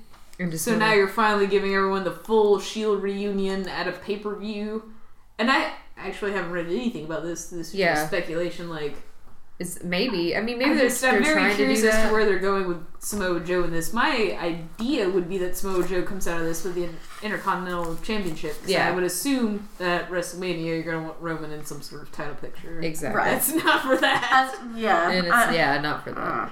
So 0.58 0.74
gonna- 0.74 0.86
now 0.86 0.94
you're 0.94 1.08
finally 1.08 1.48
giving 1.48 1.74
everyone 1.74 2.04
the 2.04 2.12
full 2.12 2.60
Shield 2.60 3.02
reunion 3.02 3.70
at 3.70 3.88
a 3.88 3.94
pay 3.94 4.18
per 4.18 4.36
view, 4.36 4.92
and 5.40 5.50
I 5.50 5.72
actually 5.96 6.34
haven't 6.34 6.52
read 6.52 6.66
anything 6.66 7.06
about 7.06 7.24
this. 7.24 7.48
This 7.48 7.70
is 7.70 7.76
Yeah. 7.76 7.94
just 7.96 8.08
speculation. 8.08 8.70
Like, 8.70 8.96
It's 9.58 9.82
maybe. 9.84 10.36
I 10.36 10.42
mean, 10.42 10.58
maybe 10.58 10.72
I'm, 10.72 10.78
they're, 10.78 10.88
just, 10.90 11.00
they're 11.02 11.14
I'm 11.16 11.24
very 11.24 11.34
trying 11.36 11.50
to 11.52 11.56
curious 11.56 11.80
do 11.82 11.88
as 11.88 11.94
that. 11.94 12.08
to 12.08 12.12
where 12.14 12.26
they're 12.26 12.40
going 12.40 12.68
with 12.68 12.86
Samoa 13.00 13.40
Joe 13.40 13.64
in 13.64 13.72
this. 13.72 13.94
My 13.94 14.38
idea 14.38 15.10
would 15.10 15.30
be 15.30 15.38
that 15.38 15.56
Samoa 15.56 15.88
Joe 15.88 16.02
comes 16.04 16.28
out 16.28 16.42
of 16.42 16.46
this 16.46 16.66
with 16.66 16.76
the 16.76 16.90
Intercontinental 17.26 17.96
Championship. 18.04 18.58
Yeah. 18.68 18.86
I 18.88 18.92
would 18.92 19.06
assume 19.06 19.70
that 19.78 20.10
WrestleMania 20.10 20.66
you're 20.66 20.84
going 20.84 20.98
to 21.00 21.04
want 21.08 21.22
Roman 21.22 21.52
in 21.52 21.64
some 21.66 21.82
sort 21.82 22.02
of 22.02 22.12
title 22.12 22.36
picture. 22.36 22.82
exactly. 22.82 23.18
Right. 23.18 23.32
That's 23.32 23.54
not 23.54 23.84
for 23.84 23.96
that. 23.96 24.30
As, 24.62 24.78
yeah, 24.78 25.10
And 25.10 25.26
it's 25.28 25.34
I- 25.36 25.54
yeah, 25.56 25.80
not 25.80 26.04
for 26.04 26.12
that. 26.12 26.52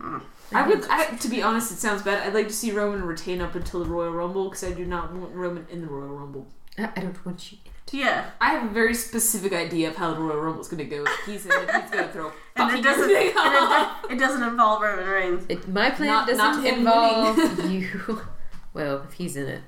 Uh, 0.00 0.04
uh, 0.04 0.20
I 0.54 0.68
would, 0.68 0.86
I, 0.88 1.06
to 1.16 1.28
be 1.28 1.42
honest, 1.42 1.72
it 1.72 1.78
sounds 1.78 2.02
bad. 2.02 2.24
I'd 2.26 2.34
like 2.34 2.46
to 2.48 2.52
see 2.54 2.70
Roman 2.70 3.02
retain 3.02 3.40
up 3.40 3.54
until 3.56 3.82
the 3.82 3.90
Royal 3.90 4.12
Rumble 4.12 4.44
because 4.50 4.62
I 4.62 4.70
do 4.72 4.84
not 4.84 5.12
want 5.12 5.32
Roman 5.34 5.66
in 5.70 5.80
the 5.80 5.86
Royal 5.88 6.14
Rumble. 6.14 6.46
I, 6.78 6.84
I 6.96 7.00
don't 7.00 7.26
want 7.26 7.50
you. 7.50 7.58
Yeah, 7.90 8.30
I 8.40 8.50
have 8.54 8.70
a 8.70 8.72
very 8.72 8.94
specific 8.94 9.52
idea 9.52 9.88
of 9.90 9.96
how 9.96 10.14
the 10.14 10.20
Royal 10.20 10.40
Rumble 10.40 10.60
is 10.62 10.68
going 10.68 10.78
to 10.78 10.84
go. 10.96 11.04
He's 11.26 11.44
in 11.44 11.52
it. 11.52 11.70
He's 11.70 11.90
going 11.90 12.06
to 12.06 12.12
throw 12.12 12.32
and 12.56 12.78
it 12.78 12.82
doesn't. 12.82 13.04
And 13.04 13.12
it, 13.12 13.34
do- 13.34 14.14
it 14.14 14.18
doesn't 14.18 14.42
involve 14.42 14.80
Roman 14.80 15.06
Reigns. 15.06 15.44
It, 15.48 15.68
my 15.68 15.90
plan 15.90 16.08
Not- 16.08 16.26
doesn't 16.28 16.62
not 16.62 16.64
involve 16.64 17.70
you. 17.70 18.20
Well, 18.74 19.02
if 19.06 19.12
he's 19.12 19.36
in 19.36 19.48
it, 19.48 19.60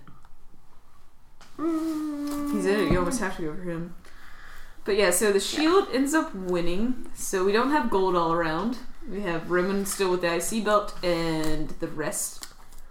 mm. 1.59 2.53
He's 2.55 2.65
in 2.65 2.81
it. 2.81 2.93
You 2.93 2.99
almost 2.99 3.21
have 3.21 3.37
to 3.37 3.43
go 3.43 3.55
for 3.55 3.63
him. 3.63 3.95
But 4.87 4.97
yeah, 4.97 5.11
so 5.11 5.31
the 5.31 5.41
Shield 5.41 5.89
ends 5.93 6.15
up 6.15 6.35
winning. 6.35 7.07
So 7.15 7.45
we 7.45 7.53
don't 7.53 7.71
have 7.71 7.91
gold 7.91 8.17
all 8.17 8.33
around. 8.33 8.79
We 9.11 9.21
have 9.21 9.51
Roman 9.51 9.85
still 9.85 10.11
with 10.11 10.23
the 10.23 10.35
IC 10.35 10.65
belt, 10.65 10.95
and 11.05 11.69
the 11.81 11.89
rest 11.89 12.47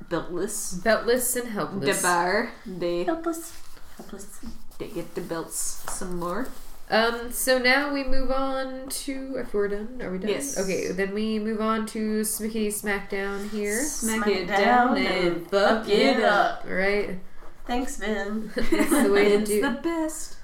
beltless. 0.08 0.76
beltless 0.84 1.36
and 1.40 1.50
helpless. 1.52 2.02
the 2.02 2.08
Bar, 2.08 2.52
they 2.66 3.04
Helpless, 3.06 3.52
helpless. 3.98 4.40
they 4.80 4.88
get 4.88 5.16
the 5.16 5.22
belts 5.22 5.84
some 5.90 6.20
more. 6.20 6.48
Um. 6.90 7.32
So 7.32 7.58
now 7.58 7.94
we 7.94 8.04
move 8.04 8.30
on 8.30 8.90
to. 8.90 9.36
If 9.38 9.54
we're 9.54 9.70
done, 9.70 10.02
are 10.02 10.12
we 10.12 10.18
done? 10.20 10.30
Yes. 10.30 10.60
Okay. 10.60 10.92
Then 10.92 11.14
we 11.14 11.40
move 11.40 11.62
on 11.62 11.86
to 11.88 12.22
Smickety 12.22 12.68
Smackdown 12.68 13.50
here. 13.50 13.82
Smack 13.84 14.28
it 14.28 14.48
down 14.48 14.98
and 14.98 15.48
fuck 15.50 15.88
it 15.88 16.22
up. 16.22 16.66
Right. 16.68 17.20
Thanks, 17.66 17.96
Vin. 17.96 18.52
That's 18.56 18.70
the 19.04 19.12
way 19.12 19.30
to 19.30 19.38
do 19.38 19.38
it. 19.38 19.42
It's 19.42 19.50
do. 19.50 19.62
the 19.62 19.80
best. 19.82 20.36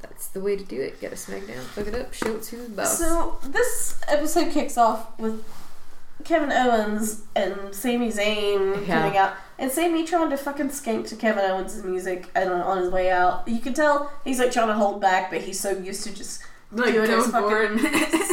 That's 0.00 0.28
the 0.28 0.40
way 0.40 0.56
to 0.56 0.64
do 0.64 0.80
it. 0.80 1.00
Get 1.00 1.12
a 1.12 1.16
Smackdown. 1.16 1.60
Fuck 1.60 1.88
it 1.88 1.94
up. 1.96 2.14
Show 2.14 2.36
it 2.36 2.42
to 2.44 2.56
the 2.56 2.68
boss. 2.70 2.98
So 2.98 3.38
this 3.44 4.00
episode 4.08 4.52
kicks 4.52 4.78
off 4.78 5.18
with 5.18 5.44
Kevin 6.24 6.52
Owens 6.52 7.22
and 7.34 7.74
Sami 7.74 8.10
Zayn 8.12 8.86
Yeah. 8.86 9.00
coming 9.00 9.18
out, 9.18 9.34
and 9.62 9.70
Sami 9.70 10.04
trying 10.04 10.28
to 10.30 10.36
fucking 10.36 10.70
skank 10.70 11.08
to 11.08 11.16
Kevin 11.16 11.44
Owens' 11.48 11.82
music 11.84 12.28
and 12.34 12.50
on, 12.50 12.60
on 12.62 12.78
his 12.78 12.90
way 12.90 13.10
out. 13.10 13.46
You 13.46 13.60
can 13.60 13.72
tell 13.72 14.10
he's 14.24 14.40
like 14.40 14.50
trying 14.50 14.66
to 14.68 14.74
hold 14.74 15.00
back, 15.00 15.30
but 15.30 15.40
he's 15.42 15.60
so 15.60 15.70
used 15.70 16.02
to 16.04 16.12
just 16.12 16.42
Like 16.72 16.92
doing 16.92 17.08
his 17.08 17.28
fucking 17.28 17.78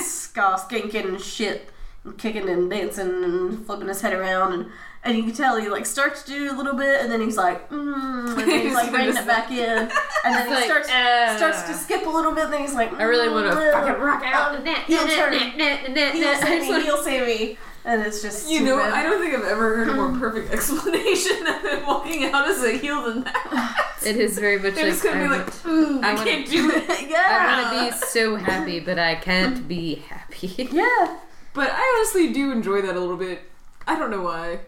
ska 0.04 0.58
skanking 0.58 1.08
and 1.08 1.22
shit, 1.22 1.70
and 2.04 2.18
kicking 2.18 2.50
and 2.50 2.68
dancing 2.70 3.24
and 3.24 3.66
flipping 3.66 3.88
his 3.88 4.02
head 4.02 4.14
around 4.14 4.54
and. 4.54 4.66
And 5.02 5.16
you 5.18 5.24
can 5.24 5.32
tell 5.32 5.56
he 5.56 5.70
like 5.70 5.86
starts 5.86 6.24
to 6.24 6.32
do 6.32 6.52
a 6.52 6.56
little 6.58 6.74
bit, 6.74 7.00
and 7.00 7.10
then 7.10 7.22
he's 7.22 7.38
like, 7.38 7.70
mm, 7.70 8.38
and 8.38 8.52
then 8.52 8.62
he's 8.64 8.74
like 8.74 8.92
bringing 8.92 9.16
it 9.16 9.26
back 9.26 9.50
in, 9.50 9.60
and 9.80 9.90
then 10.26 10.48
he 10.50 10.54
Like, 10.54 10.66
starts 10.66 10.90
uh, 10.90 11.38
starts 11.38 11.62
to 11.64 11.74
skip 11.74 12.06
a 12.06 12.10
little 12.10 12.34
bit, 12.34 12.44
and 12.44 12.54
then 12.54 12.60
he's 12.60 12.74
like, 12.74 12.92
I 12.92 13.04
really 13.04 13.30
want 13.30 13.50
to 13.50 13.56
mm, 13.58 13.72
fucking 13.72 14.02
rock 14.02 14.24
out. 14.26 14.56
um, 14.58 14.64
nah, 14.66 14.74
turn. 15.16 15.34
nah. 15.58 16.34
Sami, 16.42 16.82
heel 16.82 16.98
Sami. 17.02 17.58
And 17.90 18.04
it's 18.04 18.22
just 18.22 18.48
You 18.50 18.64
know. 18.64 18.80
I 18.80 19.02
don't 19.02 19.20
think 19.20 19.34
I've 19.34 19.44
ever 19.46 19.78
heard 19.78 19.90
a 19.90 19.94
more 19.96 20.10
mm. 20.10 20.20
perfect 20.20 20.54
explanation 20.58 21.48
of 21.48 21.62
him 21.64 21.86
walking 21.88 22.26
out 22.26 22.48
as 22.48 22.64
a 22.64 22.78
heel 22.78 23.02
than 23.04 23.24
that. 23.24 23.86
It 24.06 24.16
is 24.16 24.38
very 24.40 24.58
much 24.60 24.76
They're 24.76 24.86
like 24.86 24.94
just 24.94 25.04
gonna 25.04 25.20
I, 25.20 25.24
be 25.24 25.30
want- 25.30 25.48
like, 25.48 25.66
"Ooh, 25.66 26.02
I, 26.02 26.12
I 26.12 26.14
wanna- 26.14 26.26
can't 26.30 26.48
do 26.50 26.72
it. 26.72 26.84
yeah. 27.10 27.26
I 27.28 27.62
want 27.62 27.92
to 27.92 28.00
be 28.00 28.06
so 28.08 28.36
happy, 28.50 28.80
but 28.80 28.98
I 28.98 29.16
can't 29.16 29.68
be 29.68 29.96
happy. 29.96 30.70
Yeah. 30.72 31.18
But 31.54 31.72
I 31.74 31.96
honestly 31.98 32.32
do 32.32 32.52
enjoy 32.52 32.82
that 32.84 32.96
a 32.96 33.00
little 33.00 33.18
bit. 33.18 33.42
I 33.88 33.98
don't 34.00 34.12
know 34.12 34.22
why. 34.22 34.60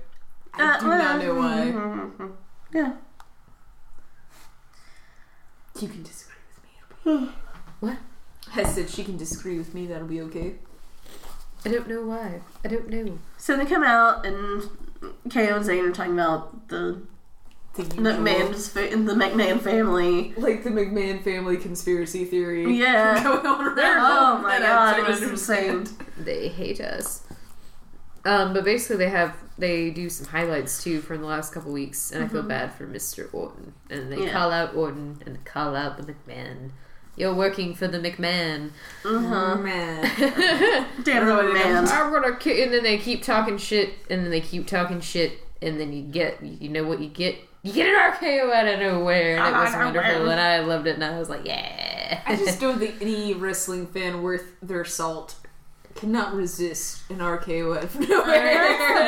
I 0.56 0.64
Uh, 0.64 0.80
do 0.82 0.88
not 0.88 1.22
know 1.24 1.36
why. 1.36 1.70
why. 1.72 2.28
Yeah. 2.74 2.94
You 5.80 5.88
can 5.88 6.04
disagree 6.04 6.36
with 6.50 6.64
me. 7.06 7.28
Hmm. 7.28 7.32
What? 7.80 7.98
I 8.56 8.64
said 8.64 8.90
she 8.90 9.04
can 9.04 9.16
disagree 9.18 9.58
with 9.58 9.74
me. 9.74 9.86
That'll 9.88 10.08
be 10.08 10.22
okay. 10.22 10.56
I 11.66 11.70
don't 11.70 11.88
know 11.88 12.02
why. 12.06 12.42
I 12.66 12.68
don't 12.68 12.90
know. 12.90 13.20
So 13.38 13.56
they 13.58 13.66
come 13.66 13.84
out 13.84 14.26
and 14.26 14.64
KO 15.32 15.56
and 15.58 15.66
Zayn 15.66 15.88
are 15.88 15.92
talking 15.92 16.14
about 16.14 16.68
the 16.70 17.02
The 17.76 17.84
usual. 17.84 18.04
McMahon's 18.04 18.68
fa- 18.68 18.90
the 18.90 19.14
McMahon 19.14 19.60
family. 19.62 20.34
like 20.38 20.64
the 20.64 20.70
McMahon 20.72 21.24
family 21.24 21.58
conspiracy 21.58 22.26
theory. 22.26 22.76
Yeah. 22.78 23.22
going 23.24 23.46
on 23.46 23.78
around. 23.78 23.78
Oh 23.78 24.40
my 24.42 24.60
god, 24.60 25.00
it 25.00 25.08
was 25.08 25.22
understand. 25.22 25.80
insane. 25.88 25.98
They 26.18 26.48
hate 26.48 26.82
us. 26.82 27.24
Um, 28.26 28.54
but 28.54 28.64
basically, 28.64 28.98
they 28.98 29.10
have 29.10 29.36
they 29.58 29.90
do 29.92 30.10
some 30.10 30.28
highlights 30.28 30.84
too 30.84 31.02
from 31.02 31.22
the 31.22 31.28
last 31.28 31.54
couple 31.54 31.72
weeks, 31.72 32.12
and 32.12 32.24
I 32.24 32.28
feel 32.28 32.44
bad 32.44 32.74
for 32.74 32.86
Mister 32.86 33.30
Orton, 33.34 33.74
and 33.90 34.12
they 34.12 34.26
Yeah. 34.26 34.32
call 34.32 34.52
out 34.52 34.76
Orton 34.76 35.22
and 35.26 35.36
they 35.36 35.40
call 35.44 35.76
out 35.76 35.98
the 35.98 36.04
McMahon. 36.14 36.72
You're 37.16 37.34
working 37.34 37.76
for 37.76 37.88
the 37.88 38.00
McMahon. 38.00 38.72
Uh-huh. 39.06 39.56
man. 39.58 40.02
Damn 41.04 41.26
Really, 41.26 41.52
it, 41.52 41.54
man. 41.54 41.88
I'm 41.88 42.12
gonna 42.12 42.36
ki-, 42.38 42.64
and 42.64 42.74
then 42.74 42.84
they 42.84 42.98
keep 42.98 43.22
talking 43.24 43.58
shit, 43.58 43.94
and 44.10 44.24
then 44.24 44.32
they 44.32 44.42
keep 44.42 44.66
talking 44.68 45.02
shit, 45.02 45.34
and 45.62 45.80
then 45.80 45.92
you 45.94 46.02
get 46.04 46.42
you 46.44 46.70
know 46.70 46.84
what 46.84 47.00
you 47.00 47.10
get. 47.10 47.36
You 47.64 47.74
get 47.74 47.88
an 47.88 48.12
RKO 48.14 48.52
out 48.54 48.68
of 48.68 48.80
nowhere, 48.80 49.38
and 49.38 49.56
it 49.56 49.60
was 49.60 49.70
Out 49.74 49.80
of 49.82 49.86
wonderful, 49.94 50.12
nowhere. 50.20 50.32
and 50.32 50.40
I 50.42 50.60
loved 50.62 50.88
it, 50.88 50.96
and 50.96 51.04
I 51.04 51.20
was 51.20 51.30
like, 51.30 51.46
yeah. 51.46 52.22
I 52.26 52.36
just 52.36 52.60
don't 52.60 52.80
think 52.80 52.96
any 53.02 53.34
wrestling 53.36 53.86
fan 53.88 54.24
worth 54.24 54.56
their 54.64 54.84
salt 54.86 55.36
cannot 55.94 56.34
resist 56.34 57.04
an 57.12 57.18
RKO 57.20 57.78
out 57.78 57.84
of 57.84 57.94
That's 57.94 58.08
the 58.08 58.14
nowhere. 58.16 58.58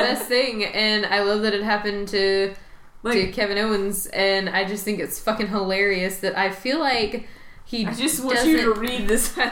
best 0.04 0.26
thing, 0.28 0.62
and 0.64 1.04
I 1.06 1.22
love 1.22 1.42
that 1.42 1.54
it 1.54 1.62
happened 1.62 2.06
to 2.08 2.50
to 2.50 2.54
like, 3.02 3.32
Kevin 3.32 3.58
Owens, 3.58 4.06
and 4.06 4.48
I 4.48 4.64
just 4.64 4.84
think 4.84 5.00
it's 5.00 5.18
fucking 5.18 5.48
hilarious 5.48 6.18
that 6.18 6.38
I 6.38 6.50
feel 6.50 6.78
like 6.78 7.26
he 7.64 7.86
I 7.86 7.94
just 7.94 8.22
want 8.24 8.44
you 8.46 8.60
to 8.62 8.72
read 8.74 9.08
this. 9.08 9.32
RKO 9.32 9.50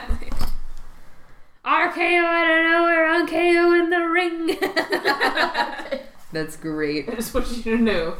out 1.65 2.49
of 2.49 2.71
nowhere, 2.71 3.25
RKO 3.25 3.79
in 3.79 3.89
the 3.89 4.03
ring. 4.09 4.57
That's 6.33 6.55
great. 6.57 7.09
I 7.09 7.15
just 7.15 7.33
want 7.33 7.49
you 7.49 7.63
to 7.77 7.81
know. 7.81 8.17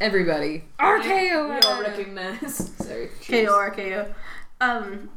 Everybody, 0.00 0.64
RKO. 0.78 1.48
We 1.48 1.58
all 1.66 1.80
recognize. 1.80 2.70
Sorry. 2.78 3.08
KO 3.26 3.52
RKO. 3.52 4.14
Um, 4.60 5.10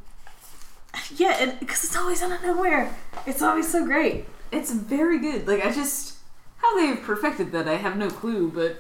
yeah, 1.16 1.56
because 1.60 1.84
it's 1.84 1.96
always 1.96 2.22
out 2.22 2.32
of 2.32 2.44
nowhere. 2.44 2.96
It's 3.26 3.42
always 3.42 3.72
so 3.72 3.86
great. 3.86 4.26
It's 4.52 4.72
very 4.72 5.20
good. 5.20 5.48
Like 5.48 5.66
I 5.66 5.72
just 5.72 6.18
how 6.58 6.78
they've 6.78 7.02
perfected 7.02 7.52
that, 7.52 7.68
I 7.68 7.76
have 7.76 7.98
no 7.98 8.10
clue. 8.10 8.50
But 8.50 8.80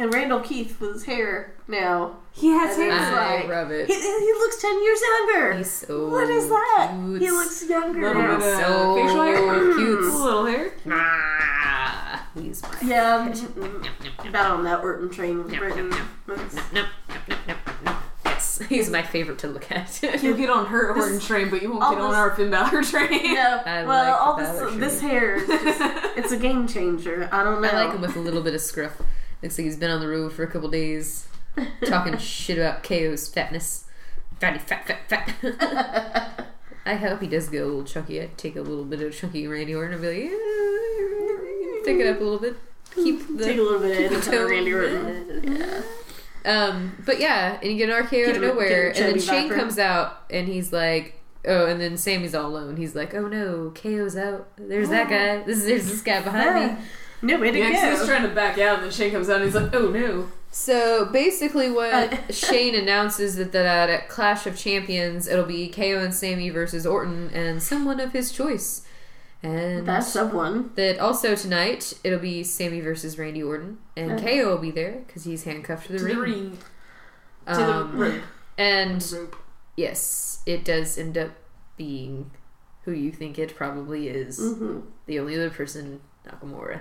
And 0.00 0.14
Randall 0.14 0.40
Keith 0.40 0.80
with 0.80 0.94
his 0.94 1.04
hair 1.04 1.52
now. 1.68 2.16
he 2.32 2.48
has 2.48 2.74
hair. 2.76 2.90
I 2.90 3.36
like- 3.40 3.48
love 3.48 3.68
He, 3.68 3.74
it. 3.74 3.88
he 3.88 4.32
looks 4.38 4.60
10 4.62 4.82
years 4.82 5.00
younger. 5.02 5.52
He's 5.58 5.70
so 5.70 6.08
what 6.08 6.30
is 6.30 6.48
that? 6.48 6.90
cute. 6.94 7.20
He 7.20 7.30
looks 7.30 7.68
younger 7.68 8.00
Little 8.08 8.22
now. 8.22 8.38
bit 8.38 8.54
of 8.54 8.60
so 8.60 8.94
facial 8.96 9.22
hair. 9.22 9.74
cute. 9.76 9.98
A 10.00 10.16
little 10.16 10.46
hair. 10.46 10.72
Ah, 10.90 12.26
he's 12.34 12.62
my 12.62 12.78
Yeah, 12.82 13.16
I'm 13.18 13.32
mm, 13.32 14.28
about 14.28 14.50
on 14.52 14.64
that 14.64 14.82
Orton 14.82 15.10
train. 15.10 15.42
Britain. 15.42 15.90
That's- 16.26 16.54
Nope, 16.72 16.86
nope, 17.08 17.18
nope, 17.28 17.38
nope, 17.46 17.58
nope. 17.84 17.96
Yes, 18.24 18.62
he's 18.70 18.88
my 18.88 19.02
favorite 19.02 19.38
to 19.40 19.48
look 19.48 19.70
at. 19.70 20.00
You'll 20.22 20.36
get 20.36 20.48
on 20.48 20.64
her 20.66 20.94
Orton 20.96 21.20
train, 21.20 21.50
but 21.50 21.60
you 21.60 21.70
won't 21.72 21.82
all 21.82 21.92
get 21.92 22.00
on 22.00 22.14
our 22.14 22.34
Finn 22.34 22.50
Balor 22.50 22.82
train. 22.84 23.34
No, 23.34 23.62
I 23.66 23.84
well, 23.84 24.10
like 24.12 24.20
all 24.22 24.36
Balor 24.36 24.70
this 24.70 24.92
this 24.92 25.00
hair, 25.02 25.46
just, 25.46 25.80
it's 26.16 26.32
a 26.32 26.38
game 26.38 26.66
changer. 26.66 27.28
I 27.30 27.44
don't 27.44 27.60
know. 27.60 27.68
I 27.68 27.84
like 27.84 27.94
him 27.94 28.00
with 28.00 28.16
a 28.16 28.20
little 28.20 28.42
bit 28.42 28.54
of 28.54 28.60
scruff. 28.62 28.96
Looks 29.42 29.58
like 29.58 29.64
he's 29.64 29.76
been 29.76 29.90
on 29.90 30.00
the 30.00 30.08
road 30.08 30.32
for 30.32 30.42
a 30.42 30.46
couple 30.50 30.68
days, 30.68 31.26
talking 31.86 32.16
shit 32.18 32.58
about 32.58 32.82
KO's 32.82 33.28
fatness. 33.28 33.84
Fatty, 34.38 34.58
fat, 34.58 34.86
fat, 34.86 35.08
fat. 35.08 36.46
I 36.86 36.94
hope 36.94 37.20
he 37.20 37.26
does 37.26 37.48
get 37.48 37.62
a 37.62 37.66
little 37.66 37.84
chunky. 37.84 38.20
I'd 38.20 38.36
take 38.38 38.56
a 38.56 38.62
little 38.62 38.84
bit 38.84 39.00
of 39.00 39.14
chunky 39.14 39.46
Randy 39.46 39.74
Orton 39.74 39.94
and 39.94 40.02
be 40.02 40.08
like, 40.08 40.18
yeah, 40.24 41.84
take 41.84 42.00
it 42.00 42.06
up 42.06 42.20
a 42.20 42.24
little 42.24 42.38
bit. 42.38 42.56
Keep 42.94 43.38
the 43.38 43.44
Take 43.44 43.58
a 43.58 43.62
little 43.62 43.80
bit 43.80 44.12
of 44.12 44.24
the 44.24 44.32
it, 44.32 44.44
Randy 44.44 44.72
Orton. 44.72 45.56
Yeah. 45.56 45.82
Um, 46.44 46.96
but 47.04 47.20
yeah, 47.20 47.58
and 47.62 47.70
you 47.70 47.76
get 47.76 47.90
an 47.90 48.04
RKO 48.04 48.10
Get 48.10 48.28
out 48.30 48.36
of 48.36 48.42
nowhere, 48.42 48.88
and 48.88 48.96
then 48.96 49.20
Shane 49.20 49.50
comes 49.50 49.78
out, 49.78 50.22
and 50.30 50.48
he's 50.48 50.72
like, 50.72 51.20
"Oh," 51.46 51.66
and 51.66 51.80
then 51.80 51.96
Sami's 51.98 52.34
all 52.34 52.46
alone. 52.46 52.76
He's 52.76 52.94
like, 52.94 53.14
"Oh 53.14 53.28
no, 53.28 53.72
KO's 53.74 54.16
out. 54.16 54.48
There's 54.56 54.88
that 54.88 55.08
guy. 55.10 55.42
This 55.42 55.58
is 55.58 55.66
there's 55.66 55.86
this 55.86 56.00
guy 56.00 56.22
behind 56.22 56.78
me." 56.78 56.82
No 57.22 57.38
way 57.38 57.50
to 57.50 57.58
Yeah, 57.58 57.70
'cause 57.72 57.90
he's 57.98 58.00
go. 58.00 58.06
trying 58.14 58.22
to 58.28 58.34
back 58.34 58.58
out, 58.58 58.76
and 58.76 58.84
then 58.84 58.90
Shane 58.90 59.12
comes 59.12 59.28
out, 59.28 59.36
and 59.36 59.44
he's 59.44 59.54
like, 59.54 59.74
"Oh 59.74 59.88
no!" 59.90 60.28
So 60.50 61.04
basically, 61.06 61.70
what 61.70 61.92
Uh, 61.92 62.16
Shane 62.32 62.74
announces 62.74 63.36
that 63.36 63.52
that 63.52 63.88
at 63.90 64.08
Clash 64.08 64.46
of 64.46 64.56
Champions, 64.56 65.28
it'll 65.28 65.44
be 65.44 65.68
KO 65.68 65.98
and 65.98 66.14
Sami 66.14 66.50
versus 66.50 66.86
Orton 66.86 67.30
and 67.34 67.62
someone 67.62 68.00
of 68.00 68.12
his 68.12 68.32
choice, 68.32 68.82
and 69.42 69.86
That's 69.86 70.12
someone. 70.12 70.70
that 70.76 70.98
also 70.98 71.34
tonight 71.34 71.92
it'll 72.02 72.18
be 72.18 72.42
Sami 72.42 72.80
versus 72.80 73.18
Randy 73.18 73.42
Orton, 73.42 73.78
and 73.96 74.12
Uh. 74.12 74.18
KO 74.18 74.48
will 74.48 74.58
be 74.58 74.70
there 74.70 75.02
because 75.06 75.24
he's 75.24 75.44
handcuffed 75.44 75.86
to 75.86 75.92
the 75.92 75.98
To 75.98 76.04
ring. 76.04 76.14
the 76.16 76.20
ring, 76.22 76.58
to 77.46 77.52
Um, 77.62 77.92
the 77.98 78.04
rope, 78.04 78.22
and 78.58 79.12
rope. 79.12 79.36
Yes, 79.76 80.40
it 80.46 80.64
does 80.64 80.98
end 80.98 81.16
up 81.16 81.30
being 81.76 82.30
who 82.84 82.92
you 82.92 83.12
think 83.12 83.38
it 83.38 83.54
probably 83.56 84.08
is. 84.08 84.38
hmm 84.38 84.80
The 85.06 85.18
only 85.20 85.36
other 85.36 85.50
person, 85.50 86.00
Nakamura. 86.26 86.80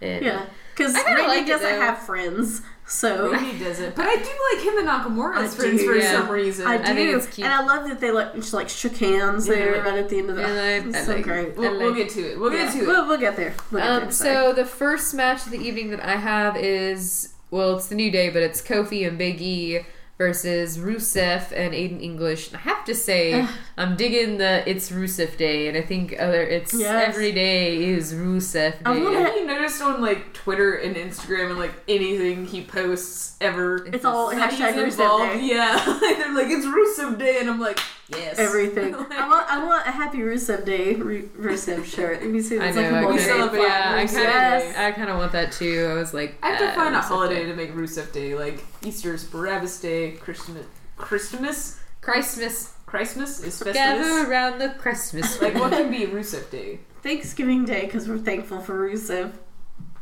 And 0.00 0.24
Yeah, 0.24 0.46
because 0.74 0.94
I 0.94 1.02
Randy 1.04 1.22
like 1.22 1.46
doesn't 1.46 1.62
though. 1.68 1.80
have 1.80 1.98
friends, 2.00 2.60
so 2.86 3.32
Randy 3.32 3.58
doesn't, 3.64 3.96
but 3.96 4.06
I 4.06 4.16
do 4.16 4.20
like 4.54 4.64
him 4.64 4.78
and 4.78 4.88
Nakamura 4.88 5.38
as 5.44 5.54
friends 5.56 5.80
do, 5.80 5.86
for 5.86 5.96
yeah. 5.96 6.12
some 6.12 6.28
reason. 6.30 6.66
I 6.66 6.76
do, 6.78 6.84
think 6.94 7.16
it's 7.16 7.26
cute. 7.34 7.46
and 7.46 7.54
I 7.54 7.64
love 7.64 7.88
that 7.88 8.00
they 8.00 8.10
like 8.10 8.34
just 8.34 8.52
like 8.52 8.68
shook 8.68 8.96
hands 8.96 9.46
there 9.46 9.82
right 9.82 9.98
at 9.98 10.08
the 10.08 10.18
end 10.18 10.30
of 10.30 10.36
the. 10.36 10.44
And 10.44 10.58
I- 10.60 10.88
it's 10.88 10.96
I 10.98 11.00
so 11.04 11.14
like 11.14 11.24
great. 11.24 11.56
we'll, 11.56 11.74
I 11.74 11.78
we'll 11.78 11.94
get 11.94 12.10
to 12.10 12.32
it. 12.32 12.38
We'll 12.38 12.52
Yeah, 12.52 12.64
get 12.66 12.72
to 12.74 12.78
it. 12.82 12.86
We'll, 12.86 13.06
we'll 13.08 13.18
get 13.18 13.36
there. 13.36 13.54
We'll 13.70 13.80
get 13.82 13.90
um, 13.90 14.00
there, 14.02 14.10
so 14.12 14.52
the 14.52 14.64
first 14.66 15.14
match 15.14 15.46
of 15.46 15.50
the 15.52 15.58
evening 15.58 15.90
that 15.90 16.04
I 16.04 16.16
have 16.16 16.56
is 16.56 17.32
well, 17.50 17.76
it's 17.76 17.86
the 17.88 17.94
New 17.94 18.10
Day, 18.10 18.28
but 18.28 18.42
it's 18.42 18.60
Kofi 18.60 19.06
and 19.08 19.16
Big 19.16 19.40
E 19.40 19.80
versus 20.18 20.78
Rusev 20.78 21.52
and 21.52 21.74
Aiden 21.74 22.02
English. 22.02 22.48
And 22.48 22.56
I 22.56 22.60
have 22.60 22.84
to 22.86 22.94
say, 22.94 23.46
I'm 23.76 23.96
digging 23.96 24.38
the 24.38 24.68
it's 24.68 24.90
Rusev 24.90 25.36
Day, 25.36 25.68
and 25.68 25.76
I 25.76 25.82
think 25.82 26.14
other 26.18 26.40
it's 26.42 26.72
Yes. 26.72 27.08
every 27.08 27.32
day 27.32 27.84
is 27.84 28.14
Rusev 28.14 28.72
Day. 28.72 28.78
I 28.86 28.90
wanna- 28.98 29.20
Have 29.20 29.36
you 29.36 29.46
noticed 29.46 29.82
on 29.82 30.00
like 30.00 30.32
Twitter 30.32 30.74
and 30.74 30.96
Instagram 30.96 31.50
and 31.50 31.58
like 31.58 31.72
anything 31.86 32.46
he 32.46 32.62
posts 32.62 33.36
ever? 33.40 33.86
it's 33.92 34.04
all 34.04 34.30
that 34.30 34.50
hashtag 34.52 34.74
Rusev 34.74 34.84
involved? 34.92 35.32
Day. 35.34 35.46
Yeah, 35.48 35.98
they're 36.00 36.34
like 36.34 36.46
it's 36.48 36.64
Rusev 36.66 37.18
Day, 37.18 37.38
and 37.40 37.50
I'm 37.50 37.60
like, 37.60 37.78
yes, 38.08 38.38
Everything. 38.38 38.94
I 39.10 39.28
want. 39.28 39.50
I 39.50 39.64
want 39.64 39.86
a 39.86 39.90
happy 39.90 40.18
Rusev 40.18 40.64
Day 40.64 40.94
Ru- 40.94 41.28
Rusev 41.38 41.84
shirt. 41.84 42.20
Let 42.22 42.30
me 42.30 42.40
see 42.40 42.58
I 42.58 42.72
this, 42.72 42.76
know. 42.76 42.82
like 42.82 42.92
I 42.92 42.98
a 43.02 43.06
We 43.08 43.18
kinda, 43.18 43.18
multi- 43.18 43.24
celebrate 43.24 43.62
yeah, 43.62 43.94
I 43.94 44.06
kind 44.06 44.16
of, 44.18 44.22
Yes. 44.34 44.76
I 44.76 44.92
kind 44.92 45.10
of 45.10 45.16
want 45.18 45.32
that 45.32 45.52
too. 45.52 45.88
I 45.90 45.94
was 45.94 46.14
like, 46.14 46.36
I 46.42 46.50
have 46.50 46.58
to 46.60 46.70
ah, 46.70 46.74
find 46.74 46.94
a 46.94 47.00
holiday 47.00 47.40
Day. 47.44 47.46
to 47.50 47.54
make 47.56 47.74
Rusev 47.74 48.12
Day, 48.12 48.34
like 48.34 48.64
Easter's 48.84 49.24
Barabbas 49.24 49.80
Day, 49.80 50.12
Christmas, 50.12 50.66
Christmas, 50.96 51.80
Christmas. 52.00 52.72
Christmas 52.86 53.42
is 53.42 53.60
Festivus. 53.60 53.74
Gather 53.74 54.30
around 54.30 54.58
the 54.60 54.68
Christmas. 54.78 55.40
Like 55.42 55.54
what 55.54 55.72
can 55.72 55.90
be 55.90 56.06
Rusev 56.06 56.48
Day 56.50 56.78
Thanksgiving 57.02 57.64
Day 57.64 57.86
because 57.86 58.08
we're 58.08 58.18
thankful 58.18 58.60
for 58.60 58.88
Rusev. 58.88 59.32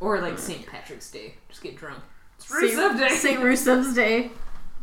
or 0.00 0.20
like 0.20 0.38
St. 0.38 0.66
Patrick's 0.66 1.10
Day? 1.10 1.34
Just 1.48 1.62
get 1.62 1.76
drunk. 1.76 2.00
It's 2.36 2.46
Saint- 2.48 2.62
Rusev 2.74 2.98
Day. 2.98 3.14
Saint 3.16 3.40
Rusev's 3.40 3.94
Day. 3.94 4.30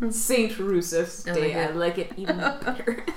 Saint 0.10 0.54
Rusev's 0.54 1.28
I 1.28 1.34
Day. 1.34 1.56
I 1.56 1.72
like 1.72 1.98
it 1.98 2.14
even 2.18 2.38
better. 2.38 3.06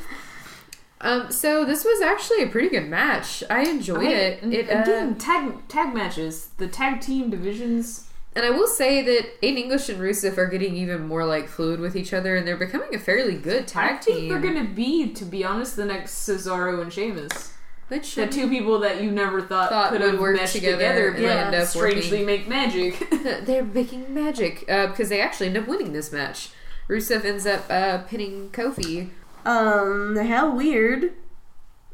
Um, 1.01 1.31
so 1.31 1.67
this 1.67 1.85
was 1.85 2.01
actually 2.01 2.43
a 2.45 2.49
pretty 2.49 2.71
good 2.71 2.89
match. 2.89 3.45
I 3.51 3.65
enjoyed 3.69 4.07
it. 4.11 4.43
And 4.43 4.55
It 4.55 4.71
uh, 4.71 4.81
again, 4.83 5.17
tag 5.17 5.69
tag 5.69 5.93
matches, 5.95 6.49
the 6.57 6.67
tag 6.67 7.03
team 7.03 7.29
divisions. 7.29 8.09
and 8.35 8.47
I 8.47 8.49
will 8.51 8.67
say 8.67 9.03
that 9.03 9.39
Aiden 9.43 9.59
English 9.59 9.91
and 9.91 10.01
Rusev 10.01 10.39
are 10.39 10.47
getting 10.47 10.75
even 10.77 11.07
more 11.07 11.27
like 11.27 11.47
fluid 11.47 11.79
with 11.79 11.95
each 11.95 12.15
other, 12.15 12.37
and 12.37 12.49
they're 12.49 12.57
becoming 12.57 12.95
a 12.95 12.99
fairly 12.99 13.35
good 13.35 13.65
I 13.65 13.67
tag 13.67 14.01
think 14.03 14.17
team. 14.19 14.29
they're 14.31 14.41
gonna 14.41 14.65
be, 14.65 15.11
to 15.13 15.27
be 15.27 15.45
honest, 15.45 15.77
the 15.77 15.85
next 15.85 16.27
Cesaro 16.27 16.81
and 16.81 16.91
Sheamus. 16.91 17.53
Which 17.89 18.15
The 18.15 18.27
two 18.27 18.49
people 18.49 18.79
that 18.79 19.03
you 19.03 19.11
never 19.11 19.43
thought, 19.43 19.69
Thought 19.69 19.93
could 19.93 20.01
have 20.01 20.19
work 20.19 20.37
meshed 20.37 20.55
together 20.55 20.77
together, 20.79 21.09
and 21.09 21.17
but 21.23 21.37
end 21.37 21.55
up 21.55 21.69
strangely 21.69 22.25
make 22.25 22.49
magic. 22.49 23.07
they're 23.45 23.63
making 23.63 24.15
magic 24.15 24.65
uh, 24.71 24.87
because 24.87 25.11
they 25.11 25.21
actually 25.21 25.49
end 25.49 25.59
up 25.59 25.69
winning 25.69 25.93
this 25.93 26.11
match. 26.11 26.49
Rusev 26.89 27.25
ends 27.25 27.47
up 27.47 27.65
uh, 27.71 27.99
pinning 28.03 28.51
Kofi. 28.51 29.11
Um, 29.45 30.17
how 30.17 30.55
weird 30.55 31.13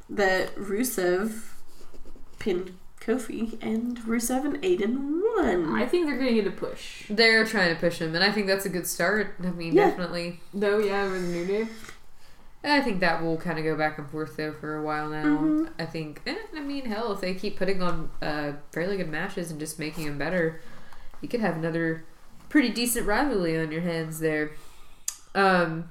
that 0.08 0.54
Rusev 0.56 1.44
pinned 2.38 2.76
Kofi 3.00 3.60
and 3.62 3.98
Rusev 4.00 4.44
and 4.44 4.60
Aiden 4.62 5.20
won. 5.36 5.74
I 5.80 5.86
think 5.86 6.06
they're 6.06 6.18
gonna 6.18 6.32
get 6.32 6.46
a 6.46 6.50
push. 6.50 7.04
They're 7.08 7.44
trying 7.44 7.74
to 7.74 7.80
push 7.80 7.98
him, 8.00 8.14
and 8.14 8.22
I 8.24 8.30
think 8.32 8.46
that's 8.46 8.66
a 8.66 8.68
good 8.68 8.86
start. 8.86 9.34
I 9.42 9.50
mean, 9.50 9.74
Yeah. 9.74 9.86
definitely. 9.90 10.40
Though, 10.52 10.78
yeah, 10.78 11.10
with 11.10 11.22
the 11.22 11.28
New 11.28 11.46
Day. 11.46 11.68
I 12.62 12.82
think 12.82 13.00
that 13.00 13.22
will 13.22 13.38
kind 13.38 13.58
of 13.58 13.64
go 13.64 13.74
back 13.74 13.96
and 13.96 14.06
forth 14.10 14.36
though 14.36 14.52
for 14.52 14.76
a 14.76 14.82
while 14.82 15.08
now. 15.08 15.24
Mhm. 15.24 15.68
I 15.78 15.86
think, 15.86 16.20
eh, 16.26 16.34
I 16.54 16.60
mean, 16.60 16.84
hell, 16.84 17.10
if 17.12 17.20
they 17.22 17.32
keep 17.32 17.56
putting 17.56 17.80
on 17.82 18.10
uh, 18.20 18.52
fairly 18.70 18.98
good 18.98 19.08
matches 19.08 19.50
and 19.50 19.58
just 19.58 19.78
making 19.78 20.04
them 20.04 20.18
better, 20.18 20.60
you 21.22 21.28
could 21.28 21.40
have 21.40 21.56
another 21.56 22.04
pretty 22.50 22.68
decent 22.68 23.06
rivalry 23.06 23.58
on 23.58 23.72
your 23.72 23.80
hands 23.80 24.20
there. 24.20 24.50
Um, 25.34 25.90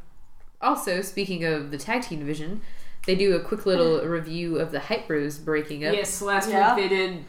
also, 0.62 1.02
speaking 1.02 1.44
of 1.46 1.72
the 1.72 1.78
tag 1.78 2.02
team 2.04 2.20
division, 2.20 2.62
they 3.06 3.16
do 3.16 3.36
a 3.36 3.40
quick 3.40 3.66
little 3.66 4.02
review 4.06 4.58
of 4.58 4.72
the 4.72 4.80
Hype 4.80 5.08
Bros 5.08 5.38
breaking 5.38 5.86
up. 5.86 5.94
Yes, 5.96 6.22
last 6.22 6.50
Yeah. 6.50 6.76
week 6.76 6.90
they 6.90 6.96
did. 6.96 7.26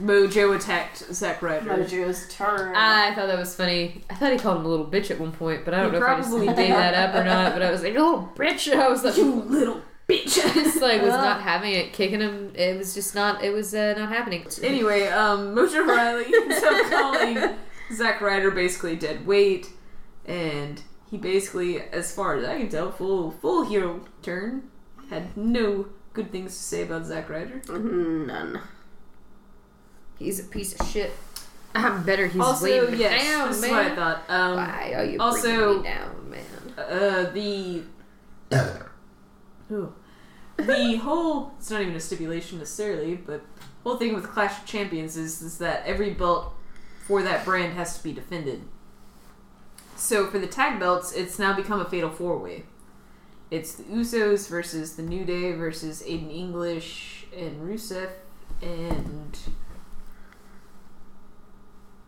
Mojo 0.00 0.54
attacked 0.54 0.98
Zack 1.12 1.42
Ryder. 1.42 1.68
Mojo's 1.68 2.32
turn. 2.32 2.76
I 2.76 3.12
thought 3.12 3.26
that 3.26 3.36
was 3.38 3.56
funny. 3.56 4.04
I 4.08 4.14
thought 4.14 4.32
he 4.32 4.38
called 4.38 4.58
him 4.60 4.64
a 4.64 4.68
little 4.68 4.86
bitch 4.86 5.10
at 5.10 5.18
one 5.18 5.32
point, 5.32 5.64
but 5.64 5.74
I 5.74 5.78
don't 5.82 5.92
He 5.92 5.98
know 5.98 6.06
if 6.06 6.12
I 6.12 6.16
just 6.18 6.28
probably 6.28 6.46
made 6.46 6.56
did. 6.56 6.70
that 6.70 6.94
up 6.94 7.14
or 7.16 7.24
not. 7.24 7.52
But 7.54 7.62
I 7.64 7.72
was 7.72 7.82
like, 7.82 7.94
"You 7.94 7.98
little 8.04 8.32
bitch!" 8.36 8.72
I 8.78 8.88
was 8.88 9.02
like, 9.02 9.16
you 9.16 9.24
little 9.34 9.80
bitch. 10.08 10.34
just 10.54 10.80
like 10.80 11.02
was 11.02 11.12
Ugh. 11.12 11.20
not 11.24 11.40
having 11.42 11.72
it, 11.72 11.92
kicking 11.92 12.20
him. 12.20 12.52
It 12.54 12.78
was 12.78 12.94
just 12.94 13.16
not. 13.16 13.42
It 13.42 13.50
was 13.52 13.74
uh, 13.74 13.94
not 13.98 14.10
happening. 14.10 14.46
Anyway, 14.62 15.08
um, 15.08 15.56
Mojo 15.56 15.84
Rawley 15.84 16.26
ends 16.40 16.62
up 16.62 16.88
calling 16.90 17.56
Zack 17.92 18.20
Ryder 18.20 18.52
basically 18.52 18.94
dead 18.94 19.26
weight, 19.26 19.70
and 20.24 20.80
he 21.10 21.16
basically, 21.18 21.80
as 21.80 22.14
far 22.14 22.36
as 22.36 22.44
I 22.44 22.58
can 22.58 22.68
tell, 22.68 22.90
full 22.92 23.30
full 23.32 23.64
hero 23.64 24.00
turn. 24.22 24.70
Had 25.08 25.36
no 25.36 25.86
good 26.12 26.30
things 26.30 26.56
to 26.56 26.62
say 26.62 26.82
about 26.82 27.04
Zack 27.06 27.28
Ryder. 27.28 27.62
None. 27.68 28.60
he's 30.18 30.38
a 30.38 30.44
piece 30.44 30.78
of 30.78 30.86
shit. 30.88 31.12
I'm 31.74 32.04
better. 32.04 32.26
He's 32.26 32.40
also, 32.40 32.64
weighing 32.64 32.92
me 32.92 32.98
yes, 32.98 33.22
down, 33.24 33.48
this 33.48 33.56
is 33.58 33.62
man. 33.62 33.72
what 33.72 33.92
I 33.92 33.94
thought. 33.94 34.22
Um, 34.28 34.56
Why 34.56 34.92
are 34.94 35.04
you 35.04 35.18
also- 35.20 35.42
bringing 35.42 35.82
me 35.82 35.88
down, 35.88 36.30
man? 36.30 36.44
uh, 36.78 37.30
the 37.32 37.82
Ooh. 39.72 39.94
the 40.56 40.96
whole 40.96 41.52
it's 41.58 41.70
not 41.70 41.80
even 41.82 41.94
a 41.94 42.00
stipulation 42.00 42.58
necessarily, 42.58 43.14
but 43.16 43.42
whole 43.84 43.96
thing 43.96 44.14
with 44.14 44.24
Clash 44.28 44.58
of 44.60 44.66
Champions 44.66 45.16
is 45.16 45.42
is 45.42 45.58
that 45.58 45.84
every 45.86 46.10
belt 46.10 46.52
for 47.06 47.22
that 47.22 47.44
brand 47.44 47.74
has 47.74 47.96
to 47.98 48.02
be 48.04 48.12
defended. 48.12 48.62
So 50.00 50.26
for 50.28 50.38
the 50.38 50.46
tag 50.46 50.80
belts, 50.80 51.12
it's 51.12 51.38
now 51.38 51.52
become 51.54 51.78
a 51.80 51.84
fatal 51.84 52.10
four 52.10 52.38
way. 52.38 52.64
It's 53.50 53.74
the 53.74 53.82
Usos 53.84 54.48
versus 54.48 54.96
the 54.96 55.02
New 55.02 55.24
Day 55.24 55.52
versus 55.52 56.02
Aiden 56.02 56.34
English 56.34 57.26
and 57.36 57.60
Rusev 57.60 58.08
and 58.62 59.38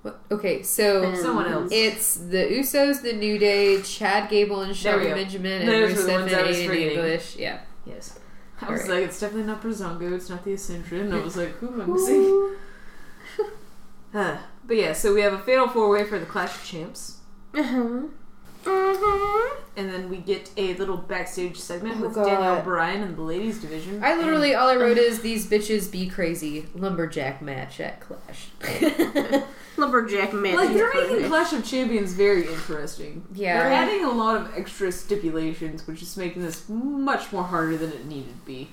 What? 0.02 0.20
Okay, 0.32 0.62
so 0.62 1.02
And- 1.02 1.18
someone 1.18 1.46
else. 1.46 1.70
it's 1.70 2.14
the 2.16 2.38
Usos, 2.50 3.02
the 3.02 3.12
New 3.12 3.38
Day, 3.38 3.80
Chad 3.82 4.28
Gable 4.30 4.62
and 4.62 4.74
Shelton. 4.74 5.12
Benjamin, 5.14 5.62
and 5.62 5.68
Those 5.68 5.92
Rusev 5.92 6.22
and 6.22 6.30
Aiden. 6.30 6.90
English. 6.92 7.36
Yeah. 7.36 7.60
yes. 7.84 8.18
I 8.60 8.70
was 8.70 8.82
Alright. 8.82 9.00
like, 9.00 9.04
it's 9.10 9.20
definitely 9.20 9.46
not 9.46 9.62
Breezango, 9.62 10.12
it's 10.12 10.28
not 10.30 10.44
the 10.44 10.54
Ascension. 10.54 11.12
I 11.12 11.18
was 11.20 11.36
like, 11.36 11.50
who 11.58 11.68
am 11.68 11.80
I 11.82 11.84
missing? 11.86 12.56
Uh, 14.14 14.36
but 14.66 14.76
yeah, 14.76 14.92
so 14.92 15.14
we 15.14 15.22
have 15.22 15.32
a 15.32 15.38
fatal 15.38 15.66
four 15.68 15.88
way 15.88 16.04
for 16.04 16.18
the 16.18 16.26
Clash 16.26 16.54
of 16.54 16.62
Champs. 16.64 17.11
Mm-hmm. 17.54 18.06
Mm-hmm. 18.64 19.58
And 19.76 19.90
then 19.92 20.08
we 20.10 20.18
get 20.18 20.50
a 20.56 20.74
little 20.74 20.96
backstage 20.96 21.58
segment 21.58 21.96
Oh, 21.98 22.02
with 22.06 22.14
God. 22.14 22.26
Daniel 22.26 22.62
Bryan 22.62 23.02
and 23.02 23.16
the 23.16 23.22
ladies 23.22 23.58
division. 23.60 24.02
I 24.04 24.16
literally 24.16 24.54
all 24.54 24.68
I 24.68 24.76
wrote 24.76 24.98
is 24.98 25.20
these 25.20 25.46
bitches 25.48 25.90
be 25.90 26.08
crazy 26.08 26.66
lumberjack 26.74 27.42
match 27.42 27.80
at 27.80 28.00
Clash. 28.00 28.50
Lumberjack 29.78 30.34
match. 30.34 30.54
like 30.54 30.74
they're 30.74 30.92
making 30.94 31.26
Clash 31.28 31.52
of 31.54 31.64
Champions 31.64 32.12
very 32.12 32.46
interesting. 32.46 33.24
Yeah. 33.34 33.58
They're 33.62 33.72
adding 33.72 34.04
a 34.04 34.10
lot 34.10 34.36
of 34.40 34.56
extra 34.56 34.92
stipulations, 34.92 35.86
which 35.86 36.02
is 36.02 36.16
making 36.16 36.42
this 36.42 36.68
much 36.68 37.32
more 37.32 37.44
harder 37.44 37.76
than 37.78 37.90
it 37.92 38.04
needed 38.06 38.38
to 38.38 38.46
be. 38.46 38.68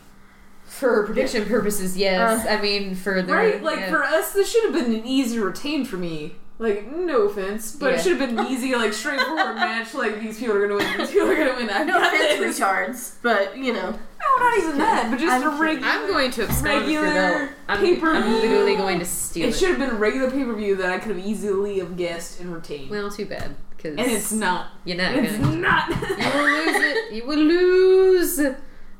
For 0.65 1.03
prediction 1.05 1.45
purposes, 1.45 1.97
yes. 1.97 2.45
I 2.47 2.61
mean, 2.61 2.93
for 2.93 3.21
the 3.23 3.33
Right? 3.33 3.63
Like 3.63 3.79
yeah. 3.79 3.89
for 3.89 4.03
us, 4.03 4.33
this 4.33 4.51
should 4.51 4.65
have 4.65 4.73
been 4.73 4.93
an 4.93 5.05
easy 5.05 5.39
retain 5.39 5.83
for 5.85 5.97
me. 5.97 6.35
Like, 6.61 6.91
no 6.91 7.21
offense, 7.21 7.71
but 7.73 7.91
Yeah. 7.93 7.97
it 7.97 8.01
should 8.03 8.19
have 8.19 8.35
been 8.35 8.45
easy, 8.47 8.75
like 8.75 8.91
straightforward 8.91 9.55
match. 9.55 9.93
Like 9.93 10.19
these 10.19 10.37
people 10.39 10.55
are 10.57 10.67
gonna 10.67 10.75
win. 10.83 10.97
These 10.97 11.11
people 11.11 11.29
are 11.29 11.35
gonna 11.37 11.55
win. 11.55 11.69
I've 11.69 11.87
No 11.87 11.93
got 11.93 12.13
offense, 12.13 12.39
this. 12.39 12.59
retards, 12.59 13.15
but 13.23 13.57
you 13.57 13.71
know. 13.71 13.91
No, 13.91 14.43
not 14.45 14.57
even 14.57 14.77
that, 14.77 15.07
but 15.09 15.19
just 15.19 15.33
I'm 15.45 15.53
a 15.57 15.61
regular. 15.61 15.87
I'm 15.89 16.07
going 16.07 16.31
to 16.31 16.43
abscond 16.43 16.81
with 16.83 16.91
your 16.91 17.03
regular 17.03 17.45
belt. 17.47 17.49
I'm. 17.69 18.03
I'm 18.05 18.33
literally 18.33 18.75
going 18.75 18.99
to 18.99 19.05
steal 19.05 19.45
It 19.47 19.49
it. 19.51 19.55
should 19.57 19.69
have 19.69 19.79
been 19.79 19.91
a 19.91 19.93
regular 19.95 20.29
pay 20.29 20.43
per 20.43 20.53
view 20.53 20.75
that 20.75 20.89
I 20.91 20.99
could 20.99 21.15
have 21.15 21.25
easily 21.25 21.79
have 21.79 21.95
guessed 21.95 22.41
and 22.41 22.53
retained. 22.53 22.89
Well, 22.89 23.09
too 23.09 23.25
bad 23.25 23.55
because 23.77 23.97
and 23.97 24.11
it's 24.11 24.33
not. 24.33 24.67
you're 24.83 24.97
not 24.97 25.15
It's 25.15 25.37
gonna. 25.37 25.55
not. 25.55 25.89
You 25.89 25.95
will 26.35 26.43
lose 26.43 26.75
it. 26.83 27.13
You 27.13 27.25
will 27.25 27.37
lose. 27.37 28.37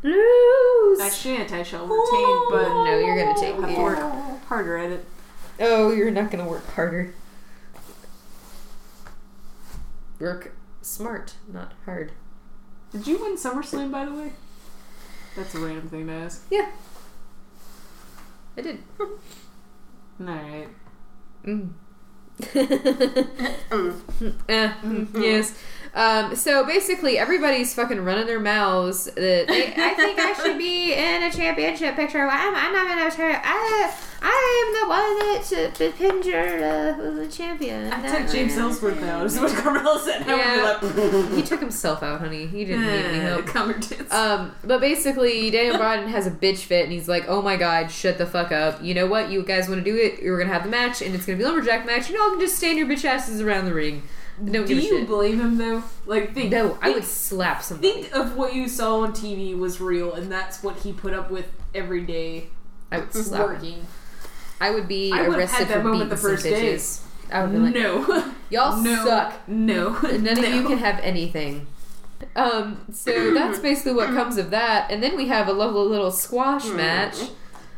Lose. 0.02 0.99
I 1.02 1.10
shan't. 1.10 1.52
I 1.52 1.64
shall 1.64 1.86
retain, 1.86 2.40
but 2.52 2.69
No, 2.86 2.98
you're 2.98 3.18
gonna 3.18 3.38
take 3.40 3.56
I'll 3.56 3.61
have 3.61 3.69
it. 3.69 3.76
to 3.76 3.81
work 3.81 4.44
harder 4.45 4.77
at 4.77 4.91
it. 4.91 5.06
Oh, 5.60 5.91
you're 5.91 6.10
not 6.11 6.31
gonna 6.31 6.48
work 6.48 6.65
harder. 6.73 7.14
Work 10.20 10.54
smart, 10.82 11.36
not 11.52 11.74
hard. 11.86 12.12
Did 12.91 13.08
you 13.08 13.20
win 13.22 13.36
SummerSlam, 13.38 13.91
by 13.91 14.06
the 14.06 14.14
way? 14.14 14.32
That's 15.36 15.54
a 15.56 15.60
random 15.60 15.88
thing 15.90 16.08
to 16.08 16.14
ask. 16.14 16.46
Yeah. 16.50 16.70
I 18.58 18.62
did. 18.62 18.84
Alright. 20.22 20.70
Mm. 21.46 21.70
Mm. 22.41 24.02
Eh, 24.50 24.74
mm, 24.84 25.08
Yes. 25.22 25.54
Um, 25.94 26.36
so 26.36 26.66
basically, 26.66 27.18
everybody's 27.18 27.74
fucking 27.74 28.03
running 28.03 28.28
their 28.28 28.40
mouths 28.40 29.06
that 29.06 29.48
they, 29.48 29.74
I 29.76 29.94
think 29.95 30.20
I 30.20 30.34
should 30.34 30.57
be 30.57 30.94
in 30.94 31.24
a 31.24 31.32
championship 31.32 31.95
picture. 31.95 32.26
Why 32.26 32.38
am 32.45 32.56
I 32.56 32.72
not 32.72 32.91
in 32.91 33.07
a 33.07 33.11
chair? 33.16 33.41
I, 33.44 33.94
I 34.22 34.66
am 34.68 34.82
the 34.82 34.90
one 34.90 35.20
that 35.20 35.45
should 35.45 35.78
be 35.80 35.95
pinned 35.98 36.26
uh, 36.28 37.11
the 37.16 37.28
champion. 37.28 37.91
I 37.91 38.20
took 38.20 38.32
James 38.32 38.57
Ellsworth 38.57 39.02
out, 39.03 39.26
is 39.26 39.40
what 39.40 39.52
Carmella 39.52 39.99
said. 39.99 40.26
Yeah. 40.28 40.80
like, 40.82 41.30
He 41.36 41.41
took 41.41 41.60
himself 41.60 42.03
out, 42.03 42.20
honey. 42.20 42.45
He 42.45 42.66
didn't 42.66 42.82
need 42.82 43.06
any 43.06 43.20
help. 43.20 43.45
come 43.48 43.70
here, 43.70 43.80
tits. 43.80 44.14
Um, 44.14 44.53
but 44.64 44.82
basically, 44.82 45.49
Daniel 45.49 45.78
Bryan 45.78 46.07
has 46.10 46.28
a 46.28 46.32
bitch 46.32 46.60
fit, 46.60 46.84
and 46.84 46.91
he's 46.91 47.07
like, 47.07 47.26
"Oh 47.28 47.41
my 47.41 47.56
god, 47.56 47.91
shut 47.91 48.18
the 48.18 48.26
fuck 48.26 48.52
up! 48.52 48.84
You 48.84 48.94
know 48.94 49.07
what? 49.07 49.30
You 49.30 49.41
guys 49.44 49.70
want 49.70 49.84
to 49.84 49.91
do 49.91 49.98
it? 49.98 50.22
You're 50.22 50.38
gonna 50.38 50.53
have 50.53 50.64
the 50.64 50.70
match, 50.70 51.02
and 51.02 51.16
it's 51.16 51.26
gonna 51.26 51.38
be 51.38 51.44
lumberjack 51.45 51.86
match. 51.86 52.10
You 52.10 52.22
all 52.22 52.32
can 52.32 52.40
just 52.40 52.57
stand 52.57 52.78
your 52.78 52.88
bitch 52.88 53.06
asses 53.06 53.41
around 53.41 53.66
the 53.66 53.74
ring. 53.74 54.03
Do 54.45 54.76
you 54.76 54.82
shit." 54.82 55.07
blame 55.07 55.40
him, 55.40 55.57
though? 55.57 55.84
Like, 56.06 56.34
think. 56.34 56.52
No, 56.52 56.78
I 56.82 56.91
would 56.91 57.03
slap 57.03 57.61
somebody. 57.64 57.91
Think 58.03 58.14
of 58.14 58.36
what 58.36 58.53
you 58.53 58.68
saw 58.68 59.02
on 59.02 59.14
TV 59.14 59.57
was 59.57 59.80
real, 59.82 60.14
and 60.14 60.32
that's 60.32 60.64
what 60.64 60.78
he 60.78 60.94
put 60.94 61.14
up 61.14 61.30
with 61.32 61.45
every 61.76 62.02
day 62.06 62.48
I 62.91 62.99
would 62.99 63.14
slap. 63.14 63.41
him. 63.41 63.48
working. 63.48 63.88
I 64.61 64.72
would 64.72 64.88
be 64.88 65.11
I 65.14 65.26
arrested 65.26 65.68
for 65.68 65.84
moment 65.84 65.94
beating 65.94 66.10
the 66.10 66.18
some 66.18 66.30
first 66.32 66.44
day. 66.44 66.74
bitches. 66.76 67.02
I 67.32 67.44
would 67.44 67.52
be 67.52 67.60
like, 67.60 67.74
no, 67.76 68.34
"Y'all 68.49 68.82
no, 68.82 69.06
suck. 69.06 69.48
No, 69.48 69.99
None 70.02 70.28
of 70.44 70.53
you 70.53 70.64
can 70.68 70.78
have 70.80 70.99
anything." 71.02 71.68
Um, 72.36 72.86
so 72.91 73.34
that's 73.34 73.60
basically 73.70 73.94
what 73.94 74.07
comes 74.10 74.38
of 74.38 74.49
that, 74.52 74.91
and 74.91 75.02
then 75.02 75.16
we 75.16 75.28
have 75.28 75.48
a 75.48 75.53
lovely 75.53 75.88
little 75.88 76.11
squash 76.11 76.66
match 76.66 77.16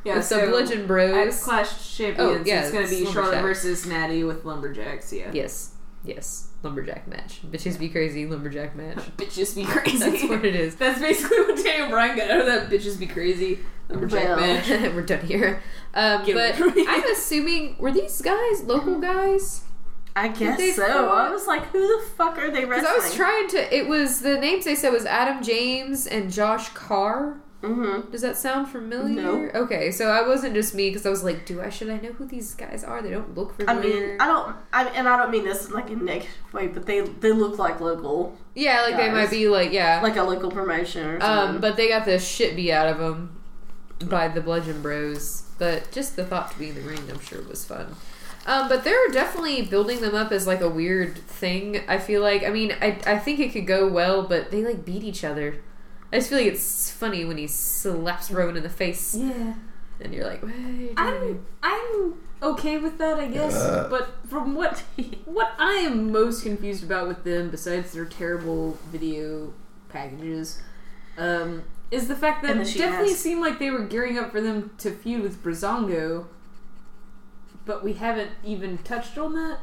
Yeah, 0.04 0.16
with 0.16 0.26
so 0.26 0.46
the 0.46 0.48
Bludgeon 0.48 0.88
Bros. 0.88 1.44
Clash 1.44 1.96
Champions, 1.96 2.42
Oh, 2.42 2.44
yeah, 2.46 2.62
it's 2.62 2.72
going 2.72 2.88
to 2.88 2.90
be 2.90 3.06
Charlotte 3.12 3.42
versus 3.42 3.86
Natty 3.86 4.24
with 4.24 4.44
Lumberjacks. 4.46 5.14
Yeah, 5.14 5.30
Yes, 5.32 5.74
yes, 6.04 6.48
lumberjack 6.64 7.08
match. 7.08 7.42
Bitches 7.50 7.80
be 7.80 7.90
crazy, 7.90 8.26
lumberjack 8.26 8.76
match. 8.76 8.98
bitches 9.18 9.56
be 9.56 9.64
crazy. 9.66 9.98
That's 9.98 10.24
what 10.24 10.46
it 10.46 10.56
is. 10.56 10.76
That's 10.78 11.00
basically 11.00 11.40
what 11.40 11.64
Daniel 11.64 11.90
Bryan 11.90 12.18
got 12.18 12.32
out 12.32 12.40
of 12.42 12.46
that. 12.48 12.70
Bitches 12.70 13.00
be 13.00 13.08
crazy. 13.08 13.60
Lumberjack 13.90 14.24
Well. 14.24 14.40
match. 14.40 14.70
We're 14.94 15.02
done 15.02 15.26
here. 15.26 15.62
Um, 15.94 16.22
but 16.22 16.30
away 16.32 16.54
from 16.54 16.74
me. 16.76 16.86
I'm 16.88 17.04
assuming 17.12 17.76
were 17.78 17.92
these 17.92 18.22
guys 18.22 18.64
local 18.64 19.00
guys? 19.00 19.64
I 20.16 20.28
guess 20.28 20.58
they 20.58 20.72
so. 20.72 20.86
fought? 20.88 21.28
I 21.28 21.32
was 21.32 21.48
like, 21.48 21.64
who 21.68 21.80
the 21.80 22.06
fuck 22.18 22.38
are 22.38 22.52
they 22.52 22.66
Because 22.66 22.84
wrestling? 22.84 23.02
I 23.02 23.06
was 23.06 23.14
trying 23.16 23.48
to. 23.50 23.76
It 23.76 23.88
was 23.88 24.22
the 24.22 24.38
names 24.38 24.66
they 24.66 24.76
said 24.76 24.92
was 24.92 25.06
Adam 25.06 25.42
James 25.44 26.06
and 26.06 26.32
Josh 26.32 26.70
Carr. 26.70 27.38
Mm-hmm. 27.62 28.12
Does 28.12 28.22
that 28.22 28.38
sound 28.38 28.70
familiar? 28.70 29.52
No. 29.54 29.62
Okay, 29.62 29.92
so 29.92 30.10
I 30.10 30.28
wasn't 30.28 30.56
just 30.56 30.74
me 30.74 30.90
because 30.90 31.06
I 31.06 31.10
was 31.10 31.24
like, 31.24 31.46
do 31.46 31.62
I 31.62 31.70
should 31.70 31.90
I 31.90 31.98
know 31.98 32.12
who 32.12 32.26
these 32.26 32.56
guys 32.56 32.84
are? 32.84 33.02
They 33.02 33.12
don't 33.12 33.36
look 33.36 33.56
familiar. 33.56 33.80
I 33.80 33.84
mean, 33.84 34.18
I 34.20 34.26
don't, 34.26 34.56
I 34.74 34.86
and 34.88 35.08
I 35.08 35.18
don't 35.18 35.30
mean 35.30 35.44
this 35.44 35.70
like 35.70 35.90
in 35.90 36.00
like 36.00 36.02
a 36.02 36.06
negative 36.06 36.54
way, 36.54 36.68
but 36.68 36.86
they 36.88 37.02
they 37.02 37.32
look 37.32 37.60
like 37.60 37.80
local, 37.80 38.36
yeah, 38.56 38.82
like 38.82 38.98
they 38.98 39.12
might 39.12 39.30
be 39.30 39.48
like 39.48 39.72
yeah. 39.72 40.02
like 40.02 40.16
a 40.16 40.24
local 40.24 40.50
promotion 40.50 41.06
or 41.06 41.22
something. 41.22 41.56
Um, 41.56 41.62
but 41.62 41.78
they 41.78 41.88
got 41.88 42.06
the 42.06 42.18
shit 42.18 42.56
beat 42.56 42.72
out 42.72 42.88
of 42.88 42.98
them 42.98 43.40
by 44.10 44.28
the 44.28 44.42
Bludgeon 44.42 44.82
Bros. 44.82 45.44
But 45.60 45.92
just 45.92 46.16
the 46.16 46.26
thought 46.26 46.52
to 46.52 46.60
be 46.60 46.70
in 46.70 46.76
the 46.76 46.82
ring, 46.82 47.04
I'm 47.10 47.20
sure, 47.20 47.42
was 47.44 47.64
fun. 47.64 47.96
Um, 48.48 48.68
but 48.68 48.84
they're 48.84 49.10
definitely 49.10 49.62
building 49.62 50.02
them 50.02 50.16
up 50.16 50.32
as 50.32 50.48
like 50.48 50.62
a 50.62 50.70
weird 50.70 51.18
thing. 51.18 51.84
I 51.88 52.00
feel 52.00 52.22
like. 52.22 52.44
I 52.44 52.50
mean, 52.50 52.76
I 52.82 52.98
I 53.06 53.20
think 53.20 53.40
it 53.40 53.54
could 53.54 53.68
go 53.68 53.88
well, 53.88 54.24
but 54.24 54.50
they 54.50 54.64
like 54.64 54.84
beat 54.84 55.04
each 55.04 55.24
other. 55.24 55.62
I 56.12 56.18
just 56.18 56.30
feel 56.30 56.40
like 56.40 56.48
it's 56.48 56.92
funny 56.92 57.24
when 57.26 57.38
he 57.38 57.48
slaps 57.48 58.30
Rowan 58.32 58.58
in 58.58 58.64
the 58.64 58.70
face, 58.70 59.16
Yeah, 59.16 59.54
and 60.02 60.14
you're 60.14 60.26
like, 60.26 60.42
"What 60.44 60.52
are 60.54 60.72
you 60.72 60.94
I'm? 60.98 61.46
I'm 61.64 62.14
okay 62.44 62.78
with 62.80 62.98
that, 62.98 63.18
I 63.20 63.28
guess. 63.28 63.54
but 63.90 64.10
from 64.28 64.56
what 64.56 64.80
what 65.26 65.54
I 65.58 65.74
am 65.76 66.12
most 66.12 66.44
confused 66.44 66.84
about 66.84 67.08
with 67.08 67.24
them, 67.24 67.50
besides 67.50 67.94
their 67.94 68.06
terrible 68.06 68.78
video 68.92 69.54
packages, 69.90 70.62
um, 71.18 71.64
is 71.92 72.08
the 72.08 72.16
fact 72.16 72.42
that 72.44 72.58
it 72.58 72.66
definitely 72.78 73.10
mask. 73.12 73.18
seemed 73.22 73.42
like 73.42 73.60
they 73.60 73.72
were 73.72 73.84
gearing 73.84 74.18
up 74.18 74.32
for 74.32 74.42
them 74.42 74.72
to 74.80 74.92
feud 74.92 75.22
with 75.24 75.42
Breezango, 75.44 76.26
but 77.66 77.84
we 77.84 77.94
haven't 77.94 78.32
even 78.44 78.78
touched 78.80 79.18
on 79.18 79.34
that. 79.36 79.60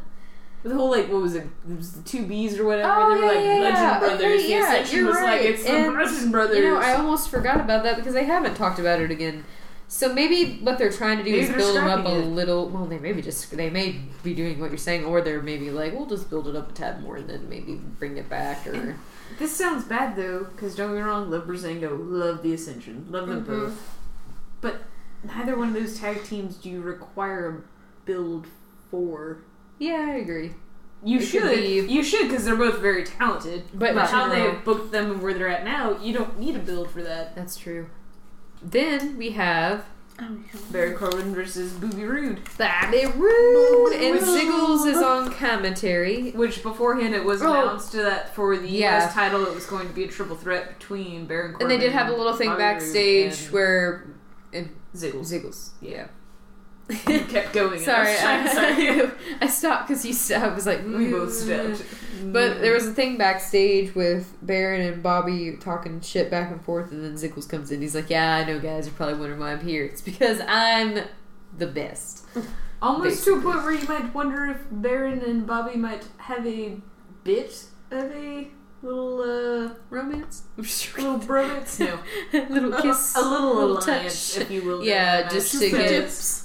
The 0.68 0.74
whole 0.74 0.90
like 0.90 1.08
what 1.10 1.22
was 1.22 1.34
it? 1.34 1.46
It 1.68 1.76
was 1.76 1.92
the 1.92 2.02
two 2.02 2.26
B's 2.26 2.58
or 2.58 2.64
whatever. 2.66 2.92
Oh, 2.92 3.14
they 3.14 3.20
were 3.20 3.32
yeah, 3.32 3.38
like 3.38 3.44
yeah, 3.44 3.50
Legend 3.60 3.74
yeah. 3.78 3.98
Brothers. 3.98 4.20
Okay, 4.22 4.42
the 4.42 4.48
yeah, 4.48 4.74
Ascension 4.74 5.06
was 5.06 5.16
right. 5.16 5.24
like 5.24 5.40
it's 5.42 5.64
the 5.64 5.70
And, 5.70 5.94
Legend 5.94 6.32
Brothers. 6.32 6.56
You 6.58 6.64
know, 6.64 6.78
I 6.80 6.94
almost 6.94 7.28
forgot 7.30 7.60
about 7.60 7.82
that 7.84 7.96
because 7.96 8.14
they 8.14 8.24
haven't 8.24 8.54
talked 8.54 8.78
about 8.78 9.00
it 9.00 9.10
again. 9.10 9.44
So 9.90 10.12
maybe 10.12 10.58
what 10.58 10.76
they're 10.76 10.92
trying 10.92 11.16
to 11.16 11.24
do 11.24 11.30
Maybe 11.30 11.44
is 11.44 11.50
build 11.50 11.74
them 11.74 11.86
up 11.88 12.04
a 12.04 12.18
it. 12.18 12.26
little. 12.26 12.68
Well, 12.68 12.84
they 12.84 12.98
maybe 12.98 13.22
just 13.22 13.50
they 13.56 13.70
may 13.70 13.98
be 14.22 14.34
doing 14.34 14.60
what 14.60 14.70
you're 14.70 14.76
saying, 14.76 15.06
or 15.06 15.22
they're 15.22 15.40
maybe 15.40 15.70
like, 15.70 15.94
we'll 15.94 16.04
just 16.06 16.28
build 16.28 16.46
it 16.46 16.54
up 16.54 16.70
a 16.70 16.72
tad 16.74 17.02
more 17.02 17.16
and 17.16 17.28
then 17.30 17.48
maybe 17.48 17.74
bring 17.76 18.18
it 18.18 18.28
back. 18.28 18.66
Or 18.66 18.96
This 19.38 19.56
sounds 19.56 19.84
bad 19.84 20.14
though, 20.16 20.44
because 20.44 20.74
don't 20.74 20.88
get 20.90 20.96
me 20.96 21.02
wrong, 21.02 21.30
love 21.30 21.46
Breezango, 21.46 21.90
love 21.98 22.42
the 22.42 22.52
Ascension, 22.52 23.06
love 23.10 23.28
them 23.28 23.44
Mhm. 23.44 23.46
both. 23.46 23.96
But 24.60 24.82
neither 25.24 25.56
one 25.56 25.68
of 25.68 25.74
those 25.74 25.98
tag 25.98 26.22
teams 26.24 26.56
do 26.56 26.68
you 26.68 26.80
require 26.82 27.48
a 27.48 27.62
build 28.04 28.46
for. 28.90 29.38
Yeah, 29.78 30.06
I 30.10 30.14
agree. 30.16 30.52
You 31.04 31.18
It 31.18 31.20
could 31.20 31.28
should, 31.28 31.50
be- 31.86 31.92
you 31.92 32.02
should, 32.02 32.28
because 32.28 32.44
they're 32.44 32.56
both 32.56 32.80
very 32.80 33.04
talented. 33.04 33.64
But 33.72 33.94
But 33.94 34.10
how 34.10 34.28
they 34.28 34.40
have 34.40 34.64
booked 34.64 34.90
them 34.90 35.12
and 35.12 35.22
where 35.22 35.32
they're 35.32 35.48
at 35.48 35.64
now, 35.64 35.96
you 36.00 36.12
don't 36.12 36.38
need 36.40 36.56
a 36.56 36.58
build 36.58 36.90
for 36.90 37.02
that. 37.02 37.36
That's 37.36 37.56
true. 37.56 37.88
Then 38.60 39.16
we 39.16 39.30
have 39.30 39.84
oh, 40.20 40.38
Barry 40.72 40.94
Corbin 40.94 41.32
versus 41.32 41.72
Booby 41.74 42.04
Rude, 42.04 42.40
Bobby 42.58 43.06
Roode 43.06 43.92
and 43.92 44.14
Which- 44.16 44.24
Ziggles 44.24 44.88
is 44.88 44.98
on 45.00 45.30
commentary. 45.32 46.32
which 46.32 46.64
beforehand 46.64 47.14
it 47.14 47.24
was 47.24 47.42
Oh. 47.42 47.52
announced 47.52 47.92
that 47.92 48.34
for 48.34 48.56
the 48.56 48.68
Yeah. 48.68 48.98
U.S. 49.02 49.14
title 49.14 49.46
it 49.46 49.54
was 49.54 49.66
going 49.66 49.86
to 49.86 49.94
be 49.94 50.02
a 50.02 50.08
triple 50.08 50.34
threat 50.34 50.76
between 50.80 51.26
Baron 51.26 51.52
Corbin 51.52 51.70
And 51.70 51.70
they 51.70 51.78
did 51.78 51.92
have 51.92 52.08
a 52.08 52.16
little 52.16 52.34
thing 52.34 52.48
Bobby 52.48 52.62
Roode, 52.64 52.72
backstage 52.80 53.44
and 53.44 53.52
where 53.52 54.08
Ziggles. 54.52 55.30
Ziggles. 55.32 55.70
Yeah. 55.80 56.08
You 57.08 57.20
kept 57.20 57.52
going. 57.52 57.80
Sorry, 57.80 58.16
I, 58.16 58.42
was 58.42 58.52
trying 58.52 58.76
to- 58.98 59.14
I, 59.42 59.46
stopped 59.48 59.88
because 59.88 60.06
you. 60.06 60.12
St- 60.14 60.42
I 60.42 60.48
was 60.54 60.66
like, 60.66 60.84
we 60.86 61.10
both 61.10 61.28
"Mm." 61.30 61.76
stepped. 61.76 61.84
But 62.32 62.60
there 62.60 62.72
was 62.72 62.86
a 62.86 62.92
thing 62.92 63.18
backstage 63.18 63.94
with 63.94 64.34
Baron 64.42 64.80
and 64.80 65.02
Bobby 65.02 65.56
talking 65.60 66.00
shit 66.00 66.30
back 66.30 66.50
and 66.50 66.64
forth, 66.64 66.90
and 66.90 67.04
then 67.04 67.14
Ziggles 67.14 67.48
comes 67.48 67.70
in. 67.70 67.80
He's 67.82 67.94
like, 67.94 68.08
"Yeah, 68.10 68.36
I 68.36 68.44
know, 68.44 68.58
guys. 68.58 68.86
You're 68.86 68.94
probably 68.94 69.14
wondering 69.18 69.40
why 69.40 69.52
I'm 69.52 69.60
here. 69.60 69.84
It's 69.84 70.00
because 70.00 70.40
I'm 70.46 71.00
the 71.56 71.66
best." 71.66 72.24
almost 72.82 73.24
to 73.24 73.34
a 73.34 73.40
point 73.42 73.56
where 73.64 73.72
you 73.72 73.86
might 73.88 74.14
wonder 74.14 74.46
if 74.46 74.58
Baron 74.70 75.20
and 75.20 75.46
Bobby 75.46 75.76
might 75.76 76.06
have 76.18 76.46
a 76.46 76.76
bit 77.24 77.64
of 77.90 78.10
a 78.12 78.48
little 78.82 79.20
uh 79.20 79.74
Romance, 79.90 80.44
little 80.56 81.18
bromance. 81.18 81.80
No, 81.80 81.98
little 82.48 82.80
kiss, 82.80 83.14
a 83.16 83.20
little, 83.20 83.54
little 83.56 83.78
alliance, 83.78 84.34
touch. 84.34 84.42
if 84.42 84.50
you 84.50 84.62
will. 84.64 84.84
Yeah, 84.84 85.28
just 85.28 85.52
to 85.60 85.70
get-. 85.70 86.44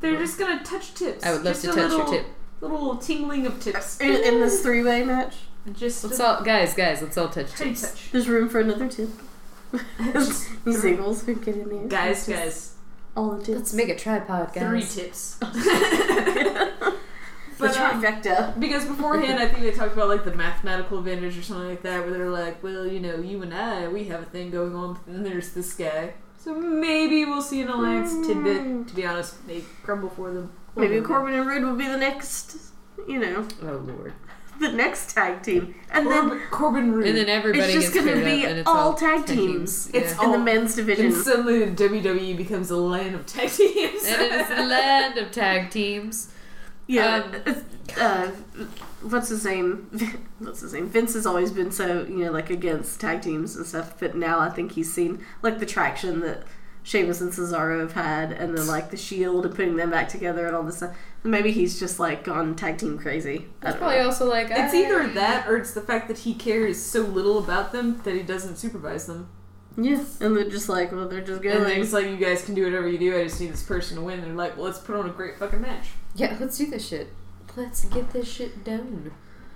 They're 0.00 0.16
just 0.18 0.38
gonna 0.38 0.62
touch 0.64 0.94
tips. 0.94 1.24
I 1.24 1.32
would 1.32 1.44
love 1.44 1.54
Just 1.60 1.64
to 1.64 1.70
a 1.72 1.74
touch 1.74 1.90
little, 1.90 2.12
your 2.14 2.22
tip. 2.22 2.26
Little 2.60 2.96
tingling 2.96 3.46
of 3.46 3.60
tips. 3.60 4.00
In, 4.00 4.10
in 4.12 4.40
this 4.40 4.62
three 4.62 4.82
way 4.82 5.02
match, 5.04 5.34
Just 5.72 6.02
Let's 6.04 6.20
all, 6.20 6.42
guys, 6.42 6.74
guys, 6.74 7.02
let's 7.02 7.16
all 7.18 7.28
touch 7.28 7.52
tips. 7.54 7.82
touch. 7.82 8.10
there's 8.12 8.28
room 8.28 8.48
for 8.48 8.60
another 8.60 8.88
tip. 8.88 9.10
Just 10.12 10.48
These 10.64 10.82
Ziggles 10.84 11.24
who 11.24 11.34
get 11.34 11.56
in 11.56 11.68
there. 11.68 11.86
guys, 11.88 12.18
It's 12.18 12.26
just 12.26 12.38
guys, 12.38 12.74
All 13.16 13.30
the 13.32 13.44
tips. 13.44 13.58
Let's 13.58 13.72
make 13.74 13.88
a 13.88 13.96
tripod, 13.96 14.52
guys. 14.54 14.62
three 14.64 15.02
tips. 15.04 15.34
the 15.40 16.72
But, 17.58 17.76
um, 17.76 18.02
trifecta. 18.02 18.58
Because 18.58 18.84
beforehand, 18.84 19.38
I 19.38 19.48
think 19.48 19.62
they 19.62 19.70
talked 19.72 19.92
about 19.92 20.08
like 20.08 20.24
the 20.24 20.34
mathematical 20.34 20.98
advantage 20.98 21.36
or 21.38 21.42
something 21.42 21.68
like 21.68 21.82
that, 21.82 22.00
where 22.02 22.12
they're 22.12 22.30
like, 22.30 22.62
well, 22.62 22.86
you 22.86 23.00
know, 23.00 23.16
you 23.16 23.42
and 23.42 23.52
I, 23.54 23.88
we 23.88 24.04
have 24.04 24.22
a 24.22 24.26
thing 24.26 24.50
going 24.50 24.74
on, 24.74 24.98
and 25.06 25.16
then 25.16 25.22
there's 25.24 25.52
this 25.52 25.72
guy. 25.74 26.14
So 26.44 26.54
maybe 26.54 27.24
we'll 27.24 27.40
see 27.40 27.62
an 27.62 27.68
alliance 27.68 28.26
tidbit. 28.26 28.88
To 28.88 28.94
be 28.94 29.06
honest, 29.06 29.46
they 29.46 29.62
crumble 29.82 30.10
for 30.10 30.30
them. 30.30 30.52
Maybe 30.76 31.00
Corbin 31.00 31.32
and 31.34 31.46
Roode 31.46 31.62
will 31.64 31.74
be 31.76 31.86
the 31.86 31.96
next, 31.96 32.56
you 33.08 33.18
know, 33.18 33.48
Oh 33.62 33.76
lord! 33.76 34.12
the 34.60 34.70
next 34.70 35.14
tag 35.14 35.42
team. 35.42 35.74
And 35.90 36.06
then 36.06 36.28
Corbin, 36.28 36.40
Corbin 36.50 36.92
Roode. 36.92 37.06
And 37.08 37.16
then 37.16 37.28
everybody 37.30 37.72
It's 37.72 37.84
just 37.84 37.94
gets 37.94 38.04
gonna 38.06 38.20
paired 38.20 38.24
be 38.26 38.42
up, 38.44 38.50
and 38.50 38.58
it's 38.60 38.68
all 38.68 38.76
all 38.76 38.94
tag 38.94 39.24
teams. 39.26 39.90
Yeah. 39.92 40.00
It's 40.00 40.12
in 40.12 40.18
the 40.18 40.24
all- 40.24 40.38
men's 40.38 40.74
division. 40.76 41.06
and 41.06 41.14
suddenly 41.14 41.60
WWE 41.74 42.36
becomes 42.36 42.70
a 42.70 42.76
land 42.76 43.14
of 43.14 43.24
tag 43.26 43.48
teams. 43.50 44.04
and 44.04 44.20
it 44.22 44.32
is 44.32 44.48
the 44.48 44.62
land 44.66 45.16
of 45.18 45.30
tag 45.32 45.70
teams. 45.70 46.28
Yeah. 46.86 47.16
Um, 47.24 47.34
it's- 47.34 47.98
uh, 47.98 48.30
what's 49.04 49.28
his 49.28 49.44
name? 49.44 49.88
What's 50.38 50.60
his 50.60 50.72
name? 50.74 50.88
Vince 50.88 51.14
has 51.14 51.26
always 51.26 51.50
been 51.52 51.70
so 51.70 52.04
you 52.08 52.24
know 52.24 52.30
like 52.32 52.50
against 52.50 53.00
tag 53.00 53.22
teams 53.22 53.56
and 53.56 53.64
stuff, 53.66 53.98
but 54.00 54.16
now 54.16 54.40
I 54.40 54.50
think 54.50 54.72
he's 54.72 54.92
seen 54.92 55.24
like 55.42 55.58
the 55.58 55.66
traction 55.66 56.20
that 56.20 56.44
Sheamus 56.82 57.20
and 57.22 57.32
Cesaro 57.32 57.80
have 57.80 57.92
had, 57.92 58.32
and 58.32 58.56
then 58.56 58.66
like 58.66 58.90
the 58.90 58.96
Shield 58.96 59.46
and 59.46 59.54
putting 59.54 59.76
them 59.76 59.90
back 59.90 60.08
together 60.08 60.46
and 60.46 60.54
all 60.54 60.62
this 60.62 60.76
stuff. 60.78 60.94
Maybe 61.22 61.50
he's 61.52 61.78
just 61.80 61.98
like 61.98 62.24
gone 62.24 62.54
tag 62.56 62.76
team 62.78 62.98
crazy. 62.98 63.46
I 63.62 63.72
probably 63.72 63.96
know. 63.96 64.06
also 64.06 64.26
like 64.28 64.48
It's 64.50 64.74
I- 64.74 64.76
either 64.84 65.08
that 65.14 65.48
or 65.48 65.56
it's 65.56 65.72
the 65.72 65.80
fact 65.80 66.08
that 66.08 66.18
he 66.18 66.34
cares 66.34 66.78
so 66.82 67.00
little 67.00 67.38
about 67.38 67.72
them 67.72 68.00
that 68.04 68.14
he 68.14 68.22
doesn't 68.22 68.56
supervise 68.56 69.06
them. 69.06 69.28
Yeah, 69.76 70.04
and 70.20 70.36
they're 70.36 70.48
just 70.48 70.68
like, 70.68 70.92
well, 70.92 71.08
they're 71.08 71.20
just 71.20 71.42
And 71.42 71.44
then 71.44 71.62
going. 71.62 71.80
it's 71.80 71.92
like, 71.92 72.06
you 72.06 72.16
guys 72.16 72.44
can 72.44 72.54
do 72.54 72.62
whatever 72.64 72.86
you 72.86 72.98
do, 72.98 73.18
I 73.18 73.24
just 73.24 73.40
need 73.40 73.52
this 73.52 73.62
person 73.64 73.96
to 73.96 74.02
win. 74.02 74.20
They're 74.20 74.32
like, 74.32 74.56
well, 74.56 74.66
let's 74.66 74.78
put 74.78 74.94
on 74.94 75.06
a 75.08 75.12
great 75.12 75.36
fucking 75.38 75.60
match. 75.60 75.86
Yeah, 76.14 76.36
let's 76.38 76.56
do 76.58 76.66
this 76.66 76.86
shit. 76.86 77.08
Let's 77.56 77.84
get 77.86 78.10
this 78.10 78.30
shit 78.30 78.64
done. 78.64 79.12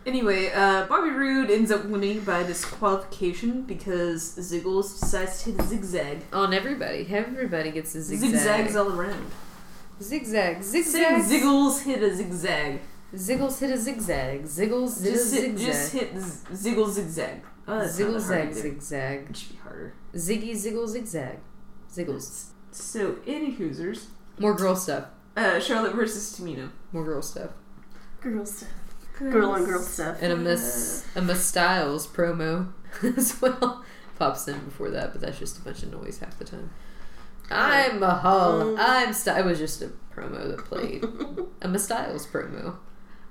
Anyway, 0.07 0.51
uh, 0.53 0.87
Bobby 0.87 1.11
Roode 1.11 1.51
ends 1.51 1.71
up 1.71 1.85
winning 1.85 2.21
by 2.21 2.43
disqualification 2.45 3.63
because 3.63 4.37
Ziggles 4.39 4.99
decides 5.01 5.43
to 5.43 5.51
hit 5.53 5.61
a 5.61 5.65
zigzag. 5.65 6.23
On 6.33 6.55
everybody, 6.55 7.07
everybody 7.11 7.71
gets 7.73 7.95
a 7.95 8.03
zigzag. 8.03 8.31
Zigzags 8.31 8.77
all 8.77 8.93
around. 8.99 9.27
Zigzag, 10.01 10.63
zigzag. 10.63 11.23
Ziggles 11.25 11.83
hit 11.83 12.03
a 12.03 12.15
zigzag. 12.15 12.81
Ziggles 13.15 13.59
hit 13.59 13.71
a 13.71 13.77
zigzag. 13.77 14.45
Ziggles 14.45 15.03
did 15.03 15.15
a 15.15 15.17
hit, 15.17 15.21
zigzag. 15.27 15.59
just 15.59 15.93
hit 15.93 16.17
z- 16.19 16.47
Ziggles 16.71 16.91
zigzag. 16.93 17.43
Oh, 17.67 17.87
Ziggle 17.87 18.21
zag 18.21 18.45
hard 18.45 18.49
to 18.55 18.55
do. 18.55 18.69
zigzag. 18.71 19.27
It 19.31 19.37
should 19.37 19.53
be 19.53 19.59
harder. 19.59 19.95
Ziggy 20.15 20.53
ziggle 20.57 20.87
zigzag. 20.89 21.39
Ziggles. 21.93 22.47
So, 22.71 23.17
any 23.27 23.53
Hoosers, 23.57 24.07
More 24.39 24.55
girl 24.55 24.77
stuff. 24.77 25.07
uh, 25.37 25.59
Charlotte 25.61 25.95
versus 25.95 26.39
Tamina. 26.39 26.71
More 26.93 27.05
girl 27.05 27.21
stuff. 27.23 27.51
Girl 28.21 28.45
stuff, 28.47 28.69
girl 29.19 29.51
on 29.51 29.65
girl 29.65 29.81
stuff. 29.83 30.19
And 30.21 30.33
a 30.33 30.37
Miss 30.37 31.07
a 31.15 31.23
Miss 31.23 31.45
Styles 31.45 32.07
promo 32.07 32.73
as 33.17 33.41
well 33.41 33.85
pops 34.19 34.49
in 34.49 34.59
before 34.65 34.91
that, 34.91 35.13
but 35.13 35.21
that's 35.21 35.39
just 35.39 35.59
a 35.59 35.61
bunch 35.63 35.83
of 35.83 35.93
noise 35.93 36.19
half 36.19 36.39
the 36.39 36.45
time. 36.45 36.71
I'm 37.51 38.03
a 38.03 38.15
Hall. 38.15 38.77
I'm 38.79 39.13
Styles. 39.13 39.39
It 39.39 39.45
was 39.45 39.59
just 39.59 39.83
a 39.83 39.91
promo 40.15 40.49
that 40.49 40.65
played. 40.65 41.05
A 41.63 41.69
Miss 41.69 41.85
Styles 41.85 42.27
promo. 42.27 42.77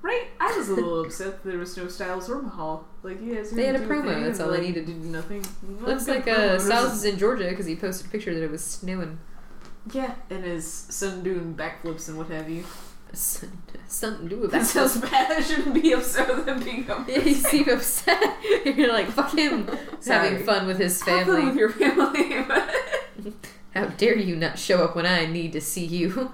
Right? 0.01 0.27
I 0.39 0.55
was 0.57 0.69
a 0.69 0.73
little 0.73 1.01
upset 1.03 1.43
that 1.43 1.49
there 1.49 1.59
was 1.59 1.75
no 1.75 1.87
Styles 1.87 2.29
or 2.29 2.41
Mahal. 2.41 2.87
Like, 3.03 3.21
you 3.21 3.35
guys 3.35 3.51
They 3.51 3.65
had 3.65 3.75
a 3.75 3.79
promo, 3.79 4.05
thing, 4.13 4.23
that's 4.23 4.39
and, 4.39 4.47
all 4.47 4.51
they 4.53 4.59
like, 4.59 4.67
needed. 4.67 4.85
Did 4.85 5.03
nothing. 5.03 5.45
Looks 5.81 6.05
Good 6.05 6.25
like 6.25 6.27
uh. 6.27 6.57
Styles 6.59 6.93
is 6.93 7.03
in 7.03 7.17
Georgia 7.17 7.49
because 7.49 7.65
he 7.65 7.75
posted 7.75 8.07
a 8.07 8.09
picture 8.09 8.33
that 8.33 8.43
it 8.43 8.49
was 8.49 8.63
snowing. 8.63 9.19
Yeah, 9.91 10.15
and 10.29 10.43
his 10.43 10.65
son 10.71 11.23
doing 11.23 11.55
backflips 11.55 12.07
and 12.07 12.17
what 12.17 12.27
have 12.29 12.49
you. 12.49 12.63
Something 13.13 14.29
to 14.29 14.35
do 14.35 14.41
That 14.43 14.51
that. 14.51 14.65
sounds 14.65 14.97
bad. 14.97 15.31
I 15.31 15.41
shouldn't 15.41 15.73
be 15.81 15.93
upset 15.93 16.27
with 16.27 16.47
him 16.47 16.59
being 16.61 16.89
up. 16.91 17.07
Yeah, 17.07 17.19
you 17.19 17.33
seem 17.33 17.67
upset. 17.69 18.21
You're 18.65 18.91
like, 18.91 19.07
fuck 19.09 19.33
him. 19.35 19.69
He's 19.97 20.07
having 20.07 20.43
fun 20.45 20.67
with 20.67 20.77
his 20.77 21.01
fun 21.01 21.25
with 21.25 21.37
family. 21.37 21.59
your 21.59 21.69
family. 21.69 23.33
How 23.73 23.85
dare 23.85 24.17
you 24.17 24.35
not 24.35 24.59
show 24.59 24.83
up 24.83 24.95
when 24.95 25.05
I 25.05 25.25
need 25.25 25.53
to 25.53 25.61
see 25.61 25.85
you? 25.85 26.31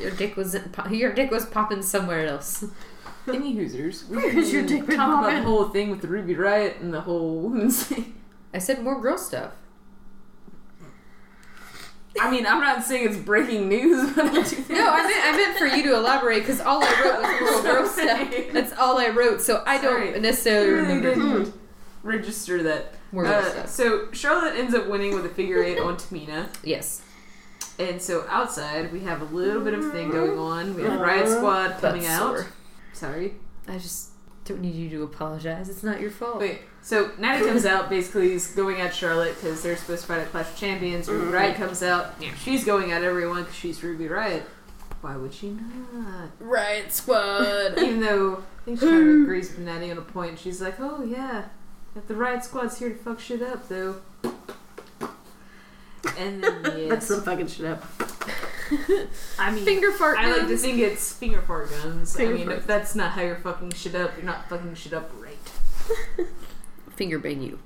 Your 0.00 0.10
dick 0.12 0.36
was 0.36 0.56
your 0.90 1.12
dick 1.12 1.30
was 1.30 1.46
popping 1.46 1.82
somewhere 1.82 2.26
else. 2.26 2.64
Any 3.26 3.54
Hoosers. 3.54 4.08
Where's 4.08 4.52
your 4.52 4.64
dick 4.64 4.86
talk 4.86 5.20
about 5.20 5.30
the 5.30 5.42
whole 5.42 5.68
thing 5.68 5.90
with 5.90 6.00
the 6.00 6.08
Ruby 6.08 6.34
Riott 6.34 6.80
and 6.80 6.92
the 6.94 7.02
whole 7.02 7.40
women's 7.40 7.82
thing. 7.84 8.14
I 8.54 8.58
said 8.58 8.82
more 8.82 9.00
girl 9.00 9.18
stuff. 9.18 9.52
I 12.20 12.30
mean, 12.30 12.46
I'm 12.46 12.60
not 12.60 12.82
saying 12.84 13.08
it's 13.08 13.16
breaking 13.16 13.68
news, 13.68 14.14
but 14.14 14.26
I 14.26 14.32
do 14.34 14.42
think 14.42 14.68
No, 14.70 14.88
I 14.90 15.02
meant 15.02 15.24
I 15.26 15.32
meant 15.36 15.58
for 15.58 15.66
you 15.66 15.82
to 15.84 15.96
elaborate 15.96 16.40
because 16.40 16.60
all 16.60 16.82
I 16.82 17.02
wrote 17.04 17.22
was 17.22 17.62
more 17.64 17.72
girl 17.72 17.86
stuff. 17.88 18.52
That's 18.52 18.72
all 18.78 18.98
I 18.98 19.08
wrote, 19.08 19.40
so 19.40 19.62
I 19.66 19.80
Sorry. 19.80 20.12
don't 20.12 20.22
necessarily 20.22 20.70
really 20.70 20.94
remember 20.94 21.14
didn't 21.44 21.54
register 22.02 22.62
that. 22.64 22.94
Uh, 23.16 23.64
so 23.66 24.10
Charlotte 24.12 24.56
ends 24.56 24.74
up 24.74 24.86
winning 24.88 25.14
with 25.14 25.24
a 25.24 25.30
figure 25.30 25.62
eight 25.62 25.78
on 25.78 25.96
Tamina. 25.96 26.48
Yes, 26.62 27.02
And 27.78 28.00
so 28.02 28.26
outside, 28.28 28.92
we 28.92 29.00
have 29.00 29.22
a 29.22 29.34
little 29.34 29.62
bit 29.62 29.72
of 29.74 29.90
thing 29.92 30.10
going 30.10 30.38
on. 30.38 30.74
We 30.74 30.82
have 30.82 31.00
Riott 31.00 31.34
Squad 31.36 31.78
coming 31.80 32.02
Butt 32.02 32.10
out. 32.10 32.20
sore. 32.36 32.46
Sorry. 32.92 33.34
I 33.66 33.78
just 33.78 34.10
don't 34.44 34.60
need 34.60 34.74
you 34.74 34.90
to 34.90 35.02
apologize. 35.04 35.68
It's 35.70 35.82
not 35.82 36.00
your 36.00 36.10
fault. 36.10 36.38
Wait, 36.40 36.60
so 36.88 37.10
Natty 37.18 37.44
comes 37.44 37.66
out, 37.66 37.90
basically 37.90 38.30
he's 38.30 38.54
going 38.54 38.80
at 38.80 38.94
Charlotte 38.94 39.34
because 39.34 39.62
they're 39.62 39.76
supposed 39.76 40.02
to 40.02 40.08
fight 40.08 40.20
at 40.20 40.30
Clash 40.30 40.48
of 40.48 40.56
Champions. 40.56 41.06
Ruby 41.06 41.26
Mhm. 41.26 41.32
Riot 41.34 41.56
comes 41.56 41.82
out, 41.82 42.14
yeah. 42.18 42.30
she's 42.42 42.64
going 42.64 42.92
at 42.92 43.02
everyone 43.04 43.42
because 43.42 43.56
she's 43.56 43.82
Ruby 43.82 44.06
Riott. 44.06 44.44
Why 45.02 45.14
would 45.16 45.34
she 45.34 45.50
not? 45.50 46.30
Right, 46.40 46.90
squad. 46.90 47.78
Even 47.78 48.00
though 48.00 48.36
I 48.36 48.64
think 48.64 48.80
she 48.80 48.86
kind 48.86 49.02
of 49.08 49.22
agrees 49.24 49.50
with 49.50 49.58
Natty 49.60 49.90
on 49.90 49.98
a 49.98 50.02
point. 50.02 50.38
She's 50.38 50.62
like, 50.62 50.80
oh 50.80 51.04
yeah, 51.04 51.44
if 51.94 52.08
the 52.08 52.14
Riott 52.14 52.42
Squad's 52.42 52.78
here 52.78 52.88
to 52.88 52.94
fuck 52.96 53.20
shit 53.20 53.42
up 53.42 53.68
though. 53.68 53.96
And 56.16 56.42
then 56.42 56.88
That's 56.88 57.06
some 57.06 57.22
fucking 57.22 57.48
shit 57.48 57.66
up. 57.66 57.84
I 59.38 59.50
mean, 59.50 59.64
Finger 59.64 59.92
fart 59.92 60.18
I 60.18 60.30
like 60.36 60.48
to 60.48 60.56
think 60.56 60.78
it's 60.78 61.12
finger 61.12 61.42
fart 61.42 61.70
guns. 61.70 62.16
Finger 62.16 62.34
I 62.34 62.36
mean, 62.38 62.46
fart. 62.46 62.58
if 62.58 62.66
that's 62.66 62.94
not 62.94 63.12
how 63.12 63.22
you're 63.22 63.36
fucking 63.36 63.72
shit 63.72 63.94
up, 63.94 64.12
you're 64.16 64.26
not 64.26 64.48
fucking 64.48 64.74
shit 64.74 64.92
up 64.94 65.10
right. 65.20 65.36
Finger 66.98 67.18
bang 67.18 67.40
you. 67.42 67.58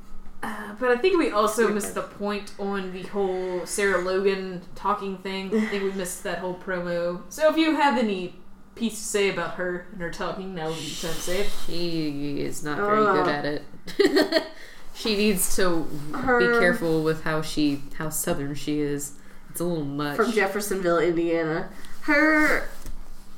Uh, 0.43 0.75
but 0.79 0.91
I 0.91 0.97
think 0.97 1.19
we 1.19 1.31
also 1.31 1.69
missed 1.69 1.95
the 1.95 2.03
point 2.03 2.53
on 2.59 2.93
the 2.93 3.03
whole 3.05 3.65
Sarah 3.65 4.01
Logan 4.03 4.61
talking 4.75 5.17
thing. 5.19 5.47
I 5.57 5.67
think 5.67 5.83
we 5.85 5.93
missed 5.99 6.23
that 6.25 6.39
whole 6.39 6.55
promo. 6.55 7.23
So 7.29 7.49
if 7.51 7.57
you 7.57 7.75
have 7.77 7.97
any 7.97 8.35
piece 8.75 8.95
to 8.99 9.05
say 9.05 9.31
about 9.31 9.55
her 9.55 9.87
and 9.93 10.01
her 10.03 10.11
talking, 10.11 10.55
now 10.55 10.69
would 10.69 10.77
be 10.79 10.83
the 10.89 11.07
time 11.07 11.15
to 11.15 11.21
say 11.21 11.41
it. 11.43 11.51
She 11.67 12.41
is 12.43 12.63
not 12.65 12.77
very 12.77 13.07
Uh. 13.07 13.13
good 13.15 13.29
at 13.29 13.45
it. 13.45 14.45
she 14.95 15.17
needs 15.17 15.55
to 15.57 15.85
Her- 16.15 16.39
be 16.55 16.59
careful 16.61 17.03
with 17.03 17.23
how 17.25 17.41
she 17.43 17.83
how 17.99 18.09
southern 18.11 18.55
she 18.55 18.81
is. 18.81 19.13
It's 19.51 19.61
a 19.61 19.65
little 19.65 19.85
much. 19.85 20.17
From 20.17 20.33
Jeffersonville, 20.33 20.99
Indiana. 20.99 21.69
Her, 22.03 22.69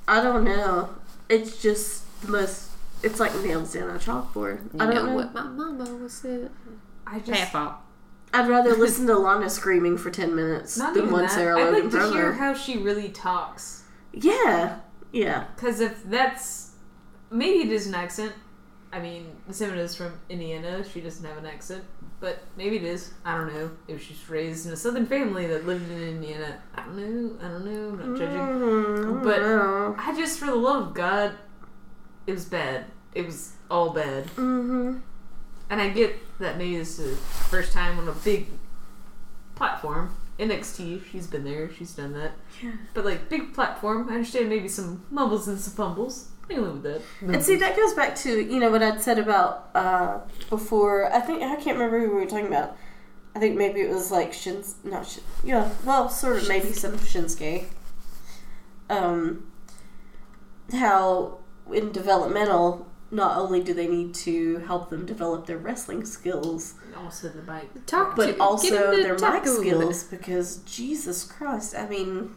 I 0.09 0.23
don't 0.23 0.45
know. 0.45 0.91
It's 1.29 1.61
just 1.61 2.05
the 2.23 2.29
most. 2.33 2.71
It's 3.05 3.21
like 3.21 3.35
nails 3.43 3.73
down 3.75 3.91
a 3.91 3.99
chalkboard. 3.99 4.73
you 4.75 4.81
I 4.81 4.87
don't 4.87 4.95
know, 4.95 5.07
know. 5.07 5.15
what 5.17 5.35
my 5.35 5.43
mama 5.45 5.85
was 5.97 6.13
said. 6.13 6.51
I 7.07 7.19
just 7.21 7.39
Half 7.39 7.55
out. 7.55 7.81
I'd 8.33 8.49
rather 8.49 8.75
listen 8.77 9.07
to 9.09 9.17
Lana 9.19 9.49
screaming 9.51 9.97
for 9.99 10.11
ten 10.11 10.35
minutes 10.35 10.77
not 10.79 10.95
than 10.95 11.03
even 11.05 11.13
one 11.13 11.23
that. 11.23 11.31
Sarah 11.33 11.59
I'd 11.59 11.65
Logan 11.73 11.83
like 11.83 11.91
to 11.93 11.97
promo. 11.99 12.13
hear 12.15 12.33
how 12.33 12.55
she 12.55 12.79
really 12.79 13.11
talks. 13.11 13.85
yeah, 14.13 14.79
yeah. 15.13 15.45
Because 15.55 15.81
if 15.81 16.03
that's 16.05 16.73
maybe 17.31 17.61
it 17.69 17.73
is 17.73 17.87
an 17.87 17.95
accent. 17.95 18.33
I 18.93 19.01
mean, 19.01 19.27
Simon 19.51 19.79
is 19.79 19.97
from 19.97 20.21
Indiana. 20.29 20.85
She 20.89 21.01
doesn't 21.01 21.25
have 21.27 21.37
an 21.37 21.47
accent, 21.47 21.83
but 22.21 22.45
maybe 22.57 22.77
it 22.77 22.85
is. 22.85 23.13
I 23.25 23.37
don't 23.37 23.53
know. 23.53 23.73
If 23.89 24.07
she's 24.07 24.31
raised 24.31 24.67
in 24.67 24.73
a 24.73 24.77
Southern 24.77 25.05
family 25.05 25.49
that 25.49 25.67
lived 25.67 25.91
in 25.91 26.01
Indiana, 26.01 26.59
I 26.77 26.83
don't 26.85 26.97
know. 26.97 27.37
I 27.45 27.49
don't 27.49 27.65
know. 27.65 27.89
I'm 28.05 28.11
not 28.13 28.19
judging. 28.21 28.39
Mm, 28.39 29.25
But- 29.25 29.41
no. 29.41 29.97
I 29.99 30.17
just, 30.17 30.39
for 30.39 30.47
the 30.47 30.55
love 30.55 30.87
of 30.89 30.95
God, 30.95 31.33
it 32.29 32.33
was 32.35 32.45
bad. 32.45 32.85
It 33.15 33.27
was 33.27 33.53
all 33.71 33.91
bad. 33.91 34.27
Mhm. 34.37 35.01
And 35.71 35.81
I 35.81 35.89
get 35.89 36.17
that 36.39 36.59
maybe 36.59 36.77
this 36.77 36.99
is 36.99 37.17
the 37.17 37.17
first 37.17 37.73
time 37.73 37.99
on 37.99 38.09
a 38.09 38.13
big 38.13 38.49
platform. 39.55 40.15
NXT, 40.39 41.03
she's 41.11 41.27
been 41.29 41.45
there, 41.45 41.71
she's 41.73 41.93
done 41.93 42.13
that. 42.15 42.33
Yeah. 42.63 42.73
But 42.93 43.05
like 43.05 43.29
big 43.29 43.55
platform, 43.55 44.09
I 44.09 44.15
understand 44.15 44.49
maybe 44.49 44.69
some 44.69 45.03
mumbles 45.11 45.47
and 45.49 45.59
some 45.59 45.75
fumbles. 45.75 46.29
I 46.45 46.55
can 46.55 46.63
live 46.63 46.73
with 46.75 46.83
that. 46.83 47.01
And 47.23 47.43
see, 47.43 47.57
that 47.57 47.77
goes 47.77 47.95
back 47.95 48.15
to 48.17 48.41
you 48.41 48.59
know 48.61 48.71
what 48.71 48.83
I'd 48.83 49.01
said 49.01 49.19
about 49.19 49.71
uh, 49.75 50.19
before. 50.51 51.11
I 51.13 51.21
think 51.21 51.43
I 51.43 51.55
can't 51.57 51.79
remember 51.79 52.01
who 52.01 52.09
we 52.15 52.21
were 52.25 52.27
talking 52.27 52.49
about. 52.49 52.77
I 53.35 53.39
think 53.41 53.57
maybe 53.57 53.81
it 53.81 53.91
was 53.91 54.11
like 54.13 54.33
Shins, 54.33 54.75
not 54.85 55.07
Shin, 55.07 55.23
yeah, 55.43 55.71
well, 55.85 56.09
sort 56.09 56.37
of 56.37 56.49
maybe 56.49 56.73
some 56.73 56.93
Shinsuke. 56.99 57.67
Um, 58.91 59.47
how 60.73 61.39
in 61.73 61.91
developmental, 61.93 62.87
not 63.15 63.37
only 63.39 63.63
do 63.63 63.73
they 63.73 63.87
need 63.89 64.15
to 64.15 64.59
help 64.67 64.91
them 64.91 65.07
develop 65.07 65.47
their 65.47 65.59
wrestling 65.59 66.05
skills, 66.05 66.75
Also 66.97 67.29
the 67.29 67.43
bike. 67.43 67.71
Talk 67.87 68.17
but 68.17 68.27
to- 68.37 68.39
also 68.43 68.97
their 69.03 69.17
talk 69.17 69.35
mic 69.35 69.47
a 69.47 69.51
little 69.51 69.63
bit. 69.63 69.95
skills. 69.97 70.05
Because 70.05 70.57
Jesus 70.59 71.25
Christ, 71.25 71.75
I 71.77 71.87
mean, 71.89 72.35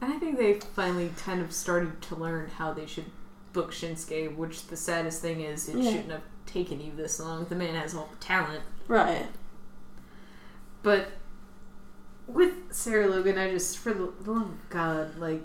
And 0.00 0.12
I 0.12 0.18
think 0.18 0.36
they 0.36 0.54
finally 0.54 1.12
kind 1.16 1.40
of 1.40 1.52
started 1.52 2.02
to 2.02 2.16
learn 2.16 2.50
how 2.50 2.72
they 2.72 2.86
should 2.86 3.04
book 3.52 3.70
Shinsuke, 3.72 4.34
which 4.36 4.66
the 4.66 4.76
saddest 4.76 5.22
thing 5.22 5.40
is 5.42 5.68
it 5.68 5.76
Yeah. 5.76 5.90
shouldn't 5.92 6.10
have 6.10 6.22
taken 6.46 6.80
you 6.80 6.90
this 6.96 7.20
long. 7.20 7.44
The 7.48 7.54
man 7.54 7.74
has 7.76 7.94
all 7.94 8.08
the 8.10 8.16
talent. 8.16 8.62
right? 8.88 9.26
But 10.82 11.12
with 12.26 12.52
Sarah 12.72 13.06
Logan, 13.06 13.38
I 13.38 13.50
just, 13.50 13.78
for 13.78 13.92
the 13.94 14.12
the 14.22 14.32
love 14.32 14.42
of 14.50 14.68
God, 14.70 15.16
like, 15.18 15.44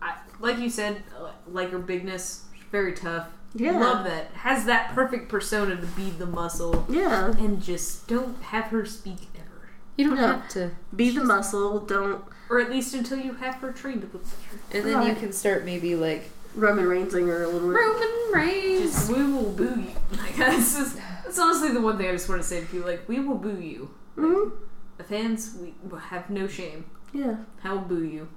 I, 0.00 0.14
like 0.40 0.58
you 0.58 0.70
said, 0.70 1.02
uh, 1.18 1.30
like 1.48 1.70
her 1.70 1.78
bigness, 1.80 2.44
very 2.70 2.92
tough. 2.92 3.28
Yeah, 3.58 3.78
Love 3.78 4.04
that. 4.04 4.26
Has 4.34 4.66
that 4.66 4.94
perfect 4.94 5.28
persona 5.30 5.76
to 5.76 5.86
be 5.86 6.10
the 6.10 6.26
muscle. 6.26 6.84
yeah. 6.90 7.32
And 7.38 7.62
just 7.62 8.06
don't 8.06 8.40
have 8.42 8.66
her 8.66 8.84
speak 8.84 9.28
ever. 9.34 9.68
You 9.96 10.08
don't 10.08 10.16
No. 10.16 10.26
have 10.26 10.48
to. 10.50 10.72
Be 10.94 11.10
the 11.10 11.24
muscle. 11.24 11.80
Don't 11.80 12.22
Or 12.50 12.60
at 12.60 12.70
least 12.70 12.92
until 12.94 13.18
you 13.18 13.32
have 13.34 13.54
her 13.56 13.72
trained 13.72 14.02
a 14.02 14.06
little 14.06 14.20
better. 14.20 14.78
And 14.78 14.86
then 14.86 15.06
you 15.08 15.14
can 15.14 15.32
start 15.32 15.64
maybe 15.64 15.96
like 15.96 16.30
Roman 16.54 16.84
Reignsing 16.84 17.26
her 17.28 17.44
a 17.44 17.48
little 17.48 17.68
bit. 17.70 17.78
Roman 17.80 18.32
Reigns. 18.32 18.92
Just 18.92 19.10
we 19.10 19.22
will 19.32 19.50
boo 19.52 19.80
you. 19.80 19.92
Like 20.18 20.36
that's 20.36 20.76
just 20.76 20.96
that's 21.24 21.38
honestly 21.38 21.72
the 21.72 21.80
one 21.80 21.96
thing 21.98 22.08
I 22.08 22.12
just 22.12 22.28
want 22.28 22.40
to 22.42 22.46
say 22.46 22.60
to 22.60 22.66
people. 22.66 22.86
Like 22.88 23.08
we 23.08 23.20
will 23.20 23.36
boo 23.36 23.58
you. 23.60 23.90
hmm 24.16 24.50
The 24.98 25.04
fans, 25.04 25.56
we 25.60 25.74
will 25.88 25.98
have 25.98 26.28
no 26.30 26.46
shame. 26.46 26.84
Yeah. 27.12 27.36
I 27.64 27.72
will 27.72 27.80
boo 27.80 28.04
you. 28.04 28.28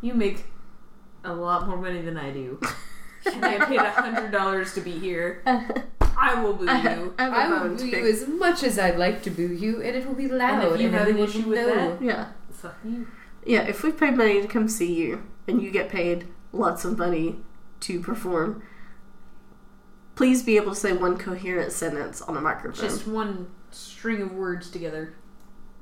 You 0.00 0.14
make 0.14 0.44
a 1.24 1.34
lot 1.34 1.66
more 1.68 1.76
money 1.76 2.00
than 2.00 2.16
I 2.16 2.30
do. 2.30 2.60
and 3.34 3.44
I 3.44 3.64
paid 3.64 3.78
a 3.80 3.90
hundred 3.90 4.30
dollars 4.32 4.74
to 4.74 4.80
be 4.80 4.92
here. 4.98 5.42
I 6.20 6.42
will 6.42 6.54
boo 6.54 6.64
you. 6.64 6.68
I 7.18 7.22
have 7.24 7.32
a 7.32 7.36
I 7.36 7.62
will 7.62 7.76
boo 7.76 7.86
you 7.86 8.06
as 8.06 8.26
much 8.26 8.62
as 8.62 8.78
I'd 8.78 8.98
like 8.98 9.22
to 9.24 9.30
boo 9.30 9.52
you, 9.52 9.82
and 9.82 9.96
it 9.96 10.06
will 10.06 10.14
be 10.14 10.28
loud. 10.28 10.64
And 10.64 10.74
if 10.74 10.80
you 10.80 10.90
have 10.90 11.08
an 11.08 11.18
issue 11.18 11.42
with 11.48 11.58
know. 11.66 11.74
that- 11.96 12.02
Yeah. 12.02 12.28
Fuck 12.50 12.76
you. 12.84 13.06
Yeah, 13.46 13.62
if 13.62 13.82
we 13.84 13.92
pay 13.92 14.10
money 14.10 14.42
to 14.42 14.48
come 14.48 14.68
see 14.68 14.92
you 14.92 15.22
and 15.46 15.62
you 15.62 15.70
get 15.70 15.88
paid 15.88 16.26
lots 16.52 16.84
of 16.84 16.98
money 16.98 17.36
to 17.80 18.00
perform, 18.00 18.62
please 20.16 20.42
be 20.42 20.56
able 20.56 20.72
to 20.74 20.76
say 20.80 20.92
one 20.92 21.16
coherent 21.16 21.70
sentence 21.72 22.20
on 22.20 22.36
a 22.36 22.40
microphone. 22.40 22.84
Just 22.88 23.06
one 23.06 23.46
string 23.70 24.20
of 24.22 24.32
words 24.32 24.70
together. 24.70 25.14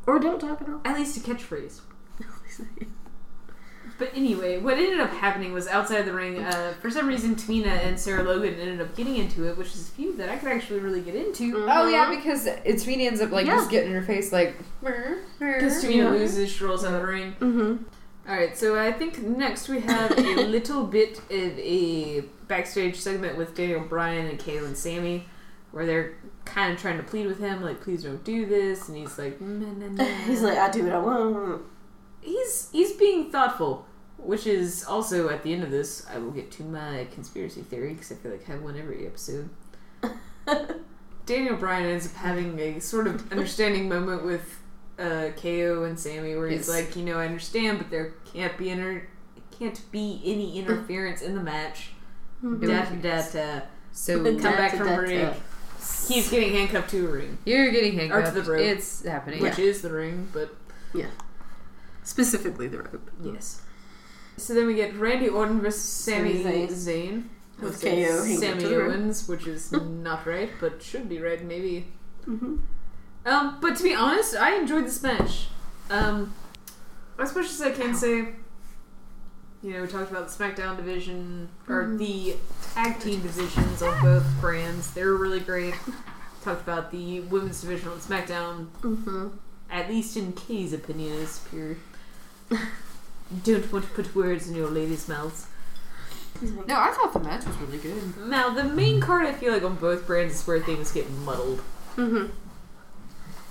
or 0.07 0.19
don't 0.19 0.39
talk 0.39 0.61
at 0.61 0.69
all. 0.69 0.81
At 0.85 0.97
least 0.99 1.17
a 1.17 1.21
catchphrase. 1.21 1.81
But 3.99 4.11
anyway, 4.15 4.59
what 4.59 4.75
ended 4.77 5.01
up 5.01 5.11
happening 5.11 5.53
was 5.55 5.67
outside 5.69 6.03
the 6.03 6.13
ring. 6.13 6.39
Uh, 6.43 6.75
for 6.83 6.91
some 6.91 7.07
reason, 7.07 7.35
Tamina 7.35 7.67
and 7.85 7.99
Sarah 7.99 8.23
Logan 8.23 8.55
ended 8.61 8.81
up 8.81 8.95
getting 8.95 9.17
into 9.17 9.49
it, 9.49 9.57
which 9.57 9.69
is 9.69 9.89
a 9.89 9.91
feud 9.93 10.19
that 10.19 10.29
I 10.29 10.37
could 10.37 10.51
actually 10.53 10.81
really 10.81 11.01
get 11.01 11.15
into. 11.15 11.65
Oh 11.69 11.89
yeah, 11.89 12.11
because 12.15 12.47
it's 12.47 12.85
Sweeney 12.85 13.07
ends 13.07 13.21
up 13.23 13.31
like 13.31 13.47
Yeah. 13.47 13.57
just 13.57 13.71
getting 13.71 13.91
in 13.91 13.97
her 13.97 14.03
face 14.03 14.33
like. 14.33 14.55
Because 15.39 15.83
Tamina 15.83 15.97
Yeah. 15.97 16.09
loses, 16.11 16.51
she 16.51 16.65
rolls 16.65 16.85
out 16.85 16.95
of 16.95 17.01
the 17.01 17.07
ring. 17.07 17.33
Mm-hmm. 17.41 17.85
Alright, 18.29 18.59
so 18.59 18.79
I 18.79 18.93
think 18.93 19.23
next 19.23 19.69
we 19.69 19.81
have 19.81 20.11
a 20.19 20.47
little 20.47 20.85
bit 20.85 21.19
of 21.19 21.59
a 21.59 22.23
backstage 22.49 22.97
segment 22.97 23.39
with 23.39 23.55
Daniel 23.55 23.81
Bryan 23.81 24.27
and 24.27 24.39
Kayla 24.39 24.67
and 24.67 24.77
Sami, 24.77 25.27
where 25.71 25.87
they're 25.87 26.15
kind 26.45 26.73
of 26.75 26.81
trying 26.81 26.97
to 26.97 27.05
plead 27.05 27.27
with 27.29 27.39
him, 27.39 27.63
like, 27.63 27.81
please 27.81 28.03
don't 28.03 28.23
do 28.25 28.45
this. 28.47 28.89
And 28.89 28.97
he's 28.99 29.17
like, 29.17 29.41
nah, 29.41 29.73
nah, 29.73 29.89
nah. 29.91 30.05
He's 30.27 30.43
like, 30.43 30.59
I 30.59 30.71
do 30.71 30.83
what 30.85 30.93
I 30.93 30.99
want. 30.99 31.63
He's 32.27 32.69
he's 32.73 32.93
being 32.93 33.31
thoughtful, 33.31 33.87
which 34.19 34.47
is 34.47 34.85
also 34.85 35.29
at 35.31 35.43
the 35.43 35.53
end 35.55 35.63
of 35.63 35.71
this. 35.71 36.05
I 36.13 36.19
will 36.19 36.33
get 36.33 36.51
to 36.53 36.63
my 36.65 37.07
conspiracy 37.15 37.63
theory 37.63 37.95
because 37.95 38.13
I 38.13 38.17
feel 38.17 38.33
like 38.33 38.49
I 38.49 38.53
have 38.53 38.63
one 38.63 38.77
every 38.79 39.07
episode. 39.07 39.49
Daniel 41.27 41.57
Bryan 41.57 41.87
ends 41.87 42.07
up 42.07 42.13
having 42.15 42.59
a 42.61 42.81
sort 42.81 43.07
of 43.09 43.33
understanding 43.33 43.89
moment 43.89 44.25
with 44.25 44.59
uh, 44.99 45.31
KO 45.37 45.85
and 45.85 45.99
Sami, 45.99 46.37
where 46.37 46.49
he's 46.49 46.69
Yes. 46.69 46.69
like, 46.69 46.97
you 46.97 47.05
know, 47.05 47.19
I 47.19 47.27
understand, 47.27 47.79
but 47.79 47.91
there 47.91 48.13
can't 48.33 48.57
be 48.57 48.71
inter- 48.71 49.07
can't 49.59 49.81
be 49.91 50.21
any 50.25 50.57
interference 50.59 51.23
in 51.23 51.35
the 51.35 51.43
match. 51.43 51.91
Mhm. 52.45 52.61
Da 52.67 52.85
da 53.03 53.23
da. 53.33 53.61
So 53.93 54.23
Come 54.23 54.37
back 54.41 54.75
from 54.77 54.95
break. 54.95 55.33
He's 56.09 56.29
getting 56.31 56.53
handcuffed 56.53 56.91
to 56.91 57.07
a 57.07 57.11
ring, 57.11 57.39
you're 57.45 57.71
getting 57.71 57.97
Or 57.97 58.01
handcuffed. 58.21 58.37
to 58.37 58.43
the 58.43 58.51
rope. 58.51 58.61
It's 58.61 59.05
happening. 59.05 59.41
which 59.43 59.59
is 59.59 59.83
the 59.83 59.91
ring, 59.91 60.29
but 60.33 60.55
Specifically 62.07 62.69
the 62.69 62.79
rope. 62.79 63.11
Yes. 63.23 63.63
So 64.37 64.55
then 64.55 64.67
we 64.67 64.75
get 64.75 64.95
Randy 64.97 65.29
Orton 65.29 65.61
versus 65.61 65.83
Sami 65.83 66.43
Sami 66.43 66.67
Zayn. 66.69 67.25
With 67.61 67.83
Okay, 67.85 68.05
KO 68.07 68.23
hanging 68.23 68.39
Sami 68.41 68.61
to 68.61 68.69
the 68.69 68.79
rope. 68.79 68.93
Owens, 68.93 69.29
which 69.29 69.47
is 69.47 69.73
not 69.73 70.25
right, 70.27 70.51
but 70.61 70.83
should 70.83 71.09
be 71.09 71.19
right, 71.21 71.43
maybe. 71.43 71.89
Mm-hmm. 72.29 72.57
Um, 73.25 73.59
but 73.61 73.77
to 73.77 73.83
be 73.83 73.95
honest, 73.95 74.37
I 74.37 74.55
enjoyed 74.57 74.85
this 74.85 75.03
match. 75.03 75.49
Um, 75.91 76.33
as 77.19 77.35
much 77.35 77.47
as 77.47 77.61
I 77.63 77.71
can 77.73 77.95
say, 77.95 78.29
you 79.63 79.73
know, 79.73 79.83
we 79.83 79.89
talked 79.89 80.11
about 80.11 80.29
the 80.29 80.45
SmackDown 80.45 80.77
division, 80.77 81.49
or 81.67 81.85
Mhm. 81.85 81.99
the 81.99 82.37
tag 82.75 83.01
team 83.01 83.21
divisions 83.23 83.83
on 83.83 84.01
both 84.03 84.25
brands. 84.41 84.93
They 84.93 85.05
were 85.05 85.17
really 85.17 85.41
great. 85.41 85.75
Talked 86.45 86.63
about 86.63 86.93
the 86.93 87.21
women's 87.23 87.63
division 87.63 87.89
on 87.89 87.99
SmackDown, 87.99 88.67
Mm-hmm. 88.83 89.29
at 89.71 89.89
least 89.89 90.17
in 90.17 90.33
Kay's 90.35 90.73
opinion, 90.73 91.15
is 91.15 91.31
superior. 91.31 91.79
Don't 92.49 93.73
want 93.73 93.85
to 93.85 93.91
put 93.91 94.15
words 94.15 94.49
in 94.49 94.55
your 94.55 94.69
lady's 94.69 95.09
mouths. 95.09 95.47
No, 96.41 96.79
I 96.79 96.93
thought 96.93 97.13
the 97.13 97.21
match 97.21 97.47
was 97.47 97.57
really 97.57 97.79
good. 97.79 98.29
Now, 98.29 98.51
the 98.51 98.65
main 98.65 99.01
card, 99.01 99.27
I 99.27 99.33
feel 99.33 99.53
like 99.53 99.63
on 99.63 99.77
both 99.77 100.07
brands 100.07 100.35
is 100.35 100.47
where 100.47 100.61
things 100.61 100.93
get 100.93 101.11
muddled. 101.11 101.63
Mm-hmm. 101.97 102.27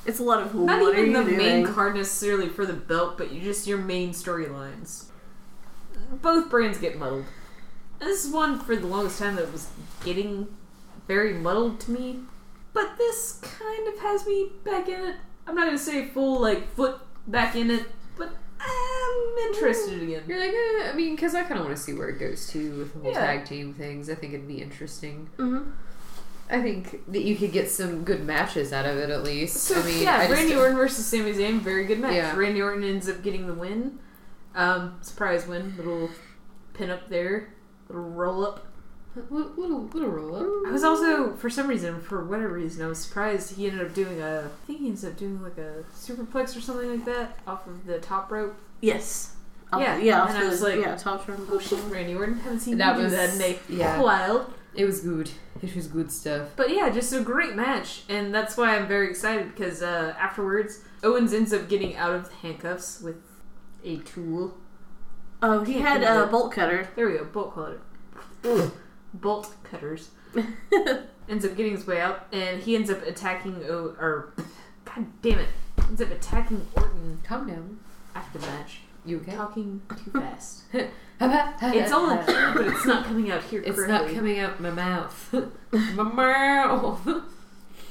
It's 0.05 0.19
a 0.19 0.23
lot 0.23 0.41
of 0.41 0.53
Not 0.53 0.81
what 0.81 0.97
even 0.97 1.15
are 1.15 1.23
the 1.23 1.31
you 1.31 1.37
main 1.37 1.65
card 1.65 1.95
necessarily 1.95 2.47
for 2.47 2.65
the 2.65 2.73
belt, 2.73 3.17
but 3.17 3.31
you 3.31 3.41
just 3.41 3.65
your 3.65 3.79
main 3.79 4.11
storylines. 4.11 5.05
Both 6.21 6.49
brands 6.49 6.77
get 6.77 6.97
muddled. 6.97 7.25
And 7.99 8.09
this 8.09 8.23
is 8.23 8.31
one 8.31 8.59
for 8.59 8.75
the 8.75 8.85
longest 8.85 9.17
time 9.17 9.35
that 9.35 9.51
was 9.51 9.69
getting 10.03 10.47
very 11.07 11.33
muddled 11.33 11.79
to 11.81 11.91
me. 11.91 12.19
But 12.73 12.97
this 12.97 13.39
kind 13.41 13.87
of 13.87 13.99
has 13.99 14.27
me 14.27 14.49
back 14.63 14.87
in 14.87 14.99
it. 14.99 15.15
I'm 15.47 15.55
not 15.55 15.65
gonna 15.65 15.77
say 15.77 16.07
full 16.09 16.39
like 16.39 16.71
foot 16.75 16.99
back 17.25 17.55
in 17.55 17.71
it, 17.71 17.85
but 17.85 17.89
I'm 18.67 19.37
interested 19.47 20.01
again. 20.03 20.23
You're 20.27 20.39
like, 20.39 20.49
eh, 20.51 20.91
I 20.91 20.93
mean, 20.95 21.15
because 21.15 21.35
I 21.35 21.43
kind 21.43 21.59
of 21.59 21.65
want 21.65 21.75
to 21.77 21.81
see 21.81 21.93
where 21.93 22.09
it 22.09 22.19
goes 22.19 22.47
to 22.47 22.77
with 22.77 22.93
the 22.93 22.99
whole 22.99 23.11
Yeah. 23.11 23.25
tag 23.25 23.45
team 23.45 23.73
things. 23.73 24.09
I 24.09 24.15
think 24.15 24.33
it'd 24.33 24.47
be 24.47 24.61
interesting. 24.61 25.29
Mm-hmm. 25.37 25.69
I 26.49 26.61
think 26.61 27.11
that 27.11 27.23
you 27.23 27.35
could 27.35 27.51
get 27.51 27.71
some 27.71 28.03
good 28.03 28.23
matches 28.23 28.71
out 28.71 28.85
of 28.85 28.97
it 28.97 29.09
at 29.09 29.23
least. 29.23 29.57
So 29.57 29.79
I 29.79 29.83
mean, 29.83 30.03
yeah, 30.03 30.17
I 30.17 30.27
just 30.27 30.33
Randy 30.39 30.55
Orton 30.55 30.75
versus 30.77 31.05
Sami 31.05 31.33
Zayn, 31.33 31.59
very 31.59 31.85
good 31.85 31.99
match. 31.99 32.13
Yeah. 32.13 32.35
Randy 32.35 32.61
Orton 32.61 32.83
ends 32.83 33.09
up 33.09 33.23
getting 33.23 33.47
the 33.47 33.53
win. 33.53 33.97
Um, 34.53 34.97
surprise 35.01 35.47
win, 35.47 35.73
little 35.75 36.09
pin 36.73 36.89
up 36.91 37.09
there, 37.09 37.53
little 37.89 38.03
roll 38.03 38.45
up. 38.45 38.64
Little, 39.29 39.51
little, 39.55 39.83
little 39.93 40.09
roll 40.09 40.35
up. 40.35 40.67
I 40.67 40.71
was 40.71 40.83
also, 40.83 41.33
for 41.35 41.49
some 41.49 41.67
reason, 41.67 42.01
for 42.01 42.25
whatever 42.25 42.53
reason, 42.53 42.83
I 42.83 42.87
was 42.87 42.99
surprised 42.99 43.55
he 43.55 43.67
ended 43.67 43.85
up 43.87 43.93
doing 43.93 44.19
a. 44.21 44.49
I 44.51 44.65
think 44.67 44.79
he 44.79 44.87
ends 44.87 45.05
up 45.05 45.15
doing 45.15 45.41
like 45.41 45.57
a 45.57 45.83
superplex 45.95 46.57
or 46.57 46.61
something 46.61 46.89
like 46.89 47.05
that 47.05 47.39
off 47.47 47.65
of 47.67 47.85
the 47.85 47.99
top 47.99 48.29
rope. 48.31 48.55
Yes. 48.81 49.35
I'll- 49.71 49.79
Yeah, 49.79 49.97
yeah. 49.97 50.27
and 50.27 50.37
I'll 50.37 50.49
was 50.49 50.59
do- 50.59 50.65
like, 50.67 50.79
yeah, 50.81 50.95
top 50.95 51.27
room. 51.27 51.47
Oh 51.51 51.59
shit, 51.59 51.79
Randy 51.89 52.13
Orton, 52.15 52.39
haven't 52.39 52.59
seen 52.59 52.77
That 52.77 52.97
you 52.97 53.03
was- 53.03 53.11
do 53.13 53.17
that 53.17 53.35
in 53.35 53.41
a 53.41 53.59
yeah. 53.69 54.01
while. 54.01 54.49
It 54.75 54.83
was 54.85 54.99
good. 54.99 55.29
It 55.61 55.73
was 55.75 55.87
good 55.87 56.11
stuff. 56.11 56.49
But 56.57 56.69
yeah, 56.69 56.89
just 56.89 57.13
a 57.13 57.21
great 57.21 57.55
match, 57.55 58.03
and 58.09 58.35
that's 58.35 58.57
why 58.57 58.75
I'm 58.75 58.87
very 58.89 59.09
excited 59.09 59.55
because 59.55 59.81
uh, 59.81 60.13
afterwards, 60.19 60.81
Owens 61.01 61.33
ends 61.33 61.53
up 61.53 61.69
getting 61.69 61.95
out 61.95 62.13
of 62.13 62.27
the 62.29 62.35
handcuffs 62.35 62.99
with 63.01 63.15
a 63.85 63.97
tool. 63.99 64.57
Oh, 65.41 65.63
he 65.63 65.79
had 65.79 66.03
a 66.03 66.27
bolt 66.27 66.51
cutter. 66.51 66.89
There 66.97 67.07
we 67.09 67.17
go, 67.17 67.23
bolt 67.23 67.55
cutter. 67.55 67.79
bolt 69.21 69.55
cutters. 69.63 70.09
ends 71.29 71.45
up 71.45 71.55
getting 71.55 71.73
his 71.73 71.87
way 71.87 72.01
out, 72.01 72.27
and 72.31 72.61
he 72.61 72.75
ends 72.75 72.89
up 72.89 73.01
attacking. 73.03 73.63
O- 73.67 73.95
or, 73.99 74.33
god 74.83 75.05
damn 75.21 75.39
it, 75.39 75.49
ends 75.79 76.01
up 76.01 76.11
attacking 76.11 76.67
Orton 76.75 77.21
Calm 77.23 77.47
down. 77.47 77.79
after 78.13 78.39
the 78.39 78.47
match. 78.47 78.79
You 79.05 79.17
okay? 79.17 79.35
Talking 79.35 79.81
too 80.03 80.11
fast. 80.11 80.63
it's 80.73 81.91
all 81.91 82.09
in 82.09 82.25
here, 82.25 82.51
but 82.55 82.67
it's 82.67 82.85
not 82.85 83.05
coming 83.05 83.31
out 83.31 83.43
here. 83.43 83.61
It's 83.61 83.75
correctly. 83.75 84.07
not 84.07 84.15
coming 84.15 84.39
out 84.39 84.59
my 84.59 84.71
mouth. 84.71 85.35
my 85.71 86.03
mouth. 86.03 87.07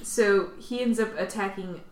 So 0.03 0.51
he 0.59 0.83
ends 0.83 0.99
up 0.99 1.17
attacking 1.17 1.83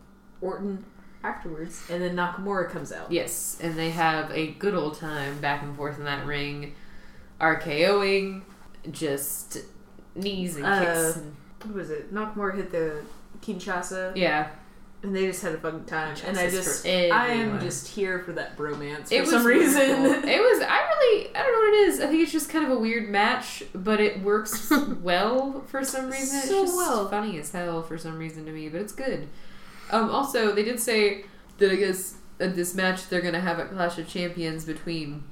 Orton 0.41 0.83
afterwards, 1.23 1.83
and 1.89 2.03
then 2.03 2.15
Nakamura 2.15 2.69
comes 2.69 2.91
out. 2.91 3.11
Yes, 3.11 3.57
and 3.61 3.77
they 3.77 3.91
have 3.91 4.29
a 4.31 4.47
good 4.47 4.73
old 4.73 4.97
time 4.97 5.39
back 5.39 5.63
and 5.63 5.75
forth 5.75 5.97
in 5.97 6.03
that 6.03 6.25
ring, 6.25 6.75
RKOing, 7.39 8.41
just 8.91 9.57
knees 10.15 10.55
and 10.55 10.65
kicks. 10.65 11.17
Uh, 11.17 11.19
and, 11.19 11.35
What 11.63 11.75
was 11.75 11.89
it? 11.89 12.13
Nakamura 12.13 12.55
hit 12.55 12.71
the 12.71 13.01
Kinshasa, 13.41 14.15
yeah, 14.15 14.49
and 15.01 15.15
they 15.15 15.25
just 15.25 15.41
had 15.41 15.53
a 15.53 15.57
fucking 15.57 15.85
time. 15.85 16.15
and 16.25 16.37
I 16.37 16.49
just, 16.49 16.85
I 16.85 17.27
am 17.27 17.59
just 17.59 17.87
here 17.89 18.19
for 18.19 18.31
that 18.33 18.57
bromance 18.57 19.07
for 19.09 19.15
it 19.15 19.27
some 19.27 19.45
reason. 19.45 19.81
it 19.81 20.39
was. 20.41 20.61
I 20.61 20.79
really. 20.79 21.35
I 21.35 21.41
don't 21.43 21.51
know 21.53 21.59
what 21.59 21.73
it 21.73 21.87
is. 21.89 21.99
I 21.99 22.07
think 22.07 22.21
it's 22.23 22.31
just 22.31 22.49
kind 22.49 22.65
of 22.65 22.71
a 22.71 22.79
weird 22.79 23.09
match, 23.09 23.63
but 23.73 23.99
it 23.99 24.21
works 24.21 24.71
well 25.01 25.63
for 25.67 25.83
some 25.83 26.09
reason. 26.09 26.37
It's 26.39 26.47
So 26.49 26.63
just 26.63 26.75
well. 26.77 27.09
funny 27.09 27.37
as 27.39 27.51
hell 27.51 27.81
for 27.83 27.97
some 27.97 28.17
reason 28.17 28.45
to 28.45 28.51
me, 28.51 28.69
but 28.69 28.81
it's 28.81 28.93
good. 28.93 29.27
Um, 29.91 30.09
also, 30.09 30.53
they 30.53 30.63
did 30.63 30.79
say 30.79 31.25
that 31.57 31.71
I 31.71 31.75
guess 31.75 32.15
at 32.39 32.55
this 32.55 32.73
match 32.73 33.09
they're 33.09 33.21
gonna 33.21 33.39
have 33.41 33.59
a 33.59 33.65
Clash 33.65 33.97
of 33.97 34.07
Champions 34.07 34.65
between 34.65 35.23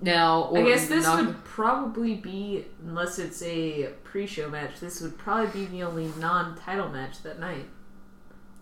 now. 0.00 0.52
I 0.54 0.62
guess 0.62 0.88
this 0.88 1.06
would 1.06 1.44
probably 1.44 2.14
be, 2.14 2.64
unless 2.84 3.18
it's 3.18 3.42
a 3.42 3.90
pre-show 4.04 4.48
match, 4.48 4.80
this 4.80 5.00
would 5.00 5.18
probably 5.18 5.64
be 5.64 5.66
the 5.66 5.82
only 5.82 6.10
non-title 6.18 6.88
match 6.88 7.22
that 7.22 7.38
night. 7.38 7.68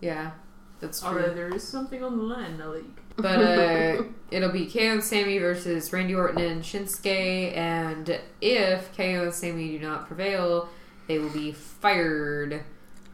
Yeah, 0.01 0.31
that's 0.79 0.99
true. 0.99 1.09
Although 1.09 1.33
there 1.33 1.53
is 1.53 1.67
something 1.67 2.03
on 2.03 2.17
the 2.17 2.23
line 2.23 2.57
now 2.57 2.71
that 2.73 2.79
you 2.83 2.93
Can- 2.95 2.97
But 3.17 3.39
uh, 3.39 4.03
it'll 4.31 4.51
be 4.51 4.65
KO 4.67 4.79
and 4.79 5.03
Sami 5.03 5.37
versus 5.37 5.91
Randy 5.93 6.15
Orton 6.15 6.41
and 6.41 6.63
Shinsuke, 6.63 7.55
and 7.55 8.19
if 8.39 8.95
KO 8.95 9.23
and 9.23 9.33
Sami 9.33 9.77
do 9.77 9.79
not 9.85 10.07
prevail, 10.07 10.69
they 11.07 11.19
will 11.19 11.29
be 11.29 11.51
fired. 11.51 12.63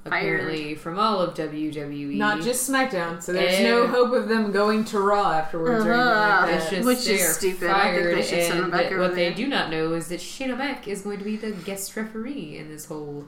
Apparently, 0.07 0.75
from 0.75 0.97
all 0.99 1.19
of. 1.19 1.33
WWE. 1.35 2.15
Not 2.17 2.41
just 2.41 2.69
SmackDown, 2.69 3.21
so 3.21 3.33
there's 3.33 3.59
no 3.61 3.83
Eh. 3.83 3.87
hope 3.87 4.13
of 4.13 4.27
them 4.27 4.51
going 4.51 4.83
to 4.85 4.99
Raw 4.99 5.31
afterwards 5.33 5.85
or 5.85 5.93
anything 5.93 5.99
Uh-huh. 6.09 6.45
like 6.45 6.55
It's 6.55 6.63
that. 6.69 6.75
just 6.75 6.85
Which 6.87 6.97
is 6.99 7.05
they 7.05 7.21
are 7.21 7.33
stupid. 7.33 7.69
I 7.69 7.93
think 7.95 8.03
they 8.15 8.21
should 8.21 8.43
send 8.43 8.53
them 8.57 8.63
and 8.65 8.71
back 8.71 8.85
over 8.91 8.99
What 9.01 9.15
they 9.15 9.33
do 9.33 9.47
not 9.47 9.69
know 9.71 9.93
is 9.93 10.07
that 10.09 10.19
Shayna 10.19 10.57
Beck 10.57 10.87
is 10.87 11.01
going 11.01 11.19
to 11.19 11.23
be 11.25 11.35
the 11.35 11.51
guest 11.51 11.95
referee 11.95 12.57
in 12.57 12.69
this 12.69 12.85
whole 12.85 13.25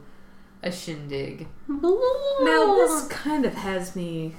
a 0.62 0.72
shindig. 0.72 1.48
Now 1.68 2.76
this 2.76 3.08
kind 3.08 3.46
of 3.46 3.54
has 3.54 3.96
me 3.96 4.34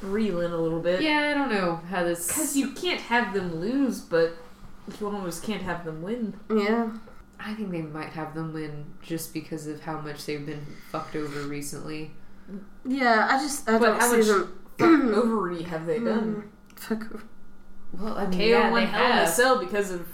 reeling 0.00 0.52
a 0.52 0.56
little 0.56 0.80
bit. 0.80 1.00
Yeah, 1.02 1.30
I 1.30 1.34
don't 1.34 1.50
know 1.50 1.80
how 1.90 2.04
this. 2.04 2.26
Because 2.28 2.56
you 2.56 2.70
can't 2.72 3.00
have 3.00 3.34
them 3.34 3.60
lose, 3.60 4.00
but 4.00 4.32
you 5.00 5.06
almost 5.06 5.42
can't 5.42 5.62
have 5.62 5.84
them 5.84 6.02
win. 6.02 6.34
Yeah. 6.50 6.88
I 7.40 7.54
think 7.54 7.70
they 7.70 7.82
might 7.82 8.10
have 8.10 8.34
them 8.34 8.52
win 8.52 8.94
just 9.02 9.32
because 9.32 9.66
of 9.66 9.80
how 9.82 10.00
much 10.00 10.26
they've 10.26 10.44
been 10.44 10.66
fucked 10.90 11.14
over 11.16 11.42
recently. 11.42 12.12
Yeah, 12.84 13.28
I 13.30 13.38
just 13.38 13.68
I 13.68 13.78
But 13.78 13.86
don't 13.86 14.00
how 14.00 14.10
see 14.10 14.16
much 14.18 14.26
them. 14.26 14.58
fuck 14.78 14.88
overy 15.00 15.64
have 15.66 15.86
they 15.86 15.98
done? 16.00 16.44
Mm, 16.74 16.78
fuck. 16.78 17.22
Well, 17.92 18.18
I 18.18 18.26
mean, 18.26 18.38
KO 18.38 18.44
yeah, 18.44 18.70
won 18.70 18.80
they 18.80 18.86
Hell 18.86 19.12
in 19.12 19.18
a 19.18 19.26
have. 19.26 19.28
Cell 19.28 19.58
because 19.58 19.90
of 19.90 20.06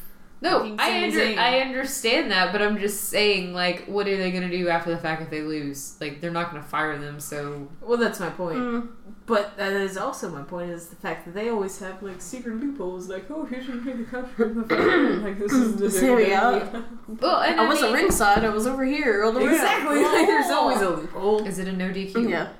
No, 0.45 0.77
I 0.79 1.05
under, 1.05 1.41
I 1.41 1.61
understand 1.61 2.31
that, 2.31 2.53
but 2.53 2.61
I'm 2.61 2.79
just 2.79 3.05
saying, 3.05 3.55
like, 3.55 3.87
what 3.87 4.07
are 4.07 4.16
they 4.19 4.31
gonna 4.31 4.51
do 4.51 4.69
after 4.69 4.91
the 4.91 4.99
fact 4.99 5.23
if 5.23 5.31
they 5.31 5.41
lose? 5.41 5.97
Like, 6.03 6.21
they're 6.21 6.31
not 6.31 6.51
gonna 6.51 6.62
fire 6.62 6.99
them, 6.99 7.19
so 7.19 7.66
well, 7.81 7.97
that's 7.97 8.21
my 8.21 8.29
point. 8.29 8.59
Mm. 8.59 8.89
But 9.25 9.57
that 9.57 9.73
is 9.73 9.97
also 9.97 10.29
my 10.29 10.43
point 10.43 10.71
is 10.71 10.89
the 10.89 10.97
fact 10.97 11.25
that 11.25 11.33
they 11.33 11.49
always 11.49 11.79
have 11.79 12.03
like 12.03 12.21
secret 12.21 12.57
loopholes. 12.57 13.09
Like, 13.09 13.31
oh, 13.31 13.47
here's 13.47 13.66
your 13.66 13.79
the 13.79 14.05
cover 14.05 14.45
of 14.45 14.55
the 14.55 14.65
fight. 14.65 15.25
Like 15.25 15.39
this 15.39 15.51
is 15.51 15.77
the 15.77 15.89
Here 15.99 16.15
we 16.15 16.35
are. 16.35 16.85
well, 17.09 17.41
and 17.41 17.59
I 17.59 17.66
wasn't 17.66 17.95
ringside. 17.95 18.45
I 18.45 18.51
was 18.51 18.66
over 18.66 18.85
here 18.85 19.25
on 19.25 19.33
the 19.33 19.41
ramp. 19.41 19.55
Exactly. 19.55 20.03
Like, 20.05 20.27
there's 20.27 20.51
always 20.51 20.83
a 20.83 20.91
loophole. 20.91 21.47
Is 21.47 21.59
it 21.59 21.69
a 21.69 21.73
no 21.73 21.89
DQ? 21.89 22.29
Yeah. 22.29 22.51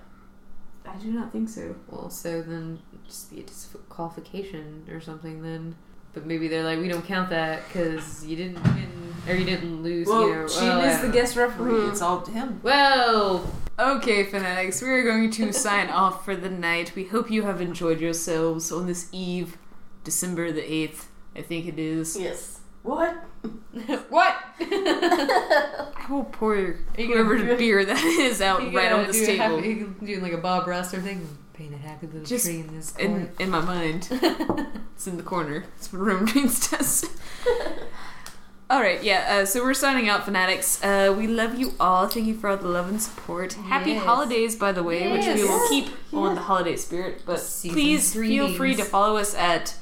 I 0.86 0.97
do 0.97 1.12
not 1.12 1.32
think 1.32 1.51
so. 1.51 1.77
Well, 1.89 2.09
so 2.09 2.40
then 2.40 2.81
just 3.05 3.31
be 3.31 3.40
a 3.40 3.43
disqualification 3.43 4.89
or 4.90 5.02
something 5.02 5.43
then. 5.43 5.77
But 6.14 6.26
maybe 6.26 6.48
they're 6.48 6.64
like, 6.64 6.78
we 6.78 6.88
don't 6.88 7.04
count 7.04 7.30
that 7.30 7.66
because 7.68 8.24
you 8.24 8.36
didn't 8.36 8.62
win 8.62 8.86
or 9.28 9.34
you 9.34 9.44
didn't 9.44 9.82
lose. 9.82 10.06
Well, 10.06 10.28
you 10.28 10.34
know. 10.34 10.48
she 10.48 10.60
well, 10.60 10.80
I 10.80 10.86
is 10.90 11.00
the 11.00 11.08
guest 11.08 11.36
referee. 11.36 11.72
Mhm. 11.72 11.90
It's 11.90 12.00
all 12.02 12.22
to 12.22 12.30
him. 12.30 12.60
Well, 12.62 13.50
Okay, 13.76 14.22
fanatics, 14.22 14.80
we 14.80 14.88
are 14.88 15.02
going 15.02 15.32
to 15.32 15.52
sign 15.52 15.88
off 15.90 16.24
for 16.24 16.36
the 16.36 16.48
night. 16.48 16.92
We 16.94 17.04
hope 17.06 17.28
you 17.28 17.42
have 17.42 17.60
enjoyed 17.60 18.00
yourselves 18.00 18.70
on 18.70 18.86
this 18.86 19.08
eve, 19.10 19.58
December 20.04 20.52
the 20.52 20.60
8th, 20.62 21.06
I 21.34 21.42
think 21.42 21.66
it 21.66 21.78
is. 21.80 22.16
Yes. 22.16 22.60
What? 22.84 23.16
what? 24.10 24.36
I 24.60 26.06
will 26.08 26.24
pour 26.24 26.54
you 26.56 26.76
whoever 26.96 27.36
gonna- 27.36 27.56
beer 27.56 27.84
that 27.84 28.04
is 28.04 28.40
out 28.40 28.60
right 28.72 28.92
on 28.92 29.06
this 29.08 29.16
do 29.16 29.22
a 29.24 29.26
table. 29.26 29.56
Happy, 29.56 29.68
you 29.68 29.94
can 29.98 30.06
do 30.06 30.20
like 30.20 30.32
a 30.32 30.38
Bob 30.38 30.68
Ross 30.68 30.94
or 30.94 31.00
thing. 31.00 31.26
Paint 31.55 31.72
a 31.74 31.76
happy 31.78 32.06
little 32.09 32.24
Just 32.24 32.47
tree 32.47 32.60
in 32.60 32.74
this 32.74 32.94
In, 32.97 33.10
corner. 33.12 33.31
in 33.39 33.51
my 33.51 33.60
mind, 33.60 34.09
it's 34.94 35.06
in 35.06 35.16
the 35.16 35.22
corner. 35.22 35.64
It's 35.76 35.93
what 35.93 36.01
Roman 36.02 36.26
Reigns 36.35 36.68
does. 36.68 37.05
Alright, 38.70 39.05
yeah, 39.05 39.26
uh, 39.43 39.44
so 39.47 39.62
we're 39.62 39.72
signing 39.74 40.09
out, 40.09 40.24
fanatics. 40.24 40.82
Uh, 40.82 41.14
we 41.16 41.28
love 41.28 41.55
you 41.56 41.74
all. 41.78 42.09
Thank 42.09 42.26
you 42.26 42.35
for 42.35 42.48
all 42.51 42.56
the 42.56 42.66
love 42.66 42.89
and 42.89 43.01
support. 43.01 43.52
Happy 43.52 43.93
Yes. 43.93 44.05
holidays, 44.05 44.56
by 44.56 44.72
the 44.72 44.82
way, 44.82 45.12
which 45.12 45.26
we 45.26 45.35
will 45.44 45.59
Yes. 45.60 45.68
keep 45.68 45.90
on 46.12 46.35
the 46.35 46.40
holiday 46.40 46.74
spirit. 46.76 47.22
But 47.24 47.39
Season's 47.40 47.74
please 47.74 48.14
feel 48.14 48.52
free 48.52 48.74
to 48.74 48.85
follow 48.85 49.16
us 49.18 49.32
at 49.35 49.76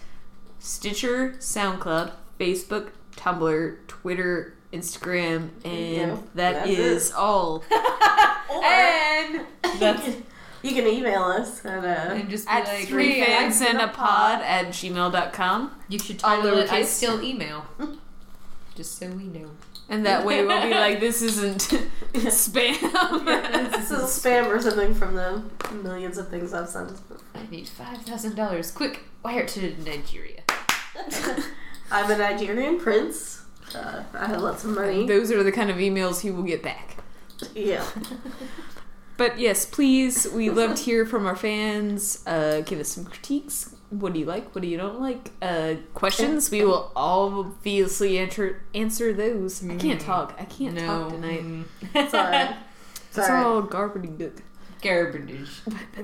Stitcher, 0.59 1.37
SoundCloud, 1.39 2.13
Facebook, 2.39 2.89
Tumblr, 3.17 3.77
Twitter, 3.87 4.55
Instagram, 4.75 5.51
and 5.65 6.17
go. 6.17 6.25
that 6.35 6.53
That's 6.67 6.71
is 6.71 7.13
all. 7.13 7.65
Or 8.53 8.63
and 8.63 9.47
that's 9.79 10.07
you 10.63 10.73
can 10.73 10.87
email 10.87 11.23
us 11.23 11.65
at 11.65 11.85
uh, 11.85 12.15
and 12.15 12.29
just 12.31 12.47
be 12.47 12.53
At 12.53 12.65
like, 12.67 12.87
three 12.89 13.25
fans 13.25 13.61
and 13.61 13.79
a 13.81 13.89
pod 13.89 14.43
at 14.43 14.69
gmail.com. 14.69 15.71
you 15.89 15.99
should 15.99 16.23
all 16.23 16.37
title 16.43 16.59
it. 16.59 16.71
I 16.73 16.83
lowercase. 16.83 16.87
still 16.87 17.23
email. 17.23 17.67
Just 18.75 18.97
so 18.99 19.07
we 19.09 19.25
know. 19.25 19.51
And 19.91 20.07
that 20.07 20.25
way 20.25 20.43
we'll 20.43 20.63
be 20.63 20.71
like, 20.71 20.99
this 20.99 21.21
isn't 21.21 21.59
spam. 22.15 23.25
this 23.73 23.91
is 23.91 23.99
spam 24.05 24.47
or 24.47 24.59
something 24.63 24.95
from 24.95 25.15
the 25.15 25.43
millions 25.83 26.17
of 26.17 26.29
things 26.29 26.55
I've 26.55 26.71
sent. 26.71 26.93
I 27.35 27.45
need 27.51 27.69
five 27.69 27.99
thousand 28.03 28.35
dollars. 28.35 28.71
Quick, 28.71 29.01
wire 29.23 29.45
to 29.45 29.77
Nigeria. 29.85 30.41
I'm 31.91 32.11
a 32.11 32.17
Nigerian 32.17 32.79
prince. 32.81 33.43
Uh, 33.75 34.03
I 34.15 34.27
have 34.27 34.41
lots 34.41 34.65
of 34.65 34.71
money. 34.71 35.07
Those 35.07 35.31
are 35.31 35.43
the 35.43 35.53
kind 35.53 35.69
of 35.71 35.77
emails 35.77 36.21
he 36.23 36.31
will 36.31 36.45
get 36.45 36.63
back. 36.63 36.97
Yeah. 37.55 37.85
But 39.23 39.39
yes, 39.39 39.65
please, 39.65 40.27
we 40.33 40.51
love 40.51 40.75
to 40.75 40.83
hear 40.83 41.07
from 41.07 41.27
our 41.27 41.37
fans. 41.37 42.25
Uh, 42.27 42.61
give 42.63 42.81
us 42.81 42.89
some 42.89 43.05
critiques. 43.05 43.73
What 43.91 44.15
do 44.15 44.19
you 44.19 44.25
like? 44.27 44.53
What 44.53 44.63
do 44.63 44.67
you 44.69 44.77
don't 44.77 45.01
like? 45.01 45.31
Uh, 45.41 45.75
questions. 45.95 46.51
We 46.51 46.65
will 46.65 46.91
obviously 46.97 48.19
answer 48.19 48.65
answer 48.75 49.13
those. 49.13 49.63
I 49.69 49.77
can't 49.77 50.01
talk. 50.01 50.35
I 50.41 50.45
can't 50.47 50.77
talk 50.77 51.11
tonight. 51.11 51.45
Mm. 51.45 51.65
It's 51.95 52.13
alright. 52.15 52.57
It's 53.11 53.19
It's 53.19 53.29
alright. 53.29 53.47
all 53.47 53.63
garbage. 53.63 54.19
good. 54.19 54.43
Garbage. 54.83 55.51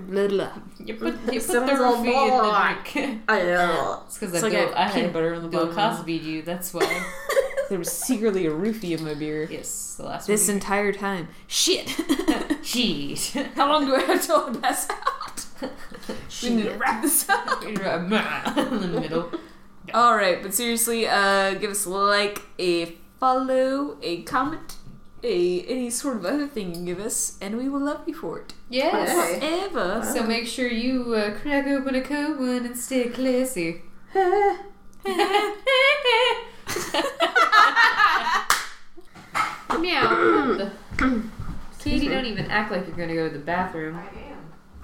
Blah, 0.06 0.28
blah. 0.28 0.52
You 0.78 0.94
put, 0.94 1.14
you 1.32 1.40
put 1.40 1.42
Sounds 1.42 1.70
the 1.76 1.84
all 1.84 1.96
Ruffy 1.96 2.06
in 2.34 2.38
black. 2.38 2.84
the 2.84 2.92
drink. 3.00 3.22
I 3.28 3.42
know. 3.42 4.02
It's 4.06 4.18
because 4.18 4.34
It's 4.34 4.44
I 4.44 4.46
like 4.48 4.52
Bill, 4.58 4.74
I 4.76 4.84
I 4.84 4.88
peanut 4.90 5.02
had 5.06 5.12
butter 5.12 5.34
in 5.34 5.42
the 5.42 5.48
Bill 5.48 5.66
bottom. 5.66 5.96
Cosby 5.96 6.12
you. 6.12 6.42
That's 6.42 6.72
why. 6.72 7.04
there 7.68 7.78
was 7.80 7.90
secretly 7.90 8.46
a 8.46 8.50
roofie 8.52 8.96
in 8.96 9.04
my 9.04 9.14
beer. 9.14 9.48
Yes, 9.50 9.96
the 9.96 10.04
last 10.04 10.28
This 10.28 10.46
one. 10.46 10.54
entire 10.58 10.92
time. 10.92 11.26
Shit. 11.48 11.88
Shit. 12.68 13.46
How 13.54 13.66
long 13.66 13.86
do 13.86 13.94
I 13.96 14.00
have 14.00 14.20
till 14.22 14.44
I 14.44 14.52
pass 14.58 14.90
out? 14.90 15.46
We 16.42 16.50
need 16.50 16.64
to 16.64 16.74
wrap 16.74 17.00
this 17.00 17.26
up. 17.28 17.62
in 17.64 17.74
the 17.74 19.00
middle. 19.00 19.32
All 19.94 20.14
right, 20.14 20.42
but 20.42 20.52
seriously, 20.52 21.06
uh, 21.08 21.54
give 21.54 21.70
us 21.70 21.86
a 21.86 21.90
like, 21.90 22.42
a 22.58 22.96
follow, 23.18 23.96
a 24.02 24.20
comment, 24.22 24.76
a 25.22 25.62
any 25.62 25.88
sort 25.88 26.18
of 26.18 26.26
other 26.26 26.46
thing 26.46 26.68
you 26.68 26.74
can 26.74 26.84
give 26.84 27.00
us, 27.00 27.38
and 27.40 27.56
we 27.56 27.70
will 27.70 27.80
love 27.80 28.02
you 28.06 28.12
for 28.12 28.38
it. 28.40 28.52
Yes. 28.68 29.12
Forever. 29.12 30.04
So 30.04 30.24
make 30.24 30.46
sure 30.46 30.68
you 30.68 31.14
uh, 31.14 31.38
crack 31.38 31.66
open 31.66 31.94
a 31.94 32.02
cold 32.02 32.38
one 32.38 32.66
and 32.66 32.76
stay 32.76 33.08
classy. 33.08 33.80
Meow. 39.80 40.70
Katie, 41.78 42.08
don't 42.08 42.26
even 42.26 42.50
act 42.50 42.70
like 42.72 42.86
you're 42.86 42.96
gonna 42.96 43.14
go 43.14 43.28
to 43.28 43.32
the 43.38 43.44
bathroom. 43.44 44.00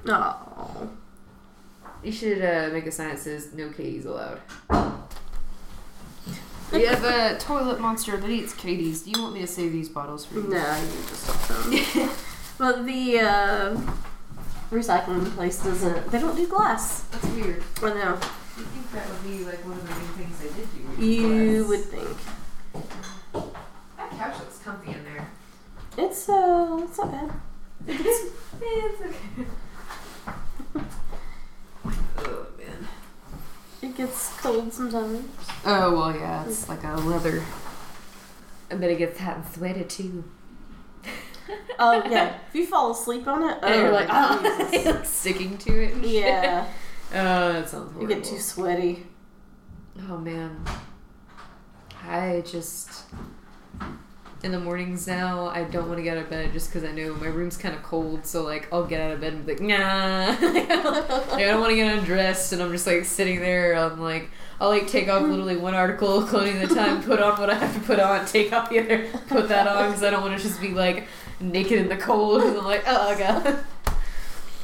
Oh. 0.07 0.91
You 2.03 2.13
should 2.13 2.43
uh, 2.45 2.69
make 2.73 2.87
a 2.87 2.93
sign 2.93 3.09
that 3.11 3.19
says 3.19 3.53
"No 3.55 3.71
Katie's 3.71 4.05
allowed." 4.05 4.41
We 6.73 6.85
have 6.87 7.05
a 7.05 7.39
toilet 7.39 7.81
monster 7.81 8.17
that 8.17 8.29
eats 8.31 8.53
Katie's. 8.53 9.03
Do 9.03 9.11
you 9.13 9.23
want 9.23 9.35
me 9.35 9.41
to 9.41 9.47
save 9.47 9.73
these 9.73 9.89
bottles 9.89 10.27
for 10.27 10.35
you? 10.35 10.49
No, 10.49 10.77
you 10.77 11.03
just 11.09 11.49
don't. 11.49 12.11
but 12.59 12.85
the 12.85 13.21
uh, 13.21 13.77
recycling 14.71 15.25
place 15.35 15.63
doesn't. 15.63 16.11
They 16.11 16.19
don't 16.21 16.37
do 16.37 16.47
glass. 16.49 17.03
That's 17.05 17.25
weird. 17.27 17.63
I 17.83 17.89
know. 17.95 18.19
You 18.57 18.65
think 18.65 18.93
that 18.93 19.09
would 19.09 19.23
be 19.25 19.45
like 19.45 19.65
one 19.65 19.75
of 19.79 19.83
the 19.89 19.95
main 19.95 20.29
things 20.29 20.39
they 20.39 20.49
did 20.49 20.69
do? 20.99 21.05
You 21.07 21.65
Glass. 21.65 21.69
would 21.69 21.85
think. 21.85 22.19
That 23.97 24.11
couch 24.11 24.39
looks 24.41 24.54
comfy 24.54 24.54
in 24.54 24.54
there. 24.54 24.54
It's 25.97 26.29
uh, 26.29 26.81
it's 26.83 26.99
not 26.99 27.11
bad. 27.13 27.31
it's, 27.87 28.33
it's 28.61 29.01
okay. 29.03 29.47
oh 32.19 32.47
man. 32.59 32.89
It 33.83 33.97
gets 33.97 34.41
cold 34.41 34.73
sometimes. 34.73 35.25
Oh 35.65 35.97
well, 35.97 36.15
yeah, 36.17 36.45
it's 36.47 36.69
like 36.69 36.83
a 36.85 36.95
leather. 36.97 37.43
I 38.71 38.75
bet 38.77 38.91
it 38.91 38.99
gets 38.99 39.19
hot 39.21 39.37
and 39.37 39.47
sweaty 39.55 39.85
too. 39.85 40.25
Oh 41.79 42.03
yeah. 42.09 42.39
if 42.49 42.55
you 42.55 42.67
fall 42.67 42.93
asleep 42.93 43.27
on 43.29 43.43
it, 43.43 43.59
oh, 43.63 43.67
and 43.67 43.75
you're 43.83 43.93
like, 43.93 44.09
ah, 44.09 44.69
Jesus. 44.71 44.87
like 44.87 45.05
sticking 45.05 45.59
to 45.59 45.83
it. 45.85 45.93
and 45.93 46.05
yeah, 46.07 46.67
Oh, 47.13 47.53
that 47.53 47.69
sounds 47.69 47.93
horrible. 47.93 48.01
you 48.03 48.09
get 48.09 48.25
too 48.25 48.39
sweaty. 48.39 49.07
Oh 50.09 50.17
man. 50.17 50.65
I 52.03 52.43
just 52.47 53.03
in 54.45 54.53
the 54.53 54.61
mornings 54.61 55.07
now 55.07 55.47
I 55.47 55.65
don't 55.65 55.89
want 55.89 55.97
to 55.97 56.03
get 56.03 56.19
out 56.19 56.25
of 56.25 56.31
bed 56.31 56.53
just 56.53 56.69
because 56.69 56.85
I 56.85 56.93
know 56.93 57.15
my 57.15 57.29
room's 57.29 57.57
kind 57.57 57.75
of 57.75 57.83
cold 57.83 58.27
so 58.27 58.43
like 58.43 58.69
I'll 58.71 58.85
get 58.85 59.01
out 59.01 59.13
of 59.13 59.21
bed 59.21 59.33
and 59.33 59.47
be 59.47 59.55
like 59.55 59.63
nah. 59.63 60.37
Like, 60.45 60.71
I 61.33 61.41
don't 61.47 61.61
want 61.61 61.71
to 61.71 61.77
get 61.77 61.97
undressed 61.97 62.53
and 62.53 62.63
I'm 62.63 62.71
just 62.71 62.87
like 62.87 63.07
sitting 63.07 63.41
there 63.41 63.75
I'm 63.75 63.99
like 63.99 64.31
I'll 64.61 64.69
like 64.69 64.87
take 64.87 65.09
off 65.09 65.23
literally 65.23 65.57
one 65.57 65.75
article 65.75 66.19
of 66.19 66.29
clothing 66.29 66.59
at 66.59 66.71
a 66.71 66.75
time 66.75 67.03
put 67.03 67.23
on 67.23 67.41
what 67.41 67.49
I 67.49 67.55
have 67.55 67.73
to 67.73 67.81
put 67.81 67.99
on 67.99 68.27
take 68.27 68.53
off 68.53 68.69
the 68.69 68.81
other 68.81 69.09
put 69.29 69.49
that 69.49 69.67
on 69.67 69.89
because 69.89 70.05
I 70.05 70.11
don't 70.11 70.23
want 70.23 70.37
to 70.37 70.43
just 70.47 70.61
be 70.61 70.73
like 70.73 71.07
naked 71.41 71.79
in 71.79 71.89
the 71.89 71.97
cold 71.97 72.43
and 72.43 72.59
I'm 72.59 72.65
like 72.65 72.85
oh 72.87 73.19
god. 73.19 73.65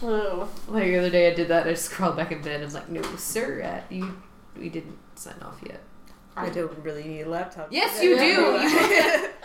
Oh. 0.03 0.49
like 0.69 0.85
the 0.85 0.99
other 0.99 1.11
day 1.11 1.31
I 1.31 1.35
did 1.35 1.49
that 1.49 1.67
I 1.67 1.71
just 1.71 1.91
crawled 1.91 2.19
back 2.19 2.33
in 2.33 2.43
bed 2.43 2.57
and 2.57 2.65
was 2.65 2.75
like 2.75 2.91
no 2.91 3.03
sir 3.17 3.63
uh, 3.63 3.95
you 3.95 4.21
we 4.59 4.69
didn't 4.69 4.99
sign 5.15 5.41
off 5.43 5.59
yet 5.67 5.81
I 6.37 6.49
don't 6.49 6.73
really 6.83 7.05
need 7.05 7.23
a 7.23 7.29
laptop. 7.29 7.69
Yes, 7.71 8.03
you 8.03 8.17
do. 8.17 8.33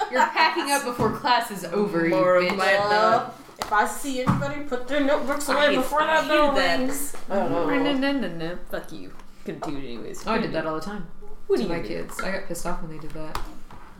You're 0.11 0.25
packing 0.27 0.71
up 0.71 0.83
before 0.85 1.11
class 1.11 1.51
is 1.51 1.65
over. 1.65 2.07
More 2.07 2.39
you 2.41 2.47
of 2.49 2.53
bitch. 2.53 2.57
my- 2.57 2.65
Well, 2.89 3.33
if 3.59 3.71
I 3.73 3.87
see 3.87 4.21
anybody 4.21 4.61
put 4.61 4.87
their 4.87 4.99
notebooks 5.01 5.49
away 5.49 5.67
hate- 5.69 5.75
before 5.77 6.01
I 6.01 6.05
that 6.07 6.23
hate 6.23 6.29
bell 6.29 6.51
that. 6.53 6.79
rings. 6.79 7.15
No, 7.27 7.47
no, 7.49 7.57
Oh. 7.63 7.69
no, 7.93 8.11
no, 8.11 8.27
no. 8.29 8.57
Fuck 8.69 8.91
you. 8.91 9.11
Couldn't 9.43 9.63
do 9.63 9.71
it 9.77 9.79
anyways. 9.83 10.25
Oh, 10.27 10.31
I 10.33 10.37
did 10.39 10.53
that 10.53 10.65
all 10.65 10.75
the 10.75 10.81
time. 10.81 11.07
What 11.47 11.57
to 11.57 11.63
do 11.63 11.69
my 11.69 11.77
you 11.77 11.81
do? 11.83 11.87
kids. 11.89 12.19
I 12.21 12.31
got 12.31 12.47
pissed 12.47 12.65
off 12.65 12.81
when 12.81 12.91
they 12.91 12.97
did 12.99 13.11
that. 13.11 13.39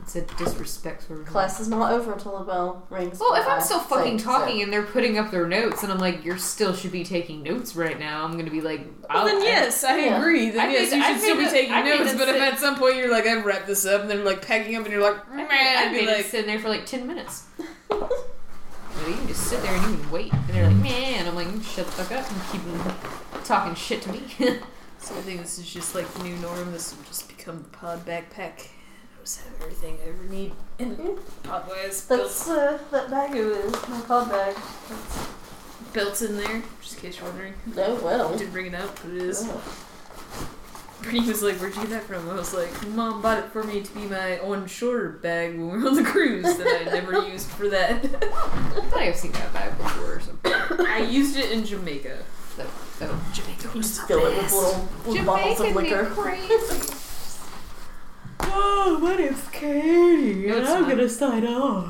It's 0.06 0.14
a 0.14 0.22
disrespect 0.22 1.08
sort 1.08 1.18
of. 1.18 1.26
Class 1.26 1.58
is 1.58 1.66
not 1.66 1.90
over 1.90 2.12
until 2.12 2.38
the 2.38 2.44
bell 2.44 2.86
rings. 2.90 3.18
Well, 3.18 3.34
if 3.34 3.44
I'm 3.48 3.60
still 3.60 3.80
fucking 3.80 4.18
six, 4.18 4.22
talking 4.22 4.58
seven. 4.58 4.62
and 4.62 4.72
they're 4.72 4.84
putting 4.84 5.18
up 5.18 5.32
their 5.32 5.48
notes, 5.48 5.82
and 5.82 5.90
I'm 5.90 5.98
like, 5.98 6.24
"You're 6.24 6.38
still 6.38 6.74
should 6.74 6.92
be 6.92 7.02
taking 7.02 7.42
notes 7.42 7.74
right 7.74 7.98
now. 7.98 8.24
I'm 8.24 8.38
gonna 8.38 8.48
be 8.52 8.60
like, 8.60 8.82
Well, 9.00 9.06
I'll- 9.10 9.24
then 9.26 9.42
yes, 9.42 9.82
I 9.82 9.96
Yeah. 9.98 10.18
agree. 10.20 10.50
Then 10.50 10.60
I 10.68 10.70
yes, 10.72 10.92
made- 10.92 10.96
you 10.98 11.02
should 11.04 11.20
still 11.20 11.36
made 11.36 11.44
be 11.46 11.50
taking 11.50 11.72
I 11.74 11.82
notes. 11.82 12.12
it 12.12 12.18
But 12.18 12.28
if 12.28 12.36
at 12.40 12.58
some 12.60 12.76
point 12.78 12.94
you're 12.96 13.10
like, 13.10 13.26
I've 13.26 13.44
wrapped 13.44 13.66
this 13.66 13.84
up, 13.84 14.02
and 14.02 14.08
then 14.10 14.24
like 14.24 14.46
packing 14.46 14.76
up, 14.76 14.84
and 14.84 14.92
you're 14.92 15.02
like, 15.02 15.28
I 15.28 15.34
man, 15.36 15.48
made, 15.48 15.76
I 15.76 15.82
I'd 15.86 15.90
be 15.90 15.96
made 15.96 16.08
it 16.08 16.16
like, 16.18 16.26
sitting 16.26 16.46
there 16.46 16.60
for 16.60 16.68
like 16.68 16.86
ten 16.86 17.06
minutes. 17.08 17.42
You 17.90 19.10
you 19.12 19.18
can 19.18 19.28
just 19.28 19.42
sit 19.42 19.60
there 19.62 19.74
and 19.74 19.90
you 19.90 19.98
can 20.02 20.10
wait, 20.10 20.32
and 20.32 20.48
they're 20.48 20.66
like, 20.68 20.76
man, 20.76 21.28
I'm 21.28 21.34
like, 21.34 21.48
shut 21.62 21.84
the 21.84 21.92
fuck 21.92 22.12
up 22.12 22.30
and 22.30 22.40
keep 22.50 23.44
talking 23.44 23.74
shit 23.74 24.00
to 24.02 24.10
me. 24.12 24.22
so 24.98 25.14
I 25.14 25.20
think 25.20 25.42
this 25.42 25.58
is 25.58 25.68
just 25.70 25.94
like 25.94 26.10
the 26.14 26.22
new 26.22 26.34
norm. 26.36 26.72
This 26.72 26.96
will 26.96 27.04
just 27.04 27.28
become 27.28 27.58
the 27.62 27.68
pod 27.76 28.06
backpack. 28.06 28.68
I 29.26 29.28
just 29.28 29.40
have 29.40 29.60
everything 29.60 29.98
I 30.04 30.10
ever 30.10 30.22
need 30.32 30.52
in 30.78 31.18
pod 31.42 31.66
wise. 31.66 32.06
Belts, 32.06 32.44
That's 32.44 32.48
uh, 32.48 32.78
that 32.92 33.10
bag 33.10 33.34
is 33.34 33.72
my 33.88 34.00
pod 34.02 34.30
bag. 34.30 34.54
That's... 34.88 35.28
Built 35.92 36.22
in 36.22 36.36
there, 36.36 36.62
just 36.80 36.94
in 36.94 37.00
case 37.00 37.18
you're 37.18 37.28
wondering. 37.28 37.54
No, 37.74 37.96
I 37.96 38.02
well. 38.02 38.38
didn't 38.38 38.52
bring 38.52 38.66
it 38.66 38.74
up, 38.76 38.94
but 39.02 39.10
it 39.10 39.22
is. 39.22 39.42
Oh. 39.44 40.48
Brittany 41.02 41.26
was 41.26 41.42
like, 41.42 41.56
"Where'd 41.56 41.74
you 41.74 41.80
get 41.80 41.90
that 41.90 42.02
from?" 42.04 42.30
I 42.30 42.34
was 42.34 42.54
like, 42.54 42.70
"Mom 42.90 43.20
bought 43.20 43.38
it 43.38 43.46
for 43.46 43.64
me 43.64 43.82
to 43.82 43.94
be 43.94 44.02
my 44.02 44.38
on-shore 44.38 45.08
bag 45.08 45.58
when 45.58 45.72
we 45.72 45.78
were 45.78 45.88
on 45.88 45.96
the 45.96 46.04
cruise 46.04 46.44
that 46.44 46.82
I 46.82 46.84
never 46.84 47.20
used 47.28 47.48
for 47.48 47.68
that." 47.68 48.04
I 48.04 48.08
thought 48.08 49.00
I've 49.00 49.16
seen 49.16 49.32
that 49.32 49.52
bag 49.52 49.76
before 49.76 50.18
or 50.18 50.20
something. 50.20 50.52
I 50.86 51.00
used 51.00 51.36
it 51.36 51.50
in 51.50 51.64
Jamaica. 51.64 52.18
So, 52.54 52.64
so 53.00 53.18
Jamaica 53.32 53.76
was 53.76 53.98
Fill 54.02 54.24
it 54.24 54.36
with 54.36 54.52
little, 54.52 54.88
little 55.04 55.26
bottles 55.26 55.58
of 55.58 55.74
liquor. 55.74 56.04
crazy. 56.14 56.92
Oh, 58.40 58.98
my 59.00 59.16
name's 59.16 59.46
Katie, 59.48 60.46
No, 60.46 60.82
gonna 60.88 61.08
sign 61.08 61.46
off. 61.46 61.86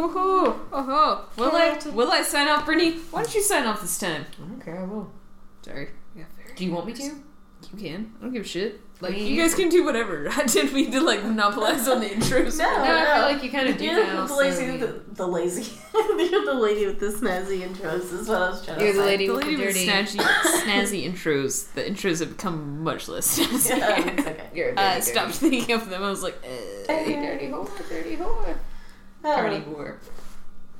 Oh, 0.00 0.10
ho, 0.12 0.60
oh, 0.72 0.82
ho. 0.82 1.24
Will 1.36 1.54
I? 1.56 1.68
Correct. 1.70 1.86
Will 1.86 2.10
I 2.10 2.22
sign 2.22 2.48
off, 2.48 2.64
Brittany? 2.64 2.98
Why 3.10 3.22
don't 3.22 3.34
you 3.34 3.42
sign 3.42 3.66
off 3.66 3.80
this 3.80 3.98
time? 3.98 4.26
I 4.36 4.46
don't 4.46 4.60
care. 4.60 4.80
I 4.80 4.84
will. 4.84 5.10
Sorry. 5.62 5.90
Yeah, 6.16 6.24
fair. 6.36 6.54
Do 6.54 6.64
you 6.64 6.72
want 6.72 6.86
me 6.86 6.92
to? 6.94 7.02
You 7.02 7.78
can. 7.78 8.12
I 8.18 8.22
don't 8.22 8.32
give 8.32 8.44
a 8.44 8.48
shit. 8.48 8.80
Like 9.00 9.12
mean, 9.12 9.26
you 9.28 9.34
you 9.34 9.42
guys 9.42 9.54
can 9.54 9.68
do 9.68 9.84
whatever. 9.84 10.28
I 10.32 10.42
didn't 10.44 10.72
mean 10.74 10.90
to 10.90 11.00
like 11.00 11.22
monopolize 11.22 11.86
on 11.86 12.00
the 12.00 12.06
intros. 12.10 12.58
No. 12.58 12.64
No, 12.64 12.82
I 12.82 13.14
feel 13.14 13.22
like 13.34 13.44
you 13.44 13.50
kind 13.50 13.68
of 13.68 13.76
do 13.78 13.84
You're 13.84 14.04
now. 14.04 14.26
the 14.26 14.34
lazy, 14.34 14.66
so- 14.78 14.86
the, 14.86 15.00
the 15.14 15.26
lazy. 15.26 15.72
You're 15.94 16.44
the 16.44 16.54
lady 16.54 16.84
with 16.86 16.98
the 16.98 17.06
snazzy 17.06 17.60
intros. 17.68 18.12
Is 18.12 18.28
what 18.28 18.42
I 18.42 18.50
was 18.50 18.64
trying 18.64 18.78
to 18.78 18.84
You're 18.84 18.94
the 18.94 18.98
say. 19.00 19.04
lady 19.06 19.26
The 19.28 19.34
with 19.34 19.44
lady 19.44 19.56
the 19.56 19.64
with 19.66 19.74
dirty. 19.76 19.86
snazzy, 19.88 20.18
snazzy 20.64 21.12
intros. 21.12 21.72
The 21.74 21.82
intros 21.82 22.18
have 22.20 22.30
become 22.36 22.82
much 22.82 23.08
less 23.08 23.38
snazzy. 23.38 23.78
Yeah, 23.78 23.98
it's 24.00 24.26
okay. 24.26 24.46
You're 24.54 24.68
a 24.70 24.74
dirty, 24.74 24.80
I 24.82 24.94
dirty, 24.98 25.10
stopped 25.10 25.34
thinking 25.34 25.74
of 25.76 25.88
them. 25.90 26.02
I 26.02 26.10
was 26.10 26.22
like, 26.24 26.42
dirty, 26.42 27.14
eh. 27.14 27.22
dirty 27.22 27.46
whore, 27.46 27.88
dirty 27.88 28.16
whore, 28.16 28.56
Oh. 29.24 29.36
dirty 29.42 29.64
whore. 29.64 29.96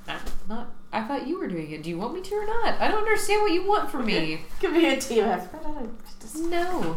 I'm 0.09 0.19
not. 0.49 0.73
I 0.93 1.03
thought 1.03 1.27
you 1.28 1.39
were 1.39 1.47
doing 1.49 1.70
it. 1.70 1.82
Do 1.82 1.90
you 1.90 1.99
want 1.99 2.15
me 2.15 2.23
to 2.23 2.35
or 2.35 2.47
not? 2.47 2.81
I 2.81 2.89
don't 2.89 2.99
understand 2.99 3.43
what 3.43 3.53
you 3.53 3.69
want 3.69 3.90
from 3.90 4.07
me. 4.07 4.40
Could 4.59 4.73
be 4.73 4.86
a 4.86 4.99
team 4.99 5.23
effort. 5.24 5.61
I 5.61 5.62
don't 5.62 6.20
just 6.20 6.36
No, 6.36 6.47
as 6.47 6.47
long 6.49 6.97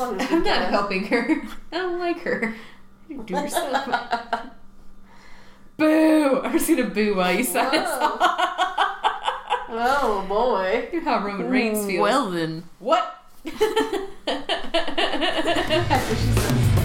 I'm 0.00 0.42
not 0.42 0.62
it. 0.62 0.70
helping 0.70 1.04
her. 1.06 1.42
I 1.72 1.76
don't 1.76 1.98
like 1.98 2.20
her. 2.20 2.54
You 3.08 3.22
Do 3.22 3.34
yourself. 3.34 3.88
boo! 5.76 6.40
I'm 6.42 6.52
just 6.52 6.68
gonna 6.68 6.84
boo 6.84 7.16
while 7.16 7.32
you 7.34 7.44
sign 7.44 7.66
us 7.66 7.88
Whoa. 8.00 8.16
off. 8.20 8.40
Oh 9.76 10.24
boy. 10.28 10.88
You 10.92 11.00
know 11.02 11.10
how 11.10 11.24
Roman 11.26 11.48
Reigns 11.50 11.84
feels. 11.86 12.00
Well 12.02 12.30
then. 12.30 12.64
what? 12.78 13.24
That's 13.44 13.60
what 16.08 16.18
she 16.18 16.32
says. 16.32 16.83